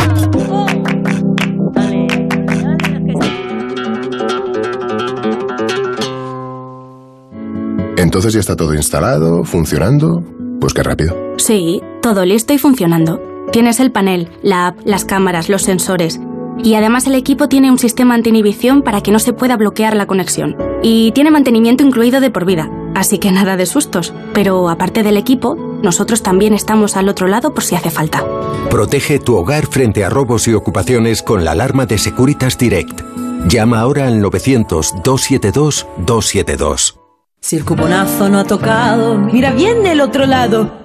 Entonces 7.97 8.33
ya 8.33 8.39
está 8.39 8.55
todo 8.55 8.73
instalado, 8.73 9.43
funcionando. 9.43 10.23
Pues 10.59 10.73
qué 10.73 10.83
rápido. 10.83 11.15
Sí, 11.37 11.81
todo 12.01 12.25
listo 12.25 12.53
y 12.53 12.57
funcionando. 12.57 13.19
Tienes 13.51 13.79
el 13.79 13.91
panel, 13.91 14.29
la 14.41 14.67
app, 14.67 14.79
las 14.85 15.05
cámaras, 15.05 15.49
los 15.49 15.63
sensores. 15.63 16.19
Y 16.63 16.75
además 16.75 17.07
el 17.07 17.15
equipo 17.15 17.47
tiene 17.47 17.71
un 17.71 17.77
sistema 17.77 18.15
anti-inhibición 18.15 18.81
para 18.81 19.01
que 19.01 19.11
no 19.11 19.19
se 19.19 19.33
pueda 19.33 19.57
bloquear 19.57 19.95
la 19.95 20.07
conexión. 20.07 20.55
Y 20.81 21.11
tiene 21.11 21.31
mantenimiento 21.31 21.83
incluido 21.83 22.21
de 22.21 22.31
por 22.31 22.45
vida. 22.45 22.69
Así 22.95 23.19
que 23.19 23.31
nada 23.31 23.57
de 23.57 23.65
sustos. 23.65 24.13
Pero 24.33 24.69
aparte 24.69 25.03
del 25.03 25.17
equipo, 25.17 25.57
nosotros 25.83 26.23
también 26.23 26.53
estamos 26.53 26.95
al 26.95 27.09
otro 27.09 27.27
lado 27.27 27.53
por 27.53 27.61
si 27.63 27.75
hace 27.75 27.91
falta. 27.91 28.23
Protege 28.69 29.19
tu 29.19 29.35
hogar 29.35 29.67
frente 29.67 30.05
a 30.05 30.09
robos 30.09 30.47
y 30.47 30.53
ocupaciones 30.53 31.21
con 31.21 31.43
la 31.45 31.51
alarma 31.51 31.85
de 31.85 31.97
Securitas 31.97 32.57
Direct. 32.57 33.01
Llama 33.47 33.81
ahora 33.81 34.07
al 34.07 34.23
900-272-272. 34.23 36.95
Si 37.41 37.57
el 37.57 37.65
cuponazo 37.65 38.29
no 38.29 38.39
ha 38.39 38.45
tocado, 38.45 39.19
mira 39.19 39.51
bien 39.51 39.83
del 39.83 39.99
otro 40.01 40.25
lado. 40.25 40.84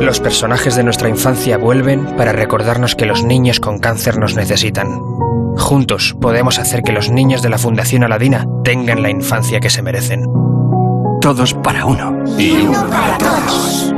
Los 0.00 0.20
personajes 0.20 0.76
de 0.76 0.84
nuestra 0.84 1.08
infancia 1.08 1.56
vuelven 1.56 2.04
para 2.16 2.32
recordarnos 2.32 2.94
que 2.94 3.06
los 3.06 3.24
niños 3.24 3.60
con 3.60 3.78
cáncer 3.78 4.18
nos 4.18 4.36
necesitan. 4.36 5.00
Juntos 5.56 6.14
podemos 6.20 6.58
hacer 6.58 6.82
que 6.82 6.92
los 6.92 7.10
niños 7.10 7.40
de 7.40 7.48
la 7.48 7.58
Fundación 7.58 8.04
Aladina 8.04 8.44
tengan 8.62 9.02
la 9.02 9.10
infancia 9.10 9.58
que 9.58 9.70
se 9.70 9.82
merecen. 9.82 10.24
Todos 11.20 11.54
para 11.54 11.86
uno. 11.86 12.24
Y 12.38 12.52
uno 12.52 12.86
para 12.88 13.16
todos. 13.18 13.94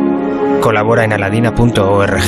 Colabora 0.61 1.05
en 1.05 1.12
aladina.org. 1.12 2.23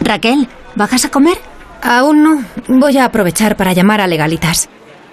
Raquel, 0.00 0.48
¿bajas 0.74 1.06
a 1.06 1.10
comer? 1.10 1.38
Aún 1.82 2.22
no. 2.22 2.44
Voy 2.68 2.98
a 2.98 3.06
aprovechar 3.06 3.56
para 3.56 3.72
llamar 3.72 4.00
a 4.02 4.06
Legalitas. 4.06 4.68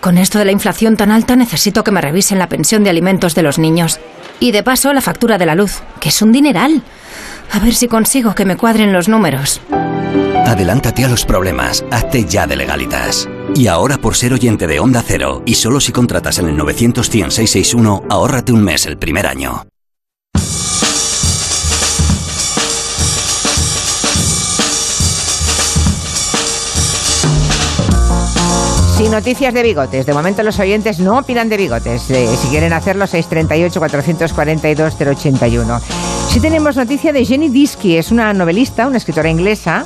Con 0.06 0.19
esto 0.19 0.38
de 0.38 0.45
la 0.45 0.52
inflación 0.52 0.98
tan 0.98 1.10
alta 1.10 1.36
necesito 1.36 1.84
que 1.84 1.90
me 1.90 1.99
revisen 1.99 2.38
la 2.38 2.48
pensión 2.48 2.84
de 2.84 2.91
alimentos 2.91 3.34
de 3.34 3.41
los 3.41 3.57
niños. 3.57 3.99
Y 4.40 4.52
de 4.52 4.61
paso 4.61 4.94
la 4.94 5.02
factura 5.02 5.40
de 5.40 5.48
la 5.48 5.56
luz, 5.56 5.82
que 5.99 6.10
es 6.10 6.22
un 6.22 6.32
dineral. 6.32 6.84
A 7.52 7.57
ver 7.57 7.73
si 7.73 7.88
consigo 7.88 8.36
que 8.36 8.45
me 8.45 8.56
cuadren 8.56 8.94
los 8.94 9.10
números. 9.10 9.61
Adelántate 10.45 11.06
a 11.06 11.10
los 11.10 11.26
problemas, 11.26 11.84
hazte 11.90 12.23
ya 12.23 12.45
de 12.45 12.56
legalitas. 12.56 13.27
Y 13.56 13.65
ahora 13.65 13.98
por 13.98 14.15
ser 14.15 14.34
oyente 14.34 14.68
de 14.68 14.80
Onda 14.80 15.03
Cero, 15.03 15.41
y 15.44 15.56
solo 15.56 15.80
si 15.80 15.91
contratas 15.91 16.38
en 16.38 16.49
el 16.49 16.57
900 16.57 17.03
661 17.07 18.03
ahórrate 18.07 18.52
un 18.52 18.64
mes 18.64 18.86
el 18.86 18.99
primer 18.99 19.26
año. 19.26 19.65
Sin 28.98 29.12
noticias 29.12 29.54
de 29.54 29.62
bigotes. 29.62 30.06
De 30.06 30.14
momento 30.14 30.42
los 30.42 30.58
oyentes 30.58 31.00
no 31.00 31.20
opinan 31.20 31.50
de 31.50 31.58
bigotes. 31.58 32.10
Eh, 32.12 32.30
si 32.38 32.48
quieren 32.48 32.72
hacerlo, 32.72 33.04
638-442-081. 33.06 35.82
Sí 36.30 36.40
tenemos 36.40 36.78
noticia 36.78 37.12
de 37.12 37.26
Jenny 37.26 37.50
Disky. 37.50 37.98
Es 37.98 38.12
una 38.12 38.34
novelista, 38.34 38.88
una 38.88 38.96
escritora 38.96 39.30
inglesa, 39.30 39.84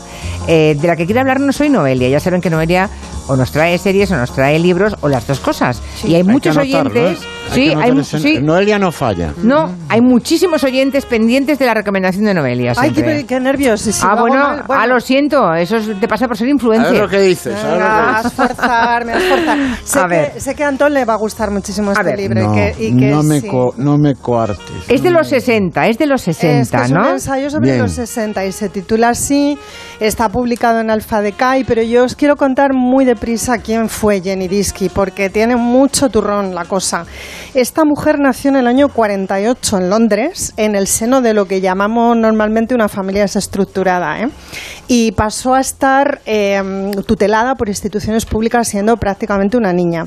eh, 0.48 0.77
de 0.80 0.88
la 0.88 0.95
que 0.95 1.07
quiere 1.07 1.22
hablarnos 1.22 1.60
hoy 1.60 1.69
Noelia. 1.69 2.07
Ya 2.07 2.19
saben 2.19 2.40
que 2.40 2.52
Noelia 2.52 2.88
o 3.30 3.35
nos 3.35 3.51
trae 3.51 3.77
series 3.77 4.11
o 4.11 4.18
nos 4.18 4.31
trae 4.31 4.60
libros 4.60 4.95
o 5.01 5.07
las 5.07 5.26
dos 5.27 5.39
cosas. 5.39 5.81
y 6.03 6.15
hay, 6.15 6.23
muchos 6.23 6.57
oyentes. 6.57 7.19
Sí, 7.53 7.73
hay, 7.76 8.03
sí. 8.03 8.39
Noelia 8.41 8.77
no 8.77 8.91
falla. 8.91 9.34
No, 9.41 9.72
hay 9.88 10.01
muchísimos 10.01 10.64
oyentes 10.64 11.06
pendientes 11.06 11.57
de 11.57 11.65
la 11.65 11.73
recomendación 11.73 12.26
de 12.26 12.34
Noelia. 12.34 12.73
Ay, 12.77 12.91
qué, 12.91 13.26
qué, 13.27 13.39
nervios. 13.39 13.88
ah, 14.03 14.15
bueno, 14.19 14.64
ah, 14.68 14.88
lo 14.88 14.99
siento, 14.99 15.53
eso 15.53 15.77
te 15.99 16.07
pasa 16.07 16.27
por 16.27 16.38
ser 16.38 16.47
influencia. 16.47 16.89
A 16.89 17.03
lo 17.03 17.07
que 17.07 17.19
dices. 17.22 17.56
Me 17.64 17.77
vas 17.77 18.26
a 18.26 18.30
forzar, 18.30 19.06
me 19.06 19.14
vas 19.14 19.23
a 19.26 19.27
forzar. 19.27 19.57
Sé, 19.84 19.99
a 19.99 20.01
que, 20.03 20.07
ver. 20.10 20.41
sé 20.41 20.56
que 20.56 20.64
a 20.64 20.68
Antón 20.68 20.93
le 20.93 21.06
va 21.06 21.14
a 21.14 21.18
gustar 21.18 21.51
muchísimo 21.51 21.91
este 21.91 22.18
libro. 22.18 22.41
No, 22.41 22.53
y 22.53 22.56
que, 22.56 22.76
y 22.80 22.97
que 22.97 23.06
no, 23.07 23.23
me 23.23 23.41
no 23.77 23.97
me 23.97 24.15
coartes. 24.15 24.60
Es 24.88 25.01
de 25.01 25.11
los 25.11 25.27
60, 25.27 25.88
es 25.88 25.97
de 25.97 26.06
los 26.06 26.22
60, 26.22 26.60
es 26.61 26.72
que 26.72 26.77
es 26.77 26.91
un 26.91 27.06
ensayo 27.06 27.49
sobre 27.49 27.77
los 27.77 27.91
60 27.91 28.45
y 28.45 28.51
se 28.51 28.69
titula 28.69 29.10
así. 29.10 29.57
Está 29.99 30.30
publicado 30.30 30.80
en 30.80 30.89
Alfa 30.89 31.22
de 31.22 31.34
Kai, 31.34 31.64
pero 31.64 31.81
yo 31.81 32.06
os 32.06 32.15
quiero 32.15 32.35
contar 32.35 32.73
muy 32.73 33.06
deprisa 33.19 33.57
quién 33.57 33.89
fue 33.89 34.21
Jenny 34.21 34.47
Disky, 34.47 34.87
porque 34.87 35.29
tiene 35.29 35.57
mucho 35.57 36.07
turrón 36.07 36.55
la 36.55 36.63
cosa. 36.63 37.05
Esta 37.53 37.83
mujer 37.83 38.17
nació 38.17 38.49
en 38.49 38.55
el 38.55 38.65
año 38.65 38.87
48 38.87 39.77
en 39.77 39.89
Londres, 39.89 40.53
en 40.55 40.73
el 40.73 40.87
seno 40.87 41.21
de 41.21 41.33
lo 41.33 41.45
que 41.45 41.59
llamamos 41.59 42.15
normalmente 42.15 42.73
una 42.73 42.87
familia 42.87 43.23
desestructurada, 43.23 44.21
¿eh? 44.21 44.29
y 44.87 45.11
pasó 45.11 45.53
a 45.53 45.59
estar 45.59 46.21
eh, 46.25 46.61
tutelada 47.05 47.55
por 47.55 47.67
instituciones 47.67 48.25
públicas 48.25 48.69
siendo 48.69 48.95
prácticamente 48.95 49.57
una 49.57 49.73
niña 49.73 50.05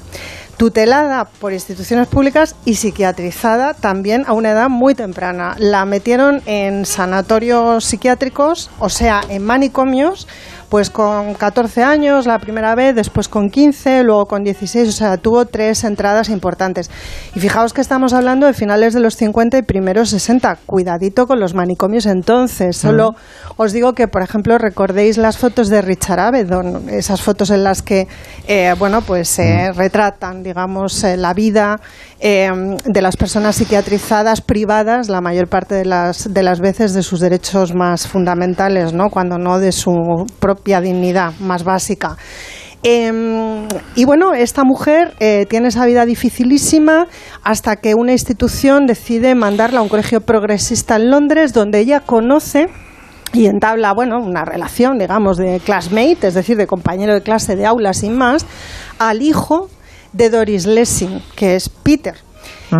tutelada 0.57 1.25
por 1.25 1.53
instituciones 1.53 2.07
públicas 2.07 2.55
y 2.65 2.77
psiquiatrizada 2.77 3.75
también 3.75 4.25
a 4.29 4.33
una 4.33 4.53
edad 4.53 4.69
muy 4.69 4.95
temprana. 4.95 5.57
La 5.59 5.85
metieron 5.85 6.41
en 6.47 6.85
sanatorios 6.85 7.85
psiquiátricos, 7.85 8.71
o 8.79 8.89
sea, 8.89 9.23
en 9.29 9.43
manicomios, 9.43 10.29
pues 10.73 10.89
con 10.89 11.35
14 11.35 11.83
años 11.83 12.25
la 12.25 12.39
primera 12.39 12.75
vez, 12.75 12.95
después 12.95 13.29
con 13.29 13.51
15, 13.51 14.05
luego 14.05 14.25
con 14.25 14.43
16, 14.43 14.89
o 14.89 14.93
sea, 14.93 15.19
tuvo 15.19 15.45
tres 15.45 15.85
entradas 15.85 16.31
importantes. 16.31 16.91
Y 17.35 17.41
fijaos 17.41 17.75
que 17.75 17.83
estamos 17.83 18.15
hablando 18.15 18.47
de 18.47 18.55
finales 18.55 18.95
de 18.95 19.01
los 19.01 19.17
50 19.17 19.59
y 19.59 19.63
primeros 19.65 20.09
60. 20.09 20.61
Cuidadito 20.65 21.27
con 21.27 21.41
los 21.41 21.53
manicomios 21.53 22.07
entonces. 22.07 22.75
Solo 22.75 23.11
os 23.59 23.75
digo 23.75 23.93
que, 23.93 24.09
por 24.09 24.23
ejemplo, 24.23 24.57
recordéis 24.57 25.19
las 25.19 25.37
fotos 25.37 25.69
de 25.69 25.83
Richard 25.83 26.21
Avedon, 26.21 26.89
esas 26.89 27.21
fotos 27.21 27.51
en 27.51 27.65
las 27.65 27.83
que, 27.83 28.09
eh, 28.49 28.75
bueno, 28.79 29.03
pues 29.03 29.29
se 29.29 29.73
retratan, 29.73 30.43
digamos, 30.43 31.05
eh, 31.05 31.19
la 31.19 31.35
vida 31.35 31.81
eh, 32.25 32.49
de 32.85 33.03
las 33.03 33.17
personas 33.17 33.57
psiquiatrizadas 33.57 34.43
privadas, 34.43 35.09
la 35.09 35.21
mayor 35.21 35.49
parte 35.49 35.75
de 35.75 35.85
las, 35.85 36.33
de 36.33 36.45
las 36.45 36.61
veces 36.61 36.95
de 36.95 37.03
sus 37.03 37.19
derechos 37.19 37.75
más 37.75 38.07
fundamentales, 38.07 38.93
¿no? 38.93 39.11
Cuando 39.11 39.39
no 39.39 39.59
de 39.59 39.73
su 39.73 39.93
propio 40.39 40.81
dignidad 40.81 41.33
más 41.41 41.65
básica. 41.65 42.17
Em, 42.85 43.67
y 43.97 44.05
bueno, 44.05 44.35
esta 44.35 44.63
mujer 44.63 45.15
eh, 45.19 45.47
tiene 45.51 45.67
esa 45.67 45.85
vida 45.85 46.07
dificilísima 46.07 47.09
hasta 47.43 47.75
que 47.75 47.97
una 47.97 48.13
institución 48.13 48.87
decide 48.87 49.35
mandarla 49.35 49.81
a 49.81 49.83
un 49.83 49.89
colegio 49.89 50.21
progresista 50.21 50.95
en 50.95 51.11
Londres, 51.11 51.53
donde 51.53 51.81
ella 51.81 51.99
conoce 51.99 52.69
y 53.33 53.47
entabla, 53.47 53.95
bueno, 53.95 54.21
una 54.21 54.45
relación, 54.45 54.97
digamos, 54.99 55.39
de 55.39 55.59
classmate, 55.59 56.29
es 56.29 56.35
decir, 56.35 56.57
de 56.57 56.69
compañero 56.69 57.15
de 57.15 57.23
clase 57.23 57.57
de 57.57 57.67
aula 57.67 57.95
sin 57.95 58.17
más, 58.17 58.47
al 59.01 59.23
hijo 59.23 59.69
de 60.13 60.31
Doris 60.31 60.67
Lessing, 60.67 61.23
que 61.37 61.57
es 61.57 61.69
Peter. 61.69 62.15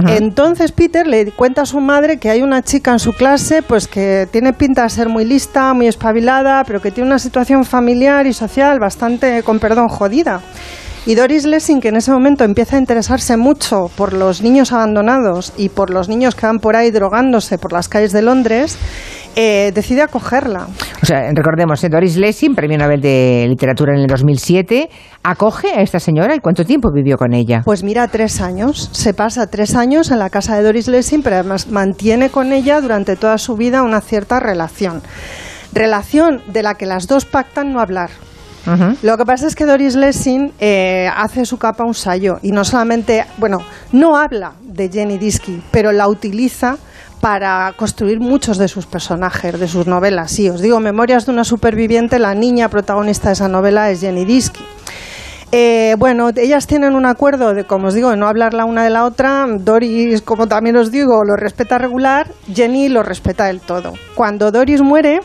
Entonces 0.09 0.73
Peter 0.73 1.07
le 1.07 1.33
cuenta 1.33 1.63
a 1.63 1.67
su 1.67 1.79
madre 1.79 2.17
que 2.17 2.31
hay 2.31 2.41
una 2.41 2.63
chica 2.63 2.93
en 2.93 2.99
su 2.99 3.13
clase 3.13 3.61
pues 3.63 3.87
que 3.87 4.27
tiene 4.31 4.55
pinta 4.55 4.85
de 4.85 4.89
ser 4.89 5.11
muy 5.11 5.27
lista, 5.27 5.75
muy 5.75 5.87
espabilada, 5.87 6.65
pero 6.65 6.81
que 6.81 6.91
tiene 6.91 7.09
una 7.09 7.19
situación 7.19 7.67
familiar 7.67 8.27
y 8.27 8.33
social 8.33 8.79
bastante, 8.81 9.43
con 9.43 9.59
perdón, 9.59 9.89
jodida. 9.89 10.41
Y 11.05 11.17
Doris 11.17 11.45
Lessing, 11.45 11.81
que 11.81 11.89
en 11.89 11.97
ese 11.97 12.13
momento 12.13 12.45
empieza 12.45 12.77
a 12.77 12.79
interesarse 12.79 13.37
mucho 13.37 13.91
por 13.97 14.13
los 14.13 14.41
niños 14.41 14.73
abandonados 14.73 15.53
y 15.57 15.69
por 15.69 15.91
los 15.91 16.09
niños 16.09 16.37
que 16.37 16.47
van 16.47 16.61
por 16.61 16.77
ahí 16.77 16.93
drogándose 16.93 17.59
por 17.59 17.73
las 17.73 17.89
calles 17.89 18.13
de 18.13 18.23
Londres, 18.23 18.79
eh, 19.37 19.73
decide 19.75 20.03
acogerla. 20.03 20.67
O 21.03 21.07
sea, 21.07 21.31
recordemos, 21.35 21.83
¿eh? 21.85 21.89
Doris 21.89 22.17
Lessing, 22.17 22.55
premio 22.55 22.79
Nobel 22.79 23.01
de 23.01 23.47
Literatura 23.49 23.95
en 23.95 24.01
el 24.01 24.07
2007, 24.07 24.89
acoge 25.23 25.69
a 25.69 25.81
esta 25.81 25.99
señora 25.99 26.35
y 26.35 26.39
cuánto 26.39 26.65
tiempo 26.65 26.91
vivió 26.93 27.17
con 27.17 27.33
ella. 27.33 27.63
Pues 27.65 27.83
mira, 27.83 28.07
tres 28.09 28.41
años. 28.41 28.91
Se 28.93 29.15
pasa 29.15 29.49
tres 29.49 29.75
años 29.75 30.11
en 30.11 30.19
la 30.19 30.31
casa 30.31 30.57
de 30.57 30.63
Doris 30.63 30.89
Lessing, 30.89 31.23
pero 31.23 31.37
además 31.37 31.69
mantiene 31.69 32.31
con 32.31 32.53
ella 32.53 32.81
durante 32.81 33.17
toda 33.17 33.39
su 33.39 33.57
vida 33.57 33.83
una 33.83 34.01
cierta 34.01 34.41
relación. 34.41 35.03
Relación 35.73 36.43
de 36.49 36.63
la 36.63 36.75
que 36.75 36.87
las 36.87 37.07
dos 37.07 37.25
pactan 37.25 37.73
no 37.73 37.81
hablar. 37.81 38.11
Lo 39.03 39.19
que 39.19 39.25
pasa 39.25 39.49
es 39.49 39.57
que 39.57 39.67
Doris 39.67 39.97
Lessing 39.97 40.53
eh, 40.61 41.09
hace 41.17 41.45
su 41.45 41.59
capa 41.59 41.85
un 41.85 41.95
sayo 41.95 42.39
y 42.43 42.53
no 42.53 42.65
solamente, 42.65 43.25
bueno, 43.39 43.59
no 43.91 44.17
habla 44.17 44.53
de 44.63 44.89
Jenny 44.89 45.19
Disky, 45.19 45.61
pero 45.73 45.91
la 45.91 46.07
utiliza 46.07 46.77
para 47.23 47.73
construir 47.77 48.19
muchos 48.19 48.59
de 48.59 48.67
sus 48.67 48.87
personajes, 48.87 49.59
de 49.61 49.69
sus 49.69 49.87
novelas. 49.87 50.33
Sí, 50.33 50.51
os 50.51 50.61
digo, 50.61 50.81
Memorias 50.81 51.25
de 51.25 51.31
una 51.31 51.45
superviviente, 51.45 52.19
la 52.19 52.35
niña 52.35 52.69
protagonista 52.69 53.29
de 53.29 53.35
esa 53.35 53.47
novela 53.47 53.91
es 53.91 54.01
Jenny 54.01 54.25
Disky. 54.25 54.61
Eh, 55.53 55.95
bueno, 56.01 56.31
ellas 56.35 56.67
tienen 56.67 56.97
un 56.97 57.07
acuerdo 57.07 57.55
de, 57.55 57.63
como 57.63 57.87
os 57.87 57.95
digo, 57.95 58.11
de 58.11 58.17
no 58.17 58.27
hablar 58.27 58.55
la 58.55 58.65
una 58.65 58.83
de 58.83 58.91
la 58.91 59.05
otra. 59.05 59.47
Doris, 59.49 60.21
como 60.23 60.49
también 60.49 60.75
os 60.75 60.91
digo, 60.91 61.23
lo 61.25 61.37
respeta 61.37 61.79
regular. 61.79 62.27
Jenny 62.53 62.89
lo 62.89 63.05
respeta 63.05 63.45
del 63.45 63.61
todo. 63.61 63.93
Cuando 64.17 64.51
Doris 64.51 64.83
muere, 64.83 65.21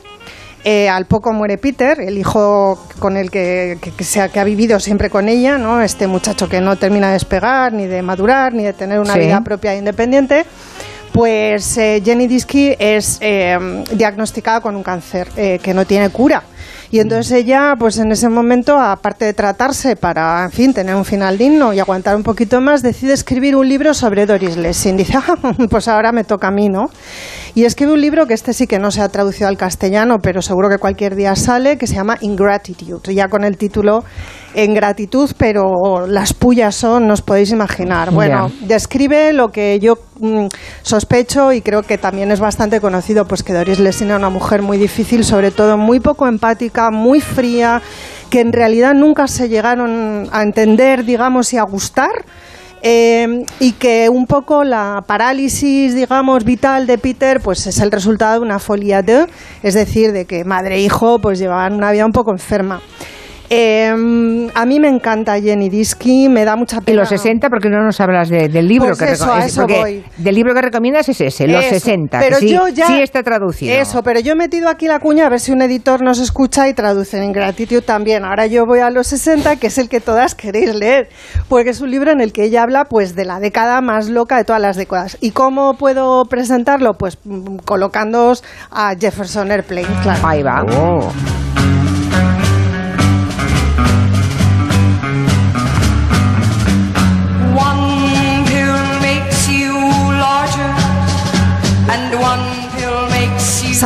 eh, 0.64 0.90
al 0.90 1.08
poco 1.08 1.34
muere 1.34 1.58
Peter, 1.58 2.00
el 2.00 2.20
hijo 2.20 2.78
con 3.00 3.18
el 3.18 3.32
que, 3.32 3.80
que, 3.82 4.40
ha 4.40 4.44
vivido 4.44 4.80
siempre 4.80 5.10
con 5.10 5.30
ella, 5.30 5.58
¿no? 5.58 5.82
Este 5.82 6.06
muchacho 6.06 6.48
que 6.48 6.62
no 6.62 6.76
termina 6.76 7.08
de 7.08 7.14
despegar, 7.14 7.74
ni 7.74 7.88
de 7.88 8.04
madurar, 8.04 8.54
ni 8.54 8.66
de 8.66 8.74
tener 8.74 9.00
una 9.00 9.16
vida 9.16 9.42
propia 9.42 9.74
e 9.74 9.78
independiente 9.80 10.46
pues 11.18 11.80
eh, 11.80 12.00
Jenny 12.06 12.28
Disky 12.28 12.76
es 12.78 13.18
eh, 13.22 13.58
diagnosticada 13.92 14.62
con 14.62 14.76
un 14.76 14.84
cáncer 14.84 15.28
eh, 15.36 15.58
que 15.64 15.74
no 15.74 15.84
tiene 15.84 16.12
cura. 16.12 16.44
Y 16.92 17.00
entonces 17.00 17.32
ella, 17.32 17.76
pues 17.78 17.98
en 17.98 18.12
ese 18.12 18.30
momento, 18.30 18.80
aparte 18.80 19.26
de 19.26 19.34
tratarse 19.34 19.96
para, 19.96 20.44
en 20.44 20.52
fin, 20.52 20.74
tener 20.76 20.94
un 20.94 21.06
final 21.06 21.40
digno 21.40 21.74
y 21.74 21.80
aguantar 21.80 22.16
un 22.16 22.22
poquito 22.22 22.62
más, 22.62 22.84
decide 22.84 23.14
escribir 23.14 23.56
un 23.56 23.68
libro 23.68 23.96
sobre 23.96 24.28
Doris 24.28 24.58
Lessing. 24.58 24.96
Dice, 24.96 25.14
ah, 25.18 25.56
pues 25.68 25.88
ahora 25.88 26.12
me 26.12 26.24
toca 26.24 26.50
a 26.50 26.52
mí, 26.52 26.70
¿no? 26.70 26.92
Y 27.58 27.66
escribe 27.66 27.92
un 27.94 28.02
libro 28.02 28.28
que 28.28 28.36
este 28.36 28.54
sí 28.54 28.68
que 28.68 28.78
no 28.78 28.92
se 28.92 29.02
ha 29.02 29.10
traducido 29.10 29.48
al 29.48 29.58
castellano, 29.58 30.20
pero 30.22 30.44
seguro 30.44 30.70
que 30.70 30.78
cualquier 30.78 31.16
día 31.16 31.36
sale, 31.36 31.80
que 31.80 31.88
se 31.88 31.96
llama 31.96 32.16
Ingratitude, 32.22 33.16
ya 33.16 33.30
con 33.30 33.44
el 33.44 33.58
título 33.58 34.04
en 34.54 34.76
gratitud, 34.76 35.32
pero 35.40 36.06
las 36.06 36.36
pullas 36.36 36.76
son, 36.76 37.08
no 37.08 37.16
os 37.16 37.24
podéis 37.24 37.50
imaginar. 37.50 38.12
Bueno, 38.12 38.52
describe 38.62 39.34
lo 39.34 39.48
que 39.48 39.80
yo 39.80 39.96
mm, 40.20 40.50
sospecho 40.84 41.52
y 41.52 41.62
creo 41.62 41.82
que 41.82 41.98
también 41.98 42.30
es 42.30 42.40
bastante 42.40 42.80
conocido, 42.80 43.26
pues 43.26 43.42
que 43.42 43.54
Doris 43.54 43.80
Lessing 43.80 44.10
era 44.10 44.18
una 44.18 44.30
mujer 44.30 44.62
muy 44.62 44.78
difícil, 44.78 45.24
sobre 45.24 45.50
todo 45.50 45.78
muy 45.78 46.00
poco 46.00 46.28
empática, 46.28 46.92
muy 46.92 47.22
fría, 47.22 47.82
que 48.30 48.42
en 48.42 48.54
realidad 48.54 48.94
nunca 48.94 49.26
se 49.28 49.50
llegaron 49.50 50.30
a 50.32 50.44
entender, 50.44 51.06
digamos, 51.06 51.52
y 51.54 51.58
a 51.58 51.64
gustar. 51.64 52.24
Eh, 52.90 53.44
y 53.60 53.74
que 53.74 54.08
un 54.08 54.28
poco 54.28 54.64
la 54.64 55.04
parálisis, 55.06 55.94
digamos, 55.94 56.46
vital 56.46 56.88
de 56.88 56.98
Peter, 56.98 57.42
pues 57.42 57.68
es 57.68 57.80
el 57.82 57.92
resultado 57.92 58.36
de 58.36 58.46
una 58.46 58.60
folia 58.60 59.02
de, 59.02 59.28
es 59.62 59.74
decir, 59.74 60.14
de 60.14 60.24
que 60.24 60.46
madre 60.46 60.76
e 60.76 60.80
hijo 60.80 61.20
pues 61.20 61.38
llevaban 61.38 61.74
una 61.74 61.92
vida 61.92 62.06
un 62.06 62.14
poco 62.14 62.32
enferma. 62.32 62.80
Eh, 63.50 64.50
a 64.54 64.66
mí 64.66 64.80
me 64.80 64.90
encanta 64.90 65.40
Jenny 65.40 65.70
Disky, 65.70 66.28
me 66.28 66.44
da 66.44 66.56
mucha 66.56 66.82
pena. 66.82 66.92
En 66.92 66.98
los 67.00 67.10
60, 67.10 67.50
porque 67.50 67.70
no 67.70 67.82
nos 67.82 68.00
hablas 68.02 68.28
de- 68.30 68.50
del 68.50 68.68
libro 68.68 68.88
Pues 68.90 69.00
que 69.00 69.12
eso, 69.14 69.26
reco- 69.26 69.34
a 69.34 69.40
es- 69.40 69.46
eso 69.54 69.62
porque 69.62 69.80
voy. 69.80 70.04
Del 70.18 70.36
libro 70.36 70.54
que 70.54 70.62
recomiendas 70.62 71.08
es 71.10 71.22
ese, 71.22 71.48
los 71.48 71.64
Eso, 71.64 71.76
60. 71.76 72.20
Pero 72.20 72.40
que 72.40 72.48
sí, 72.48 72.54
yo 72.54 72.68
ya, 72.68 72.88
sí 72.88 73.02
está 73.02 73.24
traducido. 73.24 73.74
Eso, 73.74 74.04
pero 74.04 74.20
yo 74.20 74.34
he 74.34 74.36
metido 74.36 74.68
aquí 74.70 74.88
la 74.88 75.00
cuña 75.00 75.28
a 75.28 75.30
ver 75.30 75.40
si 75.40 75.52
un 75.54 75.62
editor 75.62 76.02
nos 76.02 76.20
escucha 76.20 76.68
y 76.68 76.74
traduce 76.74 77.18
en 77.18 77.24
Ingratitude 77.24 77.82
también. 77.82 78.26
Ahora 78.26 78.48
yo 78.48 78.66
voy 78.66 78.80
a 78.80 78.90
los 78.90 79.08
60, 79.08 79.56
que 79.56 79.68
es 79.68 79.78
el 79.78 79.88
que 79.88 80.02
todas 80.02 80.36
queréis 80.36 80.76
leer, 80.76 81.10
porque 81.48 81.70
es 81.70 81.80
un 81.80 81.90
libro 81.90 82.12
en 82.12 82.20
el 82.22 82.34
que 82.34 82.44
ella 82.44 82.64
habla 82.64 82.86
pues 82.86 83.16
de 83.16 83.24
la 83.26 83.40
década 83.40 83.80
más 83.82 84.10
loca 84.10 84.36
de 84.38 84.44
todas 84.44 84.62
las 84.62 84.76
décadas. 84.76 85.18
¿Y 85.22 85.32
cómo 85.32 85.78
puedo 85.78 86.26
presentarlo? 86.26 86.96
Pues 86.96 87.18
mm, 87.24 87.58
colocándoos 87.66 88.44
a 88.72 88.94
Jefferson 89.00 89.52
Airplane, 89.52 89.88
claro. 90.04 90.20
Ahí 90.28 90.44
va. 90.44 90.66
Oh. 90.66 91.12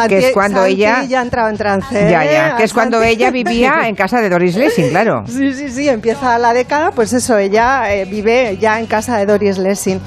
Que 0.07 0.27
es 0.27 0.33
cuando 0.33 0.59
Santi 0.61 0.73
ella- 0.73 1.03
ya 1.03 1.19
ha 1.19 1.23
entrado 1.23 1.49
en 1.49 1.57
trance. 1.57 2.09
Ya, 2.09 2.25
¿eh? 2.25 2.29
ya. 2.33 2.55
Que 2.57 2.63
es 2.63 2.73
cuando 2.73 2.97
Santi- 2.99 3.13
ella 3.13 3.31
vivía 3.31 3.81
en 3.87 3.95
casa 3.95 4.21
de 4.21 4.29
Doris 4.29 4.55
Lessing, 4.55 4.89
claro. 4.89 5.23
Sí, 5.27 5.53
sí, 5.53 5.69
sí, 5.69 5.89
empieza 5.89 6.37
la 6.37 6.53
década, 6.53 6.91
pues 6.91 7.13
eso, 7.13 7.37
ella 7.37 7.93
eh, 7.93 8.05
vive 8.05 8.57
ya 8.59 8.79
en 8.79 8.87
casa 8.87 9.17
de 9.17 9.25
Doris 9.25 9.57
Lessing. 9.57 9.99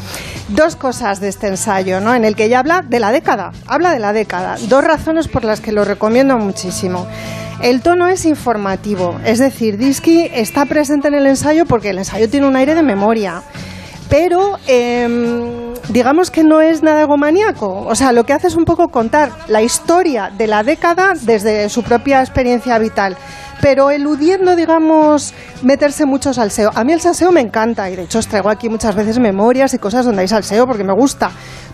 Dos 0.48 0.76
cosas 0.76 1.20
de 1.20 1.28
este 1.28 1.46
ensayo, 1.46 2.00
¿no? 2.00 2.14
En 2.14 2.24
el 2.24 2.36
que 2.36 2.44
ella 2.44 2.58
habla 2.58 2.82
de 2.86 3.00
la 3.00 3.12
década, 3.12 3.52
habla 3.66 3.92
de 3.92 3.98
la 3.98 4.12
década. 4.12 4.56
Dos 4.68 4.84
razones 4.84 5.26
por 5.28 5.44
las 5.44 5.60
que 5.60 5.72
lo 5.72 5.84
recomiendo 5.84 6.36
muchísimo. 6.38 7.06
El 7.62 7.80
tono 7.80 8.08
es 8.08 8.24
informativo, 8.26 9.18
es 9.24 9.38
decir, 9.38 9.78
Disky 9.78 10.28
está 10.34 10.66
presente 10.66 11.08
en 11.08 11.14
el 11.14 11.26
ensayo 11.26 11.64
porque 11.66 11.90
el 11.90 11.98
ensayo 11.98 12.28
tiene 12.28 12.46
un 12.46 12.56
aire 12.56 12.74
de 12.74 12.82
memoria. 12.82 13.42
Pero 14.16 14.60
em, 14.68 15.74
digamos 15.88 16.30
que 16.30 16.44
no 16.44 16.60
es 16.60 16.84
nada 16.84 17.02
egomaníaco. 17.02 17.84
O 17.84 17.96
sea, 17.96 18.12
lo 18.12 18.22
que 18.22 18.32
hace 18.32 18.46
es 18.46 18.54
un 18.54 18.64
poco 18.64 18.86
contar 18.86 19.32
la 19.48 19.60
historia 19.60 20.30
de 20.30 20.46
la 20.46 20.62
década 20.62 21.14
desde 21.20 21.68
su 21.68 21.82
propia 21.82 22.20
experiencia 22.20 22.78
vital. 22.78 23.16
Pero 23.64 23.90
eludiendo, 23.90 24.56
digamos, 24.56 25.32
meterse 25.62 26.04
mucho 26.04 26.34
salseo. 26.34 26.70
A 26.74 26.84
mí 26.84 26.92
el 26.92 27.00
salseo 27.00 27.32
me 27.32 27.40
encanta 27.40 27.88
y 27.88 27.96
de 27.96 28.02
hecho 28.02 28.18
os 28.18 28.28
traigo 28.28 28.50
aquí 28.50 28.68
muchas 28.68 28.94
veces 28.94 29.18
memorias 29.18 29.72
y 29.72 29.78
cosas 29.78 30.04
donde 30.04 30.20
hay 30.20 30.28
salseo 30.28 30.66
porque 30.66 30.84
me 30.84 30.92
gusta. 30.92 31.30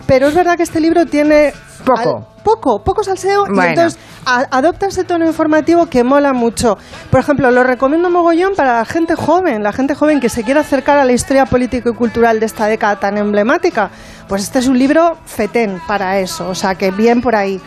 Pero 0.07 0.27
es 0.29 0.33
verdad 0.33 0.55
que 0.55 0.63
este 0.63 0.79
libro 0.79 1.05
tiene... 1.05 1.51
Poco. 1.85 1.99
al- 2.17 2.25
poco, 2.43 2.81
poco 2.83 3.03
salseo 3.03 3.43
y 3.47 3.55
entonces 3.69 3.99
a- 4.25 4.45
adopta 4.51 4.85
ese 4.87 5.03
tono 5.03 5.25
informativo 5.25 5.87
que 5.87 6.03
mola 6.05 6.31
mucho. 6.31 6.77
Por 7.09 7.19
ejemplo, 7.19 7.51
lo 7.51 7.61
recomiendo 7.63 8.09
mogollón 8.09 8.53
para 8.55 8.77
la 8.77 8.85
gente 8.85 9.15
joven, 9.15 9.61
la 9.61 9.73
gente 9.73 9.93
joven 9.93 10.21
que 10.21 10.29
se 10.29 10.43
quiera 10.43 10.61
acercar 10.61 10.97
a 10.97 11.03
la 11.03 11.11
historia 11.11 11.45
político 11.45 11.89
y 11.89 11.93
cultural 11.93 12.39
de 12.39 12.45
esta 12.45 12.67
década 12.67 12.95
tan 13.01 13.17
emblemática. 13.17 13.89
Pues 14.29 14.43
este 14.43 14.59
es 14.59 14.67
un 14.67 14.79
libro 14.79 15.17
fetén 15.25 15.81
para 15.87 16.19
eso, 16.19 16.47
o 16.47 16.55
sea 16.55 16.75
que 16.75 16.91
bien 16.91 17.19
por 17.21 17.35
ahí. 17.35 17.59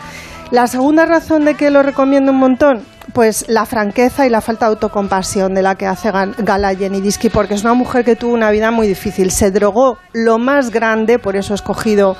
La 0.51 0.67
segunda 0.67 1.05
razón 1.05 1.45
de 1.45 1.55
que 1.55 1.69
lo 1.69 1.81
recomiendo 1.81 2.31
un 2.31 2.37
montón, 2.37 2.83
pues 3.13 3.45
la 3.47 3.65
franqueza 3.65 4.27
y 4.27 4.29
la 4.29 4.41
falta 4.41 4.65
de 4.65 4.71
autocompasión 4.71 5.53
de 5.53 5.61
la 5.61 5.75
que 5.75 5.87
hace 5.87 6.11
gala 6.37 6.75
Jenny 6.75 7.01
Disky, 7.01 7.29
porque 7.29 7.55
es 7.55 7.63
una 7.63 7.73
mujer 7.73 8.05
que 8.05 8.15
tuvo 8.15 8.33
una 8.33 8.51
vida 8.51 8.71
muy 8.71 8.87
difícil. 8.87 9.31
Se 9.31 9.51
drogó 9.51 9.97
lo 10.13 10.37
más 10.37 10.69
grande, 10.69 11.17
por 11.17 11.35
eso 11.35 11.53
he 11.53 11.55
escogido 11.55 12.15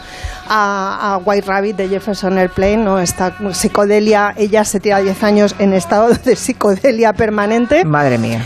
a, 0.48 1.14
a 1.14 1.18
White 1.18 1.48
Rabbit 1.48 1.76
de 1.76 1.88
Jefferson 1.88 2.38
Airplane, 2.38 2.78
¿no? 2.78 3.00
Esta 3.00 3.36
psicodelia, 3.54 4.34
ella 4.38 4.64
se 4.64 4.80
tira 4.80 5.00
10 5.00 5.24
años 5.24 5.56
en 5.60 5.74
estado 5.74 6.10
de 6.26 6.36
psicodelia 6.36 7.14
permanente. 7.14 7.86
Madre 7.86 8.18
mía. 8.18 8.46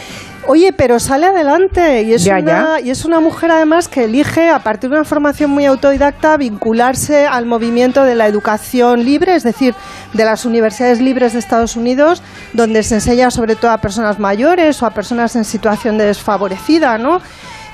Oye, 0.52 0.74
pero 0.74 1.00
sale 1.00 1.28
adelante 1.28 2.02
y 2.02 2.14
es, 2.14 2.24
Ya, 2.24 2.40
una, 2.40 2.80
y 2.84 2.90
es 2.90 3.06
una 3.06 3.20
mujer 3.20 3.52
además 3.52 3.88
que 3.88 4.06
elige, 4.06 4.50
a 4.50 4.58
partir 4.64 4.90
de 4.90 4.96
una 4.96 5.06
formación 5.06 5.52
muy 5.52 5.68
autodidacta, 5.68 6.38
vincularse 6.38 7.28
al 7.28 7.46
movimiento 7.46 8.04
de 8.04 8.16
la 8.16 8.26
educación 8.26 9.06
libre, 9.06 9.36
es 9.36 9.44
decir, 9.44 9.76
de 10.14 10.26
las 10.26 10.46
universidades 10.46 11.02
libres 11.02 11.34
de 11.34 11.40
Estados 11.40 11.76
Unidos, 11.76 12.24
donde 12.54 12.82
se 12.82 12.96
enseña 12.96 13.30
sobre 13.30 13.56
todo 13.56 13.70
a 13.70 13.78
personas 13.78 14.18
mayores 14.18 14.82
o 14.82 14.88
a 14.88 14.90
personas 14.90 15.36
en 15.36 15.46
situación 15.46 16.00
de 16.00 16.06
desfavorecida, 16.06 16.98
¿no? 16.98 17.22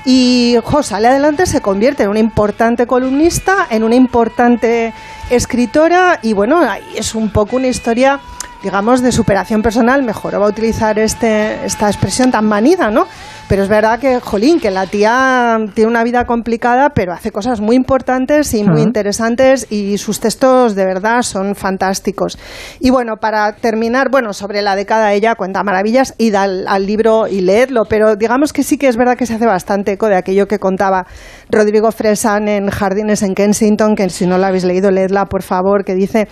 Y 0.04 0.58
jo, 0.62 0.82
sale 0.82 1.08
adelante, 1.08 1.46
se 1.46 1.62
convierte 1.62 2.02
en 2.02 2.10
una 2.10 2.20
importante 2.20 2.86
columnista, 2.86 3.66
en 3.70 3.84
una 3.84 3.94
importante 3.94 4.92
escritora 5.30 6.18
y 6.20 6.34
bueno, 6.34 6.58
ahí 6.58 6.84
es 6.94 7.14
un 7.14 7.30
poco 7.30 7.56
una 7.56 7.68
historia 7.68 8.20
digamos, 8.66 9.00
de 9.00 9.12
superación 9.12 9.62
personal, 9.62 10.02
mejor 10.02 10.34
va 10.42 10.46
a 10.46 10.48
utilizar 10.48 10.98
este, 10.98 11.64
esta 11.64 11.86
expresión 11.86 12.32
tan 12.32 12.46
manida, 12.46 12.90
¿no? 12.90 13.06
Pero 13.48 13.62
es 13.62 13.68
verdad 13.68 14.00
que, 14.00 14.18
jolín, 14.18 14.58
que 14.58 14.72
la 14.72 14.86
tía 14.86 15.56
tiene 15.74 15.88
una 15.88 16.02
vida 16.02 16.24
complicada, 16.24 16.90
pero 16.90 17.12
hace 17.12 17.30
cosas 17.30 17.60
muy 17.60 17.76
importantes 17.76 18.52
y 18.54 18.64
muy 18.64 18.82
interesantes 18.82 19.68
y 19.70 19.98
sus 19.98 20.18
textos 20.18 20.74
de 20.74 20.84
verdad 20.84 21.22
son 21.22 21.54
fantásticos. 21.54 22.38
Y 22.80 22.90
bueno, 22.90 23.18
para 23.18 23.52
terminar, 23.52 24.10
bueno, 24.10 24.32
sobre 24.32 24.62
la 24.62 24.74
década 24.74 25.12
ella 25.12 25.36
cuenta 25.36 25.62
maravillas, 25.62 26.14
id 26.18 26.34
al, 26.34 26.66
al 26.66 26.86
libro 26.86 27.28
y 27.28 27.40
leedlo, 27.40 27.84
pero 27.84 28.16
digamos 28.16 28.52
que 28.52 28.64
sí 28.64 28.78
que 28.78 28.88
es 28.88 28.96
verdad 28.96 29.16
que 29.16 29.26
se 29.26 29.34
hace 29.34 29.46
bastante 29.46 29.92
eco 29.92 30.08
de 30.08 30.16
aquello 30.16 30.48
que 30.48 30.58
contaba 30.58 31.06
Rodrigo 31.48 31.92
Fresan 31.92 32.48
en 32.48 32.68
Jardines 32.68 33.22
en 33.22 33.36
Kensington, 33.36 33.94
que 33.94 34.10
si 34.10 34.26
no 34.26 34.38
la 34.38 34.48
habéis 34.48 34.64
leído, 34.64 34.90
leedla 34.90 35.26
por 35.26 35.42
favor, 35.42 35.84
que 35.84 35.94
dice 35.94 36.26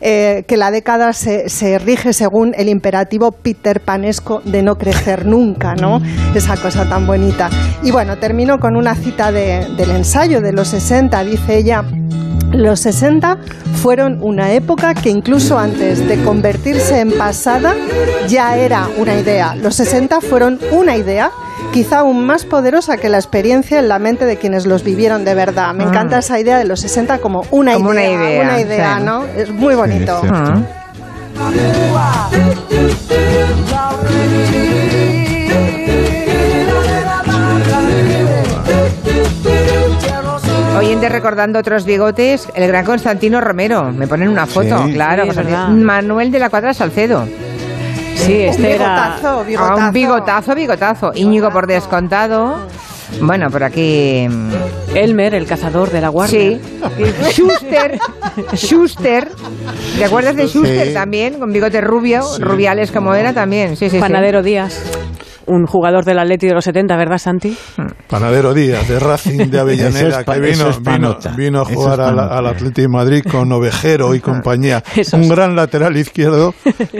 eh, 0.00 0.44
que 0.46 0.56
la 0.56 0.70
década 0.70 1.12
se, 1.14 1.48
se 1.48 1.80
rige 1.80 2.12
según 2.12 2.54
el 2.56 2.68
imperativo 2.68 3.32
Peter 3.32 3.80
Panesco 3.80 4.40
de 4.44 4.62
no 4.62 4.76
crecer 4.76 5.26
nunca, 5.26 5.74
¿no? 5.74 6.00
Esa 6.34 6.59
cosa 6.62 6.88
tan 6.88 7.06
bonita. 7.06 7.48
Y 7.82 7.90
bueno, 7.90 8.18
termino 8.18 8.58
con 8.60 8.76
una 8.76 8.94
cita 8.94 9.32
de- 9.32 9.66
del 9.76 9.90
ensayo 9.90 10.40
de 10.40 10.52
los 10.52 10.68
60, 10.68 11.22
dice 11.24 11.56
ella. 11.56 11.84
Los 12.52 12.80
60 12.80 13.38
fueron 13.80 14.18
una 14.22 14.52
época 14.52 14.94
que 14.94 15.08
incluso 15.10 15.56
antes 15.58 16.06
de 16.08 16.20
convertirse 16.24 16.98
en 17.00 17.12
pasada 17.12 17.74
ya 18.28 18.56
era 18.56 18.88
una 18.98 19.14
idea. 19.14 19.54
Los 19.54 19.76
60 19.76 20.20
fueron 20.20 20.58
una 20.72 20.96
idea 20.96 21.30
quizá 21.72 22.00
aún 22.00 22.26
más 22.26 22.44
poderosa 22.44 22.96
que 22.96 23.08
la 23.08 23.18
experiencia 23.18 23.78
en 23.78 23.86
la 23.86 24.00
mente 24.00 24.24
de 24.24 24.36
quienes 24.36 24.66
los 24.66 24.82
vivieron 24.82 25.24
de 25.24 25.34
verdad. 25.36 25.72
Me 25.74 25.84
Ah. 25.84 25.88
encanta 25.90 26.18
esa 26.18 26.40
idea 26.40 26.58
de 26.58 26.64
los 26.64 26.80
60 26.80 27.18
como 27.18 27.44
una 27.52 27.74
Como 27.74 27.90
una 27.90 28.02
idea, 28.02 28.30
idea, 28.30 28.42
una 28.42 28.60
idea, 28.60 28.96
sí. 28.98 29.04
¿no? 29.04 29.24
Es 29.36 29.50
muy 29.50 29.76
bonito. 29.76 30.20
Ah. 30.28 30.56
Oyente 40.80 41.10
recordando 41.10 41.58
otros 41.58 41.84
bigotes, 41.84 42.48
el 42.54 42.66
gran 42.66 42.86
Constantino 42.86 43.40
Romero. 43.42 43.92
Me 43.92 44.06
ponen 44.06 44.28
una 44.30 44.46
foto, 44.46 44.86
Sí. 44.86 44.94
claro. 44.94 45.30
Sí. 45.30 45.40
Manuel 45.72 46.30
de 46.30 46.38
la 46.38 46.48
Cuadra 46.48 46.72
Salcedo. 46.72 47.26
Sí, 48.16 48.40
este 48.42 48.62
Un 48.62 48.66
era... 48.66 49.14
bigotazo, 49.18 49.28
Ah, 49.40 49.42
bigotazo. 49.46 49.76
un 49.86 49.92
bigotazo, 49.92 50.54
bigotazo. 50.54 51.12
Íñigo 51.14 51.50
por 51.50 51.66
descontado. 51.66 52.56
Bueno, 53.20 53.50
por 53.50 53.62
aquí. 53.64 54.26
mm, 54.28 54.96
Elmer, 54.96 55.34
el 55.34 55.44
cazador 55.46 55.90
de 55.90 56.00
la 56.00 56.08
guardia. 56.08 56.40
Sí. 56.40 56.60
Schuster. 57.30 57.98
Schuster. 58.54 59.28
¿Te 59.98 60.04
acuerdas 60.06 60.34
de 60.36 60.46
Schuster 60.48 60.88
Sí. 60.88 60.94
también? 60.94 61.34
Con 61.38 61.52
bigote 61.52 61.80
rubio, 61.82 62.22
rubiales 62.38 62.90
como 62.90 63.14
era 63.14 63.34
también. 63.34 63.76
Sí, 63.76 63.90
sí, 63.90 63.96
sí. 63.96 63.98
Panadero 64.00 64.42
Díaz. 64.42 64.80
Un 65.50 65.66
jugador 65.66 66.04
del 66.04 66.16
Atleti 66.20 66.46
de 66.46 66.54
los 66.54 66.64
70, 66.64 66.96
¿verdad, 66.96 67.18
Santi? 67.18 67.56
Panadero 68.08 68.54
Díaz, 68.54 68.88
de 68.88 69.00
Racing 69.00 69.50
de 69.50 69.58
Avellaneda, 69.60 70.20
es 70.20 70.24
que 70.24 70.40
vino, 70.40 70.68
es 70.68 71.36
vino, 71.36 71.60
a 71.62 71.64
jugar 71.64 71.98
es 72.00 72.06
al, 72.06 72.18
al 72.20 72.46
Atlético 72.46 72.82
de 72.82 72.88
Madrid 72.88 73.22
con 73.28 73.50
Ovejero 73.50 74.14
y 74.14 74.20
compañía. 74.30 74.80
Un 75.12 75.28
gran 75.28 75.56
lateral 75.56 75.96
izquierdo 75.96 76.54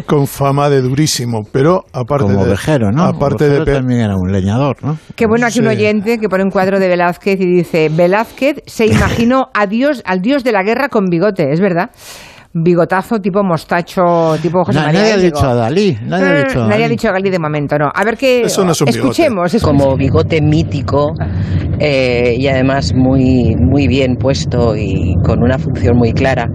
con 0.06 0.26
fama 0.26 0.68
de 0.68 0.82
durísimo, 0.82 1.42
pero 1.52 1.84
aparte 1.92 2.24
Como 2.24 2.44
de... 2.44 2.50
Ovejero, 2.50 2.90
¿no? 2.90 3.04
Aparte 3.04 3.44
Ovejero 3.44 3.64
de... 3.64 3.72
también 3.72 4.00
era 4.00 4.16
un 4.16 4.32
leñador, 4.32 4.78
¿no? 4.82 4.98
Qué 5.14 5.26
bueno 5.26 5.46
aquí 5.46 5.60
un 5.60 5.68
oyente 5.68 6.18
que 6.18 6.28
pone 6.28 6.42
un 6.42 6.50
cuadro 6.50 6.80
de 6.80 6.88
Velázquez 6.88 7.40
y 7.40 7.46
dice, 7.46 7.88
Velázquez 7.88 8.62
se 8.66 8.86
imaginó 8.86 9.46
a 9.54 9.68
Dios, 9.68 10.02
al 10.04 10.22
dios 10.22 10.42
de 10.42 10.50
la 10.50 10.64
guerra 10.64 10.88
con 10.88 11.04
bigote, 11.04 11.52
es 11.52 11.60
verdad. 11.60 11.90
Bigotazo 12.52 13.20
tipo 13.20 13.44
mostacho, 13.44 14.36
tipo 14.42 14.64
José 14.64 14.78
Na- 14.80 14.86
María 14.86 15.00
nadie 15.02 15.12
ha 15.12 15.16
dicho 15.18 15.46
a 15.46 15.54
Dalí, 15.54 15.96
nadie 16.04 16.24
ha 16.24 16.28
No, 16.28 16.34
no, 16.34 16.38
dicho 16.48 16.62
a 16.62 16.66
nadie 16.66 16.74
ha 16.74 16.86
Dalí. 16.86 16.90
dicho 16.96 17.08
a 17.08 17.12
Dalí 17.12 17.30
de 17.30 17.38
momento, 17.38 17.78
no. 17.78 17.90
A 17.94 18.04
ver 18.04 18.16
qué... 18.16 18.42
Eso 18.42 18.64
no 18.64 18.72
es 18.72 18.80
un 18.80 18.86
bigote. 18.86 18.98
escuchemos, 19.08 19.54
escuchemos. 19.54 19.84
como 19.84 19.96
bigote 19.96 20.40
mítico 20.42 21.12
eh, 21.78 22.34
y 22.36 22.48
además 22.48 22.92
muy, 22.94 23.54
muy 23.56 23.86
bien 23.86 24.16
puesto 24.16 24.74
y 24.76 25.14
con 25.24 25.42
una 25.44 25.58
función 25.58 25.96
muy 25.96 26.12
clara, 26.12 26.48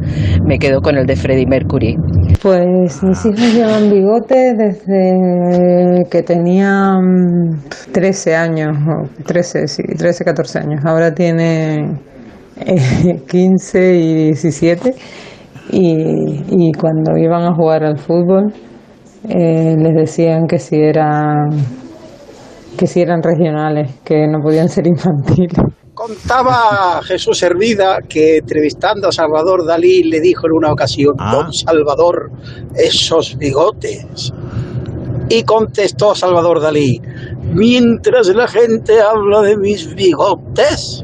me 0.46 0.60
quedo 0.60 0.82
con 0.82 0.98
el 0.98 1.06
de 1.06 1.16
Freddie 1.16 1.48
Mercury. 1.48 1.96
Pues 2.42 3.02
mis 3.02 3.26
hijos 3.26 3.54
llevan 3.54 3.90
bigote 3.90 4.54
desde 4.54 6.04
que 6.12 6.22
tenían 6.24 7.62
13 7.94 8.36
años, 8.36 8.76
o 8.86 9.24
13, 9.24 9.68
sí, 9.68 9.84
13, 9.98 10.26
14 10.26 10.60
años. 10.60 10.82
Ahora 10.86 11.14
tiene 11.14 11.98
eh, 12.58 13.22
15 13.30 13.96
y 13.96 14.14
17. 14.32 14.94
Y, 15.72 16.44
y 16.50 16.72
cuando 16.74 17.18
iban 17.18 17.44
a 17.44 17.56
jugar 17.56 17.84
al 17.84 17.98
fútbol, 17.98 18.54
eh, 19.30 19.76
les 19.78 19.96
decían 19.96 20.46
que 20.48 20.60
si 20.60 20.76
eran 20.76 21.50
que 22.78 22.88
si 22.88 23.02
eran 23.02 23.24
regionales, 23.24 24.00
que 24.04 24.28
no 24.28 24.40
podían 24.42 24.70
ser 24.70 24.86
infantiles. 24.88 25.58
Contaba 25.94 27.02
Jesús 27.04 27.42
Hervida 27.42 28.00
que 28.08 28.38
entrevistando 28.38 29.08
a 29.08 29.12
Salvador 29.14 29.66
Dalí 29.66 30.04
le 30.04 30.20
dijo 30.20 30.46
en 30.48 30.54
una 30.58 30.74
ocasión, 30.74 31.16
Don 31.32 31.54
Salvador, 31.54 32.32
esos 32.76 33.38
bigotes. 33.38 34.34
Y 35.30 35.44
contestó 35.44 36.14
Salvador 36.14 36.62
Dalí, 36.62 37.02
mientras 37.54 38.28
la 38.28 38.48
gente 38.48 39.02
habla 39.02 39.42
de 39.42 39.58
mis 39.58 39.96
bigotes, 39.96 41.04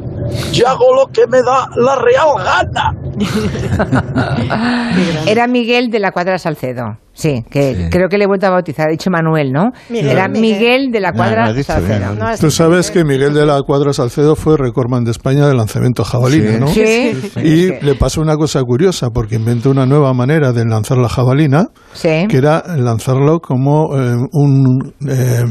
yo 0.51 0.67
hago 0.67 0.93
lo 0.93 1.07
que 1.07 1.25
me 1.25 1.41
da 1.41 1.69
la 1.77 1.95
real 1.95 2.35
gana. 2.37 3.00
Era 5.27 5.47
Miguel 5.47 5.89
de 5.89 5.99
la 5.99 6.11
Cuadra 6.11 6.37
Salcedo. 6.37 6.97
Sí, 7.13 7.43
que 7.49 7.89
creo 7.91 8.07
que 8.07 8.17
le 8.17 8.23
he 8.23 8.27
vuelto 8.27 8.47
a 8.47 8.51
bautizar. 8.51 8.87
Ha 8.87 8.91
dicho 8.91 9.09
Manuel, 9.11 9.51
¿no? 9.51 9.71
Miguel. 9.89 10.09
Era 10.09 10.27
Miguel 10.27 10.91
de 10.91 10.99
la 11.01 11.11
No, 11.11 11.17
Cuadra 11.17 11.63
Salcedo. 11.63 12.15
bien. 12.15 12.27
Tú 12.39 12.49
sabes 12.51 12.89
que 12.89 13.03
Miguel 13.03 13.33
de 13.33 13.45
la 13.45 13.59
Cuadra 13.61 13.93
Salcedo 13.93 14.35
fue 14.35 14.57
recordman 14.57 15.03
de 15.03 15.11
España 15.11 15.47
de 15.47 15.53
lanzamiento 15.53 16.03
jabalina, 16.03 16.53
Sí. 16.53 16.59
¿no? 16.59 16.67
Sí, 16.67 17.11
sí, 17.21 17.29
sí. 17.33 17.39
Y 17.41 17.85
le 17.85 17.95
pasó 17.95 18.21
una 18.21 18.37
cosa 18.37 18.61
curiosa, 18.63 19.09
porque 19.13 19.35
inventó 19.35 19.69
una 19.69 19.85
nueva 19.85 20.13
manera 20.13 20.51
de 20.53 20.65
lanzar 20.65 20.97
la 20.97 21.09
jabalina, 21.09 21.65
Sí. 21.93 22.25
que 22.29 22.37
era 22.37 22.63
lanzarlo 22.77 23.39
como 23.39 23.97
eh, 23.99 24.15
un 24.31 24.93
eh, 25.07 25.43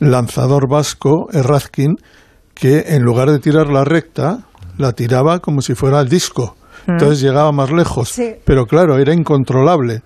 lanzador 0.00 0.68
vasco, 0.68 1.28
Errazkin, 1.32 1.96
que 2.54 2.84
en 2.88 3.02
lugar 3.02 3.30
de 3.30 3.38
tirar 3.38 3.68
la 3.68 3.84
recta, 3.84 4.40
la 4.76 4.92
tiraba 4.92 5.38
como 5.38 5.60
si 5.60 5.74
fuera 5.74 6.00
el 6.00 6.08
disco. 6.08 6.56
Entonces 6.86 7.20
llegaba 7.20 7.52
más 7.52 7.70
lejos. 7.70 8.08
Sí. 8.10 8.34
Pero 8.44 8.66
claro, 8.66 8.98
era 8.98 9.12
incontrolable. 9.12 10.02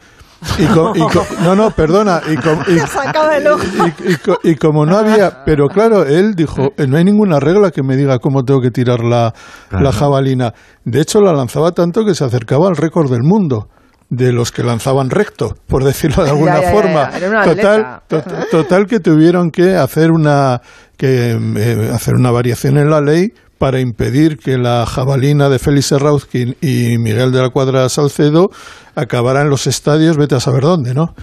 Y 0.59 0.65
co- 0.67 0.93
y 0.95 1.01
co- 1.01 1.27
no, 1.43 1.55
no, 1.55 1.71
perdona. 1.71 2.23
Y, 2.31 2.37
co- 2.37 2.57
y- 2.67 2.77
Te 2.77 2.87
sacaba 2.87 3.37
el 3.37 3.47
ojo. 3.47 3.63
y, 4.07 4.13
y 4.13 4.17
co- 4.17 4.39
y 4.43 4.55
como 4.55 4.87
no 4.87 4.97
había, 4.97 5.45
pero 5.45 5.69
claro, 5.69 6.05
él 6.05 6.35
dijo, 6.35 6.73
"Eh, 6.79 6.87
no 6.87 6.97
hay 6.97 7.05
ninguna 7.05 7.39
regla 7.41 7.71
que 7.71 7.83
me 7.83 7.95
diga 7.97 8.19
cómo 8.19 8.43
tengo 8.43 8.61
que 8.63 8.71
tirar 8.71 9.01
la, 9.05 9.35
la 9.71 9.93
jabalina. 9.93 10.55
De 10.85 11.01
hecho, 11.03 11.21
la 11.21 11.35
lanzaba 11.35 11.73
tanto 11.73 12.07
que 12.07 12.15
se 12.15 12.25
acercaba 12.25 12.69
al 12.69 12.77
récord 12.77 13.11
del 13.11 13.23
mundo 13.23 13.69
de 14.09 14.33
los 14.33 14.51
que 14.51 14.65
lanzaban 14.65 15.11
recto, 15.11 15.55
por 15.69 15.85
decirlo 15.85 16.25
de 16.25 16.31
alguna 16.31 16.55
Ya, 16.57 16.61
ya, 16.63 16.67
ya, 16.67 16.73
forma. 16.75 17.11
ya. 17.11 17.17
Era 17.19 17.29
un 17.29 17.45
Total, 17.57 18.01
to- 18.09 18.23
total 18.51 18.87
que 18.87 18.99
tuvieron 19.01 19.51
que 19.51 19.77
hacer 19.77 20.11
una 20.11 20.63
que 20.97 21.33
eh, 21.57 21.91
hacer 21.95 22.15
una 22.15 22.31
variación 22.31 22.79
en 22.79 22.89
la 22.91 23.01
ley 23.03 23.33
para 23.61 23.79
impedir 23.79 24.39
que 24.39 24.57
la 24.57 24.87
jabalina 24.87 25.51
de 25.51 25.59
Félix 25.59 25.89
Serrauzkin 25.89 26.57
y 26.63 26.97
Miguel 26.97 27.31
de 27.31 27.43
la 27.43 27.51
Cuadra 27.51 27.87
Salcedo 27.91 28.49
acabara 28.95 29.43
en 29.43 29.51
los 29.51 29.67
estadios, 29.67 30.17
vete 30.17 30.35
a 30.35 30.41
saber 30.41 30.63
dónde, 30.63 30.95
¿no? 30.95 31.15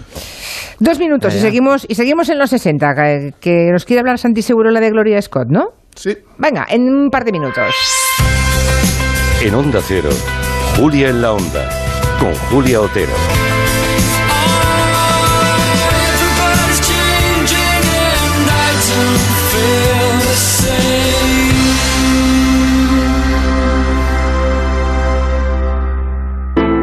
Dos 0.78 1.00
minutos 1.00 1.34
y 1.34 1.40
seguimos, 1.40 1.84
y 1.88 1.96
seguimos 1.96 2.28
en 2.28 2.38
los 2.38 2.50
60, 2.50 2.94
que, 2.94 3.34
que 3.40 3.72
nos 3.72 3.84
quiere 3.84 4.00
hablar 4.00 4.20
Santi 4.20 4.42
Seguro 4.42 4.70
la 4.70 4.78
de 4.78 4.90
Gloria 4.90 5.20
Scott, 5.20 5.48
¿no? 5.48 5.70
Sí. 5.96 6.16
Venga, 6.38 6.64
en 6.70 6.82
un 6.82 7.10
par 7.10 7.24
de 7.24 7.32
minutos. 7.32 7.74
En 9.42 9.52
Onda 9.52 9.80
Cero, 9.84 10.10
Julia 10.76 11.08
en 11.08 11.20
la 11.20 11.32
Onda, 11.32 11.68
con 12.20 12.32
Julia 12.50 12.80
Otero. 12.80 13.57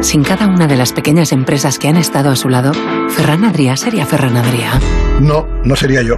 Sin 0.06 0.22
cada 0.22 0.46
una 0.46 0.68
de 0.68 0.76
las 0.76 0.92
pequeñas 0.92 1.32
empresas 1.32 1.80
que 1.80 1.88
han 1.88 1.96
estado 1.96 2.30
a 2.30 2.36
su 2.36 2.48
lado, 2.48 2.70
Ferran 3.10 3.42
Adrià 3.42 3.76
sería 3.76 4.06
Ferran 4.06 4.36
Adrià. 4.36 4.78
No, 5.20 5.48
no 5.64 5.74
sería 5.74 6.00
yo. 6.00 6.14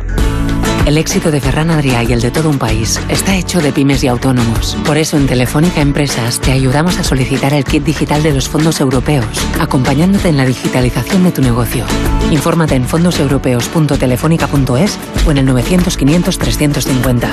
El 0.85 0.98
éxito 0.98 1.31
de 1.31 1.40
Ferran 1.40 1.70
Adrià 1.70 2.06
y 2.06 2.12
el 2.12 2.20
de 2.20 2.31
todo 2.31 2.51
un 2.51 2.59
país 2.59 3.01
está 3.09 3.35
hecho 3.35 3.62
de 3.62 3.73
pymes 3.73 4.05
y 4.05 4.09
autónomos. 4.09 4.77
Por 4.85 4.98
eso 4.98 5.16
en 5.16 5.27
Telefónica 5.27 5.81
Empresas 5.81 6.39
te 6.39 6.52
ayudamos 6.52 6.98
a 6.98 7.02
solicitar 7.02 7.55
el 7.55 7.65
kit 7.65 7.82
digital 7.82 8.23
de 8.23 8.35
los 8.35 8.47
fondos 8.47 8.78
europeos, 8.82 9.24
acompañándote 9.59 10.28
en 10.28 10.36
la 10.36 10.44
digitalización 10.44 11.24
de 11.24 11.32
tu 11.32 11.40
negocio. 11.40 11.86
Infórmate 12.31 12.74
en 12.74 12.85
fondoseuropeos.telefónica.es 12.85 14.98
o 15.27 15.31
en 15.31 15.39
el 15.39 15.47
900 15.47 15.97
500 15.97 16.39
350. 16.39 17.31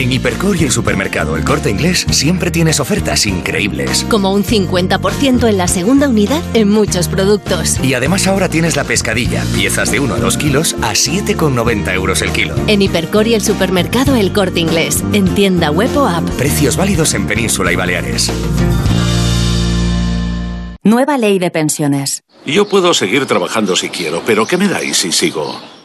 En 0.00 0.10
Hipercor 0.10 0.56
y 0.56 0.64
el 0.64 0.70
supermercado 0.70 1.36
El 1.36 1.44
Corte 1.44 1.68
Inglés 1.68 2.06
siempre 2.10 2.50
tienes 2.50 2.80
ofertas 2.80 3.26
increíbles. 3.26 4.06
Como 4.08 4.32
un 4.32 4.44
50% 4.44 5.46
en 5.46 5.58
la 5.58 5.68
segunda 5.68 6.08
unidad 6.08 6.42
en 6.54 6.70
muchos 6.70 7.06
productos. 7.06 7.78
Y 7.84 7.92
además 7.92 8.26
ahora 8.26 8.48
tienes 8.48 8.76
la 8.76 8.84
pescadilla, 8.84 9.44
piezas 9.54 9.90
de 9.92 10.00
1 10.00 10.14
a 10.14 10.18
2 10.18 10.38
kilos 10.38 10.74
a 10.80 10.92
7,90 10.92 11.92
euros 11.92 12.22
el 12.22 12.32
kilo. 12.32 12.54
En 12.66 12.80
Hipercor 12.80 13.26
y 13.26 13.34
el 13.34 13.42
supermercado 13.42 14.16
El 14.16 14.32
Corte 14.32 14.60
Inglés. 14.60 15.04
En 15.12 15.34
tienda 15.34 15.70
web 15.70 15.94
o 15.94 16.06
app. 16.06 16.26
Precios 16.30 16.78
válidos 16.78 17.12
en 17.12 17.26
Península 17.26 17.70
y 17.70 17.76
Baleares. 17.76 18.32
Nueva 20.82 21.18
ley 21.18 21.38
de 21.38 21.50
pensiones. 21.50 22.22
Yo 22.46 22.66
puedo 22.66 22.94
seguir 22.94 23.26
trabajando 23.26 23.76
si 23.76 23.90
quiero, 23.90 24.22
pero 24.24 24.46
¿qué 24.46 24.56
me 24.56 24.66
dais 24.66 24.96
si 24.96 25.12
sigo? 25.12 25.60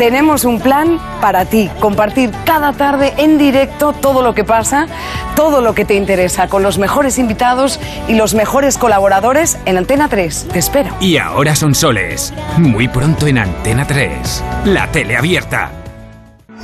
Tenemos 0.00 0.46
un 0.46 0.60
plan 0.60 0.98
para 1.20 1.44
ti, 1.44 1.68
compartir 1.78 2.30
cada 2.46 2.72
tarde 2.72 3.12
en 3.18 3.36
directo 3.36 3.92
todo 3.92 4.22
lo 4.22 4.34
que 4.34 4.44
pasa, 4.44 4.86
todo 5.36 5.60
lo 5.60 5.74
que 5.74 5.84
te 5.84 5.92
interesa, 5.92 6.48
con 6.48 6.62
los 6.62 6.78
mejores 6.78 7.18
invitados 7.18 7.78
y 8.08 8.14
los 8.14 8.32
mejores 8.32 8.78
colaboradores 8.78 9.58
en 9.66 9.76
Antena 9.76 10.08
3. 10.08 10.48
Te 10.54 10.58
espero. 10.58 10.96
Y 11.00 11.18
ahora 11.18 11.54
son 11.54 11.74
soles. 11.74 12.32
Muy 12.56 12.88
pronto 12.88 13.26
en 13.26 13.36
Antena 13.36 13.86
3. 13.86 14.42
La 14.64 14.90
tele 14.90 15.18
abierta. 15.18 15.70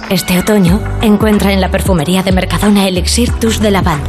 Este 0.09 0.39
otoño 0.39 0.81
encuentra 1.03 1.53
en 1.53 1.61
la 1.61 1.71
perfumería 1.71 2.23
de 2.23 2.33
Mercadona 2.33 2.89
Elixir 2.89 3.33
Touche 3.33 3.61
de 3.61 3.71
Lavanda, 3.71 4.09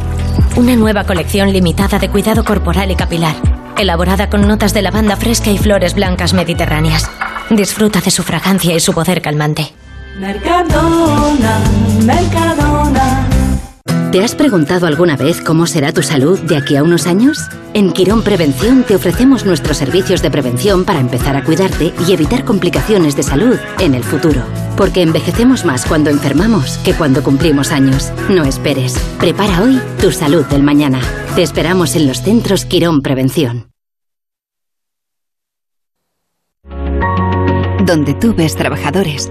una 0.56 0.74
nueva 0.74 1.04
colección 1.04 1.52
limitada 1.52 1.98
de 1.98 2.08
cuidado 2.08 2.44
corporal 2.44 2.90
y 2.90 2.96
capilar, 2.96 3.34
elaborada 3.78 4.28
con 4.30 4.46
notas 4.46 4.74
de 4.74 4.82
lavanda 4.82 5.16
fresca 5.16 5.50
y 5.50 5.58
flores 5.58 5.94
blancas 5.94 6.34
mediterráneas. 6.34 7.10
Disfruta 7.50 8.00
de 8.00 8.10
su 8.10 8.22
fragancia 8.22 8.74
y 8.74 8.80
su 8.80 8.92
poder 8.92 9.22
calmante. 9.22 9.72
Mercadona, 10.18 11.60
Mercadona. 12.04 12.67
¿Te 14.12 14.24
has 14.24 14.34
preguntado 14.34 14.86
alguna 14.86 15.18
vez 15.18 15.42
cómo 15.42 15.66
será 15.66 15.92
tu 15.92 16.02
salud 16.02 16.40
de 16.40 16.56
aquí 16.56 16.76
a 16.76 16.82
unos 16.82 17.06
años? 17.06 17.50
En 17.74 17.92
Quirón 17.92 18.22
Prevención 18.22 18.82
te 18.82 18.94
ofrecemos 18.94 19.44
nuestros 19.44 19.76
servicios 19.76 20.22
de 20.22 20.30
prevención 20.30 20.86
para 20.86 20.98
empezar 20.98 21.36
a 21.36 21.44
cuidarte 21.44 21.92
y 22.08 22.12
evitar 22.12 22.46
complicaciones 22.46 23.16
de 23.16 23.22
salud 23.22 23.58
en 23.78 23.94
el 23.94 24.02
futuro. 24.02 24.42
Porque 24.78 25.02
envejecemos 25.02 25.66
más 25.66 25.84
cuando 25.84 26.08
enfermamos 26.08 26.78
que 26.78 26.94
cuando 26.94 27.22
cumplimos 27.22 27.70
años. 27.70 28.10
No 28.30 28.44
esperes. 28.44 28.98
Prepara 29.20 29.62
hoy 29.62 29.78
tu 30.00 30.10
salud 30.10 30.46
del 30.46 30.62
mañana. 30.62 31.00
Te 31.34 31.42
esperamos 31.42 31.94
en 31.94 32.06
los 32.06 32.22
centros 32.22 32.64
Quirón 32.64 33.02
Prevención. 33.02 33.68
Donde 37.84 38.14
tú 38.14 38.34
ves 38.34 38.56
trabajadores, 38.56 39.30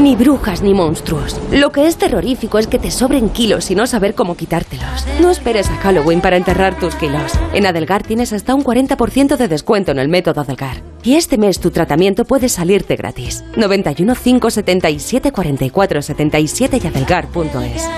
Ni 0.00 0.16
brujas 0.16 0.62
ni 0.62 0.72
monstruos. 0.72 1.38
Lo 1.52 1.72
que 1.72 1.86
es 1.86 1.98
terrorífico 1.98 2.58
es 2.58 2.66
que 2.66 2.78
te 2.78 2.90
sobren 2.90 3.28
kilos 3.28 3.70
y 3.70 3.74
no 3.74 3.86
saber 3.86 4.14
cómo 4.14 4.34
quitártelos. 4.34 5.06
No 5.20 5.30
esperes 5.30 5.68
a 5.68 5.76
Halloween 5.76 6.22
para 6.22 6.38
enterrar 6.38 6.78
tus 6.78 6.94
kilos. 6.94 7.32
En 7.52 7.66
Adelgar 7.66 8.02
tienes 8.02 8.32
hasta 8.32 8.54
un 8.54 8.64
40% 8.64 9.36
de 9.36 9.48
descuento 9.48 9.90
en 9.90 9.98
el 9.98 10.08
método 10.08 10.40
Adelgar. 10.40 10.82
Y 11.02 11.16
este 11.16 11.36
mes 11.36 11.60
tu 11.60 11.70
tratamiento 11.70 12.24
puede 12.24 12.48
salirte 12.48 12.96
gratis. 12.96 13.44
91 13.56 14.14
577 14.14 15.32
44 15.32 16.02
77 16.02 16.80
y 16.82 16.86
adelgar.es. 16.86 17.88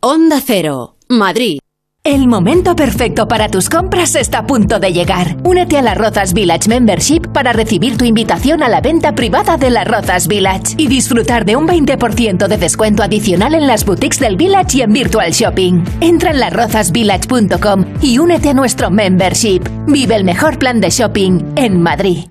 Onda 0.00 0.40
Cero, 0.44 0.96
Madrid. 1.08 1.60
El 2.02 2.28
momento 2.28 2.74
perfecto 2.74 3.28
para 3.28 3.50
tus 3.50 3.68
compras 3.68 4.14
está 4.14 4.38
a 4.38 4.46
punto 4.46 4.80
de 4.80 4.90
llegar. 4.90 5.36
Únete 5.44 5.76
a 5.76 5.82
la 5.82 5.94
Rozas 5.94 6.32
Village 6.32 6.66
Membership 6.66 7.30
para 7.30 7.52
recibir 7.52 7.98
tu 7.98 8.06
invitación 8.06 8.62
a 8.62 8.70
la 8.70 8.80
venta 8.80 9.14
privada 9.14 9.58
de 9.58 9.68
la 9.68 9.84
Rozas 9.84 10.26
Village 10.26 10.76
y 10.78 10.86
disfrutar 10.86 11.44
de 11.44 11.56
un 11.56 11.68
20% 11.68 12.48
de 12.48 12.56
descuento 12.56 13.02
adicional 13.02 13.52
en 13.52 13.66
las 13.66 13.84
boutiques 13.84 14.18
del 14.18 14.36
Village 14.36 14.78
y 14.78 14.80
en 14.80 14.94
Virtual 14.94 15.30
Shopping. 15.30 15.84
Entra 16.00 16.30
en 16.30 16.40
larrozasvillage.com 16.40 17.84
y 18.00 18.18
únete 18.18 18.48
a 18.48 18.54
nuestro 18.54 18.90
membership. 18.90 19.60
Vive 19.86 20.16
el 20.16 20.24
mejor 20.24 20.58
plan 20.58 20.80
de 20.80 20.88
shopping 20.88 21.52
en 21.56 21.82
Madrid. 21.82 22.30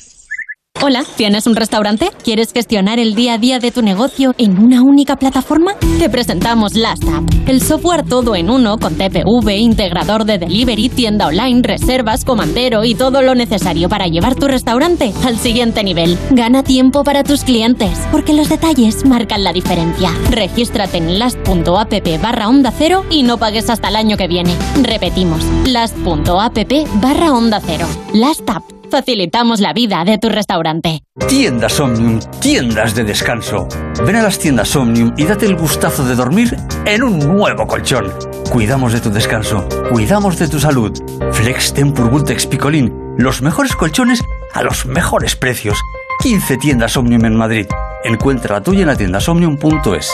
Hola, 0.83 1.03
¿tienes 1.15 1.45
un 1.45 1.55
restaurante? 1.55 2.09
¿Quieres 2.23 2.53
gestionar 2.53 2.97
el 2.97 3.13
día 3.13 3.35
a 3.35 3.37
día 3.37 3.59
de 3.59 3.69
tu 3.69 3.83
negocio 3.83 4.33
en 4.39 4.57
una 4.57 4.81
única 4.81 5.15
plataforma? 5.15 5.75
Te 5.99 6.09
presentamos 6.09 6.73
Last 6.73 7.03
App, 7.03 7.23
el 7.47 7.61
software 7.61 8.03
todo 8.03 8.35
en 8.35 8.49
uno 8.49 8.79
con 8.79 8.95
TPV, 8.95 9.57
integrador 9.59 10.25
de 10.25 10.39
delivery, 10.39 10.89
tienda 10.89 11.27
online, 11.27 11.61
reservas, 11.61 12.25
comandero 12.25 12.83
y 12.83 12.95
todo 12.95 13.21
lo 13.21 13.35
necesario 13.35 13.89
para 13.89 14.07
llevar 14.07 14.33
tu 14.33 14.47
restaurante 14.47 15.13
al 15.23 15.37
siguiente 15.37 15.83
nivel. 15.83 16.17
Gana 16.31 16.63
tiempo 16.63 17.03
para 17.03 17.23
tus 17.23 17.43
clientes, 17.43 17.99
porque 18.11 18.33
los 18.33 18.49
detalles 18.49 19.05
marcan 19.05 19.43
la 19.43 19.53
diferencia. 19.53 20.09
Regístrate 20.31 20.97
en 20.97 21.19
last.app 21.19 22.21
barra 22.23 22.49
onda 22.49 22.73
cero 22.75 23.05
y 23.11 23.21
no 23.21 23.37
pagues 23.37 23.69
hasta 23.69 23.89
el 23.89 23.97
año 23.97 24.17
que 24.17 24.27
viene. 24.27 24.55
Repetimos, 24.81 25.43
last.app 25.67 26.73
barra 26.95 27.33
onda 27.33 27.61
cero. 27.63 27.85
Last 28.15 28.49
App. 28.49 28.80
Facilitamos 28.91 29.61
la 29.61 29.71
vida 29.71 30.03
de 30.03 30.17
tu 30.17 30.27
restaurante. 30.27 31.03
Tiendas 31.29 31.79
Omnium, 31.79 32.19
tiendas 32.41 32.93
de 32.93 33.05
descanso. 33.05 33.69
Ven 34.05 34.17
a 34.17 34.21
las 34.21 34.37
tiendas 34.37 34.75
Omnium 34.75 35.13
y 35.15 35.23
date 35.23 35.45
el 35.45 35.55
gustazo 35.55 36.03
de 36.03 36.13
dormir 36.13 36.57
en 36.85 37.01
un 37.01 37.17
nuevo 37.17 37.65
colchón. 37.65 38.13
Cuidamos 38.51 38.91
de 38.91 38.99
tu 38.99 39.09
descanso, 39.09 39.65
cuidamos 39.89 40.37
de 40.37 40.49
tu 40.49 40.59
salud. 40.59 40.91
Flex 41.31 41.73
Tempur 41.73 42.09
Vultex 42.09 42.45
Picolín, 42.45 42.93
los 43.17 43.41
mejores 43.41 43.77
colchones 43.77 44.21
a 44.53 44.61
los 44.61 44.85
mejores 44.85 45.37
precios. 45.37 45.79
15 46.21 46.57
tiendas 46.57 46.97
Omnium 46.97 47.23
en 47.23 47.37
Madrid. 47.37 47.67
Encuentra 48.03 48.57
la 48.57 48.61
tuya 48.61 48.81
en 48.81 48.87
la 48.87 48.97
tiendasomnium.es. 48.97 50.11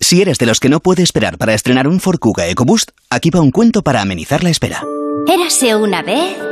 Si 0.00 0.20
eres 0.20 0.38
de 0.38 0.46
los 0.46 0.58
que 0.58 0.68
no 0.68 0.80
puede 0.80 1.04
esperar 1.04 1.38
para 1.38 1.54
estrenar 1.54 1.86
un 1.86 2.00
Ford 2.00 2.18
Kuga 2.18 2.48
EcoBoost, 2.48 2.90
aquí 3.10 3.30
va 3.30 3.40
un 3.40 3.52
cuento 3.52 3.82
para 3.82 4.00
amenizar 4.00 4.42
la 4.42 4.50
espera. 4.50 4.82
Érase 5.28 5.76
una 5.76 6.02
vez. 6.02 6.51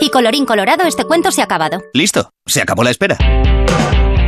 Y 0.00 0.10
colorín 0.10 0.46
colorado, 0.46 0.84
este 0.86 1.04
cuento 1.04 1.32
se 1.32 1.40
ha 1.40 1.44
acabado. 1.44 1.82
Listo, 1.92 2.30
se 2.46 2.62
acabó 2.62 2.84
la 2.84 2.90
espera. 2.90 3.16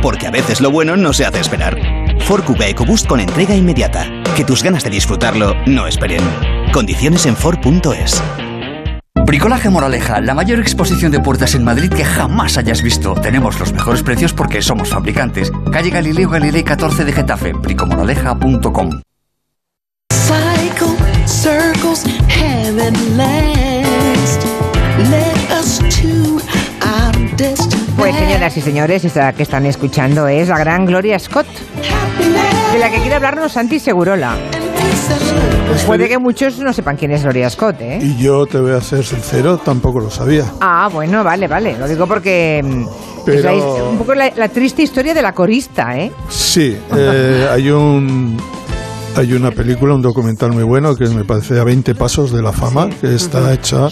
Porque 0.01 0.27
a 0.27 0.31
veces 0.31 0.59
lo 0.59 0.69
bueno 0.71 0.97
no 0.97 1.13
se 1.13 1.25
hace 1.25 1.39
esperar. 1.39 1.77
Ford 2.21 2.43
Kuga 2.43 2.67
EcoBoost 2.67 3.07
con 3.07 3.19
entrega 3.19 3.55
inmediata. 3.55 4.05
Que 4.35 4.43
tus 4.43 4.63
ganas 4.63 4.83
de 4.83 4.89
disfrutarlo 4.89 5.55
no 5.65 5.87
esperen. 5.87 6.21
Condiciones 6.73 7.25
en 7.25 7.37
Ford.es. 7.37 8.21
Bricolaje 9.25 9.69
Moraleja, 9.69 10.19
la 10.19 10.33
mayor 10.33 10.59
exposición 10.59 11.11
de 11.11 11.19
puertas 11.19 11.55
en 11.55 11.63
Madrid 11.63 11.89
que 11.89 12.03
jamás 12.03 12.57
hayas 12.57 12.81
visto. 12.81 13.13
Tenemos 13.13 13.59
los 13.59 13.71
mejores 13.71 14.03
precios 14.03 14.33
porque 14.33 14.61
somos 14.61 14.89
fabricantes. 14.89 15.51
Calle 15.71 15.89
Galileo 15.89 16.29
Galilei 16.29 16.63
14 16.63 17.05
de 17.05 17.13
Getafe, 17.13 17.53
bricomoraleja.com. 17.53 19.01
Cycle, 20.11 20.97
circles, 21.25 22.03
heaven 25.05 25.11
last. 25.49 25.51
Let 25.51 25.59
us 25.59 25.79
to 26.01 26.41
our 26.85 27.35
destiny. 27.37 27.81
Pues 27.97 28.15
señoras 28.15 28.57
y 28.57 28.61
señores, 28.61 29.05
esta 29.05 29.33
que 29.33 29.43
están 29.43 29.65
escuchando 29.65 30.27
es 30.27 30.47
la 30.47 30.57
gran 30.57 30.85
Gloria 30.85 31.19
Scott, 31.19 31.45
de 32.73 32.79
la 32.79 32.89
que 32.89 32.97
quiere 32.99 33.15
hablarnos 33.15 33.51
Santi 33.51 33.79
Segurola. 33.79 34.35
Puede 35.85 36.07
que 36.09 36.17
muchos 36.17 36.57
no 36.59 36.73
sepan 36.73 36.97
quién 36.97 37.11
es 37.11 37.23
Gloria 37.23 37.49
Scott, 37.49 37.77
¿eh? 37.81 37.99
Y 38.01 38.17
yo 38.17 38.45
te 38.45 38.59
voy 38.59 38.73
a 38.73 38.81
ser 38.81 39.03
sincero, 39.05 39.57
tampoco 39.57 39.99
lo 39.99 40.09
sabía. 40.09 40.45
Ah, 40.59 40.89
bueno, 40.91 41.23
vale, 41.23 41.47
vale. 41.47 41.77
Lo 41.77 41.87
digo 41.87 42.07
porque 42.07 42.61
mm, 42.63 42.85
Pero- 43.25 43.37
es 43.37 43.43
la 43.45 43.53
un 43.53 43.97
poco 43.97 44.13
la, 44.13 44.31
la 44.35 44.49
triste 44.49 44.81
historia 44.83 45.13
de 45.13 45.21
la 45.21 45.33
corista, 45.33 45.97
¿eh? 45.97 46.11
Sí, 46.29 46.77
eh, 46.95 47.47
hay 47.51 47.69
un 47.71 48.37
hay 49.15 49.33
una 49.33 49.51
película, 49.51 49.93
un 49.93 50.01
documental 50.01 50.51
muy 50.51 50.63
bueno 50.63 50.95
que 50.95 51.07
me 51.09 51.23
parece 51.23 51.59
a 51.59 51.63
20 51.63 51.95
pasos 51.95 52.31
de 52.31 52.41
la 52.41 52.51
fama, 52.51 52.89
que 52.89 53.13
está 53.13 53.53
hecha 53.53 53.87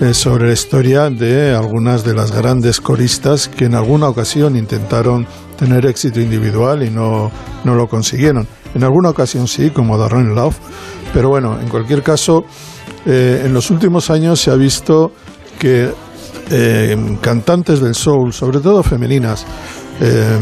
eh, 0.00 0.14
sobre 0.14 0.46
la 0.46 0.52
historia 0.52 1.10
de 1.10 1.54
algunas 1.54 2.04
de 2.04 2.14
las 2.14 2.32
grandes 2.32 2.80
coristas 2.80 3.48
que 3.48 3.66
en 3.66 3.74
alguna 3.74 4.08
ocasión 4.08 4.56
intentaron 4.56 5.26
tener 5.56 5.86
éxito 5.86 6.20
individual 6.20 6.82
y 6.82 6.90
no, 6.90 7.30
no 7.64 7.74
lo 7.74 7.86
consiguieron. 7.86 8.46
En 8.74 8.84
alguna 8.84 9.10
ocasión 9.10 9.46
sí, 9.48 9.70
como 9.70 9.98
Darren 9.98 10.34
Love, 10.34 10.56
pero 11.12 11.28
bueno, 11.28 11.58
en 11.60 11.68
cualquier 11.68 12.02
caso, 12.02 12.44
eh, 13.06 13.42
en 13.44 13.52
los 13.52 13.70
últimos 13.70 14.10
años 14.10 14.40
se 14.40 14.50
ha 14.50 14.56
visto 14.56 15.12
que 15.58 15.92
eh, 16.50 17.16
cantantes 17.20 17.80
del 17.80 17.94
soul, 17.94 18.32
sobre 18.32 18.60
todo 18.60 18.82
femeninas, 18.82 19.46
eh, 20.00 20.38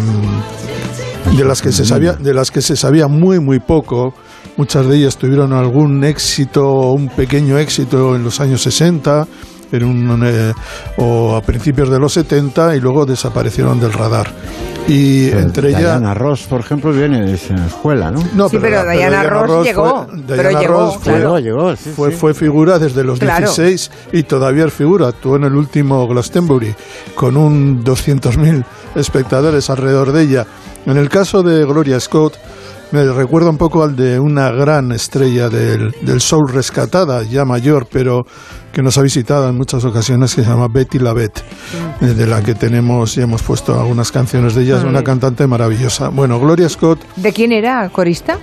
de 1.37 1.45
las 1.45 1.63
que 1.63 1.73
se 1.73 1.85
sabía 1.85 2.13
de 2.15 2.35
las 2.35 2.51
que 2.51 2.61
se 2.63 2.77
sabía 2.77 3.09
muy 3.09 3.41
muy 3.41 3.59
poco 3.61 4.15
muchas 4.57 4.87
de 4.87 4.97
ellas 4.97 5.17
tuvieron 5.17 5.53
algún 5.53 6.05
éxito 6.05 6.93
un 6.93 7.09
pequeño 7.09 7.59
éxito 7.59 8.15
en 8.17 8.23
los 8.25 8.41
años 8.41 8.63
60 8.63 9.27
en 9.73 9.85
un, 9.85 10.23
eh, 10.27 10.53
o 10.99 11.35
a 11.35 11.41
principios 11.41 11.89
de 11.89 11.99
los 11.99 12.13
70 12.13 12.77
y 12.77 12.81
luego 12.81 13.07
desaparecieron 13.07 13.81
del 13.81 13.93
radar 13.95 14.31
y 14.89 15.31
entre 15.31 15.69
ellas 15.69 15.81
Diana 15.81 16.13
Ross, 16.13 16.43
por 16.43 16.59
ejemplo, 16.61 16.93
viene 16.93 17.25
de 17.25 17.35
esa 17.35 17.55
escuela, 17.67 18.11
¿no? 18.11 18.21
no, 18.35 18.49
Sí, 18.49 18.59
pero 18.61 18.83
Diana 18.83 19.23
Ross 19.23 19.65
llegó, 19.65 20.07
fue- 20.09 20.23
pero 20.27 20.43
Diana 20.49 20.61
llegó, 20.61 20.73
Ross 20.75 20.95
fue, 21.01 21.13
claro. 21.15 21.39
Llegó, 21.39 21.77
sí, 21.77 21.91
fue, 21.95 22.11
sí. 22.11 22.17
fue 22.17 22.35
figura 22.35 22.81
desde 22.81 23.05
los 23.05 23.21
Claro. 23.21 23.47
16 23.47 23.91
y 24.13 24.25
todavía 24.25 24.65
es 24.67 24.73
figura. 24.73 25.07
Actuó 25.07 25.37
en 25.37 25.45
el 25.45 25.55
último 25.55 26.05
Glastonbury 26.09 26.75
con 27.15 27.37
un 27.37 27.85
200.000 27.85 28.65
espectadores 28.97 29.71
alrededor 29.71 30.11
de 30.11 30.23
ella. 30.25 30.47
En 30.87 30.97
el 30.97 31.09
caso 31.09 31.43
de 31.43 31.65
Gloria 31.65 32.01
Scott, 32.01 32.35
me 32.91 33.05
recuerda 33.05 33.49
un 33.51 33.57
poco 33.57 33.83
al 33.83 33.97
de 33.97 34.19
una 34.21 34.51
gran 34.51 34.93
estrella 34.93 35.49
del, 35.49 35.95
del 36.03 36.21
soul 36.21 36.49
rescatada, 36.53 37.23
ya 37.23 37.45
mayor, 37.45 37.87
pero 37.91 38.27
que 38.73 38.83
nos 38.83 38.99
ha 38.99 39.03
visitado 39.03 39.49
en 39.49 39.57
muchas 39.57 39.85
ocasiones, 39.85 40.35
que 40.35 40.43
se 40.43 40.49
llama 40.51 40.67
Betty 40.69 40.99
Lavette, 40.99 41.43
eh, 42.01 42.07
de 42.07 42.27
la 42.27 42.43
que 42.43 42.55
tenemos 42.55 43.17
y 43.17 43.23
hemos 43.23 43.43
puesto 43.43 43.79
algunas 43.81 44.11
canciones 44.13 44.55
de 44.55 44.63
ella. 44.65 44.79
Es 44.79 44.85
una 44.85 45.03
cantante 45.03 45.47
maravillosa. 45.47 46.09
Bueno, 46.09 46.39
Gloria 46.41 46.69
Scott 46.69 46.99
¿De 47.17 47.33
quién 47.33 47.53
era 47.53 47.89
corista? 47.91 48.39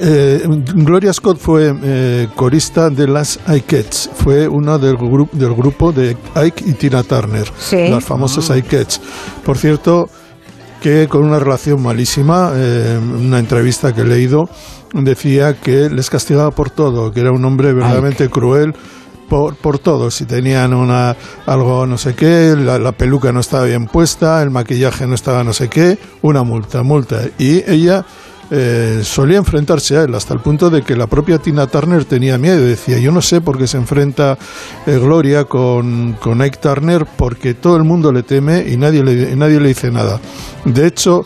eh, 0.00 0.42
Gloria 0.74 1.12
Scott 1.12 1.38
fue 1.38 1.72
eh, 1.82 2.28
corista 2.34 2.90
de 2.90 3.06
las 3.06 3.38
Ikeets, 3.48 4.10
fue 4.14 4.48
una 4.48 4.76
del, 4.78 4.96
grupo 4.96 5.36
del 5.36 5.54
grupo 5.54 5.92
de 5.92 6.16
Ike 6.34 6.64
y 6.66 6.72
Tina 6.72 7.02
Turner, 7.04 7.48
Sí. 7.58 7.88
las 7.88 8.04
famosas 8.04 8.50
Ikeets. 8.56 9.00
Por 9.44 9.56
cierto, 9.56 10.08
que 10.80 11.08
con 11.08 11.24
una 11.24 11.38
relación 11.38 11.82
malísima, 11.82 12.52
eh, 12.54 12.98
una 12.98 13.38
entrevista 13.38 13.94
que 13.94 14.02
he 14.02 14.04
leído, 14.04 14.48
decía 14.92 15.54
que 15.54 15.90
les 15.90 16.10
castigaba 16.10 16.50
por 16.50 16.70
todo, 16.70 17.12
que 17.12 17.20
era 17.20 17.32
un 17.32 17.44
hombre 17.44 17.72
verdaderamente 17.72 18.28
cruel. 18.28 18.74
Por, 19.28 19.56
por 19.56 19.78
todo, 19.78 20.10
si 20.10 20.24
tenían 20.24 20.72
una 20.72 21.14
algo 21.44 21.86
no 21.86 21.98
sé 21.98 22.14
qué, 22.14 22.56
la, 22.56 22.78
la 22.78 22.92
peluca 22.92 23.30
no 23.30 23.40
estaba 23.40 23.66
bien 23.66 23.84
puesta, 23.86 24.42
el 24.42 24.48
maquillaje 24.48 25.06
no 25.06 25.14
estaba 25.14 25.44
no 25.44 25.52
sé 25.52 25.68
qué, 25.68 25.98
una 26.22 26.44
multa, 26.44 26.82
multa. 26.82 27.20
Y 27.38 27.62
ella 27.70 28.06
eh, 28.50 29.00
solía 29.02 29.38
enfrentarse 29.38 29.96
a 29.96 30.02
él, 30.04 30.14
hasta 30.14 30.34
el 30.34 30.40
punto 30.40 30.70
de 30.70 30.82
que 30.82 30.96
la 30.96 31.06
propia 31.06 31.38
Tina 31.38 31.66
Turner 31.66 32.04
tenía 32.04 32.38
miedo. 32.38 32.64
Decía, 32.64 32.98
yo 32.98 33.12
no 33.12 33.20
sé 33.20 33.40
por 33.40 33.58
qué 33.58 33.66
se 33.66 33.76
enfrenta 33.76 34.38
eh, 34.86 34.98
Gloria 34.98 35.44
con, 35.44 36.14
con 36.14 36.40
Ike 36.40 36.58
Turner, 36.58 37.06
porque 37.16 37.54
todo 37.54 37.76
el 37.76 37.84
mundo 37.84 38.12
le 38.12 38.22
teme 38.22 38.64
y 38.68 38.76
nadie 38.76 39.02
le, 39.04 39.36
nadie 39.36 39.60
le 39.60 39.68
dice 39.68 39.90
nada. 39.90 40.20
De 40.64 40.86
hecho, 40.86 41.22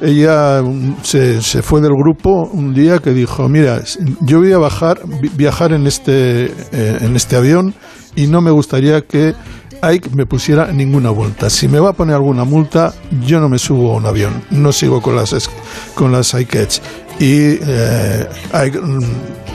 ella 0.00 0.62
mm, 0.62 0.96
se, 1.02 1.40
se 1.42 1.62
fue 1.62 1.80
del 1.80 1.92
grupo 1.92 2.48
un 2.52 2.72
día 2.74 2.98
que 2.98 3.10
dijo, 3.12 3.48
mira, 3.48 3.82
yo 4.20 4.38
voy 4.40 4.52
a 4.52 4.58
bajar, 4.58 5.00
vi- 5.20 5.30
viajar 5.36 5.72
en 5.72 5.86
este, 5.86 6.46
eh, 6.46 6.98
en 7.00 7.14
este 7.14 7.36
avión 7.36 7.74
y 8.16 8.26
no 8.26 8.40
me 8.40 8.50
gustaría 8.50 9.02
que 9.02 9.34
Ike 9.82 10.10
me 10.14 10.26
pusiera 10.26 10.72
ninguna 10.72 11.10
multa. 11.12 11.50
Si 11.50 11.66
me 11.66 11.80
va 11.80 11.90
a 11.90 11.92
poner 11.92 12.14
alguna 12.14 12.44
multa, 12.44 12.94
yo 13.26 13.40
no 13.40 13.48
me 13.48 13.58
subo 13.58 13.92
a 13.92 13.96
un 13.96 14.06
avión, 14.06 14.44
no 14.50 14.70
sigo 14.72 15.02
con 15.02 15.16
las, 15.16 15.50
con 15.94 16.12
las 16.12 16.34
Ike 16.34 16.60
Edge. 16.62 16.80
Y 17.18 17.58
eh, 17.60 18.28
Ike 18.52 18.80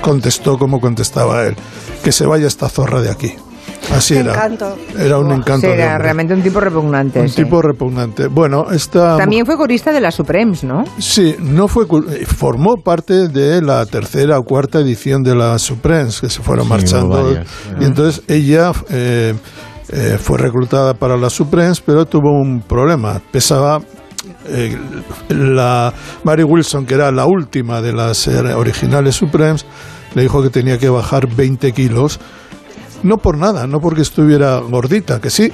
contestó 0.01 0.57
como 0.57 0.79
contestaba 0.81 1.43
él, 1.45 1.55
que 2.03 2.11
se 2.11 2.25
vaya 2.25 2.47
esta 2.47 2.67
zorra 2.69 3.01
de 3.01 3.09
aquí. 3.09 3.33
Así 3.93 4.15
era. 4.15 4.33
encanto. 4.33 4.77
Era 4.97 5.17
un 5.17 5.31
encanto. 5.31 5.65
de 5.67 5.73
era 5.73 5.97
realmente 5.97 6.33
un 6.33 6.41
tipo 6.41 6.59
repugnante. 6.59 7.21
Un 7.21 7.29
sí. 7.29 7.43
tipo 7.43 7.61
repugnante. 7.61 8.27
Bueno, 8.27 8.67
esta 8.71 9.17
También 9.17 9.45
fue 9.45 9.55
corista 9.55 9.93
de 9.93 10.01
la 10.01 10.11
Supremes, 10.11 10.63
¿no? 10.63 10.83
Sí, 10.99 11.35
no 11.39 11.67
fue 11.69 11.85
eh, 11.85 12.25
formó 12.25 12.75
parte 12.77 13.29
de 13.29 13.61
la 13.61 13.85
tercera 13.85 14.39
o 14.39 14.43
cuarta 14.43 14.79
edición 14.79 15.23
de 15.23 15.35
la 15.35 15.57
Supremes 15.57 16.19
que 16.19 16.29
se 16.29 16.41
fueron 16.41 16.65
Sí, 16.65 16.69
marchando 16.69 17.23
varias. 17.23 17.47
y 17.79 17.85
entonces 17.85 18.23
ella 18.27 18.73
eh, 18.89 19.33
eh, 19.89 20.18
fue 20.22 20.38
reclutada 20.38 20.93
para 20.93 21.18
la 21.18 21.30
Supremes 21.30 21.81
pero 21.81 22.05
tuvo 22.05 22.31
un 22.31 22.61
problema 22.61 23.22
pesaba 23.31 23.80
eh, 24.47 24.77
la 25.30 25.93
Mary 26.23 26.43
Wilson 26.43 26.85
que 26.85 26.93
era 26.95 27.11
la 27.11 27.26
última 27.26 27.81
de 27.81 27.93
las 27.93 28.27
eh, 28.27 28.38
originales 28.53 29.15
Supremes 29.15 29.65
le 30.15 30.22
dijo 30.23 30.41
que 30.41 30.49
tenía 30.49 30.77
que 30.77 30.89
bajar 30.89 31.27
20 31.27 31.72
kilos 31.73 32.19
no 33.03 33.18
por 33.18 33.38
nada, 33.38 33.68
no 33.68 33.80
porque 33.80 34.01
estuviera 34.01 34.57
gordita, 34.57 35.22
que 35.22 35.30
sí, 35.30 35.53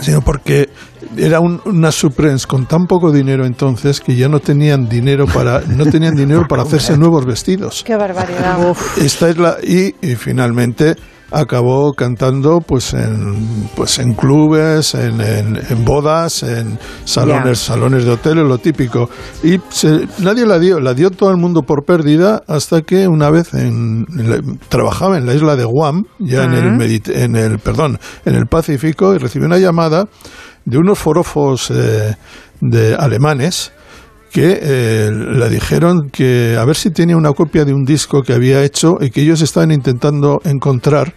sino 0.00 0.22
porque 0.22 0.70
era 1.16 1.40
un- 1.40 1.60
una 1.66 1.92
Supremes 1.92 2.46
con 2.46 2.64
tan 2.66 2.86
poco 2.86 3.12
dinero 3.12 3.44
entonces 3.44 4.00
que 4.00 4.16
ya 4.16 4.28
no 4.28 4.40
tenían 4.40 4.88
dinero 4.88 5.26
para 5.26 5.60
no 5.60 5.84
tenían 5.86 6.14
dinero 6.14 6.46
para 6.48 6.62
hacerse 6.62 6.96
nuevos 6.98 7.26
vestidos. 7.26 7.82
Qué 7.84 7.96
barbaridad. 7.96 8.58
Esta 8.96 9.28
es 9.28 9.36
la 9.36 9.56
y, 9.62 9.94
y 10.00 10.14
finalmente 10.16 10.96
acabó 11.30 11.92
cantando 11.92 12.60
pues 12.60 12.94
en 12.94 13.68
pues 13.76 13.98
en 13.98 14.14
clubes, 14.14 14.94
en, 14.94 15.20
en- 15.20 15.56
en 15.68 15.84
bodas, 15.84 16.42
en 16.42 16.78
salones 17.04 17.58
salones 17.58 18.04
de 18.04 18.12
hoteles, 18.12 18.44
lo 18.44 18.58
típico. 18.58 19.08
Y 19.42 19.58
se- 19.68 20.06
nadie 20.18 20.46
la 20.46 20.58
dio, 20.58 20.80
la 20.80 20.94
dio 20.94 21.10
todo 21.10 21.30
el 21.30 21.36
mundo 21.36 21.62
por 21.62 21.84
perdida 21.84 22.42
hasta 22.46 22.82
que 22.82 23.08
una 23.08 23.30
vez 23.30 23.52
en, 23.54 24.06
la- 24.08 24.40
trabajaba 24.68 25.18
en 25.18 25.26
la 25.26 25.34
isla 25.34 25.56
de 25.56 25.64
Guam, 25.64 26.04
ya 26.18 26.44
en 26.44 26.52
el 26.54 26.66
Ujú. 26.68 26.76
Medit- 26.82 27.14
en 27.14 27.36
el 27.36 27.58
perdón, 27.58 27.98
en 28.24 28.34
el 28.34 28.46
Pacífico 28.46 29.14
y 29.14 29.18
recibió 29.18 29.46
una 29.46 29.58
llamada 29.58 30.06
de 30.64 30.78
unos 30.78 30.98
forofos 30.98 31.70
eh, 31.70 32.16
de 32.60 32.94
alemanes 32.94 33.72
que 34.30 34.58
eh, 34.60 35.10
le 35.10 35.48
dijeron 35.48 36.10
que 36.10 36.56
a 36.58 36.64
ver 36.64 36.76
si 36.76 36.90
tenía 36.90 37.16
una 37.16 37.32
copia 37.32 37.64
de 37.64 37.72
un 37.72 37.84
disco 37.84 38.22
que 38.22 38.32
había 38.32 38.62
hecho 38.62 38.98
y 39.00 39.10
que 39.10 39.22
ellos 39.22 39.40
estaban 39.40 39.70
intentando 39.70 40.40
encontrar 40.44 41.14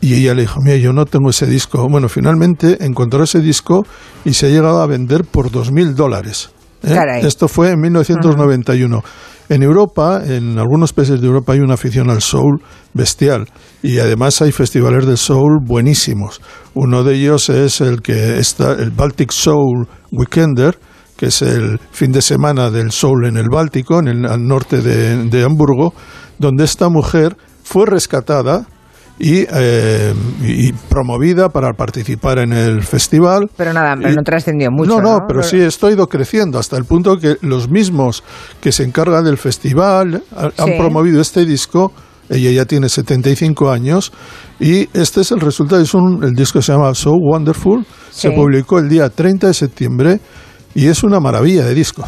y 0.00 0.14
ella 0.14 0.34
le 0.34 0.42
dijo, 0.42 0.60
mira, 0.60 0.76
yo 0.76 0.92
no 0.92 1.04
tengo 1.06 1.30
ese 1.30 1.46
disco. 1.46 1.88
Bueno, 1.88 2.08
finalmente 2.08 2.84
encontró 2.84 3.24
ese 3.24 3.40
disco 3.40 3.84
y 4.24 4.34
se 4.34 4.46
ha 4.46 4.48
llegado 4.50 4.80
a 4.80 4.86
vender 4.86 5.24
por 5.24 5.50
dos 5.50 5.72
mil 5.72 5.94
dólares. 5.94 6.50
¿eh? 6.82 6.96
Esto 7.22 7.48
fue 7.48 7.70
en 7.70 7.80
1991. 7.80 9.02
En 9.48 9.62
Europa, 9.62 10.22
en 10.26 10.58
algunos 10.58 10.92
países 10.92 11.20
de 11.20 11.26
Europa 11.26 11.52
hay 11.52 11.60
una 11.60 11.74
afición 11.74 12.10
al 12.10 12.20
soul 12.20 12.60
bestial 12.94 13.46
y 13.80 13.98
además 13.98 14.42
hay 14.42 14.50
festivales 14.50 15.06
de 15.06 15.16
soul 15.16 15.60
buenísimos. 15.64 16.40
Uno 16.74 17.04
de 17.04 17.14
ellos 17.14 17.48
es 17.48 17.80
el 17.80 18.02
que 18.02 18.38
está 18.38 18.72
el 18.72 18.90
Baltic 18.90 19.30
Soul 19.30 19.86
Weekender, 20.10 20.76
que 21.16 21.26
es 21.26 21.42
el 21.42 21.78
fin 21.90 22.12
de 22.12 22.22
semana 22.22 22.70
del 22.70 22.90
soul 22.92 23.26
en 23.26 23.36
el 23.36 23.48
Báltico, 23.50 23.98
en 24.00 24.08
el 24.08 24.26
al 24.26 24.46
norte 24.46 24.80
de, 24.82 25.24
de 25.28 25.42
Hamburgo, 25.44 25.94
donde 26.38 26.64
esta 26.64 26.88
mujer 26.88 27.36
fue 27.62 27.86
rescatada 27.86 28.66
y, 29.18 29.46
eh, 29.50 30.12
y 30.42 30.72
promovida 30.74 31.48
para 31.48 31.72
participar 31.72 32.38
en 32.38 32.52
el 32.52 32.82
festival. 32.82 33.48
Pero 33.56 33.72
nada, 33.72 33.96
pero 33.96 34.14
no 34.14 34.22
trascendió 34.22 34.70
mucho. 34.70 34.90
no, 34.90 35.00
No, 35.00 35.12
no, 35.20 35.24
pero 35.26 35.42
sí, 35.42 35.58
esto 35.58 35.86
ha 35.86 35.92
ido 35.92 36.06
creciendo 36.06 36.58
hasta 36.58 36.76
el 36.76 36.84
punto 36.84 37.16
que 37.16 37.36
los 37.40 37.70
mismos 37.70 38.22
que 38.60 38.72
se 38.72 38.84
encargan 38.84 39.24
del 39.24 39.38
festival 39.38 40.22
ha- 40.36 40.50
han 40.58 40.68
Sí. 40.68 40.74
promovido 40.78 41.22
este 41.22 41.46
disco. 41.46 41.92
Ella 42.28 42.50
ya 42.50 42.64
tiene 42.66 42.88
75 42.88 43.70
años 43.70 44.12
y 44.60 44.88
este 44.92 45.20
es 45.20 45.30
el 45.30 45.40
resultado. 45.40 45.80
Es 45.80 45.94
un, 45.94 46.22
el 46.24 46.34
disco 46.34 46.60
se 46.60 46.72
llama 46.72 46.92
So 46.92 47.12
Wonderful. 47.12 47.86
Se 48.10 48.32
publicó 48.32 48.78
el 48.80 48.88
día 48.88 49.08
30 49.08 49.46
de 49.46 49.54
septiembre 49.54 50.20
y 50.76 50.86
es 50.88 51.02
una 51.02 51.18
maravilla 51.18 51.64
de 51.64 51.74
disco. 51.74 52.04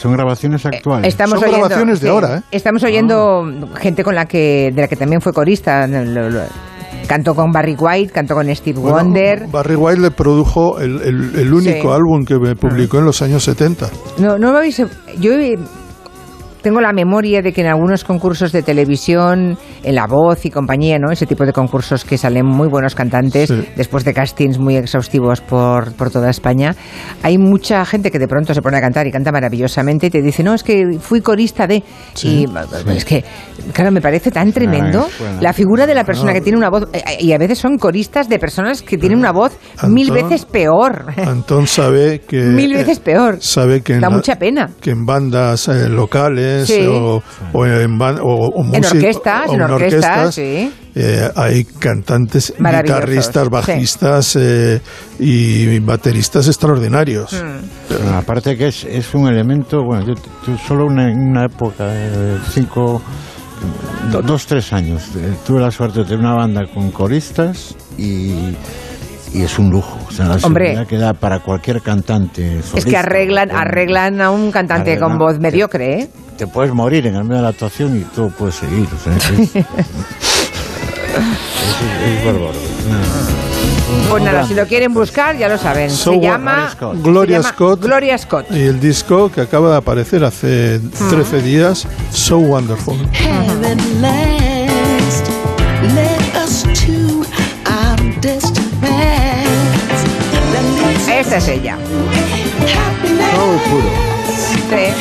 Son 0.00 0.12
grabaciones 0.12 0.64
actuales. 0.64 1.08
Estamos 1.08 1.38
Son 1.40 1.48
oyendo, 1.48 1.66
grabaciones 1.66 2.00
de 2.00 2.06
sí, 2.06 2.12
ahora, 2.12 2.38
¿eh? 2.38 2.42
Estamos 2.50 2.82
oyendo 2.84 3.44
gente 3.76 4.04
con 4.04 4.14
la 4.14 4.26
que, 4.26 4.70
de 4.74 4.82
la 4.82 4.88
que 4.88 4.96
también 4.96 5.20
fue 5.20 5.32
corista. 5.32 5.86
lo- 5.86 6.30
lo- 6.30 6.40
Cantó 7.08 7.34
con 7.34 7.50
Barry 7.50 7.74
White, 7.78 8.12
cantó 8.12 8.34
con 8.34 8.54
Steve 8.54 8.78
Bueno, 8.78 8.96
Wonder. 8.98 9.48
Barry 9.48 9.74
White 9.74 10.00
le 10.00 10.10
produjo 10.12 10.78
el, 10.78 11.02
el- 11.02 11.32
el 11.38 11.52
único 11.52 11.82
Sí. 11.82 11.88
Ah. 11.90 11.96
álbum 11.96 12.24
que 12.24 12.38
me 12.38 12.54
publicó 12.54 12.98
en 13.00 13.04
los 13.06 13.20
años 13.22 13.42
70. 13.44 13.88
No, 14.18 14.38
no 14.38 14.52
lo 14.52 14.58
habéis. 14.58 14.78
Yo 15.18 15.32
eh, 15.32 15.58
tengo 16.62 16.80
la 16.80 16.92
memoria 16.92 17.42
de 17.42 17.52
que 17.52 17.60
en 17.60 17.66
algunos 17.66 18.04
concursos 18.04 18.52
de 18.52 18.62
televisión, 18.62 19.58
en 19.82 19.94
La 19.94 20.06
Voz 20.06 20.44
y 20.46 20.50
compañía, 20.50 20.98
¿no? 20.98 21.10
Ese 21.10 21.26
tipo 21.26 21.44
de 21.44 21.52
concursos 21.52 22.04
que 22.04 22.16
salen 22.18 22.46
muy 22.46 22.68
buenos 22.68 22.94
cantantes, 22.94 23.48
Sí. 23.48 23.64
después 23.76 24.04
de 24.04 24.14
castings 24.14 24.58
muy 24.58 24.76
exhaustivos 24.76 25.40
por, 25.40 25.92
por 25.94 26.10
toda 26.10 26.30
España, 26.30 26.74
hay 27.22 27.38
mucha 27.38 27.84
gente 27.84 28.10
que 28.10 28.18
de 28.18 28.28
pronto 28.28 28.54
se 28.54 28.62
pone 28.62 28.76
a 28.76 28.80
cantar 28.80 29.06
y 29.06 29.10
canta 29.12 29.32
maravillosamente 29.32 30.06
y 30.06 30.10
te 30.10 30.22
dice, 30.22 30.42
no, 30.42 30.54
es 30.54 30.62
que 30.62 30.98
fui 31.00 31.20
corista 31.20 31.66
de... 31.66 31.82
Y 32.22 32.46
es 32.94 33.04
que, 33.04 33.24
claro, 33.72 33.90
me 33.90 34.00
parece 34.00 34.30
tan 34.30 34.52
tremendo 34.52 35.08
la 35.40 35.52
figura 35.52 35.86
de 35.86 35.94
la 35.94 36.04
persona 36.04 36.30
No. 36.32 36.34
que 36.34 36.40
tiene 36.40 36.58
una 36.58 36.70
voz... 36.70 36.88
eh, 36.92 37.02
Y 37.20 37.32
a 37.32 37.38
veces 37.38 37.58
son 37.58 37.78
coristas 37.78 38.28
de 38.28 38.38
personas 38.38 38.82
que 38.82 38.96
tienen 38.98 39.18
una 39.18 39.32
voz 39.32 39.56
mil 39.88 40.10
veces 40.12 40.44
peor. 40.44 41.06
Antón 41.26 41.66
sabe 41.66 42.20
que... 42.20 42.42
Mil 42.42 42.72
veces 42.74 43.00
peor. 43.00 43.38
Sabe 43.40 43.80
que 43.82 43.94
en 43.94 44.00
Da 44.00 44.08
la- 44.10 44.16
mucha 44.16 44.36
pena. 44.36 44.70
que 44.80 44.90
en 44.90 45.04
bandas 45.04 45.68
eh, 45.68 45.88
locales 45.88 46.51
Sí. 46.66 46.86
o, 46.86 47.22
o 47.52 47.66
en, 47.66 48.00
o, 48.00 48.06
o 48.24 48.64
En 48.64 48.70
músic- 48.82 48.94
orquestas, 48.96 49.48
o 49.48 49.54
en 49.54 49.60
orquestas, 49.62 50.34
sí. 50.34 50.72
eh, 50.94 51.28
hay 51.36 51.64
cantantes, 51.64 52.52
guitarristas, 52.58 53.44
sí. 53.44 53.50
bajistas 53.50 54.36
eh, 54.36 54.80
y 55.18 55.78
bateristas 55.80 56.46
extraordinarios. 56.48 57.32
Mm. 57.32 57.64
Pero 57.88 58.16
aparte 58.16 58.56
que 58.56 58.68
es, 58.68 58.84
es 58.84 59.14
un 59.14 59.28
elemento, 59.28 59.82
bueno, 59.84 60.04
yo, 60.06 60.14
yo 60.46 60.56
solo 60.58 60.86
una, 60.86 61.10
en 61.10 61.18
una 61.18 61.44
época 61.46 61.86
de 61.86 62.38
cinco, 62.52 63.02
do- 64.10 64.22
dos, 64.22 64.46
tres 64.46 64.72
años, 64.72 65.02
eh, 65.16 65.34
tuve 65.46 65.60
la 65.60 65.70
suerte 65.70 66.00
de 66.00 66.04
tener 66.04 66.20
una 66.20 66.34
banda 66.34 66.62
con 66.72 66.90
coristas 66.90 67.74
y, 67.98 68.54
y 69.34 69.42
es 69.42 69.58
un 69.58 69.70
lujo. 69.70 69.98
O 70.08 70.12
sea, 70.12 70.26
la 70.26 70.36
Hombre. 70.42 70.86
que 70.88 70.96
da 70.98 71.12
para 71.14 71.40
cualquier 71.40 71.80
cantante. 71.82 72.60
Es 72.74 72.84
que 72.84 72.96
arreglan, 72.96 73.50
arreglan 73.50 74.20
a 74.20 74.30
un 74.30 74.50
cantante 74.52 74.92
Arreglan. 74.92 75.10
con 75.10 75.18
voz 75.18 75.38
mediocre, 75.38 76.00
¿eh? 76.00 76.08
Te 76.36 76.46
puedes 76.46 76.72
morir 76.72 77.06
en 77.06 77.14
el 77.14 77.24
medio 77.24 77.36
de 77.36 77.42
la 77.42 77.48
actuación 77.48 77.96
y 77.98 78.00
todo 78.04 78.28
puede 78.30 78.52
seguir. 78.52 78.86
O 78.94 78.98
sea, 79.02 79.16
es, 79.16 79.30
es, 79.56 79.56
es- 79.56 79.66
es 82.06 82.24
bárbaro. 82.24 82.52
Pues 84.08 84.22
nada, 84.22 84.46
si 84.46 84.54
lo 84.54 84.66
quieren 84.66 84.94
buscar, 84.94 85.36
ya 85.36 85.48
lo 85.48 85.58
saben. 85.58 85.90
So 85.90 86.12
se 86.12 86.20
llama 86.20 86.70
Gloria 87.02 87.36
se 87.38 87.42
llama 87.42 87.54
Scott. 87.54 87.80
Gloria 87.82 88.18
Scott. 88.18 88.46
Y 88.50 88.60
el 88.62 88.80
disco 88.80 89.30
que 89.30 89.42
acaba 89.42 89.70
de 89.72 89.76
aparecer 89.76 90.24
hace 90.24 90.80
13 91.10 91.42
días, 91.42 91.86
So 92.10 92.38
Wonderful. 92.38 92.96
Esta 101.22 101.36
es 101.36 101.48
ella. 101.48 101.76
Soul 103.34 103.58
puro. 103.70 103.90
love. 104.70 104.94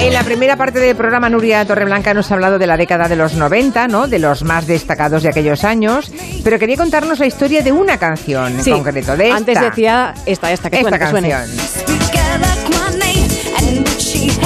En 0.00 0.12
la 0.12 0.22
primera 0.22 0.56
parte 0.56 0.78
del 0.78 0.94
programa, 0.94 1.28
Nuria 1.28 1.64
Torreblanca 1.64 2.14
nos 2.14 2.30
ha 2.30 2.34
hablado 2.34 2.58
de 2.58 2.66
la 2.66 2.76
década 2.76 3.08
de 3.08 3.16
los 3.16 3.34
90, 3.34 3.88
¿no? 3.88 4.06
De 4.06 4.18
los 4.20 4.44
más 4.44 4.66
destacados 4.66 5.22
de 5.24 5.30
aquellos 5.30 5.64
años. 5.64 6.12
Pero 6.44 6.58
quería 6.60 6.76
contarnos 6.76 7.18
la 7.18 7.26
historia 7.26 7.62
de 7.62 7.72
una 7.72 7.98
canción 7.98 8.62
Sí. 8.62 8.70
en 8.70 8.76
concreto. 8.76 9.16
De 9.16 9.24
esta. 9.24 9.36
Antes 9.36 9.60
decía 9.60 10.14
esta, 10.26 10.52
esta, 10.52 10.70
que 10.70 10.76
esta 10.80 10.90
suene, 10.90 11.04
que 11.04 11.10
suene. 11.10 11.30
canción. 11.30 11.66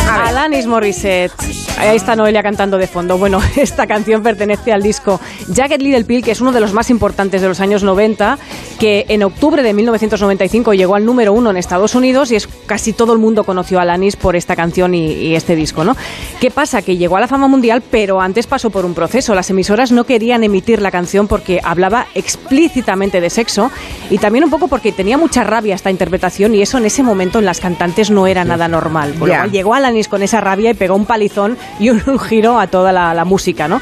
Alanis 0.09 0.67
Morissette. 0.67 1.33
Ahí 1.79 1.97
está 1.97 2.15
Noelia 2.15 2.43
cantando 2.43 2.77
de 2.77 2.87
fondo. 2.87 3.17
Bueno, 3.17 3.41
esta 3.57 3.87
canción 3.87 4.23
pertenece 4.23 4.71
al 4.73 4.83
disco 4.83 5.19
Jagged 5.55 5.81
Little 5.81 6.05
Pill, 6.05 6.23
que 6.23 6.33
es 6.33 6.41
uno 6.43 6.53
de 6.53 6.61
los 6.61 6.75
más 6.75 6.91
importantes 6.91 7.41
de 7.41 7.49
los 7.49 7.61
años 7.61 7.83
90. 7.83 8.39
que 8.79 9.07
en 9.09 9.23
octubre 9.23 9.63
de 9.63 9.73
1995 9.75 10.75
llegó 10.75 10.95
al 10.95 11.05
número 11.07 11.33
uno 11.33 11.51
en 11.51 11.57
Estados 11.57 11.95
Unidos 11.95 12.33
y 12.33 12.37
es 12.37 12.47
casi 12.67 12.93
todo 12.93 13.13
el 13.13 13.19
mundo 13.19 13.45
conoció 13.45 13.79
a 13.79 13.83
Alanis 13.83 14.17
por 14.17 14.37
esta 14.37 14.57
canción 14.57 14.95
y, 14.95 15.13
y 15.13 15.35
este 15.37 15.55
disco, 15.57 15.85
¿no? 15.85 15.97
¿Qué 16.41 16.51
pasa? 16.51 16.83
Que 16.83 16.97
llegó 16.97 17.17
a 17.17 17.21
la 17.21 17.29
fama 17.29 17.47
mundial, 17.49 17.83
pero 17.91 18.21
antes 18.21 18.47
pasó 18.47 18.71
por 18.71 18.85
un 18.85 18.95
proceso. 18.95 19.35
Las 19.35 19.49
emisoras 19.51 19.91
no 19.93 20.05
querían 20.05 20.45
emitir 20.45 20.81
la 20.83 20.91
canción 20.91 21.29
porque 21.29 21.61
hablaba 21.63 22.07
explícitamente 22.15 23.21
de 23.21 23.31
sexo 23.31 23.71
y 24.11 24.19
también 24.19 24.45
un 24.45 24.51
poco 24.51 24.69
porque 24.69 24.93
tenía 24.93 25.17
mucha 25.19 25.45
rabia 25.45 25.75
esta 25.75 25.91
interpretación 25.91 26.55
y 26.55 26.63
eso 26.63 26.79
en 26.79 26.85
ese 26.87 27.03
momento 27.03 27.39
en 27.39 27.45
las 27.47 27.61
cantantes 27.61 28.11
no 28.11 28.27
era 28.27 28.45
nada 28.45 28.69
normal. 28.69 29.13
Por 29.19 29.29
lo 29.29 29.35
Ya. 29.35 29.41
cual 29.41 29.51
llegó 29.53 29.75
Alanis 29.75 30.09
con 30.09 30.23
esa 30.23 30.41
rabia 30.41 30.71
y 30.71 30.75
pegó 30.75 30.95
un 30.95 31.07
palizón 31.07 31.57
y 31.79 31.91
un, 31.91 32.19
giro 32.19 32.59
a 32.59 32.67
toda 32.67 32.93
la, 32.93 33.15
la 33.15 33.25
música, 33.25 33.69
¿no? 33.69 33.81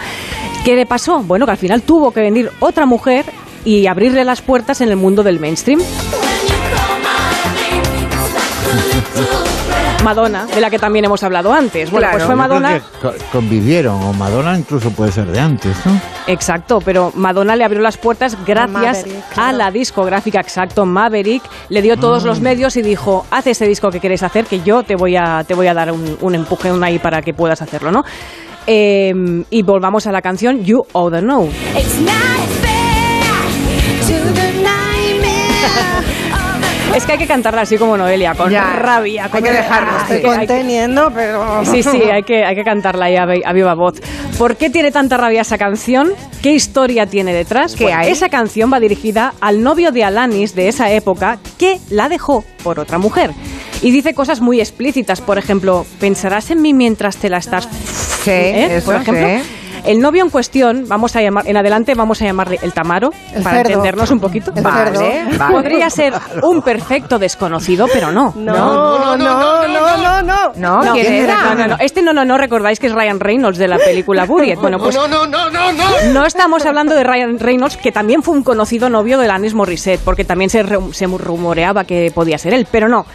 ¿Qué 0.65 0.75
le 0.75 0.87
pasó? 0.87 1.21
Bueno, 1.21 1.47
que 1.47 1.53
al 1.53 1.59
final 1.59 1.83
tuvo 1.83 2.11
que 2.11 2.21
venir 2.21 2.51
otra 2.61 2.87
mujer 2.87 3.25
y 3.65 3.87
abrirle 3.87 4.25
las 4.25 4.43
puertas 4.43 4.81
en 4.81 4.89
el 4.91 4.97
mundo 4.97 5.23
del 5.23 5.41
mainstream. 5.41 5.81
Madonna, 10.05 10.47
de 10.47 10.61
la 10.61 10.71
que 10.71 10.79
también 10.79 11.05
hemos 11.05 11.23
hablado 11.23 11.53
antes. 11.53 11.91
Bueno, 11.91 12.09
pues 12.13 12.25
fue 12.25 12.35
Madonna. 12.35 12.81
convivieron, 13.33 14.03
o 14.03 14.13
Madonna 14.13 14.57
incluso 14.57 14.91
puede 14.91 15.13
ser 15.13 15.27
de 15.27 15.41
antes, 15.41 15.77
¿no? 15.85 16.01
Exacto, 16.27 16.79
pero 16.85 17.13
Madonna 17.15 17.57
le 17.57 17.65
abrió 17.65 17.81
las 17.81 17.97
puertas 17.97 18.37
gracias 18.47 19.07
Maverick, 19.07 19.25
a 19.37 19.53
la 19.53 19.71
discográfica, 19.71 20.41
exacto, 20.41 20.87
Maverick. 20.87 21.43
Le 21.69 21.83
dio 21.83 21.97
todos 21.97 22.25
los 22.25 22.41
medios 22.41 22.77
y 22.77 22.83
dijo, 22.83 23.27
haz 23.31 23.47
ese 23.47 23.67
disco 23.67 23.91
que 23.91 24.01
quieres 24.01 24.23
hacer, 24.23 24.47
que 24.47 24.61
yo 24.61 24.83
te 24.83 24.95
voy 24.97 25.17
a, 25.17 25.45
te 25.45 25.55
voy 25.55 25.67
a 25.67 25.75
dar 25.75 25.93
un, 25.93 26.17
un 26.21 26.35
empuje 26.35 26.73
un 26.73 26.83
ahí 26.85 26.99
para 26.99 27.21
que 27.23 27.35
puedas 27.35 27.61
hacerlo, 27.63 27.91
¿no? 27.91 28.05
Eh, 28.71 29.15
y 29.49 29.63
volvamos 29.63 30.07
a 30.07 30.13
la 30.13 30.21
canción 30.21 30.63
You 30.63 30.85
to 30.93 31.21
Know. 31.21 31.49
Es 36.95 37.05
que 37.05 37.13
hay 37.13 37.19
que 37.19 37.27
cantarla 37.27 37.63
así 37.63 37.77
como 37.77 37.97
Noelia, 37.97 38.35
con 38.35 38.51
Ya, 38.51 38.65
rabia, 38.77 39.29
con 39.29 39.37
hay 39.45 39.51
que 39.51 39.57
dejarlo, 39.57 39.91
Ah, 39.93 40.07
estoy 40.11 40.23
Conteniendo, 40.23 41.13
pero... 41.15 41.65
Sí, 41.65 41.83
sí, 41.83 42.03
hay 42.11 42.23
que, 42.25 42.45
hay 42.45 42.57
que 42.57 42.65
cantarla 42.65 43.05
ahí 43.07 43.17
a, 43.17 43.25
vi- 43.27 43.43
a 43.45 43.53
viva 43.53 43.75
voz. 43.75 44.01
¿Por 44.37 44.57
qué 44.57 44.69
tiene 44.69 44.91
tanta 44.91 45.17
rabia 45.17 45.43
esa 45.43 45.59
canción? 45.59 46.13
¿Qué 46.43 46.53
historia 46.53 47.07
tiene 47.07 47.33
detrás? 47.33 47.77
¿Qué 47.77 47.85
Bueno, 47.85 48.01
hay? 48.01 48.11
Esa 48.11 48.29
canción 48.29 48.73
va 48.73 48.81
dirigida 48.81 49.35
al 49.41 49.63
novio 49.63 49.93
de 49.93 50.03
Alanis 50.05 50.55
de 50.55 50.69
esa 50.69 50.91
época 50.91 51.39
que 51.59 51.79
la 51.91 52.09
dejó 52.09 52.45
por 52.65 52.81
otra 52.81 52.99
mujer. 52.99 53.31
Y 53.81 53.93
dice 53.93 54.13
cosas 54.15 54.41
muy 54.41 54.59
explícitas, 54.61 55.21
por 55.21 55.39
ejemplo, 55.39 55.87
¿pensarás 56.01 56.51
en 56.51 56.63
mí 56.63 56.75
mientras 56.75 57.17
te 57.17 57.29
la 57.31 57.39
estás... 57.39 57.69
Sí, 58.25 58.31
¿Eh? 58.31 58.77
eso, 58.77 58.87
por 58.87 58.97
ejemplo, 59.01 59.27
sí. 59.27 59.43
El 59.85 60.01
novio 60.01 60.23
en 60.25 60.31
cuestión, 60.31 60.85
vamos 60.89 61.15
a 61.17 61.23
llamar, 61.23 61.47
en 61.47 61.57
adelante 61.57 61.95
vamos 61.95 62.21
a 62.23 62.25
llamarle 62.25 62.59
el 62.63 62.73
Tamaro, 62.73 63.11
El 63.35 63.43
para 63.43 63.57
cerdo. 63.59 63.69
entendernos 63.71 64.11
un 64.11 64.21
poquito. 64.21 64.53
El 64.55 64.63
Vale, 64.63 64.97
cerdo. 64.99 65.39
vale. 65.39 65.55
Podría 65.55 65.91
ser 65.91 66.15
un 66.43 66.63
perfecto 66.63 67.19
desconocido, 67.19 67.87
pero 67.93 68.11
no. 68.13 68.33
No, 68.37 68.53
no, 68.53 69.17
no, 69.17 69.67
no, 69.67 69.97
no, 69.97 70.23
no. 70.23 70.53
No, 70.57 70.83
No, 70.83 70.93
¿quién 70.93 71.13
era? 71.13 71.43
No, 71.45 71.55
no, 71.55 71.67
no. 71.69 71.77
Este 71.81 72.03
no, 72.03 72.13
no, 72.13 72.25
no 72.25 72.39
recordáis 72.39 72.79
que 72.81 72.87
es 72.89 72.93
Ryan 72.93 73.21
Reynolds 73.21 73.59
de 73.59 73.69
la 73.69 73.79
película 73.79 74.25
Buried. 74.25 74.59
Bueno, 74.69 74.79
pues 74.79 74.95
no, 74.97 75.07
no, 75.09 75.27
no, 75.27 75.51
no, 75.51 75.73
no. 75.73 75.85
no 76.13 76.27
estamos 76.27 76.67
hablando 76.67 76.95
de 76.95 77.05
Ryan 77.05 77.39
Reynolds, 77.39 77.77
que 77.77 77.93
también 77.93 78.23
fue 78.23 78.35
un 78.35 78.43
conocido 78.43 78.91
novio 78.91 79.19
de 79.19 79.25
Alanis 79.27 79.55
Morissette, 79.55 80.01
porque 80.05 80.25
también 80.25 80.51
se, 80.51 80.65
se 80.93 81.07
rumoreaba 81.07 81.85
que 81.85 82.11
podía 82.15 82.39
ser 82.39 82.55
él, 82.55 82.67
pero 82.71 82.89
no. 82.89 83.07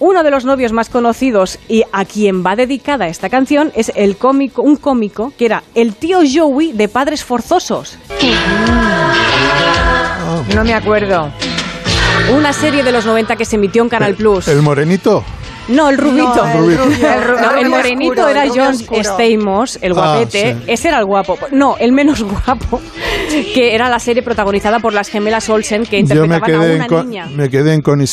Uno 0.00 0.22
de 0.22 0.30
los 0.30 0.46
novios 0.46 0.72
más 0.72 0.88
conocidos 0.88 1.58
y 1.68 1.84
a 1.92 2.06
quien 2.06 2.42
va 2.42 2.56
dedicada 2.56 3.06
esta 3.06 3.28
canción 3.28 3.70
es 3.76 3.92
el 3.94 4.16
cómico, 4.16 4.62
un 4.62 4.76
cómico 4.76 5.30
que 5.36 5.44
era 5.44 5.62
el 5.74 5.94
tío 5.94 6.20
Joey 6.24 6.72
de 6.72 6.88
Padres 6.88 7.22
Forzosos. 7.22 7.98
No 10.54 10.64
me 10.64 10.72
acuerdo. 10.72 11.30
Una 12.34 12.54
serie 12.54 12.82
de 12.82 12.92
los 12.92 13.04
90 13.04 13.36
que 13.36 13.44
se 13.44 13.56
emitió 13.56 13.82
en 13.82 13.90
Canal 13.90 14.14
Plus. 14.14 14.48
El 14.48 14.62
morenito. 14.62 15.22
No, 15.70 15.88
el 15.88 15.98
rubito. 15.98 16.34
No, 16.34 16.46
el 16.46 16.58
Rubito. 16.58 16.84
rubio, 16.84 17.56
El 17.58 17.64
No, 17.64 17.76
morenito 17.76 18.12
oscuro, 18.12 18.28
era 18.28 18.44
John 18.48 18.74
oscuro. 18.74 19.00
Stamos, 19.02 19.78
el 19.80 19.92
Ah, 19.92 19.94
guapete. 19.94 20.54
sí. 20.54 20.62
Ese 20.66 20.88
era 20.88 20.98
el 20.98 21.04
guapo. 21.06 21.38
No, 21.52 21.76
el 21.78 21.92
menos 21.92 22.22
guapo, 22.46 22.80
que 23.54 23.74
era 23.74 23.88
la 23.88 23.98
serie 23.98 24.22
protagonizada 24.22 24.78
por 24.80 24.92
las 24.92 25.08
gemelas 25.08 25.48
Olsen 25.48 25.84
que 25.84 26.02
Yo 26.04 26.26
me 26.26 26.36
interpretaban 26.36 26.60
a 26.60 26.64
quedé, 26.64 26.74
una 26.76 26.84
en, 26.84 26.88
con- 26.90 27.08
niña. 27.10 27.26
me 27.34 27.48
quedé 27.48 27.74
en 27.74 27.82
Connie 27.82 28.06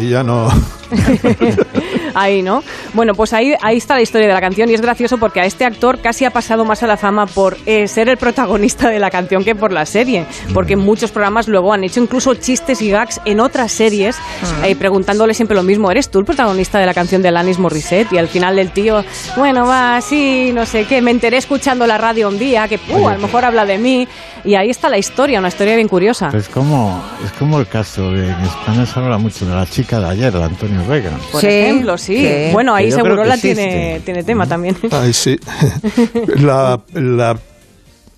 y 0.00 0.10
ya 0.10 0.22
no. 0.22 0.48
Ahí, 2.14 2.42
¿no? 2.42 2.62
Bueno, 2.94 3.14
pues 3.14 3.32
ahí, 3.32 3.54
ahí 3.62 3.76
está 3.76 3.94
la 3.94 4.02
historia 4.02 4.26
de 4.28 4.34
la 4.34 4.40
canción 4.40 4.68
y 4.70 4.74
es 4.74 4.80
gracioso 4.80 5.18
porque 5.18 5.40
a 5.40 5.44
este 5.44 5.64
actor 5.64 6.00
casi 6.00 6.24
ha 6.24 6.30
pasado 6.30 6.64
más 6.64 6.82
a 6.82 6.86
la 6.86 6.96
fama 6.96 7.26
por 7.26 7.56
eh, 7.66 7.86
ser 7.88 8.08
el 8.08 8.16
protagonista 8.16 8.88
de 8.88 8.98
la 8.98 9.10
canción 9.10 9.44
que 9.44 9.54
por 9.54 9.72
la 9.72 9.86
serie, 9.86 10.26
porque 10.54 10.74
en 10.74 10.80
muchos 10.80 11.10
programas 11.10 11.48
luego 11.48 11.72
han 11.72 11.84
hecho 11.84 12.00
incluso 12.00 12.34
chistes 12.34 12.82
y 12.82 12.90
gags 12.90 13.20
en 13.24 13.40
otras 13.40 13.72
series 13.72 14.16
eh, 14.64 14.74
preguntándole 14.76 15.34
siempre 15.34 15.56
lo 15.56 15.62
mismo, 15.62 15.90
¿eres 15.90 16.10
tú 16.10 16.18
el 16.18 16.24
protagonista 16.24 16.78
de 16.78 16.86
la 16.86 16.94
canción 16.94 17.22
de 17.22 17.28
Alanis 17.28 17.58
Morissette? 17.58 18.12
Y 18.12 18.18
al 18.18 18.28
final 18.28 18.58
el 18.58 18.70
tío, 18.72 19.04
bueno, 19.36 19.66
va, 19.66 20.00
sí, 20.00 20.50
no 20.54 20.66
sé 20.66 20.84
qué, 20.84 21.00
me 21.02 21.10
enteré 21.10 21.36
escuchando 21.36 21.86
la 21.86 21.98
radio 21.98 22.28
un 22.28 22.38
día 22.38 22.68
que, 22.68 22.78
uh, 22.92 23.08
a 23.08 23.14
lo 23.14 23.20
mejor 23.20 23.44
habla 23.44 23.64
de 23.66 23.78
mí 23.78 24.08
y 24.44 24.54
ahí 24.54 24.70
está 24.70 24.88
la 24.88 24.98
historia, 24.98 25.38
una 25.38 25.48
historia 25.48 25.76
bien 25.76 25.88
curiosa. 25.88 26.30
Es 26.34 26.48
como, 26.48 27.02
es 27.24 27.32
como 27.32 27.58
el 27.60 27.66
caso 27.66 28.10
de, 28.10 28.28
en 28.28 28.40
España 28.40 28.86
se 28.86 28.98
habla 28.98 29.18
mucho 29.18 29.46
de 29.46 29.54
la 29.54 29.66
chica 29.66 30.00
de 30.00 30.06
ayer, 30.08 30.32
de 30.32 30.42
Antonio 30.42 30.84
Vega. 30.86 31.12
Por 31.30 31.40
Sí, 31.40 31.46
ejemplo, 31.48 31.96
sí. 32.00 32.16
sí. 32.16 32.50
Bueno, 32.52 32.74
ahí 32.74 32.86
Que 32.86 32.92
seguro 32.92 33.22
que 33.22 33.28
la 33.28 33.34
existe. 33.34 33.54
tiene, 33.64 34.00
tiene 34.04 34.22
tema 34.24 34.46
también. 34.46 34.76
Ay, 34.90 35.12
sí. 35.12 35.38
La, 36.38 36.80
la, 36.94 37.38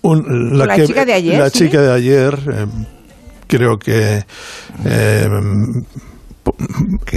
un- 0.01 0.57
La 0.57 0.75
chica 0.85 1.05
de 1.05 1.13
ayer, 1.13 1.39
La 1.39 1.49
¿sí? 1.49 1.59
chica 1.59 1.81
de 1.81 1.93
ayer, 1.93 2.37
eh, 2.53 2.65
creo 3.47 3.77
que. 3.79 4.23
eh, 4.85 5.29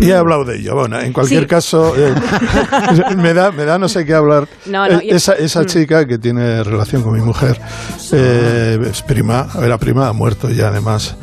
ya 0.00 0.14
he 0.14 0.16
hablado 0.18 0.44
de 0.44 0.56
ello. 0.58 0.74
Bueno, 0.74 1.00
en 1.00 1.12
cualquier 1.12 1.42
Sí. 1.42 1.46
caso, 1.48 1.94
eh, 1.96 2.14
me, 3.16 3.34
da, 3.34 3.50
me 3.52 3.64
da 3.64 3.78
no 3.78 3.88
sé 3.88 4.04
qué 4.04 4.14
hablar. 4.14 4.46
No, 4.66 4.86
no, 4.88 4.98
Eh, 5.00 5.08
esa 5.10 5.32
esa 5.34 5.62
Mm. 5.62 5.66
chica 5.66 6.06
que 6.06 6.18
tiene 6.18 6.62
relación 6.62 7.02
con 7.02 7.12
mi 7.12 7.20
mujer 7.20 7.58
eh, 8.12 8.78
es 8.90 9.02
prima, 9.02 9.48
era 9.62 9.78
prima, 9.78 10.08
ha 10.08 10.12
muerto 10.12 10.48
ya 10.50 10.68
además. 10.68 11.16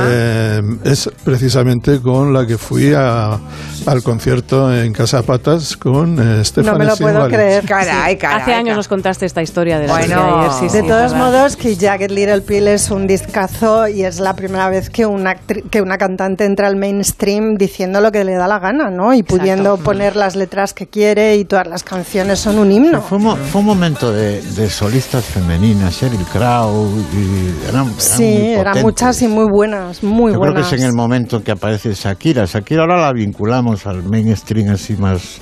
Eh, 0.00 0.60
es 0.84 1.10
precisamente 1.24 2.00
con 2.00 2.32
la 2.32 2.46
que 2.46 2.58
fui 2.58 2.92
a- 2.94 3.38
al 3.86 4.02
concierto 4.02 4.72
en 4.74 4.92
Casa 4.92 5.22
Patas 5.22 5.76
con 5.76 6.18
eh, 6.40 6.44
Stephanie 6.44 6.78
me 6.78 6.84
lo 6.84 6.96
puedo 6.96 7.26
creer. 7.28 7.64
Caray, 7.64 8.12
Sí. 8.14 8.18
caray. 8.18 8.42
Hace 8.42 8.52
años 8.52 8.64
caray. 8.64 8.76
nos 8.76 8.88
contaste 8.88 9.26
esta 9.26 9.40
historia 9.42 9.78
de 9.78 9.86
la 9.86 9.92
Bueno, 9.94 10.06
chica 10.06 10.22
de 10.22 10.32
ayer. 10.32 10.70
Sí, 10.70 10.76
De 10.76 10.82
todos 10.82 11.12
verdad. 11.12 11.16
modos, 11.16 11.56
que 11.56 11.76
Jagged 11.76 12.10
Little 12.10 12.42
Pill 12.42 12.68
es 12.68 12.90
un 12.90 13.06
discazo 13.06 13.88
y 13.88 14.04
es 14.04 14.20
la 14.20 14.34
primera 14.34 14.68
vez 14.68 14.90
que 14.90 15.06
una, 15.06 15.34
que 15.36 15.80
una 15.80 15.96
cantante 15.96 16.44
entra 16.44 16.66
al 16.68 16.76
mainstream 16.76 17.47
diciendo 17.56 18.00
lo 18.00 18.10
que 18.12 18.24
le 18.24 18.34
da 18.34 18.46
la 18.48 18.58
gana, 18.58 18.90
¿no? 18.90 19.14
Y 19.14 19.22
pudiendo 19.22 19.76
poner 19.78 20.16
las 20.16 20.36
letras 20.36 20.74
que 20.74 20.86
quiere 20.86 21.36
y 21.36 21.44
todas 21.44 21.66
las 21.66 21.82
canciones 21.84 22.38
son 22.40 22.58
un 22.58 22.70
himno. 22.70 23.00
Fue, 23.02 23.18
un 23.18 23.24
mo- 23.24 23.36
fue 23.36 23.60
un 23.60 23.66
momento 23.66 24.12
de, 24.12 24.42
de 24.42 24.68
solistas 24.70 25.24
femeninas, 25.24 25.94
Sheryl 25.94 26.24
Crow, 26.32 26.88
y 27.14 27.68
eran, 27.68 27.86
eran 27.86 27.94
Sí, 28.00 28.24
eran 28.24 28.82
muchas 28.82 29.22
y 29.22 29.28
muy 29.28 29.46
buenas, 29.50 30.02
muy 30.02 30.32
Yo 30.32 30.40
creo 30.40 30.52
que 30.52 30.60
buenas. 30.60 30.72
es 30.72 30.80
en 30.80 30.86
el 30.86 30.92
momento 30.94 31.36
en 31.38 31.42
que 31.42 31.52
aparece 31.52 31.92
Shakira. 31.94 32.44
Shakira 32.44 32.82
ahora 32.82 33.00
la 33.00 33.12
vinculamos 33.12 33.86
al 33.86 34.02
mainstream 34.02 34.70
así 34.72 34.94
más, 34.96 35.38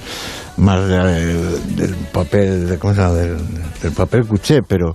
más 0.57 0.87
de- 0.89 1.59
del 1.77 1.95
papel, 2.13 2.69
de, 2.69 2.79
¿cómo 2.79 2.95
se 2.95 3.01
llama? 3.01 3.15
Del, 3.15 3.37
del 3.83 3.93
papel 3.93 4.27
cuché, 4.27 4.63
pero 4.63 4.95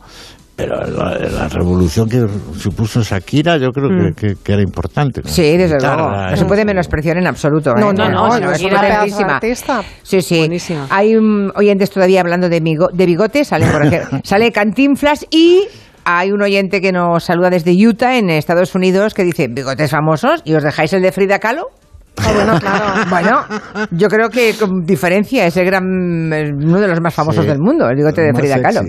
pero 0.68 0.86
la, 0.88 1.18
la 1.18 1.48
revolución 1.50 2.08
que 2.10 2.26
supuso 2.58 3.02
Shakira 3.02 3.58
yo 3.58 3.72
creo 3.72 3.90
que, 3.90 3.96
Mm. 4.12 4.14
que- 4.14 4.36
que 4.44 4.54
era 4.54 4.62
importante. 4.62 5.22
con 5.22 5.32
Sí, 5.32 5.58
desde 5.58 5.76
guitarra, 5.78 5.96
luego. 6.08 6.30
No 6.32 6.38
se 6.38 6.46
puede 6.46 6.66
menospreciar 6.66 7.18
en 7.18 7.28
absoluto. 7.28 7.74
No, 7.76 7.92
¿eh? 7.92 7.94
no, 7.94 8.10
no, 8.10 8.36
es 8.52 8.62
es 8.62 8.64
una 8.64 9.36
artista. 9.38 9.82
Sí, 10.04 10.22
sí. 10.22 10.40
Buenísima. 10.40 10.88
Hay 10.90 11.16
um, 11.16 11.50
oyentes 11.56 11.90
todavía 11.90 12.22
hablando 12.22 12.50
de, 12.50 12.62
migo- 12.62 12.92
de 12.92 13.06
bigote, 13.06 13.44
sale, 13.46 13.66
por 13.68 13.86
ejemplo, 13.86 14.20
sale 14.24 14.52
Cantinflas 14.52 15.26
y 15.32 15.68
hay 16.04 16.32
un 16.32 16.42
oyente 16.42 16.82
que 16.82 16.92
nos 16.92 17.24
saluda 17.24 17.50
desde 17.50 17.74
Utah, 17.74 18.18
en 18.18 18.30
Estados 18.30 18.74
Unidos, 18.76 19.14
que 19.14 19.24
dice, 19.24 19.48
bigotes 19.50 19.92
famosos, 19.92 20.42
y 20.46 20.54
os 20.56 20.64
dejáis 20.64 20.94
el 20.94 21.02
de 21.02 21.12
Frida 21.12 21.40
Kahlo. 21.40 21.68
Ah, 22.18 22.32
bueno, 22.34 22.60
claro. 22.60 22.86
Bueno, 23.10 23.46
yo 23.92 24.08
creo 24.08 24.30
que 24.30 24.54
con 24.60 24.84
diferencia 24.86 25.46
es 25.46 25.58
el 25.58 25.66
gran, 25.66 25.84
eh, 26.34 26.52
uno 26.54 26.80
de 26.80 26.88
los 26.88 27.02
más 27.02 27.14
famosos 27.14 27.44
Sí. 27.44 27.50
del 27.50 27.60
mundo, 27.60 27.90
el 27.90 27.96
bigote 27.96 28.22
de 28.22 28.34
Frida 28.34 28.62
Kahlo. 28.62 28.82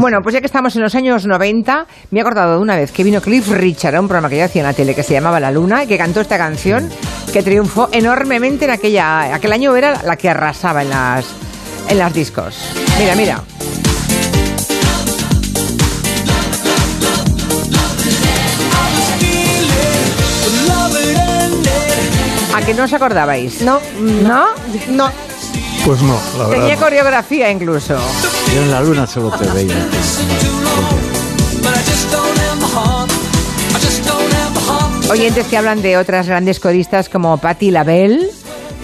Bueno, 0.00 0.18
pues 0.22 0.34
ya 0.34 0.40
que 0.40 0.46
estamos 0.46 0.74
en 0.76 0.82
los 0.82 0.94
años 0.94 1.26
90, 1.26 1.86
me 2.10 2.18
he 2.18 2.22
acordado 2.22 2.54
de 2.54 2.58
una 2.62 2.76
vez 2.76 2.92
que 2.92 3.04
vino 3.04 3.20
Cliff 3.20 3.48
Richard 3.50 3.96
a 3.96 4.00
un 4.00 4.08
programa 4.08 4.28
que 4.28 4.38
yo 4.38 4.44
hacía 4.44 4.62
en 4.62 4.66
la 4.68 4.72
tele 4.74 4.94
que 4.94 5.02
se 5.02 5.12
llamaba 5.14 5.40
La 5.40 5.50
Luna 5.50 5.84
y 5.84 5.86
que 5.86 5.98
cantó 5.98 6.20
esta 6.20 6.38
canción 6.38 6.88
que 7.32 7.42
triunfó 7.42 7.88
enormemente 7.92 8.64
en 8.64 8.70
aquella, 8.72 9.34
aquel 9.34 9.52
año 9.52 9.74
era 9.76 10.02
la 10.04 10.16
que 10.16 10.28
arrasaba 10.28 10.82
en 10.82 10.90
las, 10.90 11.26
en 11.88 11.98
las 11.98 12.12
discos. 12.14 12.56
Mira, 12.98 13.14
mira. 13.14 13.40
¿A 22.60 22.66
que 22.66 22.74
no 22.74 22.84
os 22.84 22.92
acordabais? 22.92 23.62
No, 23.62 23.80
¿No? 24.00 24.46
no. 24.90 25.08
Pues 25.86 26.02
no, 26.02 26.18
la 26.36 26.44
verdad. 26.44 26.60
Tenía 26.60 26.74
no. 26.76 26.80
coreografía 26.82 27.50
incluso. 27.50 27.96
Yo 28.54 28.62
en 28.62 28.70
la 28.70 28.80
luna 28.82 29.06
solo 29.06 29.30
te 29.30 29.46
veía. 29.48 29.74
Oyentes 35.10 35.46
que 35.46 35.56
hablan 35.56 35.82
de 35.82 35.96
otras 35.96 36.28
grandes 36.28 36.60
coristas 36.60 37.08
como 37.08 37.36
Patti 37.38 37.70
LaBelle. 37.70 38.30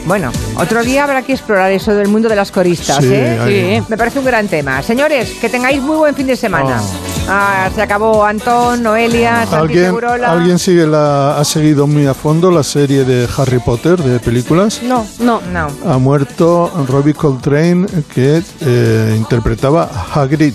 Bueno, 0.06 0.32
otro 0.56 0.82
día 0.82 1.04
habrá 1.04 1.22
que 1.22 1.32
explorar 1.32 1.70
eso 1.70 1.94
del 1.94 2.08
mundo 2.08 2.28
de 2.28 2.36
las 2.36 2.50
coristas, 2.50 2.98
Sí, 3.04 3.10
¿eh? 3.12 3.38
ahí. 3.40 3.82
Me 3.88 3.96
parece 3.96 4.18
un 4.18 4.24
gran 4.24 4.48
tema. 4.48 4.82
Señores, 4.82 5.30
que 5.40 5.48
tengáis 5.48 5.80
muy 5.82 5.96
buen 5.96 6.14
fin 6.14 6.26
de 6.26 6.36
semana. 6.36 6.80
Ah, 7.28 7.68
se 7.74 7.82
acabó 7.82 8.24
Antón, 8.24 8.82
Noelia, 8.82 9.46
Santi 9.46 9.56
¿Alguien, 9.56 9.84
Segurola. 9.86 10.30
¿Alguien 10.30 10.58
sigue 10.58 10.86
la, 10.86 11.38
ha 11.38 11.44
seguido 11.44 11.86
muy 11.86 12.06
a 12.06 12.14
fondo 12.14 12.50
la 12.50 12.62
serie 12.62 13.04
de 13.04 13.28
Harry 13.36 13.58
Potter 13.58 13.98
de 14.00 14.20
películas? 14.20 14.80
No, 14.82 15.04
no, 15.18 15.40
no. 15.52 15.68
Ha 15.90 15.98
muerto 15.98 16.70
Robbie 16.88 17.14
Coltrane 17.14 17.86
que 18.14 18.42
eh, 18.60 19.14
interpretaba 19.16 19.90
a 19.92 20.20
Hagrid. 20.20 20.54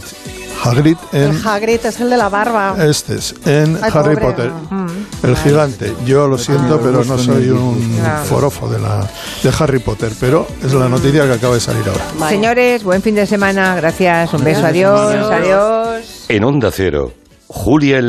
Hagrid 0.63 0.97
en 1.11 1.21
El 1.31 1.47
Hagrid 1.47 1.85
es 1.85 1.99
el 1.99 2.09
de 2.09 2.17
la 2.17 2.29
barba. 2.29 2.75
este 2.85 3.15
es, 3.15 3.33
en 3.45 3.77
Ay, 3.81 3.91
Harry 3.93 4.15
pobre. 4.15 4.27
Potter. 4.49 4.51
Mm. 4.69 4.87
El 5.23 5.37
gigante. 5.37 5.93
Yo 6.05 6.27
lo 6.27 6.37
siento, 6.37 6.79
pero 6.81 7.03
no 7.03 7.17
soy 7.17 7.49
un. 7.49 7.97
Claro. 7.99 8.23
forofo 8.25 8.69
de, 8.69 8.79
la, 8.79 9.07
de 9.43 9.51
Harry 9.59 9.79
Potter, 9.79 10.11
pero 10.19 10.47
es 10.63 10.73
la 10.73 10.87
noticia 10.89 11.25
que 11.25 11.33
acaba 11.33 11.53
de 11.55 11.59
salir 11.59 11.83
ahora. 11.87 12.29
Señores, 12.29 12.83
buen 12.83 13.01
fin 13.01 13.15
de 13.15 13.25
semana. 13.25 13.75
Gracias. 13.75 14.33
Un 14.33 14.43
beso. 14.43 14.65
Adiós. 14.65 15.31
Adiós. 15.31 16.25
En 16.29 16.43
Onda 16.43 16.71
Cero, 16.71 17.11
Julia 17.47 17.99